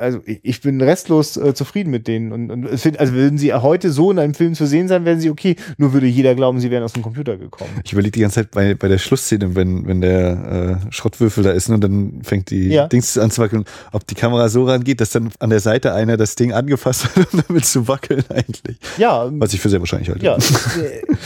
also 0.00 0.20
ich 0.24 0.60
bin 0.60 0.80
restlos 0.80 1.36
äh, 1.36 1.54
zufrieden 1.54 1.90
mit 1.90 2.08
denen 2.08 2.32
und, 2.32 2.50
und 2.50 2.78
find, 2.78 2.98
also 2.98 3.12
würden 3.12 3.38
sie 3.38 3.52
heute 3.52 3.90
so 3.90 4.10
in 4.10 4.18
einem 4.18 4.34
Film 4.34 4.54
zu 4.54 4.66
sehen 4.66 4.88
sein, 4.88 5.04
wären 5.04 5.20
sie 5.20 5.30
okay. 5.30 5.56
Nur 5.76 5.92
würde 5.92 6.06
jeder 6.06 6.34
glauben, 6.34 6.58
sie 6.58 6.70
wären 6.70 6.82
aus 6.82 6.94
dem 6.94 7.02
Computer 7.02 7.36
gekommen. 7.36 7.70
Ich 7.84 7.92
überlege 7.92 8.12
die 8.12 8.20
ganze 8.20 8.36
Zeit 8.36 8.50
bei, 8.50 8.74
bei 8.74 8.88
der 8.88 8.98
Schlussszene, 8.98 9.54
wenn, 9.54 9.86
wenn 9.86 10.00
der 10.00 10.80
äh, 10.88 10.92
Schrottwürfel 10.92 11.44
da 11.44 11.52
ist 11.52 11.68
und 11.68 11.82
dann 11.82 12.22
fängt 12.22 12.50
die 12.50 12.68
ja. 12.68 12.88
Dings 12.88 13.18
an 13.18 13.30
zu 13.30 13.42
wackeln, 13.42 13.64
ob 13.92 14.06
die 14.06 14.14
Kamera 14.14 14.48
so 14.48 14.64
rangeht, 14.64 15.00
dass 15.00 15.10
dann 15.10 15.30
an 15.38 15.50
der 15.50 15.60
Seite 15.60 15.92
einer 15.92 16.16
das 16.16 16.34
Ding 16.34 16.52
angefasst 16.52 17.04
hat, 17.04 17.16
um 17.32 17.42
damit 17.46 17.66
zu 17.66 17.86
wackeln 17.86 18.24
eigentlich. 18.30 18.78
Ja. 18.96 19.30
Was 19.32 19.52
ich 19.52 19.60
für 19.60 19.68
sehr 19.68 19.80
wahrscheinlich 19.80 20.08
halte. 20.08 20.24
Ja, 20.24 20.38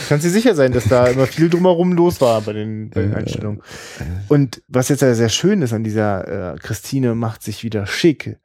kannst 0.09 0.25
dir 0.25 0.29
sicher 0.29 0.53
sein, 0.53 0.73
dass 0.73 0.85
da 0.85 1.07
immer 1.07 1.27
viel 1.27 1.49
drumherum 1.49 1.93
los 1.93 2.19
war 2.19 2.41
bei 2.41 2.53
den, 2.53 2.89
bei 2.89 3.01
den 3.01 3.13
Einstellungen. 3.13 3.61
Und 4.27 4.61
was 4.67 4.89
jetzt 4.89 4.99
sehr 4.99 5.29
schön 5.29 5.61
ist 5.61 5.73
an 5.73 5.83
dieser 5.83 6.53
äh, 6.53 6.57
Christine 6.57 7.15
macht 7.15 7.41
sich 7.41 7.63
wieder 7.63 7.87
schick 7.87 8.37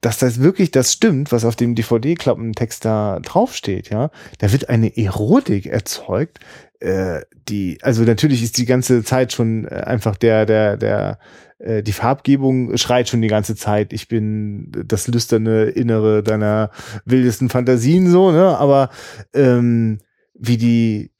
dass 0.00 0.18
das 0.18 0.40
wirklich 0.40 0.70
das 0.70 0.92
stimmt, 0.92 1.32
was 1.32 1.44
auf 1.44 1.56
dem 1.56 1.74
DVD-Klappentext 1.74 2.84
da 2.84 3.20
draufsteht, 3.20 3.90
ja, 3.90 4.10
da 4.38 4.52
wird 4.52 4.68
eine 4.68 4.96
Erotik 4.96 5.66
erzeugt, 5.66 6.40
äh, 6.80 7.20
die, 7.48 7.78
also 7.82 8.02
natürlich 8.04 8.42
ist 8.42 8.56
die 8.56 8.64
ganze 8.64 9.04
Zeit 9.04 9.32
schon 9.32 9.66
äh, 9.66 9.74
einfach 9.74 10.16
der, 10.16 10.46
der, 10.46 10.78
der, 10.78 11.18
äh, 11.58 11.82
die 11.82 11.92
Farbgebung 11.92 12.76
schreit 12.78 13.08
schon 13.08 13.20
die 13.20 13.28
ganze 13.28 13.54
Zeit, 13.54 13.92
ich 13.92 14.08
bin 14.08 14.72
das 14.86 15.06
lüsterne 15.06 15.64
Innere 15.64 16.22
deiner 16.22 16.70
wildesten 17.04 17.50
Fantasien 17.50 18.10
so, 18.10 18.32
ne, 18.32 18.56
aber 18.56 18.88
ähm, 19.34 19.98
wie 20.34 20.56
die, 20.56 21.10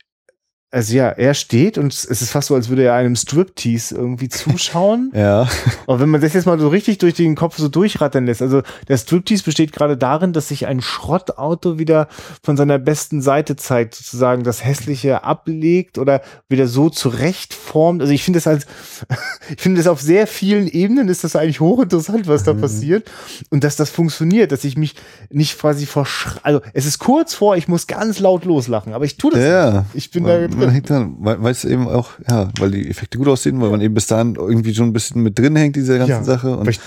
also 0.72 0.94
ja, 0.94 1.08
er 1.08 1.34
steht 1.34 1.78
und 1.78 1.92
es 1.92 2.04
ist 2.04 2.30
fast 2.30 2.46
so, 2.46 2.54
als 2.54 2.68
würde 2.68 2.84
er 2.84 2.94
einem 2.94 3.16
Striptease 3.16 3.96
irgendwie 3.96 4.28
zuschauen. 4.28 5.10
ja. 5.14 5.48
Aber 5.88 5.98
wenn 5.98 6.08
man 6.08 6.20
das 6.20 6.32
jetzt 6.32 6.46
mal 6.46 6.60
so 6.60 6.68
richtig 6.68 6.98
durch 6.98 7.14
den 7.14 7.34
Kopf 7.34 7.58
so 7.58 7.66
durchrattern 7.66 8.26
lässt, 8.26 8.40
also 8.40 8.62
der 8.86 8.96
Striptease 8.96 9.42
besteht 9.42 9.72
gerade 9.72 9.96
darin, 9.96 10.32
dass 10.32 10.46
sich 10.46 10.68
ein 10.68 10.80
Schrottauto 10.80 11.80
wieder 11.80 12.06
von 12.44 12.56
seiner 12.56 12.78
besten 12.78 13.20
Seite 13.20 13.56
zeigt, 13.56 13.96
sozusagen 13.96 14.44
das 14.44 14.64
Hässliche 14.64 15.24
ablegt 15.24 15.98
oder 15.98 16.22
wieder 16.48 16.68
so 16.68 16.88
zurechtformt. 16.88 18.00
Also 18.00 18.12
ich 18.12 18.22
finde 18.22 18.36
das 18.36 18.46
als, 18.46 18.66
ich 19.50 19.60
finde 19.60 19.78
das 19.78 19.88
auf 19.88 20.00
sehr 20.00 20.28
vielen 20.28 20.68
Ebenen 20.68 21.08
ist 21.08 21.24
das 21.24 21.34
eigentlich 21.34 21.58
hochinteressant, 21.58 22.28
was 22.28 22.44
da 22.44 22.54
mhm. 22.54 22.60
passiert 22.60 23.10
und 23.50 23.64
dass 23.64 23.74
das 23.74 23.90
funktioniert, 23.90 24.52
dass 24.52 24.62
ich 24.62 24.76
mich 24.76 24.94
nicht 25.30 25.58
quasi 25.58 25.84
verschre, 25.86 26.38
also 26.44 26.60
es 26.74 26.86
ist 26.86 27.00
kurz 27.00 27.34
vor, 27.34 27.56
ich 27.56 27.66
muss 27.66 27.88
ganz 27.88 28.20
laut 28.20 28.44
loslachen, 28.44 28.92
aber 28.92 29.04
ich 29.04 29.16
tue 29.16 29.32
das 29.32 29.40
ja. 29.40 29.70
nicht. 29.72 29.86
Ich 29.94 30.10
bin 30.12 30.24
da 30.24 30.59
man 30.60 30.70
hängt 30.70 30.90
dann, 30.90 31.16
weil, 31.18 31.52
es 31.52 31.64
eben 31.64 31.88
auch, 31.88 32.10
ja, 32.28 32.48
weil 32.58 32.70
die 32.70 32.88
Effekte 32.88 33.18
gut 33.18 33.28
aussehen, 33.28 33.60
weil 33.60 33.70
man 33.70 33.80
eben 33.80 33.94
bis 33.94 34.06
dahin 34.06 34.36
irgendwie 34.36 34.74
schon 34.74 34.88
ein 34.88 34.92
bisschen 34.92 35.22
mit 35.22 35.38
drin 35.38 35.56
hängt, 35.56 35.76
diese 35.76 35.98
ganze 35.98 36.12
ja, 36.12 36.24
Sache. 36.24 36.56
Und 36.56 36.66
weil 36.66 36.70
ich, 36.70 36.80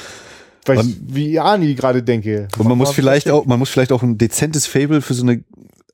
weil 0.66 0.76
man, 0.78 0.88
ich 0.88 0.98
wie 1.08 1.40
Ani 1.40 1.76
gerade 1.76 2.04
denke. 2.04 2.48
Und 2.58 2.68
man 2.68 2.78
muss 2.78 2.92
vielleicht 2.92 3.30
auch, 3.30 3.46
man 3.46 3.60
muss 3.60 3.70
vielleicht 3.70 3.92
auch 3.92 4.04
ein 4.04 4.18
dezentes 4.18 4.66
Fable 4.66 5.02
für 5.02 5.14
so 5.14 5.24
eine 5.24 5.44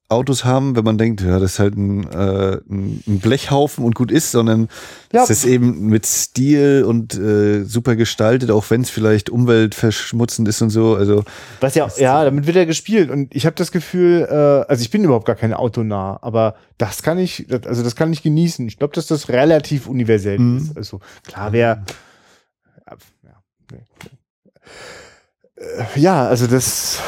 Autos 0.10 0.44
haben, 0.44 0.76
wenn 0.76 0.84
man 0.84 0.98
denkt, 0.98 1.22
ja, 1.22 1.40
das 1.40 1.54
ist 1.54 1.60
halt 1.60 1.78
ein, 1.78 2.04
äh, 2.12 2.60
ein 2.68 3.20
Blechhaufen 3.22 3.86
und 3.86 3.94
gut 3.94 4.12
ist, 4.12 4.32
sondern 4.32 4.68
ja. 5.14 5.22
es 5.24 5.30
ist 5.30 5.46
eben 5.46 5.86
mit 5.88 6.08
Stil 6.08 6.84
und 6.86 7.14
äh, 7.14 7.64
super 7.64 7.96
gestaltet, 7.96 8.50
auch 8.50 8.68
wenn 8.72 8.82
es 8.82 8.90
vielleicht 8.90 9.30
umweltverschmutzend 9.30 10.48
ist 10.48 10.64
und 10.64 10.72
so. 10.72 10.96
Also 10.96 11.24
was 11.62 11.76
ja, 11.76 11.88
ja, 11.98 12.26
damit 12.26 12.48
wird 12.48 12.58
er 12.58 12.66
gespielt 12.66 13.12
und 13.12 13.34
ich 13.36 13.46
habe 13.46 13.56
das 13.56 13.72
Gefühl, 13.72 14.28
äh, 14.28 14.34
also 14.70 14.82
ich 14.82 14.90
bin 14.90 15.04
überhaupt 15.04 15.28
gar 15.28 15.36
kein 15.36 15.54
Autonah, 15.54 16.18
aber 16.24 16.56
das 16.80 17.04
kann 17.04 17.20
ich, 17.20 17.46
also 17.66 17.84
das 17.84 17.96
kann 17.96 18.12
ich 18.12 18.24
genießen. 18.24 18.68
Ich 18.68 18.80
glaube, 18.80 18.96
dass 18.96 19.06
das 19.06 19.30
relativ 19.30 19.88
universell 19.88 20.40
mhm. 20.40 20.58
ist. 20.58 20.78
Also 20.78 21.02
klar, 21.24 21.52
wer 21.52 21.84
ja, 23.24 23.44
äh, 25.56 26.00
ja, 26.00 26.28
also 26.28 26.48
das 26.48 27.00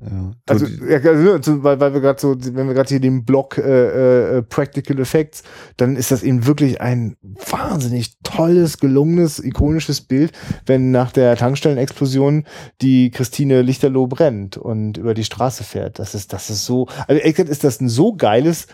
ja. 0.00 0.32
Also, 0.46 0.66
ja, 0.66 0.98
also, 0.98 1.64
weil, 1.64 1.80
weil 1.80 1.92
wir 1.92 2.00
gerade 2.00 2.20
so, 2.20 2.36
wenn 2.38 2.68
wir 2.68 2.74
gerade 2.74 2.88
hier 2.88 3.00
den 3.00 3.24
Block 3.24 3.58
äh, 3.58 4.38
äh, 4.38 4.42
Practical 4.42 4.98
Effects, 5.00 5.42
dann 5.76 5.96
ist 5.96 6.12
das 6.12 6.22
eben 6.22 6.46
wirklich 6.46 6.80
ein 6.80 7.16
wahnsinnig 7.22 8.16
tolles, 8.22 8.78
gelungenes, 8.78 9.42
ikonisches 9.42 10.00
Bild, 10.00 10.32
wenn 10.66 10.92
nach 10.92 11.10
der 11.10 11.36
Tankstellenexplosion 11.36 12.44
die 12.80 13.10
Christine 13.10 13.62
Lichterloh 13.62 14.06
brennt 14.06 14.56
und 14.56 14.98
über 14.98 15.14
die 15.14 15.24
Straße 15.24 15.64
fährt. 15.64 15.98
Das 15.98 16.14
ist, 16.14 16.32
das 16.32 16.48
ist 16.48 16.64
so, 16.64 16.86
also 17.08 17.20
ist 17.20 17.64
das 17.64 17.80
ein 17.80 17.88
so 17.88 18.14
geiles, 18.14 18.68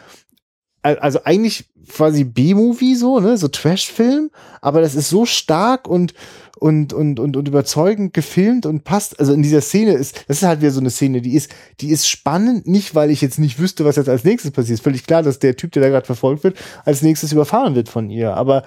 also 0.84 1.24
eigentlich 1.24 1.64
quasi 1.88 2.24
B-Movie 2.24 2.94
so, 2.94 3.20
ne, 3.20 3.36
so 3.36 3.48
Trash-Film, 3.48 4.30
aber 4.60 4.80
das 4.80 4.94
ist 4.94 5.08
so 5.08 5.24
stark 5.26 5.88
und 5.88 6.14
und, 6.56 6.92
und, 6.92 7.18
und, 7.20 7.36
und 7.36 7.48
überzeugend 7.48 8.14
gefilmt 8.14 8.64
und 8.64 8.84
passt. 8.84 9.18
Also 9.18 9.34
in 9.34 9.42
dieser 9.42 9.60
Szene 9.60 9.92
ist, 9.92 10.24
das 10.28 10.38
ist 10.38 10.42
halt 10.44 10.60
wieder 10.60 10.70
so 10.70 10.80
eine 10.80 10.90
Szene, 10.90 11.20
die 11.20 11.34
ist, 11.34 11.50
die 11.80 11.90
ist 11.90 12.08
spannend, 12.08 12.66
nicht 12.66 12.94
weil 12.94 13.10
ich 13.10 13.20
jetzt 13.20 13.38
nicht 13.38 13.58
wüsste, 13.58 13.84
was 13.84 13.96
jetzt 13.96 14.08
als 14.08 14.24
nächstes 14.24 14.52
passiert. 14.52 14.78
Ist 14.78 14.84
völlig 14.84 15.06
klar, 15.06 15.22
dass 15.22 15.40
der 15.40 15.56
Typ, 15.56 15.72
der 15.72 15.82
da 15.82 15.88
gerade 15.88 16.06
verfolgt 16.06 16.44
wird, 16.44 16.56
als 16.84 17.02
nächstes 17.02 17.32
überfahren 17.32 17.74
wird 17.74 17.88
von 17.88 18.08
ihr. 18.08 18.34
Aber 18.34 18.62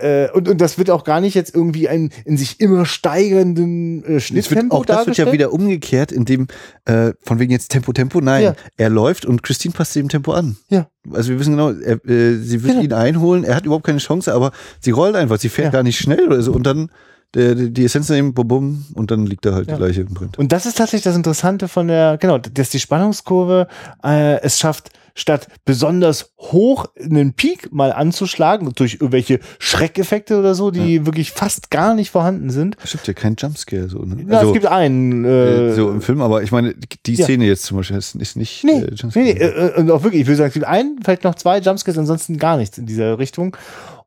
äh, 0.00 0.30
und, 0.32 0.48
und 0.48 0.60
das 0.60 0.78
wird 0.78 0.90
auch 0.90 1.04
gar 1.04 1.20
nicht 1.20 1.34
jetzt 1.34 1.54
irgendwie 1.54 1.88
ein 1.88 2.10
in 2.24 2.36
sich 2.36 2.60
immer 2.60 2.86
steigernden 2.86 4.04
äh, 4.04 4.20
Schnitttempo 4.20 4.76
auch 4.76 4.86
Das 4.86 5.06
wird 5.06 5.16
ja 5.16 5.32
wieder 5.32 5.52
umgekehrt, 5.52 6.12
indem 6.12 6.48
äh, 6.84 7.12
von 7.22 7.38
wegen 7.38 7.52
jetzt 7.52 7.70
Tempo, 7.70 7.92
Tempo, 7.92 8.20
nein, 8.20 8.42
ja. 8.42 8.54
er 8.76 8.90
läuft 8.90 9.24
und 9.26 9.42
Christine 9.42 9.72
passt 9.72 9.94
dem 9.94 10.08
Tempo 10.08 10.32
an. 10.32 10.56
Ja. 10.68 10.88
Also 11.12 11.30
wir 11.30 11.38
wissen 11.38 11.52
genau, 11.52 11.70
er, 11.70 12.04
äh, 12.04 12.36
sie 12.36 12.62
wird 12.62 12.74
genau. 12.74 12.84
ihn 12.84 12.92
einholen, 12.92 13.44
er 13.44 13.54
hat 13.54 13.64
überhaupt 13.64 13.86
keine 13.86 13.98
Chance, 13.98 14.34
aber 14.34 14.52
sie 14.80 14.90
rollt 14.90 15.14
einfach, 15.14 15.38
sie 15.38 15.48
fährt 15.48 15.66
ja. 15.66 15.72
gar 15.72 15.82
nicht 15.82 15.98
schnell 15.98 16.26
oder 16.26 16.42
so 16.42 16.52
und 16.52 16.64
dann 16.64 16.90
die 17.34 17.84
Essenz 17.84 18.08
nehmen, 18.08 18.32
bum, 18.32 18.48
bum, 18.48 18.86
und 18.94 19.10
dann 19.10 19.26
liegt 19.26 19.44
da 19.44 19.52
halt 19.52 19.68
ja. 19.68 19.76
die 19.76 19.82
Leiche 19.82 20.00
im 20.02 20.14
Print. 20.14 20.38
Und 20.38 20.52
das 20.52 20.64
ist 20.64 20.78
tatsächlich 20.78 21.02
das 21.02 21.16
Interessante 21.16 21.68
von 21.68 21.88
der, 21.88 22.16
genau, 22.16 22.38
dass 22.38 22.70
die 22.70 22.80
Spannungskurve 22.80 23.66
äh, 24.02 24.40
es 24.40 24.58
schafft, 24.58 24.90
statt 25.16 25.48
besonders 25.64 26.34
hoch 26.38 26.86
einen 27.00 27.32
Peak 27.32 27.72
mal 27.72 27.90
anzuschlagen, 27.90 28.70
durch 28.74 28.94
irgendwelche 28.94 29.40
Schreckeffekte 29.58 30.38
oder 30.38 30.54
so, 30.54 30.70
die 30.70 30.96
ja. 30.96 31.06
wirklich 31.06 31.32
fast 31.32 31.70
gar 31.70 31.94
nicht 31.94 32.10
vorhanden 32.10 32.50
sind. 32.50 32.76
Es 32.84 32.92
gibt 32.92 33.08
ja 33.08 33.14
keinen 33.14 33.34
Jumpscare 33.36 33.88
so, 33.88 34.00
ne? 34.00 34.24
Ja, 34.28 34.38
also, 34.38 34.50
es 34.50 34.54
gibt 34.54 34.66
einen. 34.66 35.24
Äh, 35.24 35.72
so 35.72 35.90
im 35.90 36.02
Film, 36.02 36.20
aber 36.20 36.42
ich 36.42 36.52
meine, 36.52 36.74
die 37.06 37.14
ja. 37.14 37.24
Szene 37.24 37.46
jetzt 37.46 37.64
zum 37.64 37.78
Beispiel 37.78 37.96
ist, 37.96 38.14
nicht 38.36 38.62
nee, 38.62 38.72
äh, 38.72 38.94
Jumpscare. 38.94 39.24
Nee, 39.24 39.34
nee, 39.34 39.42
äh, 39.42 39.80
und 39.80 39.90
auch 39.90 40.02
wirklich, 40.04 40.22
ich 40.22 40.26
würde 40.28 40.36
sagen, 40.36 40.48
es 40.48 40.54
gibt 40.54 40.66
einen, 40.66 41.00
vielleicht 41.02 41.24
noch 41.24 41.34
zwei 41.34 41.58
Jumpscares, 41.58 41.98
ansonsten 41.98 42.36
gar 42.36 42.58
nichts 42.58 42.78
in 42.78 42.86
dieser 42.86 43.18
Richtung. 43.18 43.56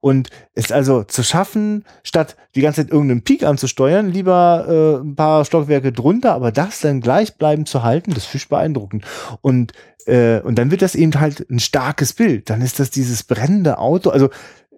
Und 0.01 0.29
ist 0.55 0.71
also 0.71 1.03
zu 1.03 1.23
schaffen, 1.23 1.83
statt 2.03 2.37
die 2.55 2.61
ganze 2.61 2.81
Zeit 2.81 2.91
irgendeinen 2.91 3.23
Peak 3.23 3.43
anzusteuern, 3.43 4.09
lieber 4.11 4.65
äh, 5.01 5.05
ein 5.05 5.15
paar 5.15 5.43
Stockwerke 5.43 5.91
drunter, 5.91 6.33
aber 6.33 6.53
das 6.53 6.79
dann 6.79 7.01
gleichbleibend 7.01 7.67
zu 7.67 7.83
halten, 7.83 8.13
das 8.13 8.33
ist 8.33 8.47
beeindruckend. 8.47 9.03
Und, 9.41 9.73
äh, 10.05 10.39
und 10.39 10.55
dann 10.55 10.71
wird 10.71 10.81
das 10.81 10.95
eben 10.95 11.19
halt 11.19 11.49
ein 11.49 11.59
starkes 11.59 12.13
Bild. 12.13 12.49
Dann 12.49 12.61
ist 12.61 12.79
das 12.79 12.91
dieses 12.91 13.23
brennende 13.23 13.77
Auto, 13.77 14.09
also 14.09 14.29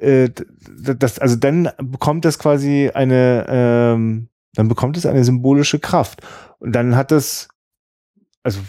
äh, 0.01 0.31
das, 0.97 1.19
also 1.19 1.35
dann 1.35 1.69
bekommt 1.77 2.25
das 2.25 2.39
quasi 2.39 2.89
eine, 2.91 3.45
ähm, 3.47 4.29
dann 4.55 4.67
bekommt 4.67 4.97
es 4.97 5.05
eine 5.05 5.23
symbolische 5.23 5.79
Kraft. 5.79 6.21
Und 6.57 6.73
dann 6.73 6.95
hat 6.95 7.11
das, 7.11 7.47
also, 8.41 8.59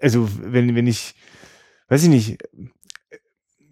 also 0.00 0.28
wenn, 0.42 0.74
wenn 0.74 0.88
ich, 0.88 1.14
weiß 1.88 2.02
ich 2.02 2.08
nicht, 2.08 2.38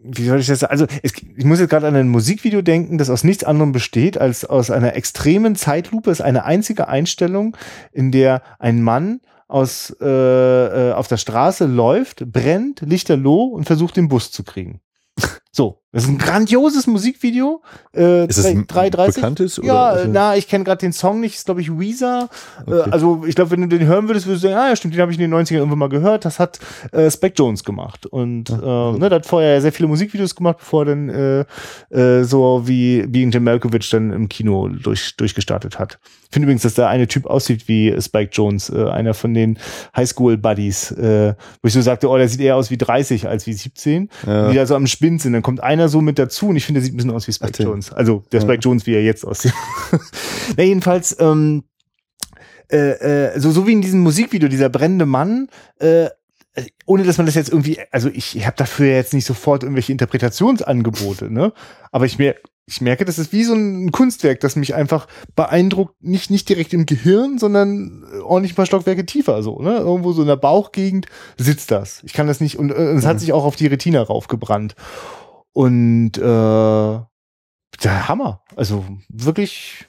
wie 0.03 0.27
soll 0.27 0.41
ich 0.41 0.47
das? 0.47 0.65
Also 0.65 0.87
es, 1.03 1.13
ich 1.15 1.45
muss 1.45 1.61
jetzt 1.61 1.71
gerade 1.71 1.87
an 1.87 1.97
ein 1.97 2.09
Musikvideo 2.09 2.63
denken, 2.63 2.99
das 2.99 3.11
aus 3.11 3.25
nichts 3.25 3.45
anderem 3.45 3.73
besteht 3.73 4.19
als 4.19 4.45
aus 4.45 4.71
einer 4.71 4.97
extremen 4.97 5.57
Zeitlupe. 5.57 6.11
Es 6.11 6.21
ist 6.21 6.25
eine 6.25 6.45
einzige 6.45 6.89
Einstellung, 6.89 7.57
in 7.93 8.11
der 8.11 8.43
ein 8.59 8.83
Mann 8.83 9.21
aus 9.49 9.95
äh, 10.01 10.07
äh, 10.07 10.93
auf 10.93 11.09
der 11.09 11.19
Straße 11.19 11.67
läuft, 11.67 12.31
brennt, 12.33 12.81
lichterloh 12.81 13.45
und 13.45 13.65
versucht 13.65 13.97
den 13.97 14.09
Bus 14.09 14.31
zu 14.31 14.45
kriegen. 14.45 14.81
So, 15.55 15.82
das 15.93 16.05
ist 16.05 16.09
ein 16.09 16.19
grandioses 16.19 16.87
Musikvideo. 16.87 17.63
Äh, 17.95 18.27
ist 18.27 18.39
es 18.39 18.47
ein 18.47 18.67
330? 18.67 19.17
bekanntes? 19.17 19.59
Oder 19.59 19.69
ja, 19.69 19.87
also? 19.89 20.09
na, 20.11 20.37
ich 20.37 20.49
kenne 20.49 20.65
gerade 20.65 20.79
den 20.79 20.95
Song 20.95 21.21
nicht, 21.21 21.35
ist 21.35 21.45
glaube 21.45 21.61
ich 21.61 21.71
Weezer. 21.79 22.31
Äh, 22.67 22.71
okay. 22.71 22.89
Äh, 22.89 22.93
also 22.93 23.25
ich 23.27 23.35
glaube, 23.35 23.51
wenn 23.51 23.61
du 23.61 23.69
den 23.69 23.87
hören 23.87 24.09
würdest, 24.09 24.27
würdest 24.27 24.45
du 24.45 24.49
sagen, 24.49 24.59
ah 24.59 24.69
ja, 24.71 24.77
stimmt, 24.77 24.95
den 24.95 25.03
habe 25.03 25.13
ich 25.13 25.19
in 25.19 25.31
den 25.31 25.35
90ern 25.35 25.57
irgendwann 25.57 25.79
mal 25.79 25.89
gehört. 25.91 26.25
Das 26.25 26.39
hat 26.39 26.61
äh, 26.93 27.11
Spec 27.11 27.35
Jones 27.39 27.63
gemacht. 27.63 28.07
Und 28.07 28.49
äh, 28.49 28.55
ne, 28.55 29.09
der 29.09 29.17
hat 29.17 29.27
vorher 29.27 29.61
sehr 29.61 29.73
viele 29.73 29.89
Musikvideos 29.89 30.35
gemacht, 30.35 30.59
bevor 30.59 30.83
er 30.83 30.87
dann 30.87 31.09
äh, 31.11 31.45
äh, 31.91 32.25
so 32.25 32.63
wie 32.65 33.07
Being 33.07 33.31
Jim 33.31 33.45
Malkovich 33.45 33.91
dann 33.91 34.13
im 34.13 34.31
Kino 34.31 34.69
durch, 34.69 35.17
durchgestartet 35.17 35.79
hat. 35.79 35.99
Ich 36.33 36.35
finde 36.35 36.47
übrigens, 36.47 36.63
dass 36.63 36.73
der 36.73 36.89
eine 36.89 37.07
Typ 37.09 37.27
aussieht 37.27 37.69
wie 37.69 37.95
Spike 38.01 38.31
Jones, 38.33 38.71
äh, 38.71 38.89
einer 38.89 39.13
von 39.13 39.35
den 39.35 39.59
Highschool-Buddies, 39.95 40.93
äh, 40.93 41.35
wo 41.61 41.69
ich 41.69 41.75
so 41.75 41.83
sagte, 41.83 42.09
oh, 42.09 42.17
der 42.17 42.27
sieht 42.27 42.41
eher 42.41 42.57
aus 42.57 42.71
wie 42.71 42.79
30 42.79 43.29
als 43.29 43.47
wie 43.47 43.53
17, 43.53 44.09
ja. 44.27 44.49
die 44.49 44.57
da 44.57 44.65
so 44.65 44.75
am 44.75 44.87
Spind 44.87 45.21
sind. 45.21 45.35
Dann 45.35 45.43
kommt 45.43 45.63
einer 45.63 45.82
so 45.89 46.01
mit 46.01 46.19
dazu 46.19 46.49
und 46.49 46.57
ich 46.57 46.65
finde, 46.65 46.81
der 46.81 46.85
sieht 46.85 46.95
ein 46.95 46.97
bisschen 46.97 47.11
aus 47.11 47.29
wie 47.29 47.33
Spike 47.33 47.53
Ach, 47.55 47.65
Jones. 47.65 47.93
Also 47.93 48.25
der 48.33 48.41
Spike 48.41 48.55
ja. 48.55 48.61
Jones, 48.61 48.87
wie 48.87 48.95
er 48.95 49.03
jetzt 49.03 49.25
aussieht. 49.25 49.55
Na, 50.57 50.63
jedenfalls, 50.63 51.17
ähm, 51.19 51.65
äh, 52.71 53.33
äh, 53.35 53.41
so, 53.41 53.51
so 53.51 53.67
wie 53.67 53.73
in 53.73 53.83
diesem 53.83 54.01
Musikvideo, 54.01 54.49
dieser 54.49 54.69
brennende 54.69 55.07
Mann, 55.07 55.49
äh, 55.79 56.09
ohne 56.87 57.05
dass 57.05 57.17
man 57.17 57.27
das 57.27 57.35
jetzt 57.35 57.49
irgendwie, 57.49 57.79
also 57.91 58.11
ich, 58.13 58.47
habe 58.47 58.57
dafür 58.57 58.87
jetzt 58.87 59.15
nicht 59.15 59.25
sofort 59.25 59.63
irgendwelche 59.63 59.93
Interpretationsangebote, 59.93 61.33
ne? 61.33 61.53
Aber 61.91 62.05
ich 62.05 62.19
mir 62.19 62.37
ich 62.67 62.81
merke, 62.81 63.05
das 63.05 63.19
ist 63.19 63.33
wie 63.33 63.43
so 63.43 63.55
ein 63.55 63.91
Kunstwerk, 63.91 64.41
das 64.41 64.55
mich 64.55 64.75
einfach 64.75 65.09
beeindruckt, 65.35 66.03
nicht, 66.03 66.31
nicht 66.31 66.49
direkt 66.49 66.73
im 66.73 66.87
Gehirn, 66.87 67.39
sondern 67.39 68.05
ordentlich 68.23 68.53
ein 68.53 68.57
paar 68.57 68.67
Stockwerke 68.67 69.05
tiefer, 69.05 69.43
so, 69.43 69.61
ne? 69.61 69.79
Irgendwo 69.79 70.13
so 70.13 70.23
in 70.23 70.29
der 70.29 70.37
Bauchgegend 70.37 71.07
sitzt 71.37 71.71
das. 71.71 72.03
Ich 72.05 72.13
kann 72.13 72.29
das 72.29 72.41
nicht, 72.41 72.59
und 72.59 72.71
äh, 72.71 72.93
es 72.93 73.05
hat 73.05 73.17
mhm. 73.17 73.21
sich 73.21 73.33
auch 73.33 73.45
auf 73.45 73.57
die 73.57 73.67
Retina 73.67 74.01
raufgebrannt. 74.01 74.77
Und 75.53 76.17
äh, 76.17 76.21
der 76.23 78.09
Hammer. 78.09 78.43
Also 78.57 78.85
wirklich 79.09 79.87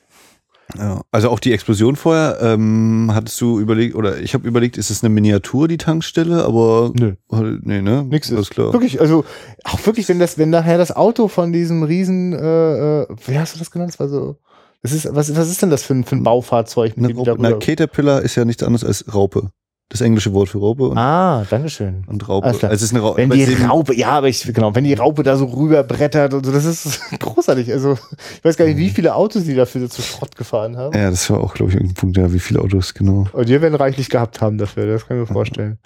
ja, 0.77 1.01
also 1.11 1.29
auch 1.29 1.39
die 1.39 1.51
Explosion 1.51 1.95
vorher, 1.95 2.39
ähm, 2.41 3.11
hattest 3.13 3.39
du 3.41 3.59
überlegt, 3.59 3.95
oder 3.95 4.19
ich 4.19 4.33
habe 4.33 4.47
überlegt, 4.47 4.77
ist 4.77 4.89
es 4.89 5.03
eine 5.03 5.13
Miniatur, 5.13 5.67
die 5.67 5.77
Tankstelle, 5.77 6.43
aber 6.43 6.91
Nö. 6.95 7.13
Halt, 7.31 7.65
nee, 7.65 7.81
ne? 7.81 8.03
Nix 8.03 8.29
ist 8.29 8.49
klar. 8.49 8.73
Wirklich, 8.73 8.99
also 8.99 9.23
auch 9.65 9.85
wirklich, 9.85 10.07
wenn 10.09 10.19
das, 10.19 10.37
wenn 10.37 10.49
nachher 10.49 10.77
das 10.77 10.95
Auto 10.95 11.27
von 11.27 11.51
diesem 11.51 11.83
riesen, 11.83 12.33
äh, 12.33 13.01
äh, 13.01 13.07
wie 13.25 13.37
hast 13.37 13.55
du 13.55 13.59
das 13.59 13.71
genannt? 13.71 13.91
Das 13.91 13.99
war 13.99 14.07
so. 14.07 14.37
Das 14.81 14.91
ist, 14.91 15.07
was, 15.13 15.35
was 15.35 15.49
ist 15.49 15.61
denn 15.61 15.69
das 15.69 15.83
für 15.83 15.93
ein, 15.93 16.03
für 16.03 16.15
ein 16.15 16.23
Baufahrzeug? 16.23 16.97
Mit 16.97 17.11
eine, 17.11 17.13
dem 17.13 17.29
Raupe, 17.29 17.45
eine 17.45 17.59
Caterpillar 17.59 18.21
ist 18.21 18.35
ja 18.35 18.43
nichts 18.43 18.63
anderes 18.63 18.83
als 18.83 19.13
Raupe 19.13 19.51
das 19.89 20.01
englische 20.01 20.33
Wort 20.33 20.49
für 20.49 20.59
Raupe. 20.59 20.89
Und, 20.89 20.97
ah, 20.97 21.45
Dankeschön. 21.49 22.03
Und 22.07 22.27
Raupe. 22.27 22.47
Also 22.47 22.67
es 22.67 22.81
ist 22.81 22.93
eine 22.93 23.01
Raupe. 23.01 23.17
Wenn 23.17 23.29
die 23.29 23.53
Raupe, 23.63 23.95
ja, 23.95 24.09
aber 24.09 24.27
ich, 24.27 24.41
genau, 24.41 24.73
wenn 24.73 24.83
die 24.83 24.95
Raupe 24.95 25.23
da 25.23 25.37
so 25.37 25.45
rüberbrettert 25.45 26.33
und 26.33 26.45
so, 26.45 26.51
das 26.51 26.65
ist 26.65 26.99
großartig. 27.19 27.71
Also, 27.71 27.97
ich 28.37 28.43
weiß 28.43 28.57
gar 28.57 28.65
nicht, 28.65 28.77
wie 28.77 28.89
mhm. 28.89 28.93
viele 28.93 29.15
Autos 29.15 29.43
die 29.43 29.53
dafür 29.53 29.89
zu 29.89 30.01
Schrott 30.01 30.35
gefahren 30.35 30.77
haben. 30.77 30.97
Ja, 30.97 31.11
das 31.11 31.29
war 31.29 31.39
auch, 31.39 31.53
glaube 31.53 31.71
ich, 31.71 31.75
irgendein 31.75 31.95
Punkt, 31.95 32.17
ja, 32.17 32.33
wie 32.33 32.39
viele 32.39 32.61
Autos, 32.61 32.93
genau. 32.93 33.27
Und 33.33 33.47
die 33.47 33.61
werden 33.61 33.75
reichlich 33.75 34.09
gehabt 34.09 34.41
haben 34.41 34.57
dafür, 34.57 34.87
das 34.87 35.07
kann 35.07 35.21
ich 35.21 35.29
mir 35.29 35.33
vorstellen. 35.33 35.77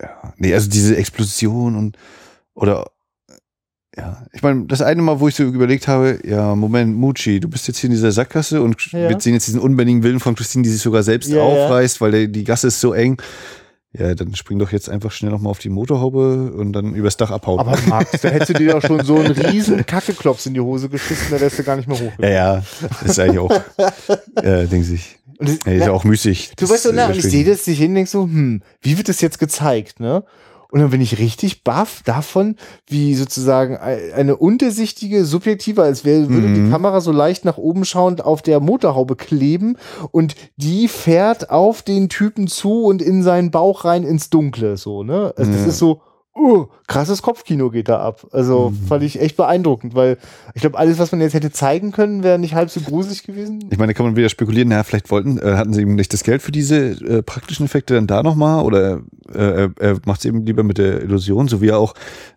Ja, 0.00 0.32
nee, 0.36 0.54
also 0.54 0.70
diese 0.70 0.96
Explosion 0.96 1.76
und, 1.76 1.96
oder 2.54 2.86
ja, 3.96 4.26
ich 4.32 4.42
meine, 4.42 4.66
das 4.66 4.82
eine 4.82 5.00
Mal, 5.00 5.20
wo 5.20 5.28
ich 5.28 5.34
so 5.34 5.44
überlegt 5.44 5.88
habe, 5.88 6.18
ja, 6.24 6.54
Moment, 6.54 6.96
Mucci, 6.96 7.40
du 7.40 7.48
bist 7.48 7.66
jetzt 7.66 7.78
hier 7.78 7.88
in 7.88 7.94
dieser 7.94 8.12
Sackgasse 8.12 8.60
und 8.60 8.92
ja. 8.92 9.08
wir 9.08 9.18
sehen 9.18 9.32
jetzt 9.32 9.46
diesen 9.46 9.60
unbändigen 9.60 10.02
Willen 10.02 10.20
von 10.20 10.34
Christine, 10.34 10.64
die 10.64 10.70
sich 10.70 10.82
sogar 10.82 11.02
selbst 11.02 11.30
ja, 11.30 11.40
aufreißt, 11.40 11.96
ja. 11.96 12.00
weil 12.02 12.10
der, 12.10 12.26
die 12.26 12.44
Gasse 12.44 12.66
ist 12.66 12.80
so 12.80 12.92
eng. 12.92 13.16
Ja, 13.98 14.14
dann 14.14 14.34
spring 14.34 14.58
doch 14.58 14.72
jetzt 14.72 14.90
einfach 14.90 15.10
schnell 15.10 15.30
nochmal 15.30 15.50
auf 15.50 15.58
die 15.58 15.70
Motorhaube 15.70 16.52
und 16.52 16.74
dann 16.74 16.94
übers 16.94 17.16
Dach 17.16 17.30
abhauen. 17.30 17.58
Aber 17.58 17.78
Max, 17.86 18.20
da 18.20 18.28
hättest 18.28 18.50
du 18.50 18.54
dir 18.54 18.72
doch 18.72 18.82
schon 18.82 19.02
so 19.02 19.16
einen 19.16 19.32
riesen 19.32 19.86
Kackeklops 19.86 20.44
in 20.44 20.52
die 20.52 20.60
Hose 20.60 20.90
geschissen, 20.90 21.28
da 21.30 21.40
wärst 21.40 21.58
du 21.58 21.62
gar 21.62 21.76
nicht 21.76 21.88
mehr 21.88 21.98
hoch. 21.98 22.12
Ja, 22.18 22.28
ja, 22.28 22.62
das 23.00 23.12
ist 23.12 23.18
eigentlich 23.18 23.38
auch, 23.38 23.50
äh, 24.42 24.66
denke 24.66 24.92
ich. 24.92 25.16
Und 25.38 25.48
das, 25.48 25.58
ja, 25.64 25.72
ist 25.72 25.86
ja 25.86 25.92
auch 25.92 26.04
müßig. 26.04 26.52
Du 26.56 26.68
weißt 26.68 26.86
doch, 26.86 26.92
na, 26.94 27.06
und 27.06 27.16
ich 27.16 27.22
sehe 27.22 27.44
das 27.44 27.64
dich 27.64 27.78
hin, 27.78 27.94
denkst 27.94 28.10
so, 28.10 28.24
hm, 28.24 28.60
wie 28.82 28.98
wird 28.98 29.08
das 29.08 29.22
jetzt 29.22 29.38
gezeigt, 29.38 30.00
ne? 30.00 30.24
Und 30.70 30.80
dann 30.80 30.90
bin 30.90 31.00
ich 31.00 31.18
richtig 31.18 31.62
baff 31.64 32.02
davon, 32.04 32.56
wie 32.86 33.14
sozusagen 33.14 33.76
eine 33.76 34.36
untersichtige, 34.36 35.24
subjektive, 35.24 35.82
als 35.82 36.04
wäre, 36.04 36.28
würde 36.28 36.48
mhm. 36.48 36.54
die 36.54 36.70
Kamera 36.70 37.00
so 37.00 37.12
leicht 37.12 37.44
nach 37.44 37.58
oben 37.58 37.84
schauend 37.84 38.24
auf 38.24 38.42
der 38.42 38.60
Motorhaube 38.60 39.16
kleben 39.16 39.76
und 40.10 40.34
die 40.56 40.88
fährt 40.88 41.50
auf 41.50 41.82
den 41.82 42.08
Typen 42.08 42.48
zu 42.48 42.84
und 42.84 43.02
in 43.02 43.22
seinen 43.22 43.50
Bauch 43.50 43.84
rein 43.84 44.02
ins 44.02 44.30
Dunkle, 44.30 44.76
so, 44.76 45.02
ne? 45.02 45.32
Also 45.36 45.52
das 45.52 45.66
ist 45.66 45.78
so, 45.78 46.00
uh, 46.36 46.66
krasses 46.86 47.22
Kopfkino 47.22 47.70
geht 47.70 47.88
da 47.88 48.00
ab. 48.00 48.26
Also 48.32 48.70
mhm. 48.70 48.86
fand 48.86 49.02
ich 49.02 49.20
echt 49.20 49.36
beeindruckend, 49.36 49.94
weil 49.94 50.18
ich 50.54 50.60
glaube, 50.60 50.78
alles, 50.78 50.98
was 50.98 51.12
man 51.12 51.20
jetzt 51.20 51.34
hätte 51.34 51.50
zeigen 51.50 51.92
können, 51.92 52.22
wäre 52.22 52.38
nicht 52.38 52.54
halb 52.54 52.70
so 52.70 52.80
gruselig 52.80 53.24
gewesen. 53.24 53.64
Ich 53.70 53.78
meine, 53.78 53.92
da 53.92 53.96
kann 53.96 54.06
man 54.06 54.16
wieder 54.16 54.28
spekulieren, 54.28 54.68
naja, 54.68 54.84
vielleicht 54.84 55.10
wollten, 55.10 55.38
äh, 55.38 55.56
hatten 55.56 55.72
sie 55.72 55.80
eben 55.80 55.94
nicht 55.94 56.12
das 56.12 56.22
Geld 56.22 56.42
für 56.42 56.52
diese 56.52 56.76
äh, 56.76 57.22
praktischen 57.22 57.66
Effekte 57.66 57.94
dann 57.94 58.06
da 58.06 58.22
nochmal 58.22 58.64
oder 58.64 59.00
äh, 59.32 59.68
er 59.78 59.98
macht 60.04 60.20
es 60.20 60.24
eben 60.26 60.44
lieber 60.44 60.62
mit 60.62 60.78
der 60.78 61.02
Illusion, 61.02 61.48
so 61.48 61.60
wie 61.60 61.68
er 61.68 61.78
auch 61.78 61.94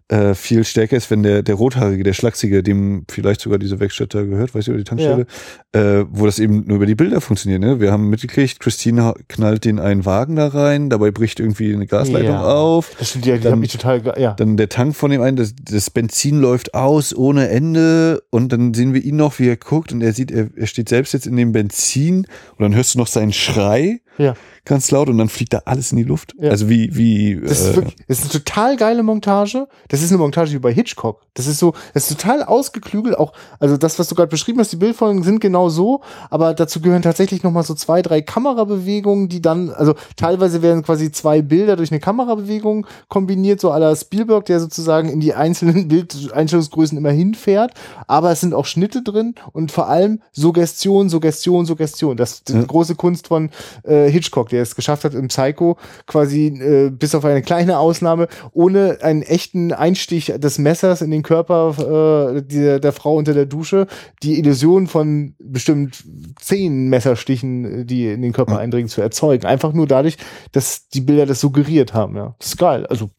äh, 0.10 0.34
viel 0.34 0.64
stärker 0.64 0.98
ist, 0.98 1.11
wenn 1.11 1.22
der, 1.22 1.44
der 1.44 1.56
Rothaarige, 1.56 2.03
der 2.03 2.14
Schlachsige, 2.14 2.64
dem 2.64 3.06
vielleicht 3.10 3.41
sogar 3.41 3.60
diese 3.60 3.80
Werkstatt 3.80 4.14
da 4.15 4.23
gehört, 4.23 4.56
weiß 4.56 4.64
ich, 4.64 4.69
über 4.69 4.77
die 4.80 4.84
Tankstelle, 4.84 5.27
ja. 5.73 5.99
äh, 5.99 6.06
wo 6.10 6.26
das 6.26 6.40
eben 6.40 6.65
nur 6.65 6.77
über 6.77 6.88
die 6.88 6.95
Bilder 6.95 7.22
funktioniert. 7.22 7.61
Ne? 7.61 7.80
Wir 7.80 7.91
haben 7.91 8.10
mitgekriegt, 8.10 8.60
Christine 8.60 9.14
knallt 9.27 9.65
den 9.65 9.80
einen 9.80 10.06
Wagen 10.06 10.36
da 10.36 10.48
rein, 10.48 10.90
dabei 10.90 11.11
bricht 11.11 11.40
irgendwie 11.40 11.73
eine 11.73 11.86
Gasleitung 11.86 12.31
ja. 12.31 12.44
auf. 12.44 12.95
Das 12.98 13.11
stimmt, 13.11 13.27
ja, 13.27 13.38
die 13.38 13.44
dann, 13.44 13.60
mich 13.60 13.72
total, 13.72 14.02
ja. 14.18 14.34
Dann 14.34 14.57
der 14.57 14.69
Tank 14.69 14.95
von 14.95 15.11
dem 15.11 15.22
einen, 15.22 15.38
das, 15.38 15.53
das 15.61 15.91
Benzin 15.91 16.41
läuft 16.41 16.73
aus 16.73 17.15
ohne 17.15 17.49
Ende 17.49 18.23
und 18.31 18.52
dann 18.52 18.73
sehen 18.73 18.95
wir 18.95 19.03
ihn 19.03 19.15
noch, 19.15 19.38
wie 19.38 19.48
er 19.48 19.57
guckt 19.57 19.91
und 19.91 20.02
er 20.02 20.14
sieht, 20.14 20.31
er, 20.31 20.48
er 20.56 20.65
steht 20.65 20.90
selbst 20.90 21.14
jetzt 21.14 21.27
in 21.27 21.36
dem 21.36 21.52
Benzin 21.52 22.26
und 22.57 22.64
dann 22.64 22.73
hörst 22.73 22.95
du 22.95 22.98
noch 22.99 23.07
seinen 23.07 23.34
Schrei. 23.34 24.02
Ja 24.19 24.35
ganz 24.69 24.91
laut 24.91 25.09
und 25.09 25.17
dann 25.17 25.29
fliegt 25.29 25.53
da 25.53 25.63
alles 25.65 25.91
in 25.91 25.97
die 25.97 26.03
Luft. 26.03 26.35
Ja. 26.39 26.51
Also 26.51 26.69
wie, 26.69 26.95
wie. 26.95 27.41
Das, 27.41 27.65
äh, 27.65 27.69
ist 27.69 27.75
wirklich, 27.75 27.95
das 28.07 28.19
ist 28.19 28.23
eine 28.25 28.43
total 28.43 28.77
geile 28.77 29.01
Montage. 29.01 29.67
Das 29.87 30.03
ist 30.03 30.11
eine 30.11 30.19
Montage 30.19 30.51
wie 30.51 30.59
bei 30.59 30.71
Hitchcock. 30.71 31.21
Das 31.33 31.47
ist 31.47 31.57
so, 31.57 31.73
das 31.93 32.09
ist 32.09 32.21
total 32.21 32.43
ausgeklügelt. 32.43 33.17
Auch, 33.17 33.33
also 33.59 33.77
das, 33.77 33.97
was 33.97 34.07
du 34.07 34.15
gerade 34.15 34.29
beschrieben 34.29 34.59
hast, 34.59 34.71
die 34.71 34.77
Bildfolgen 34.77 35.23
sind 35.23 35.39
genau 35.39 35.69
so, 35.69 36.01
aber 36.29 36.53
dazu 36.53 36.81
gehören 36.81 37.01
tatsächlich 37.01 37.41
nochmal 37.41 37.63
so 37.63 37.73
zwei, 37.73 38.03
drei 38.03 38.21
Kamerabewegungen, 38.21 39.27
die 39.27 39.41
dann, 39.41 39.71
also 39.71 39.95
teilweise 40.15 40.61
werden 40.61 40.83
quasi 40.83 41.11
zwei 41.11 41.41
Bilder 41.41 41.75
durch 41.75 41.91
eine 41.91 41.99
Kamerabewegung 41.99 42.85
kombiniert, 43.07 43.59
so 43.59 43.71
aller 43.71 43.95
Spielberg, 43.95 44.45
der 44.45 44.59
sozusagen 44.59 45.09
in 45.09 45.19
die 45.19 45.33
einzelnen 45.33 45.87
Bildeinstellungsgrößen 45.87 46.97
immer 46.97 47.11
hinfährt. 47.11 47.73
Aber 48.05 48.31
es 48.31 48.41
sind 48.41 48.53
auch 48.53 48.65
Schnitte 48.65 49.01
drin 49.01 49.33
und 49.51 49.71
vor 49.71 49.89
allem 49.89 50.21
Suggestion, 50.31 51.09
Suggestion, 51.09 51.65
Suggestion. 51.65 52.17
Das 52.17 52.33
ist 52.33 52.49
die 52.49 52.53
ja. 52.53 52.63
große 52.63 52.93
Kunst 52.93 53.29
von 53.29 53.49
äh, 53.83 54.09
Hitchcock, 54.10 54.49
der 54.49 54.61
es 54.61 54.76
geschafft 54.76 55.03
hat, 55.03 55.14
im 55.14 55.27
Psycho 55.27 55.77
quasi 56.06 56.48
äh, 56.48 56.90
bis 56.90 57.15
auf 57.15 57.26
eine 57.26 57.41
kleine 57.41 57.80
Ausnahme 57.80 58.27
ohne 58.52 58.99
einen 59.02 59.22
echten 59.22 59.73
Einstich 59.73 60.34
des 60.38 60.57
Messers 60.57 61.02
in 61.02 61.11
den 61.11 61.23
Körper 61.23 62.36
äh, 62.36 62.41
der, 62.41 62.80
der 62.80 62.94
Frau 62.94 63.15
unter 63.15 63.34
der 63.34 63.45
Dusche 63.45 63.88
die 64.23 64.40
Illusion 64.40 64.88
von 64.88 65.36
bestimmt 65.40 66.03
zehn 66.40 66.90
Messerstichen, 66.90 67.86
die 67.86 68.07
in 68.07 68.22
den 68.22 68.34
Körper 68.34 68.60
eindringen, 68.60 68.90
zu 68.90 69.02
erzeugen. 69.02 69.45
Einfach 69.45 69.73
nur 69.73 69.88
dadurch, 69.88 70.18
dass 70.52 70.90
die 70.90 71.02
Bilder 71.02 71.26
das 71.26 71.40
suggeriert 71.40 71.94
haben. 71.94 72.15
Ja, 72.15 72.36
das 72.40 72.49
ist 72.49 72.57
geil. 72.57 72.86
Also 72.88 73.10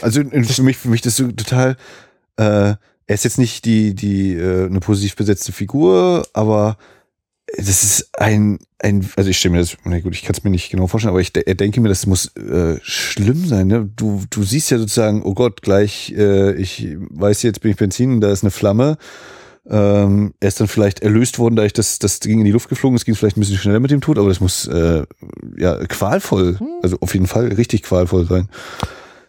also 0.00 0.22
für 0.22 0.62
mich, 0.62 0.76
für 0.76 0.88
mich 0.88 1.00
das 1.00 1.16
so 1.16 1.30
total. 1.32 1.76
Äh, 2.36 2.74
er 3.06 3.14
ist 3.14 3.24
jetzt 3.24 3.38
nicht 3.38 3.64
die 3.64 3.94
die 3.94 4.34
äh, 4.34 4.66
eine 4.66 4.80
positiv 4.80 5.16
besetzte 5.16 5.52
Figur, 5.52 6.26
aber 6.32 6.76
das 7.56 7.82
ist 7.82 8.10
ein, 8.18 8.58
ein, 8.78 9.08
also 9.16 9.30
ich 9.30 9.38
stelle 9.38 9.52
mir 9.52 9.60
das, 9.60 9.76
na 9.84 10.00
gut, 10.00 10.14
ich 10.14 10.22
kann 10.22 10.34
es 10.36 10.44
mir 10.44 10.50
nicht 10.50 10.70
genau 10.70 10.86
vorstellen, 10.86 11.10
aber 11.10 11.20
ich 11.20 11.32
denke 11.32 11.80
mir, 11.80 11.88
das 11.88 12.06
muss 12.06 12.34
äh, 12.36 12.78
schlimm 12.82 13.46
sein. 13.46 13.68
Ne? 13.68 13.88
Du, 13.96 14.22
du 14.30 14.42
siehst 14.42 14.70
ja 14.70 14.78
sozusagen, 14.78 15.22
oh 15.22 15.34
Gott, 15.34 15.62
gleich, 15.62 16.12
äh, 16.16 16.54
ich 16.54 16.96
weiß 17.10 17.42
jetzt, 17.42 17.60
bin 17.60 17.72
ich 17.72 17.76
Benzin, 17.76 18.20
da 18.20 18.30
ist 18.30 18.42
eine 18.42 18.50
Flamme. 18.50 18.98
Ähm, 19.66 20.34
er 20.40 20.48
ist 20.48 20.60
dann 20.60 20.68
vielleicht 20.68 21.00
erlöst 21.00 21.38
worden, 21.38 21.56
da 21.56 21.64
ich 21.64 21.72
das, 21.72 21.98
das 21.98 22.20
Ding 22.20 22.38
in 22.38 22.44
die 22.44 22.50
Luft 22.50 22.68
geflogen 22.68 22.96
ist, 22.96 23.06
ging 23.06 23.14
vielleicht 23.14 23.38
ein 23.38 23.40
bisschen 23.40 23.56
schneller 23.56 23.80
mit 23.80 23.90
dem 23.90 24.02
Tod, 24.02 24.18
aber 24.18 24.28
das 24.28 24.40
muss 24.40 24.66
äh, 24.66 25.04
ja 25.56 25.76
qualvoll, 25.86 26.58
hm. 26.58 26.68
also 26.82 26.98
auf 27.00 27.14
jeden 27.14 27.26
Fall 27.26 27.46
richtig 27.48 27.82
qualvoll 27.82 28.26
sein. 28.26 28.48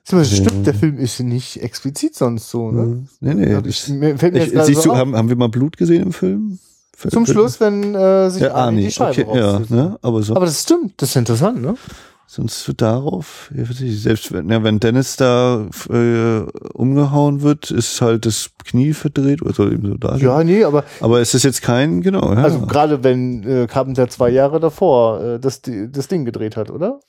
Das 0.10 0.36
stimmt, 0.36 0.68
der 0.68 0.74
Film 0.74 0.98
ist 0.98 1.20
nicht 1.22 1.62
explizit 1.64 2.16
sonst 2.16 2.50
so, 2.50 2.70
ne? 2.70 2.82
Hm. 2.82 3.08
Nee, 3.22 3.34
nee. 3.34 3.58
Ich, 3.66 3.88
mir 3.88 4.18
fällt 4.18 4.34
mir 4.34 4.44
ich, 4.44 4.52
jetzt 4.52 4.66
siehst 4.68 4.82
so 4.82 4.92
du, 4.92 4.98
haben, 4.98 5.16
haben 5.16 5.30
wir 5.30 5.38
mal 5.38 5.48
Blut 5.48 5.78
gesehen 5.78 6.04
im 6.04 6.14
Film? 6.14 6.60
Zum 7.10 7.26
Schluss, 7.26 7.60
wenn 7.60 7.96
äh, 7.96 8.30
sich 8.30 8.44
ja, 8.44 8.54
Arnie 8.54 8.86
die 8.86 8.92
Scheibe 8.92 9.28
okay, 9.28 9.40
ja, 9.40 9.62
ne? 9.70 9.98
aber, 10.02 10.22
so. 10.22 10.36
aber 10.36 10.46
das 10.46 10.64
stimmt, 10.64 10.94
das 10.98 11.10
ist 11.10 11.16
interessant, 11.16 11.62
ne? 11.62 11.76
Sonst 12.28 12.68
wird 12.68 12.82
darauf, 12.82 13.52
selbst 13.54 14.34
wenn, 14.34 14.50
ja, 14.50 14.64
wenn 14.64 14.80
Dennis 14.80 15.16
da 15.16 15.68
äh, 15.90 16.40
umgehauen 16.74 17.44
wird, 17.44 17.70
ist 17.70 18.02
halt 18.02 18.26
das 18.26 18.50
Knie 18.66 18.94
verdreht 18.94 19.44
oder 19.44 19.54
so 19.54 19.70
eben 19.70 19.88
so 19.88 19.94
da. 19.96 20.18
Ja, 20.18 20.44
nee, 20.44 20.64
aber. 20.64 20.86
Aber 21.02 21.22
es 21.22 21.36
ist 21.36 21.44
jetzt 21.44 21.62
kein, 21.62 22.02
genau. 22.02 22.34
Ja. 22.34 22.44
Also 22.44 22.62
gerade 22.62 23.04
wenn 23.04 23.44
äh, 23.44 23.68
Carpenter 23.68 24.10
zwei 24.10 24.32
Jahre 24.32 24.60
davor 24.60 25.22
äh, 25.22 25.40
das, 25.40 25.62
das 25.62 26.08
Ding 26.08 26.26
gedreht 26.26 26.58
hat, 26.58 26.72
oder? 26.72 27.00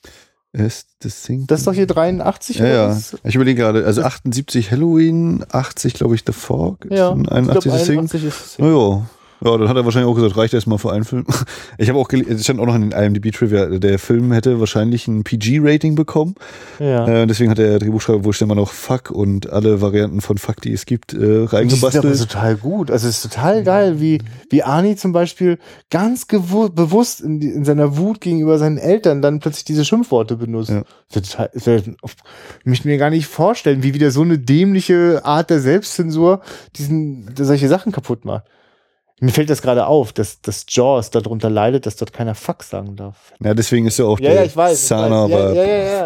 Ist 0.53 0.87
das 0.99 1.23
Ding? 1.23 1.45
Das 1.47 1.61
ist 1.61 1.67
doch 1.67 1.73
hier 1.73 1.87
83 1.87 2.57
ja, 2.57 2.65
oder 2.65 2.73
ja. 2.73 3.01
Ich 3.23 3.35
überlege 3.35 3.61
gerade, 3.61 3.85
also 3.85 4.03
78 4.03 4.71
Halloween, 4.71 5.43
80 5.51 5.95
glaube 5.95 6.15
ich 6.15 6.23
The 6.25 6.31
Fog, 6.31 6.87
ja, 6.89 7.09
81 7.09 7.47
ich 7.47 7.51
glaub, 7.51 7.89
81 7.89 8.23
Ist 8.23 8.41
das 8.41 8.59
naja, 8.59 9.07
ja, 9.41 9.57
dann 9.57 9.69
hat 9.69 9.77
er 9.77 9.85
wahrscheinlich 9.85 10.09
auch 10.09 10.15
gesagt, 10.15 10.35
reicht 10.35 10.53
erstmal 10.53 10.77
für 10.77 10.91
einen 10.91 11.03
Film. 11.03 11.25
Ich 11.79 11.89
habe 11.89 11.99
auch 11.99 12.09
es 12.11 12.43
stand 12.43 12.59
auch 12.59 12.65
noch 12.65 12.75
in 12.75 12.89
den 12.89 12.91
IMDb-Trivia, 12.91 13.77
der 13.77 13.99
Film 13.99 14.31
hätte 14.31 14.59
wahrscheinlich 14.59 15.07
ein 15.07 15.23
PG-Rating 15.23 15.95
bekommen. 15.95 16.35
Ja. 16.79 17.07
Äh, 17.07 17.27
deswegen 17.27 17.51
hat 17.51 17.57
der 17.57 17.77
Drehbuchschreiber 17.77 18.23
wohl 18.23 18.33
mal 18.47 18.55
noch 18.55 18.71
Fuck 18.71 19.11
und 19.11 19.49
alle 19.51 19.81
Varianten 19.81 20.21
von 20.21 20.37
Fuck, 20.37 20.61
die 20.61 20.73
es 20.73 20.85
gibt, 20.85 21.13
äh, 21.13 21.45
reingebastelt. 21.45 22.03
Das 22.03 22.13
ist 22.13 22.21
aber 22.21 22.29
total 22.31 22.55
gut. 22.55 22.89
Also 22.89 23.07
es 23.07 23.17
ist 23.23 23.31
total 23.31 23.63
geil, 23.63 24.01
wie, 24.01 24.21
wie 24.49 24.63
Arnie 24.63 24.95
zum 24.95 25.11
Beispiel 25.11 25.59
ganz 25.89 26.25
bewusst 26.25 27.21
in, 27.21 27.41
in, 27.41 27.65
seiner 27.65 27.97
Wut 27.97 28.21
gegenüber 28.21 28.57
seinen 28.57 28.77
Eltern 28.77 29.21
dann 29.21 29.39
plötzlich 29.39 29.65
diese 29.65 29.85
Schimpfworte 29.85 30.37
benutzt. 30.37 30.69
Ja. 30.69 30.83
Total, 31.11 31.49
ich 31.53 32.65
möchte 32.65 32.87
mir 32.87 32.97
gar 32.97 33.09
nicht 33.09 33.27
vorstellen, 33.27 33.83
wie 33.83 33.93
wieder 33.93 34.11
so 34.11 34.21
eine 34.21 34.39
dämliche 34.39 35.21
Art 35.23 35.49
der 35.49 35.59
Selbstzensur 35.59 36.41
diesen, 36.75 37.29
solche 37.37 37.67
Sachen 37.67 37.91
kaputt 37.91 38.25
macht. 38.25 38.43
Mir 39.19 39.31
fällt 39.31 39.49
das 39.49 39.63
gerade 39.63 39.87
auf, 39.87 40.13
dass, 40.13 40.41
dass 40.41 40.65
Jaws 40.69 41.09
darunter 41.09 41.49
leidet, 41.49 41.87
dass 41.87 41.95
dort 41.95 42.13
keiner 42.13 42.35
Fuck 42.35 42.63
sagen 42.63 42.95
darf. 42.95 43.33
Ja, 43.39 43.55
deswegen 43.55 43.87
ist 43.87 43.97
ja 43.97 44.05
auch 44.05 44.19
ja, 44.19 44.33
ja, 44.33 44.43
ich 44.43 44.55
weiß, 44.55 44.87
Sana, 44.87 45.25
ich 45.25 45.33
weiß. 45.33 45.55
Ja, 45.55 45.63
ja, 45.63 45.77
ja, 45.77 46.05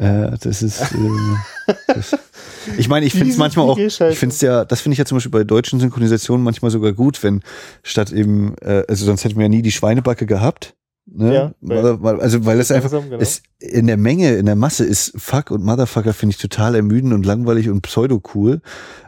Äh, 0.00 0.38
das 0.42 0.62
ist. 0.62 0.80
Äh, 0.80 1.74
das, 1.86 2.16
ich 2.78 2.88
meine, 2.88 3.04
ich 3.04 3.12
finde 3.12 3.30
es 3.30 3.36
manchmal 3.36 3.66
auch. 3.66 3.78
Ich 3.78 3.96
finde 3.96 4.34
es 4.34 4.40
ja, 4.40 4.64
das 4.64 4.80
finde 4.80 4.94
ich 4.94 4.98
ja 4.98 5.04
zum 5.04 5.16
Beispiel 5.16 5.30
bei 5.30 5.44
deutschen 5.44 5.78
Synchronisationen 5.78 6.42
manchmal 6.42 6.70
sogar 6.70 6.92
gut, 6.92 7.22
wenn 7.22 7.42
statt 7.82 8.10
eben, 8.10 8.54
äh, 8.62 8.84
also 8.88 9.04
sonst 9.04 9.24
hätten 9.24 9.36
wir 9.36 9.42
ja 9.42 9.48
nie 9.48 9.62
die 9.62 9.72
Schweinebacke 9.72 10.24
gehabt. 10.24 10.74
Ne? 11.12 11.34
Ja, 11.34 11.52
weil, 11.60 12.20
also 12.20 12.46
weil 12.46 12.60
es 12.60 12.70
einfach 12.70 12.90
genau. 12.90 13.16
es 13.18 13.42
in 13.58 13.88
der 13.88 13.96
Menge, 13.96 14.36
in 14.36 14.46
der 14.46 14.54
Masse 14.54 14.84
ist 14.84 15.12
Fuck 15.16 15.50
und 15.50 15.64
Motherfucker 15.64 16.14
finde 16.14 16.34
ich 16.34 16.40
total 16.40 16.76
ermüdend 16.76 17.12
und 17.12 17.26
langweilig 17.26 17.68
und 17.68 17.82
pseudo 17.82 18.22
cool. 18.34 18.60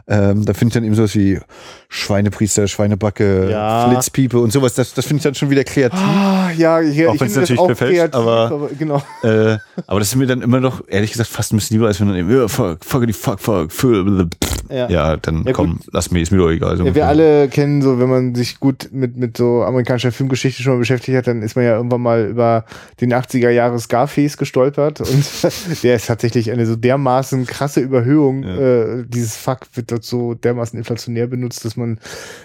Ähm, 0.05 0.43
da 0.45 0.53
finde 0.53 0.69
ich 0.69 0.73
dann 0.73 0.83
eben 0.83 0.95
sowas 0.95 1.15
wie 1.15 1.39
Schweinepriester, 1.87 2.67
Schweinebacke, 2.67 3.49
ja. 3.49 3.89
Flitzpiepe 3.89 4.37
und 4.37 4.51
sowas. 4.51 4.73
Das, 4.73 4.93
das 4.93 5.05
finde 5.05 5.19
ich 5.19 5.23
dann 5.23 5.35
schon 5.35 5.49
wieder 5.49 5.63
kreativ. 5.63 5.99
Ah, 5.99 6.51
ja, 6.57 6.81
ich, 6.81 7.07
auch 7.07 7.17
wenn 7.19 7.27
es 7.27 7.35
natürlich 7.35 7.61
verfälscht, 7.61 8.13
aber, 8.13 8.51
aber, 8.51 8.69
genau. 8.77 9.01
Äh, 9.23 9.57
aber 9.87 9.99
das 9.99 10.09
ist 10.09 10.15
mir 10.15 10.27
dann 10.27 10.41
immer 10.41 10.59
noch, 10.59 10.83
ehrlich 10.87 11.11
gesagt, 11.11 11.29
fast 11.29 11.53
ein 11.53 11.57
bisschen 11.57 11.77
lieber, 11.77 11.87
als 11.87 12.01
wenn 12.01 12.07
dann 12.07 12.17
eben, 12.17 12.29
ja, 12.29 12.47
fuck, 12.47 12.83
fuck, 12.83 13.09
fuck, 13.13 13.39
fuck, 13.39 13.71
fuck, 13.71 14.29
ja. 14.69 14.89
ja, 14.89 15.17
dann 15.17 15.43
ja, 15.45 15.53
komm, 15.53 15.77
gut. 15.77 15.87
lass 15.91 16.11
mir, 16.11 16.21
ist 16.21 16.31
mir 16.31 16.39
doch 16.39 16.49
egal. 16.49 16.71
Also 16.71 16.85
ja, 16.85 16.95
wir 16.95 17.07
alle 17.07 17.47
kennen 17.47 17.81
so, 17.81 17.99
wenn 17.99 18.09
man 18.09 18.35
sich 18.35 18.59
gut 18.59 18.89
mit, 18.91 19.15
mit 19.15 19.37
so 19.37 19.63
amerikanischer 19.63 20.11
Filmgeschichte 20.11 20.63
schon 20.63 20.73
mal 20.73 20.79
beschäftigt 20.79 21.17
hat, 21.17 21.27
dann 21.27 21.41
ist 21.41 21.55
man 21.55 21.63
ja 21.63 21.75
irgendwann 21.75 22.01
mal 22.01 22.25
über 22.25 22.65
den 22.99 23.13
80er 23.13 23.49
Jahre 23.49 23.79
Scarface 23.79 24.37
gestolpert 24.37 24.99
und 24.99 25.25
der 25.83 25.95
ist 25.95 26.07
tatsächlich 26.07 26.51
eine 26.51 26.65
so 26.65 26.75
dermaßen 26.75 27.45
krasse 27.45 27.79
Überhöhung, 27.79 28.43
äh, 28.43 29.03
dieses 29.07 29.37
Fuck 29.37 29.67
wird 29.75 29.91
dort 29.93 30.03
so 30.03 30.33
dermaßen 30.33 30.77
inflationär 30.77 31.27
benutzt, 31.27 31.63
dass 31.65 31.77
man, 31.77 31.99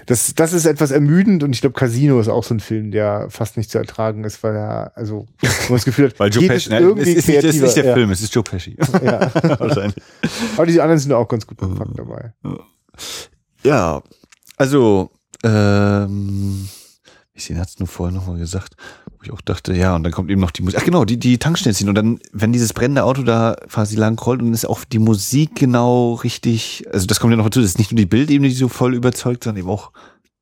das, 0.06 0.34
das 0.34 0.52
ist 0.52 0.66
etwas 0.66 0.90
ermüdend 0.90 1.42
und 1.42 1.54
ich 1.54 1.60
glaube, 1.60 1.74
Casino 1.74 2.20
ist 2.20 2.28
auch 2.28 2.44
so 2.44 2.54
ein 2.54 2.60
Film, 2.60 2.90
der 2.90 3.26
fast 3.30 3.56
nicht 3.56 3.70
zu 3.70 3.78
ertragen 3.78 4.24
ist, 4.24 4.42
weil 4.42 4.54
er, 4.54 4.92
also, 4.94 5.26
wo 5.40 5.46
man 5.68 5.78
das 5.78 5.84
Gefühl 5.84 6.08
hat, 6.08 6.18
weil 6.20 6.30
Joe 6.30 6.46
Pesci, 6.46 6.70
ne, 6.70 6.80
irgendwie 6.80 7.12
es 7.12 7.18
ist, 7.18 7.28
nicht, 7.28 7.38
es 7.38 7.54
ist 7.54 7.62
nicht 7.62 7.76
der 7.76 7.84
ja. 7.84 7.94
Film, 7.94 8.10
es 8.10 8.20
ist 8.20 8.34
Joe 8.34 8.44
Pesci. 8.44 8.76
Ja. 9.02 9.32
Wahrscheinlich. 9.58 9.96
Aber 10.56 10.66
diese 10.66 10.82
anderen 10.82 10.98
sind 10.98 11.12
auch 11.12 11.28
ganz 11.28 11.46
gut 11.46 11.58
verpackt 11.58 11.98
dabei. 11.98 12.32
Ja, 13.64 14.02
also, 14.56 15.10
ähm, 15.44 16.68
ich 17.38 17.56
hat 17.56 17.68
es 17.68 17.78
nur 17.78 17.88
vorher 17.88 18.14
nochmal 18.14 18.38
gesagt, 18.38 18.74
wo 19.16 19.22
ich 19.22 19.32
auch 19.32 19.40
dachte, 19.40 19.74
ja, 19.74 19.94
und 19.96 20.02
dann 20.02 20.12
kommt 20.12 20.30
eben 20.30 20.40
noch 20.40 20.50
die 20.50 20.62
Musik. 20.62 20.78
Ach 20.80 20.84
genau, 20.84 21.04
die, 21.04 21.18
die 21.18 21.38
Tankstellen 21.38 21.88
Und 21.88 21.94
dann, 21.94 22.20
wenn 22.32 22.52
dieses 22.52 22.72
brennende 22.72 23.04
Auto 23.04 23.22
da 23.22 23.56
quasi 23.68 23.96
lang 23.96 24.18
rollt 24.18 24.42
und 24.42 24.52
ist 24.52 24.66
auch 24.66 24.84
die 24.84 24.98
Musik 24.98 25.54
genau 25.54 26.14
richtig, 26.14 26.84
also 26.92 27.06
das 27.06 27.20
kommt 27.20 27.32
ja 27.32 27.36
noch 27.36 27.44
dazu, 27.44 27.60
das 27.60 27.70
ist 27.70 27.78
nicht 27.78 27.92
nur 27.92 27.98
die 27.98 28.06
Bildebene, 28.06 28.48
die 28.48 28.54
so 28.54 28.68
voll 28.68 28.94
überzeugt, 28.94 29.44
sondern 29.44 29.60
eben 29.62 29.70
auch 29.70 29.92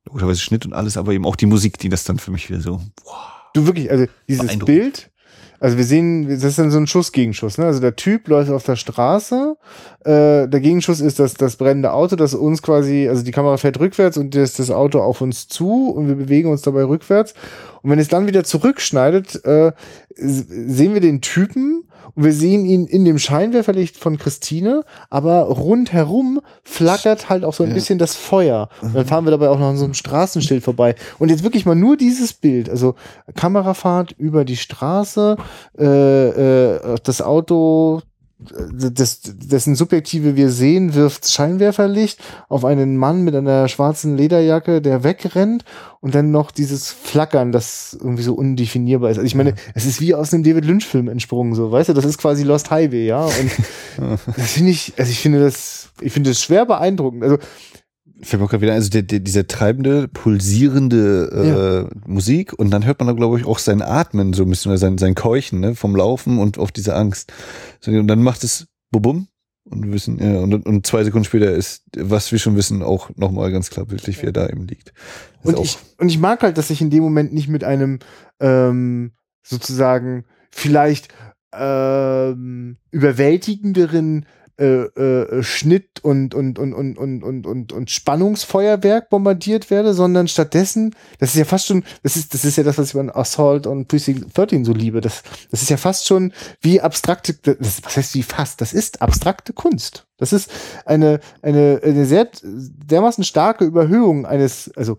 logischerweise 0.07 0.41
Schnitt 0.41 0.65
und 0.65 0.73
alles, 0.73 0.97
aber 0.97 1.13
eben 1.13 1.27
auch 1.27 1.37
die 1.37 1.47
Musik, 1.47 1.79
die 1.79 1.89
das 1.89 2.05
dann 2.05 2.19
für 2.19 2.31
mich 2.31 2.49
wieder 2.49 2.61
so, 2.61 2.81
wow. 3.05 3.15
Du 3.55 3.67
wirklich, 3.67 3.91
also 3.91 4.07
dieses 4.29 4.59
Bild, 4.59 5.11
also 5.61 5.77
wir 5.77 5.85
sehen, 5.85 6.29
das 6.29 6.45
ist 6.45 6.59
dann 6.59 6.71
so 6.71 6.79
ein 6.79 6.87
Schuss-Gegenschuss. 6.87 7.59
Ne? 7.59 7.67
Also 7.67 7.81
der 7.81 7.97
Typ 7.97 8.29
läuft 8.29 8.51
auf 8.51 8.65
der 8.65 8.77
Straße. 8.77 9.57
Äh, 10.05 10.49
der 10.49 10.61
Gegenschuss 10.61 11.01
ist 11.01 11.19
das, 11.19 11.35
das 11.35 11.57
brennende 11.57 11.93
Auto, 11.93 12.17
das 12.17 12.35
uns 12.35 12.63
quasi, 12.63 13.09
also 13.09 13.23
die 13.23 13.31
Kamera 13.31 13.57
fährt 13.57 13.81
rückwärts 13.81 14.17
und 14.17 14.35
das, 14.35 14.55
das 14.55 14.71
Auto 14.71 15.01
auf 15.01 15.21
uns 15.21 15.49
zu 15.49 15.91
und 15.91 16.09
wir 16.09 16.17
bewegen 16.17 16.51
uns 16.51 16.63
dabei 16.63 16.85
rückwärts. 16.85 17.35
Und 17.83 17.91
wenn 17.91 17.99
es 17.99 18.09
dann 18.09 18.27
wieder 18.27 18.45
zurückschneidet, 18.45 19.45
äh, 19.45 19.73
sehen 20.15 20.95
wir 20.95 21.01
den 21.01 21.21
Typen 21.21 21.85
und 22.15 22.25
wir 22.25 22.33
sehen 22.33 22.65
ihn 22.65 22.87
in 22.87 23.05
dem 23.05 23.19
Scheinwerferlicht 23.19 23.97
von 23.97 24.19
Christine, 24.19 24.83
aber 25.11 25.43
rundherum 25.43 26.41
flackert 26.63 27.29
halt 27.29 27.45
auch 27.45 27.55
so 27.55 27.65
ein 27.65 27.71
ja. 27.71 27.75
bisschen 27.75 27.99
das 27.99 28.15
Feuer. 28.15 28.69
Und 28.83 28.95
dann 28.95 29.07
fahren 29.07 29.25
wir 29.25 29.31
dabei 29.31 29.49
auch 29.49 29.59
noch 29.59 29.69
an 29.69 29.77
so 29.77 29.85
einem 29.85 29.95
Straßenschild 29.95 30.63
vorbei. 30.63 30.95
Und 31.19 31.31
jetzt 31.31 31.43
wirklich 31.43 31.67
mal 31.67 31.75
nur 31.75 31.97
dieses 31.97 32.33
Bild, 32.33 32.71
also 32.71 32.95
Kamerafahrt 33.35 34.13
über 34.13 34.45
die 34.45 34.57
Straße, 34.57 35.37
äh, 35.79 35.85
äh, 35.85 36.97
das 37.03 37.23
Auto 37.23 38.03
das, 38.39 39.21
dessen 39.23 39.77
subjektive 39.77 40.37
wir 40.37 40.51
sehen, 40.51 40.95
wirft 40.95 41.31
Scheinwerferlicht 41.31 42.21
auf 42.49 42.67
einen 42.67 42.99
Mann 42.99 43.23
mit 43.23 43.35
einer 43.35 43.67
schwarzen 43.69 44.17
Lederjacke, 44.17 44.83
der 44.83 45.05
wegrennt 45.05 45.65
und 46.01 46.15
dann 46.15 46.33
noch 46.33 46.51
dieses 46.51 46.91
Flackern, 46.91 47.51
das 47.51 47.97
irgendwie 47.99 48.23
so 48.23 48.35
undefinierbar 48.35 49.11
ist. 49.11 49.17
Also 49.17 49.27
ich 49.27 49.35
meine, 49.35 49.55
es 49.75 49.87
ist 49.87 50.03
wie 50.03 50.15
aus 50.15 50.35
einem 50.35 50.43
David 50.43 50.67
Lynch-Film 50.67 51.09
entsprungen, 51.09 51.55
so, 51.55 51.73
weißt 51.73 51.89
du, 51.89 51.93
das 51.95 52.05
ist 52.05 52.19
quasi 52.19 52.43
Lost 52.43 52.71
Highway, 52.71 53.07
ja. 53.07 53.25
Und 53.25 54.19
das 54.37 54.53
finde 54.53 54.71
ich, 54.71 54.93
also 54.99 55.11
ich 55.11 55.19
finde 55.19 55.41
das, 55.41 55.89
ich 56.03 56.13
finde 56.13 56.31
das 56.31 56.43
schwer 56.43 56.67
beeindruckend. 56.67 57.23
Also 57.25 57.39
fällt 58.23 58.41
mir 58.41 58.49
gerade 58.49 58.63
wieder, 58.63 58.73
also 58.73 58.91
der, 58.91 59.03
der, 59.03 59.21
diese 59.21 59.47
treibende, 59.47 60.09
pulsierende 60.09 61.31
äh, 61.33 61.49
ja. 61.49 61.89
Musik 62.07 62.53
und 62.53 62.71
dann 62.71 62.85
hört 62.85 62.99
man 63.01 63.09
da, 63.09 63.13
glaube 63.13 63.39
ich, 63.39 63.47
auch 63.47 63.59
sein 63.59 63.83
Atmen 63.83 64.33
so 64.33 64.45
ein 64.45 64.51
bisschen, 64.51 64.71
oder 64.71 64.79
sein, 64.79 64.99
sein 64.99 65.15
Keuchen, 65.15 65.61
ne, 65.61 65.75
vom 65.75 65.95
Laufen 65.95 66.39
und 66.39 66.59
auf 66.59 66.73
diese 66.73 66.95
Angst. 66.95 67.33
So, 67.81 67.91
und 67.91 68.09
dann 68.09 68.23
macht 68.23 68.45
es 68.45 68.67
bubum 68.91 69.29
und 69.65 69.85
wir 69.85 69.93
wissen, 69.93 70.19
ja, 70.19 70.39
und, 70.39 70.55
und 70.67 70.87
zwei 70.87 71.05
Sekunden 71.05 71.25
später 71.25 71.53
ist, 71.53 71.85
was 71.97 72.33
wir 72.33 72.39
schon 72.39 72.57
wissen, 72.57 72.83
auch 72.83 73.11
nochmal 73.17 73.53
ganz 73.53 73.71
klar 73.71 73.85
bildlich, 73.85 74.23
wie 74.23 74.27
er 74.27 74.33
da 74.33 74.49
eben 74.49 74.67
liegt. 74.67 74.93
und 75.43 75.59
ich, 75.59 75.79
und 75.99 76.09
ich 76.09 76.19
mag 76.19 76.43
halt, 76.43 76.57
dass 76.57 76.71
ich 76.71 76.81
in 76.81 76.91
dem 76.91 77.03
Moment 77.03 77.33
nicht 77.33 77.49
mit 77.49 77.65
einem 77.65 77.99
ähm, 78.41 79.13
sozusagen 79.43 80.25
vielleicht 80.51 81.09
ähm, 81.53 82.79
überwältigenderen 82.91 84.27
äh, 84.59 84.85
äh, 84.85 85.43
Schnitt 85.43 86.03
und, 86.03 86.35
und, 86.35 86.59
und, 86.59 86.73
und, 86.73 86.97
und, 86.97 87.23
und, 87.23 87.47
und, 87.47 87.73
und 87.75 87.91
Spannungsfeuerwerk 87.91 89.11
bombardiert 89.11 89.71
werde, 89.71 89.93
sondern 89.93 90.29
stattdessen, 90.29 90.95
das 91.19 91.31
ist 91.31 91.37
ja 91.37 91.45
fast 91.45 91.67
schon, 91.67 91.85
das 92.03 92.17
ist, 92.17 92.33
das 92.33 92.47
ist 92.47 92.57
ja 92.57 92.65
das, 92.65 92.79
was 92.79 92.89
ich 92.89 92.95
bei 92.95 93.15
Assault 93.15 93.67
und 93.67 93.87
Precinct 93.89 94.35
13 94.35 94.65
so 94.65 94.73
liebe. 94.73 95.03
Das, 95.03 95.23
das 95.51 95.61
ist 95.61 95.69
ja 95.69 95.77
fast 95.77 96.07
schon 96.07 96.33
wie 96.63 96.81
abstrakte, 96.81 97.35
das, 97.35 97.85
was 97.85 97.99
heißt 97.99 98.15
wie 98.15 98.23
fast? 98.23 98.63
Das 98.63 98.73
ist 98.73 99.03
abstrakte 99.03 99.53
Kunst. 99.53 100.07
Das 100.17 100.33
ist 100.33 100.51
eine, 100.87 101.21
eine, 101.43 101.81
eine 101.85 102.07
sehr 102.07 102.29
dermaßen 102.43 103.25
starke 103.25 103.67
Überhöhung 103.67 104.25
eines, 104.25 104.71
also 104.75 104.97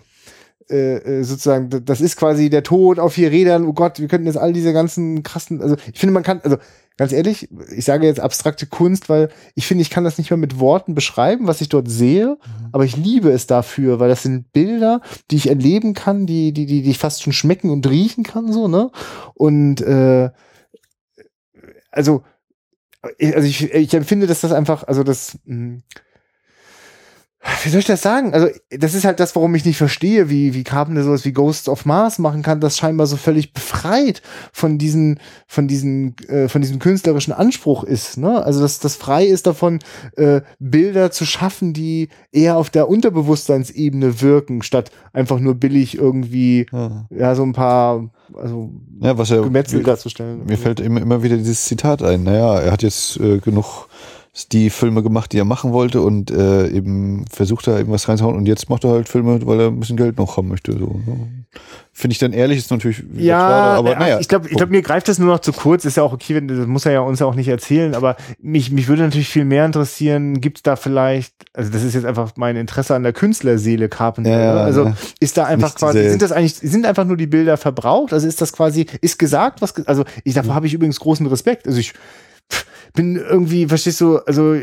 äh, 0.69 0.97
äh 0.97 1.23
sozusagen, 1.23 1.83
das 1.83 1.99
ist 1.99 2.17
quasi 2.17 2.51
der 2.51 2.61
Tod 2.61 2.99
auf 2.99 3.13
vier 3.13 3.31
Rädern, 3.31 3.65
oh 3.65 3.73
Gott, 3.73 3.99
wir 3.99 4.07
könnten 4.07 4.27
jetzt 4.27 4.37
all 4.37 4.53
diese 4.53 4.71
ganzen 4.71 5.23
krassen, 5.23 5.63
also 5.63 5.77
ich 5.91 5.99
finde, 5.99 6.13
man 6.13 6.21
kann, 6.21 6.41
also 6.43 6.57
ganz 6.97 7.11
ehrlich, 7.11 7.47
ich 7.75 7.85
sage 7.85 8.07
jetzt 8.07 8.19
abstrakte 8.19 8.65
Kunst, 8.65 9.07
weil 9.07 9.29
ich 9.55 9.67
finde, 9.67 9.83
ich 9.83 9.89
kann 9.89 10.03
das 10.03 10.17
nicht 10.17 10.31
mehr 10.31 10.37
mit 10.37 10.59
Worten 10.59 10.95
beschreiben, 10.95 11.47
was 11.47 11.61
ich 11.61 11.69
dort 11.69 11.89
sehe, 11.89 12.37
mhm. 12.43 12.69
aber 12.71 12.85
ich 12.85 12.97
liebe 12.97 13.29
es 13.29 13.47
dafür, 13.47 13.99
weil 13.99 14.09
das 14.09 14.23
sind 14.23 14.51
Bilder, 14.51 15.01
die 15.29 15.35
ich 15.37 15.47
erleben 15.47 15.93
kann, 15.93 16.25
die, 16.25 16.51
die, 16.51 16.65
die, 16.65 16.81
die 16.81 16.89
ich 16.89 16.97
fast 16.97 17.21
schon 17.21 17.33
schmecken 17.33 17.69
und 17.69 17.87
riechen 17.87 18.23
kann, 18.23 18.51
so, 18.51 18.67
ne? 18.67 18.91
Und 19.35 19.81
äh, 19.81 20.31
also, 21.91 22.23
also 23.01 23.47
ich, 23.47 23.71
ich 23.71 23.93
empfinde, 23.93 24.27
dass 24.27 24.41
das 24.41 24.51
einfach, 24.51 24.83
also 24.83 25.03
das, 25.03 25.37
mh, 25.45 25.55
hm, 25.55 25.83
wie 27.63 27.69
soll 27.69 27.79
ich 27.79 27.85
das 27.85 28.01
sagen? 28.01 28.33
Also, 28.33 28.47
das 28.69 28.93
ist 28.93 29.05
halt 29.05 29.19
das, 29.19 29.35
warum 29.35 29.55
ich 29.55 29.65
nicht 29.65 29.77
verstehe, 29.77 30.29
wie, 30.29 30.53
wie 30.53 30.63
Carpenter 30.63 31.03
sowas 31.03 31.25
wie 31.25 31.31
Ghosts 31.31 31.69
of 31.69 31.85
Mars 31.85 32.19
machen 32.19 32.41
kann, 32.41 32.59
das 32.59 32.77
scheinbar 32.77 33.07
so 33.07 33.17
völlig 33.17 33.53
befreit 33.53 34.21
von 34.51 34.77
diesen, 34.77 35.19
von 35.47 35.67
diesen, 35.67 36.15
äh, 36.27 36.49
von 36.49 36.61
diesem 36.61 36.79
künstlerischen 36.79 37.33
Anspruch 37.33 37.83
ist, 37.83 38.17
ne? 38.17 38.43
Also, 38.43 38.61
dass 38.61 38.79
das 38.79 38.95
frei 38.95 39.25
ist 39.25 39.47
davon, 39.47 39.79
äh, 40.15 40.41
Bilder 40.59 41.11
zu 41.11 41.25
schaffen, 41.25 41.73
die 41.73 42.09
eher 42.31 42.57
auf 42.57 42.69
der 42.69 42.89
Unterbewusstseinsebene 42.89 44.21
wirken, 44.21 44.61
statt 44.61 44.91
einfach 45.13 45.39
nur 45.39 45.55
billig 45.55 45.97
irgendwie, 45.97 46.65
ja, 46.71 47.05
ja 47.09 47.35
so 47.35 47.43
ein 47.43 47.53
paar, 47.53 48.09
also, 48.33 48.71
ja, 48.99 49.17
was 49.17 49.31
er, 49.31 49.41
Gemetzel 49.41 49.83
darzustellen. 49.83 50.45
Mir 50.45 50.57
fällt 50.57 50.79
immer, 50.79 51.01
immer 51.01 51.23
wieder 51.23 51.37
dieses 51.37 51.65
Zitat 51.65 52.03
ein. 52.03 52.23
Naja, 52.23 52.59
er 52.59 52.71
hat 52.71 52.83
jetzt 52.83 53.19
äh, 53.19 53.39
genug 53.39 53.87
die 54.45 54.69
Filme 54.69 55.01
gemacht, 55.01 55.33
die 55.33 55.39
er 55.39 55.45
machen 55.45 55.73
wollte 55.73 56.01
und 56.01 56.29
äh, 56.29 56.67
eben 56.67 57.25
versucht 57.31 57.65
da 57.67 57.77
irgendwas 57.77 58.07
reinzuhauen 58.07 58.35
und 58.35 58.47
jetzt 58.47 58.69
macht 58.69 58.83
er 58.83 58.91
halt 58.91 59.09
Filme, 59.09 59.45
weil 59.45 59.59
er 59.59 59.67
ein 59.67 59.79
bisschen 59.79 59.97
Geld 59.97 60.17
noch 60.17 60.37
haben 60.37 60.47
möchte. 60.47 60.73
So. 60.73 61.01
Ne? 61.05 61.45
Finde 61.91 62.11
ich 62.11 62.19
dann 62.19 62.33
ehrlich, 62.33 62.59
ist 62.59 62.69
natürlich 62.69 63.03
ja, 63.15 63.39
schade, 63.39 63.77
aber 63.79 63.95
naja. 63.95 64.19
Ich 64.19 64.27
glaube, 64.27 64.47
ich 64.47 64.55
glaub, 64.55 64.69
mir 64.69 64.83
greift 64.83 65.07
das 65.07 65.17
nur 65.17 65.27
noch 65.33 65.39
zu 65.39 65.51
kurz, 65.53 65.85
ist 65.85 65.97
ja 65.97 66.03
auch 66.03 66.13
okay, 66.13 66.35
wenn, 66.35 66.47
das 66.47 66.67
muss 66.67 66.85
er 66.85 66.91
ja 66.91 66.99
uns 66.99 67.19
ja 67.19 67.25
auch 67.25 67.33
nicht 67.33 67.47
erzählen, 67.47 67.95
aber 67.95 68.15
mich, 68.39 68.69
mich 68.69 68.87
würde 68.87 69.01
natürlich 69.01 69.29
viel 69.29 69.45
mehr 69.45 69.65
interessieren, 69.65 70.39
gibt 70.39 70.57
es 70.57 70.63
da 70.63 70.75
vielleicht, 70.75 71.33
also 71.53 71.71
das 71.71 71.81
ist 71.81 71.95
jetzt 71.95 72.05
einfach 72.05 72.33
mein 72.35 72.55
Interesse 72.55 72.93
an 72.93 73.01
der 73.01 73.13
Künstlerseele 73.13 73.89
Carpenter, 73.89 74.29
ja, 74.29 74.39
ja, 74.39 74.63
also 74.63 74.93
ist 75.19 75.37
da 75.37 75.45
einfach 75.45 75.69
nicht 75.69 75.79
quasi, 75.79 76.07
sind 76.09 76.21
das 76.21 76.31
eigentlich, 76.31 76.53
sind 76.55 76.85
einfach 76.85 77.05
nur 77.05 77.17
die 77.17 77.25
Bilder 77.25 77.57
verbraucht, 77.57 78.13
also 78.13 78.27
ist 78.27 78.39
das 78.39 78.53
quasi, 78.53 78.85
ist 79.01 79.17
gesagt, 79.17 79.63
was, 79.63 79.73
also 79.87 80.03
ich, 80.23 80.35
davor 80.35 80.53
habe 80.53 80.67
ich 80.67 80.75
übrigens 80.75 80.99
großen 80.99 81.25
Respekt, 81.25 81.65
also 81.67 81.79
ich 81.79 81.95
bin 82.97 83.15
irgendwie, 83.15 83.67
verstehst 83.67 84.01
du, 84.01 84.17
also 84.17 84.55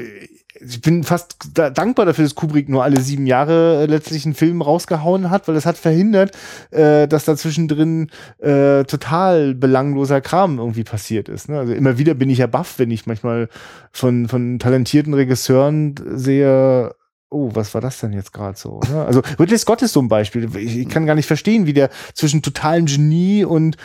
ich 0.61 0.81
bin 0.81 1.05
fast 1.05 1.36
da 1.55 1.70
dankbar 1.70 2.05
dafür, 2.05 2.24
dass 2.24 2.35
Kubrick 2.35 2.69
nur 2.69 2.82
alle 2.82 3.01
sieben 3.01 3.27
Jahre 3.27 3.82
äh, 3.82 3.86
letztlich 3.86 4.24
einen 4.24 4.35
Film 4.35 4.61
rausgehauen 4.61 5.31
hat, 5.31 5.47
weil 5.47 5.55
das 5.55 5.66
hat 5.66 5.77
verhindert, 5.77 6.36
äh, 6.70 7.06
dass 7.06 7.24
da 7.24 7.36
zwischendrin 7.36 8.11
äh, 8.39 8.85
total 8.85 9.55
belangloser 9.55 10.20
Kram 10.20 10.59
irgendwie 10.59 10.85
passiert 10.85 11.28
ist. 11.28 11.48
Ne? 11.48 11.59
Also 11.59 11.74
immer 11.74 11.97
wieder 11.97 12.15
bin 12.15 12.28
ich 12.28 12.39
ja 12.39 12.47
baff, 12.47 12.78
wenn 12.78 12.90
ich 12.90 13.06
manchmal 13.06 13.48
von, 13.93 14.28
von 14.28 14.59
talentierten 14.59 15.15
Regisseuren 15.15 15.94
sehe, 16.15 16.93
oh, 17.31 17.51
was 17.52 17.74
war 17.74 17.81
das 17.81 18.01
denn 18.01 18.12
jetzt 18.12 18.32
gerade 18.32 18.59
so? 18.59 18.81
Ne? 18.90 19.05
Also 19.05 19.23
Ridley 19.39 19.59
Scott 19.59 19.82
ist 19.82 19.93
so 19.93 20.01
ein 20.01 20.09
Beispiel. 20.09 20.48
Ich, 20.56 20.77
ich, 20.78 20.89
kann 20.89 21.06
gar 21.06 21.15
nicht 21.15 21.27
verstehen, 21.27 21.66
wie 21.66 21.73
der 21.73 21.90
zwischen 22.15 22.43
totalem 22.43 22.86
Genie 22.86 23.44
und 23.44 23.77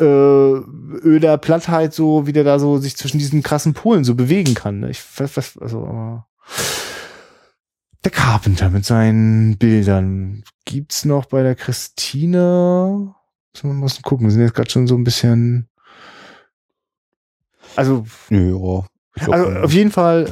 äh, 0.00 0.04
öder 0.04 1.38
Plattheit 1.38 1.94
so, 1.94 2.26
wie 2.26 2.32
der 2.32 2.44
da 2.44 2.58
so 2.58 2.78
sich 2.78 2.96
zwischen 2.96 3.18
diesen 3.18 3.42
krassen 3.42 3.74
Polen 3.74 4.04
so 4.04 4.14
bewegen 4.14 4.54
kann. 4.54 4.80
Ne? 4.80 4.90
Ich 4.90 5.02
was, 5.18 5.58
also 5.58 6.22
der 8.04 8.10
Carpenter 8.12 8.70
mit 8.70 8.84
seinen 8.84 9.58
Bildern. 9.58 10.44
Gibt's 10.64 11.04
noch 11.04 11.26
bei 11.26 11.42
der 11.42 11.54
Christine? 11.54 13.14
Wir 13.60 13.72
müssen 13.72 14.02
gucken, 14.02 14.26
wir 14.26 14.30
sind 14.30 14.42
jetzt 14.42 14.54
gerade 14.54 14.70
schon 14.70 14.86
so 14.86 14.94
ein 14.94 15.04
bisschen. 15.04 15.68
Also. 17.76 18.06
Ja. 18.30 18.86
Also 19.26 19.50
auf 19.60 19.72
jeden 19.72 19.90
Fall 19.90 20.26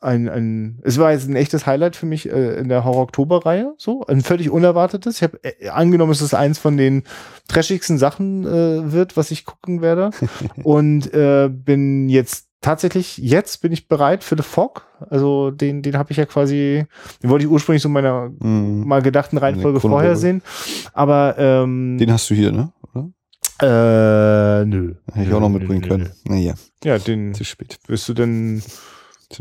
äh, 0.00 0.04
ein, 0.04 0.28
ein, 0.28 0.78
es 0.82 0.98
war 0.98 1.12
jetzt 1.12 1.28
ein 1.28 1.36
echtes 1.36 1.66
Highlight 1.66 1.96
für 1.96 2.06
mich 2.06 2.28
äh, 2.28 2.58
in 2.58 2.68
der 2.68 2.84
Horror-Oktober-Reihe, 2.84 3.74
so 3.78 4.04
ein 4.06 4.22
völlig 4.22 4.50
unerwartetes. 4.50 5.16
Ich 5.16 5.22
habe 5.22 5.38
äh, 5.42 5.68
angenommen, 5.68 6.12
es 6.12 6.22
ist 6.22 6.34
eins 6.34 6.58
von 6.58 6.76
den 6.76 7.04
trashigsten 7.48 7.98
Sachen 7.98 8.46
äh, 8.46 8.92
wird, 8.92 9.16
was 9.16 9.30
ich 9.30 9.44
gucken 9.44 9.82
werde 9.82 10.10
und 10.62 11.12
äh, 11.12 11.48
bin 11.48 12.08
jetzt 12.08 12.48
tatsächlich 12.62 13.18
jetzt 13.18 13.60
bin 13.60 13.72
ich 13.72 13.88
bereit 13.88 14.24
für 14.24 14.36
The 14.36 14.42
Fog. 14.42 14.86
Also 15.10 15.50
den, 15.50 15.82
den 15.82 15.98
habe 15.98 16.12
ich 16.12 16.16
ja 16.16 16.24
quasi, 16.24 16.86
den 17.22 17.30
wollte 17.30 17.44
ich 17.44 17.50
ursprünglich 17.50 17.82
so 17.82 17.88
in 17.88 17.92
meiner 17.92 18.30
mm. 18.38 18.86
mal 18.86 19.02
gedachten 19.02 19.36
Reihenfolge 19.36 19.80
vorher 19.80 20.16
sehen. 20.16 20.42
Aber 20.92 21.34
ähm, 21.38 21.98
den 21.98 22.12
hast 22.12 22.30
du 22.30 22.34
hier, 22.34 22.52
ne? 22.52 22.72
Äh, 23.60 24.64
nö. 24.64 24.94
Hätte 25.12 25.28
ich 25.28 25.34
auch 25.34 25.40
noch 25.40 25.48
mitbringen 25.48 25.82
nö, 25.82 25.88
können. 25.88 26.10
Naja. 26.24 26.54
Ja, 26.84 26.98
den. 26.98 27.34
Zu 27.34 27.44
spät. 27.44 27.78
Wirst 27.86 28.08
du 28.08 28.14
denn. 28.14 28.62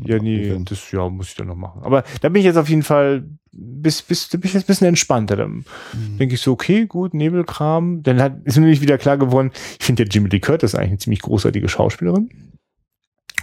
Ja, 0.05 0.19
nee, 0.19 0.57
das 0.63 0.89
ja, 0.91 1.09
muss 1.09 1.29
ich 1.29 1.35
dann 1.35 1.47
noch 1.47 1.55
machen. 1.55 1.81
Aber 1.83 2.03
da 2.21 2.29
bin 2.29 2.39
ich 2.39 2.45
jetzt 2.45 2.55
auf 2.55 2.69
jeden 2.69 2.83
Fall 2.83 3.25
bis, 3.51 4.01
bis, 4.01 4.29
bin 4.29 4.41
ich 4.43 4.53
jetzt 4.53 4.63
ein 4.63 4.67
bisschen 4.67 4.87
entspannter. 4.87 5.35
Dann 5.35 5.65
mhm. 5.93 6.17
denke 6.17 6.35
ich 6.35 6.41
so, 6.41 6.53
okay, 6.53 6.85
gut, 6.85 7.13
Nebelkram. 7.13 8.01
Dann 8.03 8.21
hat, 8.21 8.37
ist 8.45 8.55
mir 8.55 8.61
nämlich 8.61 8.81
wieder 8.81 8.97
klar 8.97 9.17
geworden, 9.17 9.51
ich 9.79 9.85
finde 9.85 10.03
ja 10.03 10.09
Jimmy 10.09 10.29
Lee 10.29 10.39
Curtis 10.39 10.75
eigentlich 10.75 10.89
eine 10.89 10.97
ziemlich 10.99 11.21
großartige 11.21 11.67
Schauspielerin. 11.67 12.29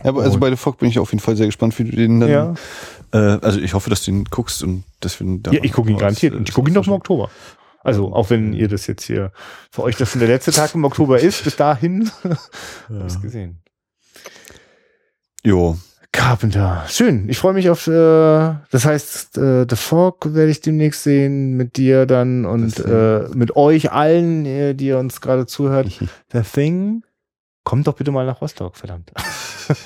Ja, 0.03 0.11
aber 0.11 0.23
also 0.23 0.39
bei 0.39 0.49
The 0.49 0.57
Fog 0.57 0.79
bin 0.79 0.89
ich 0.89 0.99
auf 0.99 1.13
jeden 1.13 1.21
Fall 1.21 1.37
sehr 1.37 1.47
gespannt, 1.47 1.79
wie 1.79 1.85
du 1.85 1.97
den 1.97 2.21
dann. 2.21 2.31
Ja. 2.31 2.55
Äh, 3.13 3.39
also 3.43 3.61
ich 3.61 3.75
hoffe, 3.75 3.91
dass 3.91 4.05
du 4.05 4.13
ihn 4.13 4.25
guckst 4.25 4.63
und 4.63 4.85
dass 5.01 5.19
wir 5.21 5.27
da. 5.41 5.51
Ja, 5.51 5.61
ich 5.63 5.73
gucke 5.73 5.91
ihn 5.91 5.99
garantiert. 5.99 6.35
Und 6.35 6.49
ich 6.49 6.55
gucke 6.55 6.71
ihn 6.71 6.75
noch 6.75 6.87
im 6.87 6.93
Oktober. 6.93 7.31
Also 7.89 8.13
auch 8.13 8.29
wenn 8.29 8.53
ihr 8.53 8.69
das 8.69 8.87
jetzt 8.87 9.05
hier 9.05 9.33
für 9.71 9.83
euch 9.83 9.97
das 9.97 10.13
der 10.13 10.29
letzte 10.29 10.53
Tag 10.53 10.75
im 10.75 10.85
Oktober 10.85 11.19
ist, 11.19 11.43
bis 11.43 11.57
dahin 11.57 12.11
ja. 12.25 13.01
hab's 13.01 13.21
gesehen. 13.23 13.63
Jo. 15.43 15.79
Carpenter. 16.13 16.85
Schön. 16.89 17.29
Ich 17.31 17.39
freue 17.39 17.55
mich 17.55 17.71
auf, 17.71 17.87
äh, 17.87 17.91
das 18.71 18.85
heißt, 18.85 19.39
äh, 19.39 19.67
The 19.69 19.77
Fog 19.77 20.35
werde 20.35 20.51
ich 20.51 20.61
demnächst 20.61 21.03
sehen 21.03 21.57
mit 21.57 21.79
dir 21.79 22.05
dann 22.05 22.45
und 22.45 22.79
äh, 22.81 23.27
mit 23.33 23.57
euch 23.57 23.91
allen, 23.91 24.45
äh, 24.45 24.75
die 24.75 24.89
ihr 24.89 24.99
uns 24.99 25.23
gerade 25.23 25.47
zuhört. 25.47 25.87
The 26.33 26.43
Thing. 26.43 27.05
Kommt 27.65 27.87
doch 27.87 27.95
bitte 27.95 28.11
mal 28.11 28.27
nach 28.27 28.43
Rostock, 28.43 28.77
verdammt. 28.77 29.13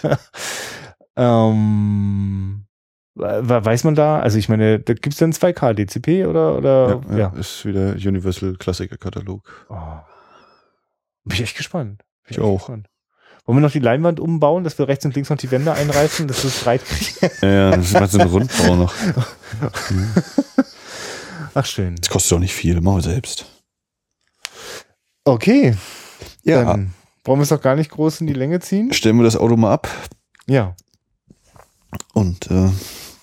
ähm, 1.16 2.64
Weiß 3.14 3.84
man 3.84 3.94
da, 3.94 4.20
also 4.20 4.39
ich 4.39 4.48
meine, 4.48 4.80
da 4.80 4.94
gibt 4.94 5.12
es 5.12 5.16
dann 5.16 5.32
2K 5.32 5.74
DCP 5.74 6.26
oder? 6.26 6.56
oder 6.56 7.02
ja, 7.10 7.18
ja. 7.18 7.32
ist 7.39 7.66
wieder 7.66 7.93
Universal 7.93 8.55
Klassiker 8.55 8.97
Katalog. 8.97 9.66
Oh. 9.68 9.98
Bin 11.24 11.34
ich 11.34 11.43
echt 11.43 11.56
gespannt. 11.56 12.02
Bin 12.24 12.30
ich 12.30 12.40
auch. 12.40 12.59
Gespannt. 12.59 12.89
Wollen 13.44 13.59
wir 13.59 13.62
noch 13.62 13.72
die 13.72 13.80
Leinwand 13.80 14.20
umbauen, 14.20 14.62
dass 14.62 14.78
wir 14.78 14.86
rechts 14.86 15.05
und 15.05 15.14
links 15.14 15.28
noch 15.28 15.36
die 15.36 15.51
Wände 15.51 15.72
einreißen, 15.72 16.28
dass 16.28 16.44
wir 16.44 16.48
es 16.48 16.62
breit 16.62 16.84
kriegen? 16.84 17.30
Ja, 17.43 17.72
das 17.72 17.86
ist 17.86 17.93
mal 17.93 18.09
so 18.09 18.18
ein 18.18 18.28
Rundbau 18.28 18.76
noch. 18.76 18.94
Ach, 21.55 21.66
schön. 21.66 21.97
Das 21.97 22.09
kostet 22.09 22.36
auch 22.36 22.40
nicht 22.40 22.55
viel, 22.55 22.80
machen 22.80 22.98
wir 22.98 23.02
selbst. 23.02 23.47
Okay. 25.24 25.76
Ja. 26.44 26.64
Dann 26.64 26.94
wollen 27.24 27.40
wir 27.40 27.43
es 27.43 27.48
doch 27.48 27.60
gar 27.60 27.74
nicht 27.74 27.90
groß 27.90 28.20
in 28.20 28.28
die 28.28 28.32
Länge 28.32 28.60
ziehen? 28.60 28.93
Stellen 28.93 29.16
wir 29.16 29.24
das 29.24 29.36
Auto 29.36 29.56
mal 29.56 29.72
ab. 29.72 29.89
Ja. 30.47 30.76
Und 32.12 32.51
äh, 32.51 32.70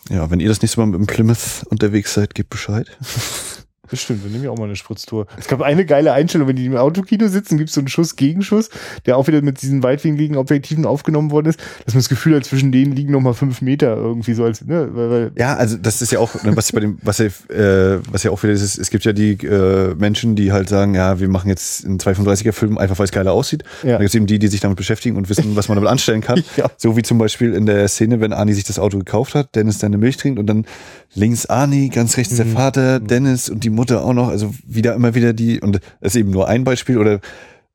ja, 0.09 0.29
wenn 0.31 0.39
ihr 0.39 0.49
das 0.49 0.61
nächste 0.61 0.79
Mal 0.79 0.87
mit 0.87 0.99
dem 0.99 1.07
Plymouth 1.07 1.65
unterwegs 1.69 2.13
seid, 2.13 2.35
gebt 2.35 2.49
Bescheid. 2.49 2.87
Bestimmt, 3.89 4.23
wir 4.23 4.31
nehmen 4.31 4.43
ja 4.43 4.51
auch 4.51 4.57
mal 4.57 4.65
eine 4.65 4.75
Spritztour. 4.75 5.25
Es 5.37 5.47
gab 5.47 5.61
eine 5.61 5.85
geile 5.85 6.13
Einstellung, 6.13 6.47
wenn 6.47 6.55
die 6.55 6.65
im 6.65 6.75
Autokino 6.75 7.27
sitzen, 7.27 7.57
gibt 7.57 7.69
es 7.69 7.75
so 7.75 7.81
einen 7.81 7.87
Schuss-Gegenschuss, 7.87 8.69
der 9.05 9.17
auch 9.17 9.27
wieder 9.27 9.41
mit 9.41 9.61
diesen 9.61 9.83
weitwinkligen 9.83 10.37
Objektiven 10.37 10.85
aufgenommen 10.85 11.31
worden 11.31 11.47
ist, 11.47 11.59
dass 11.85 11.93
man 11.93 12.01
das 12.01 12.09
Gefühl 12.09 12.35
hat, 12.35 12.45
zwischen 12.45 12.71
denen 12.71 12.93
liegen 12.93 13.11
nochmal 13.11 13.33
fünf 13.33 13.61
Meter 13.61 13.95
irgendwie 13.95 14.33
so 14.33 14.43
als, 14.43 14.65
ne? 14.65 14.89
Weil, 14.91 15.09
weil 15.09 15.31
ja, 15.35 15.55
also 15.55 15.77
das 15.77 16.01
ist 16.01 16.11
ja 16.11 16.19
auch, 16.19 16.43
ne, 16.43 16.55
was 16.55 16.71
bei 16.71 16.81
dem, 16.81 16.97
was 17.01 17.17
ja, 17.17 17.25
äh, 17.25 17.99
was 18.11 18.23
ja 18.23 18.31
auch 18.31 18.41
wieder 18.43 18.53
ist, 18.53 18.77
es 18.77 18.89
gibt 18.89 19.05
ja 19.05 19.13
die 19.13 19.33
äh, 19.45 19.95
Menschen, 19.95 20.35
die 20.35 20.51
halt 20.51 20.69
sagen, 20.69 20.95
ja, 20.95 21.19
wir 21.19 21.27
machen 21.27 21.49
jetzt 21.49 21.85
einen 21.85 21.99
235er 21.99 22.51
Film 22.51 22.77
einfach, 22.77 22.99
weil 22.99 23.05
es 23.05 23.11
geiler 23.11 23.33
aussieht. 23.33 23.63
Ja. 23.83 23.93
Dann 23.93 23.99
gibt 23.99 24.09
es 24.09 24.15
eben 24.15 24.27
die, 24.27 24.39
die 24.39 24.47
sich 24.47 24.61
damit 24.61 24.77
beschäftigen 24.77 25.17
und 25.17 25.29
wissen, 25.29 25.55
was 25.55 25.67
man 25.67 25.75
damit 25.75 25.89
anstellen 25.89 26.21
kann. 26.21 26.43
ja. 26.57 26.69
So 26.77 26.95
wie 26.95 27.01
zum 27.01 27.17
Beispiel 27.17 27.53
in 27.53 27.65
der 27.65 27.87
Szene, 27.87 28.21
wenn 28.21 28.33
Ani 28.33 28.53
sich 28.53 28.63
das 28.63 28.79
Auto 28.79 28.97
gekauft 28.97 29.35
hat, 29.35 29.55
Dennis 29.55 29.79
dann 29.79 29.89
eine 29.89 29.97
Milch 29.97 30.17
trinkt 30.17 30.39
und 30.39 30.47
dann 30.47 30.65
links 31.13 31.45
Ani, 31.45 31.89
ganz 31.89 32.17
rechts 32.17 32.35
der 32.35 32.45
mhm. 32.45 32.53
Vater, 32.53 32.99
Dennis 32.99 33.49
und 33.49 33.63
die 33.63 33.69
Mutter 33.79 34.03
auch 34.03 34.13
noch, 34.13 34.27
also 34.27 34.53
wieder 34.65 34.93
immer 34.93 35.15
wieder 35.15 35.33
die, 35.33 35.61
und 35.61 35.79
das 36.01 36.13
ist 36.13 36.15
eben 36.15 36.31
nur 36.31 36.47
ein 36.47 36.63
Beispiel, 36.63 36.97
oder 36.97 37.19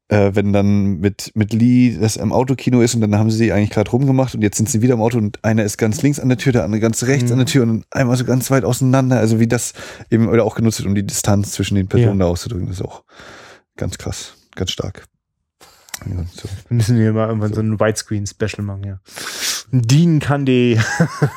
äh, 0.08 0.32
wenn 0.34 0.52
dann 0.52 1.00
mit, 1.00 1.32
mit 1.34 1.52
Lee 1.52 1.96
das 1.98 2.16
im 2.16 2.32
Autokino 2.32 2.82
ist 2.82 2.94
und 2.94 3.00
dann 3.00 3.16
haben 3.16 3.30
sie 3.30 3.52
eigentlich 3.52 3.70
gerade 3.70 3.90
rumgemacht 3.90 4.34
und 4.34 4.42
jetzt 4.42 4.58
sind 4.58 4.68
sie 4.68 4.82
wieder 4.82 4.94
im 4.94 5.00
Auto 5.00 5.18
und 5.18 5.42
einer 5.42 5.64
ist 5.64 5.78
ganz 5.78 6.02
links 6.02 6.20
an 6.20 6.28
der 6.28 6.38
Tür, 6.38 6.52
der 6.52 6.64
andere 6.64 6.80
ganz 6.80 7.04
rechts 7.04 7.30
mhm. 7.30 7.32
an 7.32 7.38
der 7.38 7.46
Tür 7.46 7.62
und 7.62 7.86
einmal 7.90 8.16
so 8.16 8.24
ganz 8.24 8.50
weit 8.50 8.64
auseinander, 8.64 9.18
also 9.18 9.40
wie 9.40 9.48
das 9.48 9.72
eben 10.10 10.28
oder 10.28 10.44
auch 10.44 10.56
genutzt 10.56 10.78
wird, 10.78 10.88
um 10.88 10.94
die 10.94 11.06
Distanz 11.06 11.52
zwischen 11.52 11.74
den 11.74 11.88
Personen 11.88 12.20
ja. 12.20 12.26
da 12.26 12.30
auszudrücken, 12.30 12.68
das 12.68 12.80
ist 12.80 12.84
auch 12.84 13.02
ganz 13.76 13.96
krass, 13.98 14.34
ganz 14.54 14.70
stark. 14.70 15.06
Ja, 16.06 16.24
so. 16.34 16.48
Wir 16.68 16.76
müssen 16.76 16.96
hier 16.96 17.12
mal 17.12 17.28
irgendwann 17.28 17.50
so, 17.50 17.56
so 17.56 17.60
ein 17.62 17.80
Widescreen-Special 17.80 18.62
machen, 18.62 18.84
ja. 18.84 19.00
Dean 19.82 20.20
kann 20.20 20.44
die 20.46 20.78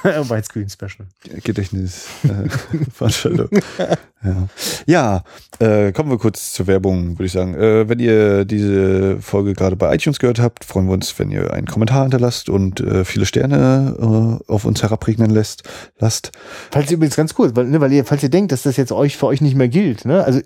Widescreen 0.03 0.69
Special. 0.69 1.07
Gedächtnis 1.43 2.07
äh, 2.23 2.47
ja, 4.23 4.47
ja 4.85 5.23
äh, 5.59 5.91
kommen 5.91 6.09
wir 6.09 6.17
kurz 6.17 6.53
zur 6.53 6.67
Werbung, 6.67 7.17
würde 7.17 7.25
ich 7.25 7.31
sagen. 7.31 7.55
Äh, 7.55 7.89
wenn 7.89 7.99
ihr 7.99 8.45
diese 8.45 9.21
Folge 9.21 9.53
gerade 9.53 9.75
bei 9.75 9.93
iTunes 9.93 10.19
gehört 10.19 10.39
habt, 10.39 10.65
freuen 10.65 10.87
wir 10.87 10.93
uns, 10.93 11.17
wenn 11.19 11.31
ihr 11.31 11.53
einen 11.53 11.67
Kommentar 11.67 12.03
hinterlasst 12.03 12.49
und 12.49 12.79
äh, 12.79 13.05
viele 13.05 13.25
Sterne 13.25 13.95
äh, 14.47 14.51
auf 14.51 14.65
uns 14.65 14.81
herabregnen 14.83 15.31
lässt. 15.31 15.63
Lasst. 15.99 16.31
Falls 16.71 16.91
ihr 16.91 16.97
übrigens 16.97 17.15
ganz 17.15 17.33
cool, 17.37 17.55
weil, 17.55 17.65
ne, 17.65 17.81
weil 17.81 17.93
ihr, 17.93 18.05
falls 18.05 18.23
ihr 18.23 18.29
denkt, 18.29 18.51
dass 18.51 18.63
das 18.63 18.77
jetzt 18.77 18.91
euch 18.91 19.17
für 19.17 19.27
euch 19.27 19.41
nicht 19.41 19.55
mehr 19.55 19.69
gilt, 19.69 20.05
ne? 20.05 20.23
Also 20.23 20.41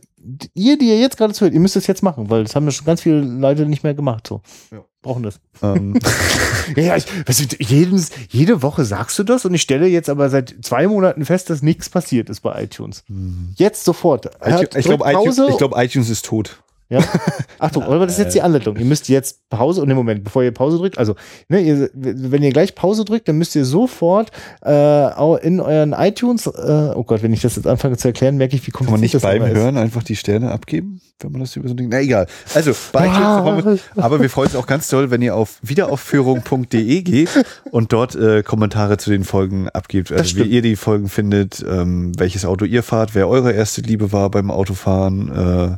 ihr, 0.53 0.77
die 0.77 0.89
ihr 0.89 0.99
jetzt 0.99 1.17
gerade 1.17 1.33
zuhört, 1.33 1.53
ihr 1.53 1.59
müsst 1.59 1.75
das 1.75 1.87
jetzt 1.87 2.03
machen, 2.03 2.29
weil 2.29 2.43
das 2.43 2.55
haben 2.55 2.65
ja 2.65 2.71
schon 2.71 2.85
ganz 2.85 3.01
viele 3.01 3.21
Leute 3.21 3.65
nicht 3.65 3.83
mehr 3.83 3.93
gemacht. 3.93 4.27
So. 4.27 4.41
Ja 4.71 4.83
brauchen 5.01 5.23
das. 5.23 5.39
Ähm. 5.61 5.97
ja, 6.75 6.95
ich, 6.95 7.05
du, 7.05 7.55
jedes, 7.59 8.11
jede 8.29 8.61
Woche 8.61 8.85
sagst 8.85 9.17
du 9.19 9.23
das 9.23 9.45
und 9.45 9.53
ich 9.53 9.61
stelle 9.61 9.87
jetzt 9.87 10.09
aber 10.09 10.29
seit 10.29 10.55
zwei 10.61 10.87
Monaten 10.87 11.25
fest, 11.25 11.49
dass 11.49 11.61
nichts 11.61 11.89
passiert 11.89 12.29
ist 12.29 12.41
bei 12.41 12.63
iTunes. 12.63 13.03
Hm. 13.07 13.53
Jetzt 13.55 13.83
sofort. 13.83 14.29
Hört, 14.39 14.75
ich 14.75 14.85
glaube, 14.85 15.05
iTunes, 15.07 15.57
glaub, 15.57 15.77
iTunes 15.77 16.09
ist 16.09 16.25
tot. 16.25 16.61
Ja. 16.91 16.99
Achtung, 17.59 17.83
aber 17.83 18.05
das 18.05 18.13
ist 18.15 18.19
jetzt 18.19 18.35
die 18.35 18.41
Anleitung. 18.41 18.75
Ihr 18.75 18.83
müsst 18.83 19.07
jetzt 19.07 19.47
Pause 19.49 19.81
und 19.81 19.89
im 19.89 19.95
Moment, 19.95 20.25
bevor 20.25 20.43
ihr 20.43 20.51
Pause 20.51 20.77
drückt, 20.77 20.97
also 20.97 21.15
ne, 21.47 21.61
ihr, 21.61 21.89
wenn 21.93 22.43
ihr 22.43 22.51
gleich 22.51 22.75
Pause 22.75 23.05
drückt, 23.05 23.29
dann 23.29 23.37
müsst 23.37 23.55
ihr 23.55 23.63
sofort 23.63 24.31
äh, 24.65 25.37
in 25.47 25.61
euren 25.61 25.93
iTunes, 25.93 26.47
äh, 26.47 26.91
oh 26.93 27.05
Gott, 27.05 27.23
wenn 27.23 27.31
ich 27.31 27.41
das 27.41 27.55
jetzt 27.55 27.65
anfange 27.65 27.95
zu 27.95 28.09
erklären, 28.09 28.35
merke 28.35 28.57
ich, 28.57 28.67
wie 28.67 28.71
kompliziert 28.71 29.21
Kann 29.23 29.39
man 29.39 29.39
nicht 29.39 29.53
beim 29.53 29.61
Hören 29.63 29.77
einfach 29.77 30.03
die 30.03 30.17
Sterne 30.17 30.51
abgeben, 30.51 30.99
wenn 31.21 31.31
man 31.31 31.39
das 31.39 31.55
über 31.55 31.69
so 31.69 31.73
ein 31.75 31.77
Ding. 31.77 31.87
Na 31.89 32.01
egal. 32.01 32.27
Also 32.53 32.73
bei 32.91 33.05
wir, 33.05 33.79
aber 33.95 34.19
wir 34.19 34.29
freuen 34.29 34.47
uns 34.47 34.57
auch 34.57 34.67
ganz 34.67 34.89
toll, 34.89 35.09
wenn 35.09 35.21
ihr 35.21 35.33
auf 35.33 35.59
wiederaufführung.de 35.61 37.01
geht 37.03 37.29
und 37.71 37.93
dort 37.93 38.15
äh, 38.15 38.43
Kommentare 38.43 38.97
zu 38.97 39.11
den 39.11 39.23
Folgen 39.23 39.69
abgebt. 39.69 40.11
Also 40.11 40.35
wie 40.35 40.43
ihr 40.43 40.61
die 40.61 40.75
Folgen 40.75 41.07
findet, 41.07 41.63
ähm, 41.65 42.11
welches 42.17 42.43
Auto 42.43 42.65
ihr 42.65 42.83
fahrt, 42.83 43.15
wer 43.15 43.29
eure 43.29 43.53
erste 43.53 43.79
Liebe 43.79 44.11
war 44.11 44.29
beim 44.29 44.51
Autofahren. 44.51 45.77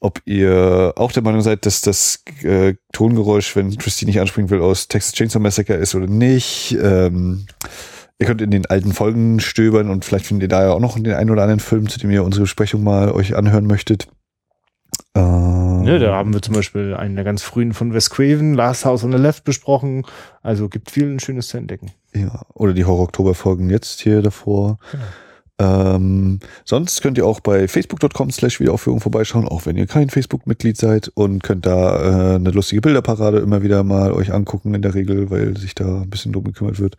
ob 0.00 0.20
ihr 0.24 0.92
auch 0.96 1.12
der 1.12 1.22
Meinung 1.22 1.40
seid, 1.40 1.66
dass 1.66 1.80
das 1.80 2.22
äh, 2.42 2.74
Tongeräusch, 2.92 3.54
wenn 3.56 3.76
Christine 3.76 4.10
nicht 4.10 4.20
anspringen 4.20 4.50
will, 4.50 4.60
aus 4.60 4.88
Texas 4.88 5.14
Chainsaw 5.14 5.40
Massacre 5.40 5.74
ist 5.74 5.94
oder 5.94 6.06
nicht. 6.06 6.76
Ähm, 6.80 7.46
ihr 8.18 8.26
könnt 8.26 8.42
in 8.42 8.50
den 8.50 8.66
alten 8.66 8.92
Folgen 8.92 9.40
stöbern 9.40 9.90
und 9.90 10.04
vielleicht 10.04 10.26
findet 10.26 10.44
ihr 10.44 10.56
da 10.56 10.64
ja 10.64 10.72
auch 10.72 10.80
noch 10.80 10.98
den 10.98 11.14
einen 11.14 11.30
oder 11.30 11.42
anderen 11.42 11.60
Film, 11.60 11.88
zu 11.88 11.98
dem 11.98 12.10
ihr 12.10 12.24
unsere 12.24 12.42
Besprechung 12.42 12.82
mal 12.82 13.12
euch 13.12 13.36
anhören 13.36 13.66
möchtet. 13.66 14.08
Ähm, 15.14 15.84
ja, 15.84 15.98
da 15.98 16.14
haben 16.14 16.32
wir 16.32 16.42
zum 16.42 16.54
Beispiel 16.54 16.94
einen 16.94 17.14
der 17.14 17.24
ganz 17.24 17.42
frühen 17.42 17.72
von 17.72 17.94
Wes 17.94 18.10
Craven, 18.10 18.54
Last 18.54 18.84
House 18.84 19.04
on 19.04 19.12
the 19.12 19.18
Left 19.18 19.44
besprochen. 19.44 20.06
Also 20.42 20.68
gibt 20.68 20.90
viel 20.90 21.10
ein 21.10 21.20
Schönes 21.20 21.48
zu 21.48 21.58
entdecken. 21.58 21.92
Ja, 22.14 22.42
oder 22.54 22.72
die 22.72 22.84
Horror-Oktober-Folgen 22.84 23.70
jetzt 23.70 24.00
hier 24.00 24.22
davor. 24.22 24.78
Genau. 24.90 25.04
Ähm, 25.60 26.40
sonst 26.64 27.00
könnt 27.00 27.16
ihr 27.16 27.26
auch 27.26 27.38
bei 27.38 27.68
facebook.com 27.68 28.30
slash 28.30 28.58
Wiederaufführung 28.58 29.00
vorbeischauen, 29.00 29.46
auch 29.46 29.66
wenn 29.66 29.76
ihr 29.76 29.86
kein 29.86 30.10
Facebook-Mitglied 30.10 30.76
seid 30.76 31.12
und 31.14 31.44
könnt 31.44 31.64
da 31.64 32.32
äh, 32.32 32.34
eine 32.36 32.50
lustige 32.50 32.80
Bilderparade 32.80 33.38
immer 33.38 33.62
wieder 33.62 33.84
mal 33.84 34.12
euch 34.12 34.32
angucken 34.32 34.74
in 34.74 34.82
der 34.82 34.94
Regel, 34.94 35.30
weil 35.30 35.56
sich 35.56 35.76
da 35.76 36.02
ein 36.02 36.10
bisschen 36.10 36.32
drum 36.32 36.44
gekümmert 36.44 36.80
wird. 36.80 36.96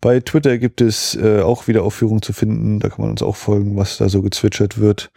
Bei 0.00 0.20
Twitter 0.20 0.58
gibt 0.58 0.80
es 0.80 1.16
äh, 1.16 1.40
auch 1.40 1.66
Wiederaufführung 1.66 2.22
zu 2.22 2.32
finden, 2.32 2.78
da 2.78 2.88
kann 2.90 3.00
man 3.00 3.10
uns 3.10 3.22
auch 3.22 3.36
folgen, 3.36 3.76
was 3.76 3.98
da 3.98 4.08
so 4.08 4.22
gezwitschert 4.22 4.78
wird. 4.78 5.10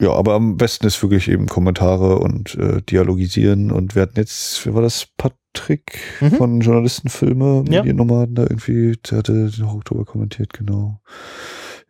Ja, 0.00 0.12
aber 0.12 0.34
am 0.34 0.56
besten 0.56 0.86
ist 0.86 1.02
wirklich 1.02 1.28
eben 1.28 1.46
Kommentare 1.46 2.18
und 2.18 2.54
äh, 2.54 2.80
dialogisieren 2.80 3.70
und 3.70 3.94
wir 3.94 4.02
hatten 4.02 4.16
jetzt, 4.16 4.66
wie 4.66 4.72
war 4.72 4.80
das, 4.80 5.06
Patrick 5.18 5.98
mhm. 6.20 6.30
von 6.32 6.60
Journalistenfilme, 6.60 7.64
ja. 7.68 7.82
Mediennomaden 7.82 8.34
da 8.34 8.42
irgendwie, 8.42 8.96
der 8.96 9.18
hatte 9.18 9.50
den 9.50 9.64
Oktober 9.64 10.06
kommentiert, 10.06 10.54
genau. 10.54 11.00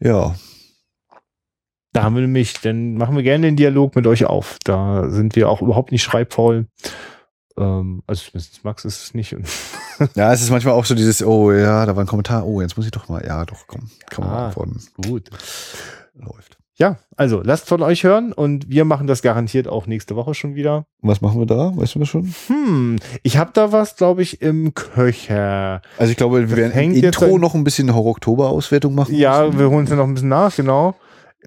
Ja. 0.01 0.35
Da 1.93 2.03
haben 2.03 2.17
wir 2.17 2.23
nämlich, 2.23 2.55
dann 2.61 2.95
machen 2.95 3.15
wir 3.15 3.23
gerne 3.23 3.47
den 3.47 3.57
Dialog 3.57 3.95
mit 3.95 4.07
euch 4.09 4.25
auf. 4.25 4.59
Da 4.65 5.09
sind 5.11 5.37
wir 5.37 5.49
auch 5.49 5.63
überhaupt 5.63 5.93
nicht 5.93 6.03
schreibfaul. 6.03 6.67
Ähm, 7.57 8.03
also 8.09 8.25
zumindest 8.25 8.65
Max 8.65 8.85
ist 8.85 9.05
es 9.05 9.15
nicht. 9.15 9.33
ja, 10.17 10.33
es 10.33 10.43
ist 10.43 10.51
manchmal 10.51 10.75
auch 10.75 10.85
so 10.85 10.97
dieses, 10.97 11.23
oh 11.23 11.53
ja, 11.53 11.87
da 11.87 11.95
war 11.95 12.03
ein 12.03 12.09
Kommentar, 12.09 12.45
oh, 12.45 12.61
jetzt 12.61 12.77
muss 12.77 12.87
ich 12.87 12.93
doch 12.93 13.09
mal, 13.09 13.25
ja, 13.25 13.45
doch, 13.45 13.67
komm, 13.69 13.89
kann 14.09 14.25
man 14.25 14.35
ah, 14.35 14.47
antworten. 14.47 14.81
Gut. 14.97 15.31
Läuft. 16.15 16.60
Ja, 16.81 16.97
also 17.15 17.43
lasst 17.45 17.69
von 17.69 17.83
euch 17.83 18.05
hören 18.05 18.33
und 18.33 18.71
wir 18.71 18.87
machen 18.87 19.07
das 19.07 19.21
garantiert 19.21 19.69
auch 19.69 19.87
nächste 19.87 20.17
Woche 20.17 20.33
schon 20.33 20.55
wieder. 20.55 20.87
Was 21.03 21.21
machen 21.21 21.39
wir 21.39 21.45
da? 21.45 21.77
Weißt 21.77 21.95
du 21.95 21.99
das 21.99 22.09
schon? 22.09 22.35
Hm, 22.47 22.97
ich 23.23 23.37
habe 23.37 23.51
da 23.53 23.71
was, 23.71 23.97
glaube 23.97 24.23
ich, 24.23 24.41
im 24.41 24.73
Köcher. 24.73 25.83
Also 25.99 26.11
ich 26.11 26.17
glaube, 26.17 26.49
wir 26.49 26.57
werden 26.57 26.73
im 26.73 26.95
Intro 26.95 27.37
noch 27.37 27.55
ein 27.55 27.65
bisschen 27.65 27.95
Horror-Oktober-Auswertung 27.95 28.95
machen. 28.95 29.15
Ja, 29.15 29.45
müssen. 29.45 29.59
wir 29.59 29.69
holen 29.69 29.85
es 29.85 29.91
ja 29.91 29.97
noch 29.97 30.07
ein 30.07 30.15
bisschen 30.15 30.31
nach, 30.31 30.57
genau. 30.57 30.95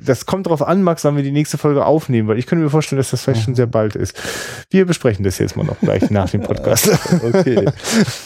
Das 0.02 0.26
kommt 0.26 0.48
drauf 0.48 0.62
an, 0.62 0.82
Max, 0.82 1.04
wann 1.04 1.16
wir 1.16 1.24
die 1.24 1.32
nächste 1.32 1.58
Folge 1.58 1.86
aufnehmen, 1.86 2.28
weil 2.28 2.40
ich 2.40 2.48
könnte 2.48 2.64
mir 2.64 2.72
vorstellen, 2.72 2.98
dass 2.98 3.12
das 3.12 3.22
vielleicht 3.22 3.44
schon 3.44 3.54
sehr 3.54 3.68
bald 3.68 3.96
ist. 3.96 4.20
Wir 4.72 4.86
besprechen 4.86 5.24
das 5.24 5.38
jetzt 5.38 5.56
mal 5.56 5.64
noch 5.64 5.80
gleich 5.80 6.10
nach 6.10 6.30
dem 6.30 6.42
Podcast. 6.42 6.90
okay. 7.24 7.70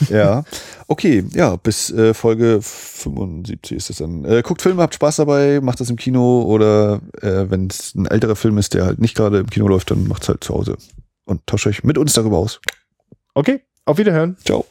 Ja. 0.09 0.43
Okay, 0.87 1.25
ja, 1.33 1.57
bis 1.57 1.91
äh, 1.91 2.13
Folge 2.13 2.59
75 2.61 3.77
ist 3.77 3.89
es 3.89 3.97
dann. 3.97 4.23
Äh, 4.23 4.41
guckt 4.43 4.61
Filme, 4.61 4.81
habt 4.81 4.95
Spaß 4.95 5.17
dabei, 5.17 5.59
macht 5.61 5.81
das 5.81 5.89
im 5.89 5.97
Kino 5.97 6.43
oder 6.43 7.01
äh, 7.21 7.49
wenn 7.49 7.67
es 7.67 7.93
ein 7.95 8.05
älterer 8.05 8.37
Film 8.37 8.57
ist, 8.57 8.73
der 8.73 8.85
halt 8.85 8.99
nicht 8.99 9.15
gerade 9.15 9.39
im 9.39 9.49
Kino 9.49 9.67
läuft, 9.67 9.91
dann 9.91 10.07
macht's 10.07 10.29
halt 10.29 10.43
zu 10.43 10.53
Hause 10.53 10.77
und 11.25 11.45
tauscht 11.45 11.67
euch 11.67 11.83
mit 11.83 11.97
uns 11.97 12.13
darüber 12.13 12.37
aus. 12.37 12.61
Okay, 13.33 13.61
auf 13.85 13.97
Wiederhören. 13.97 14.37
Ciao. 14.45 14.65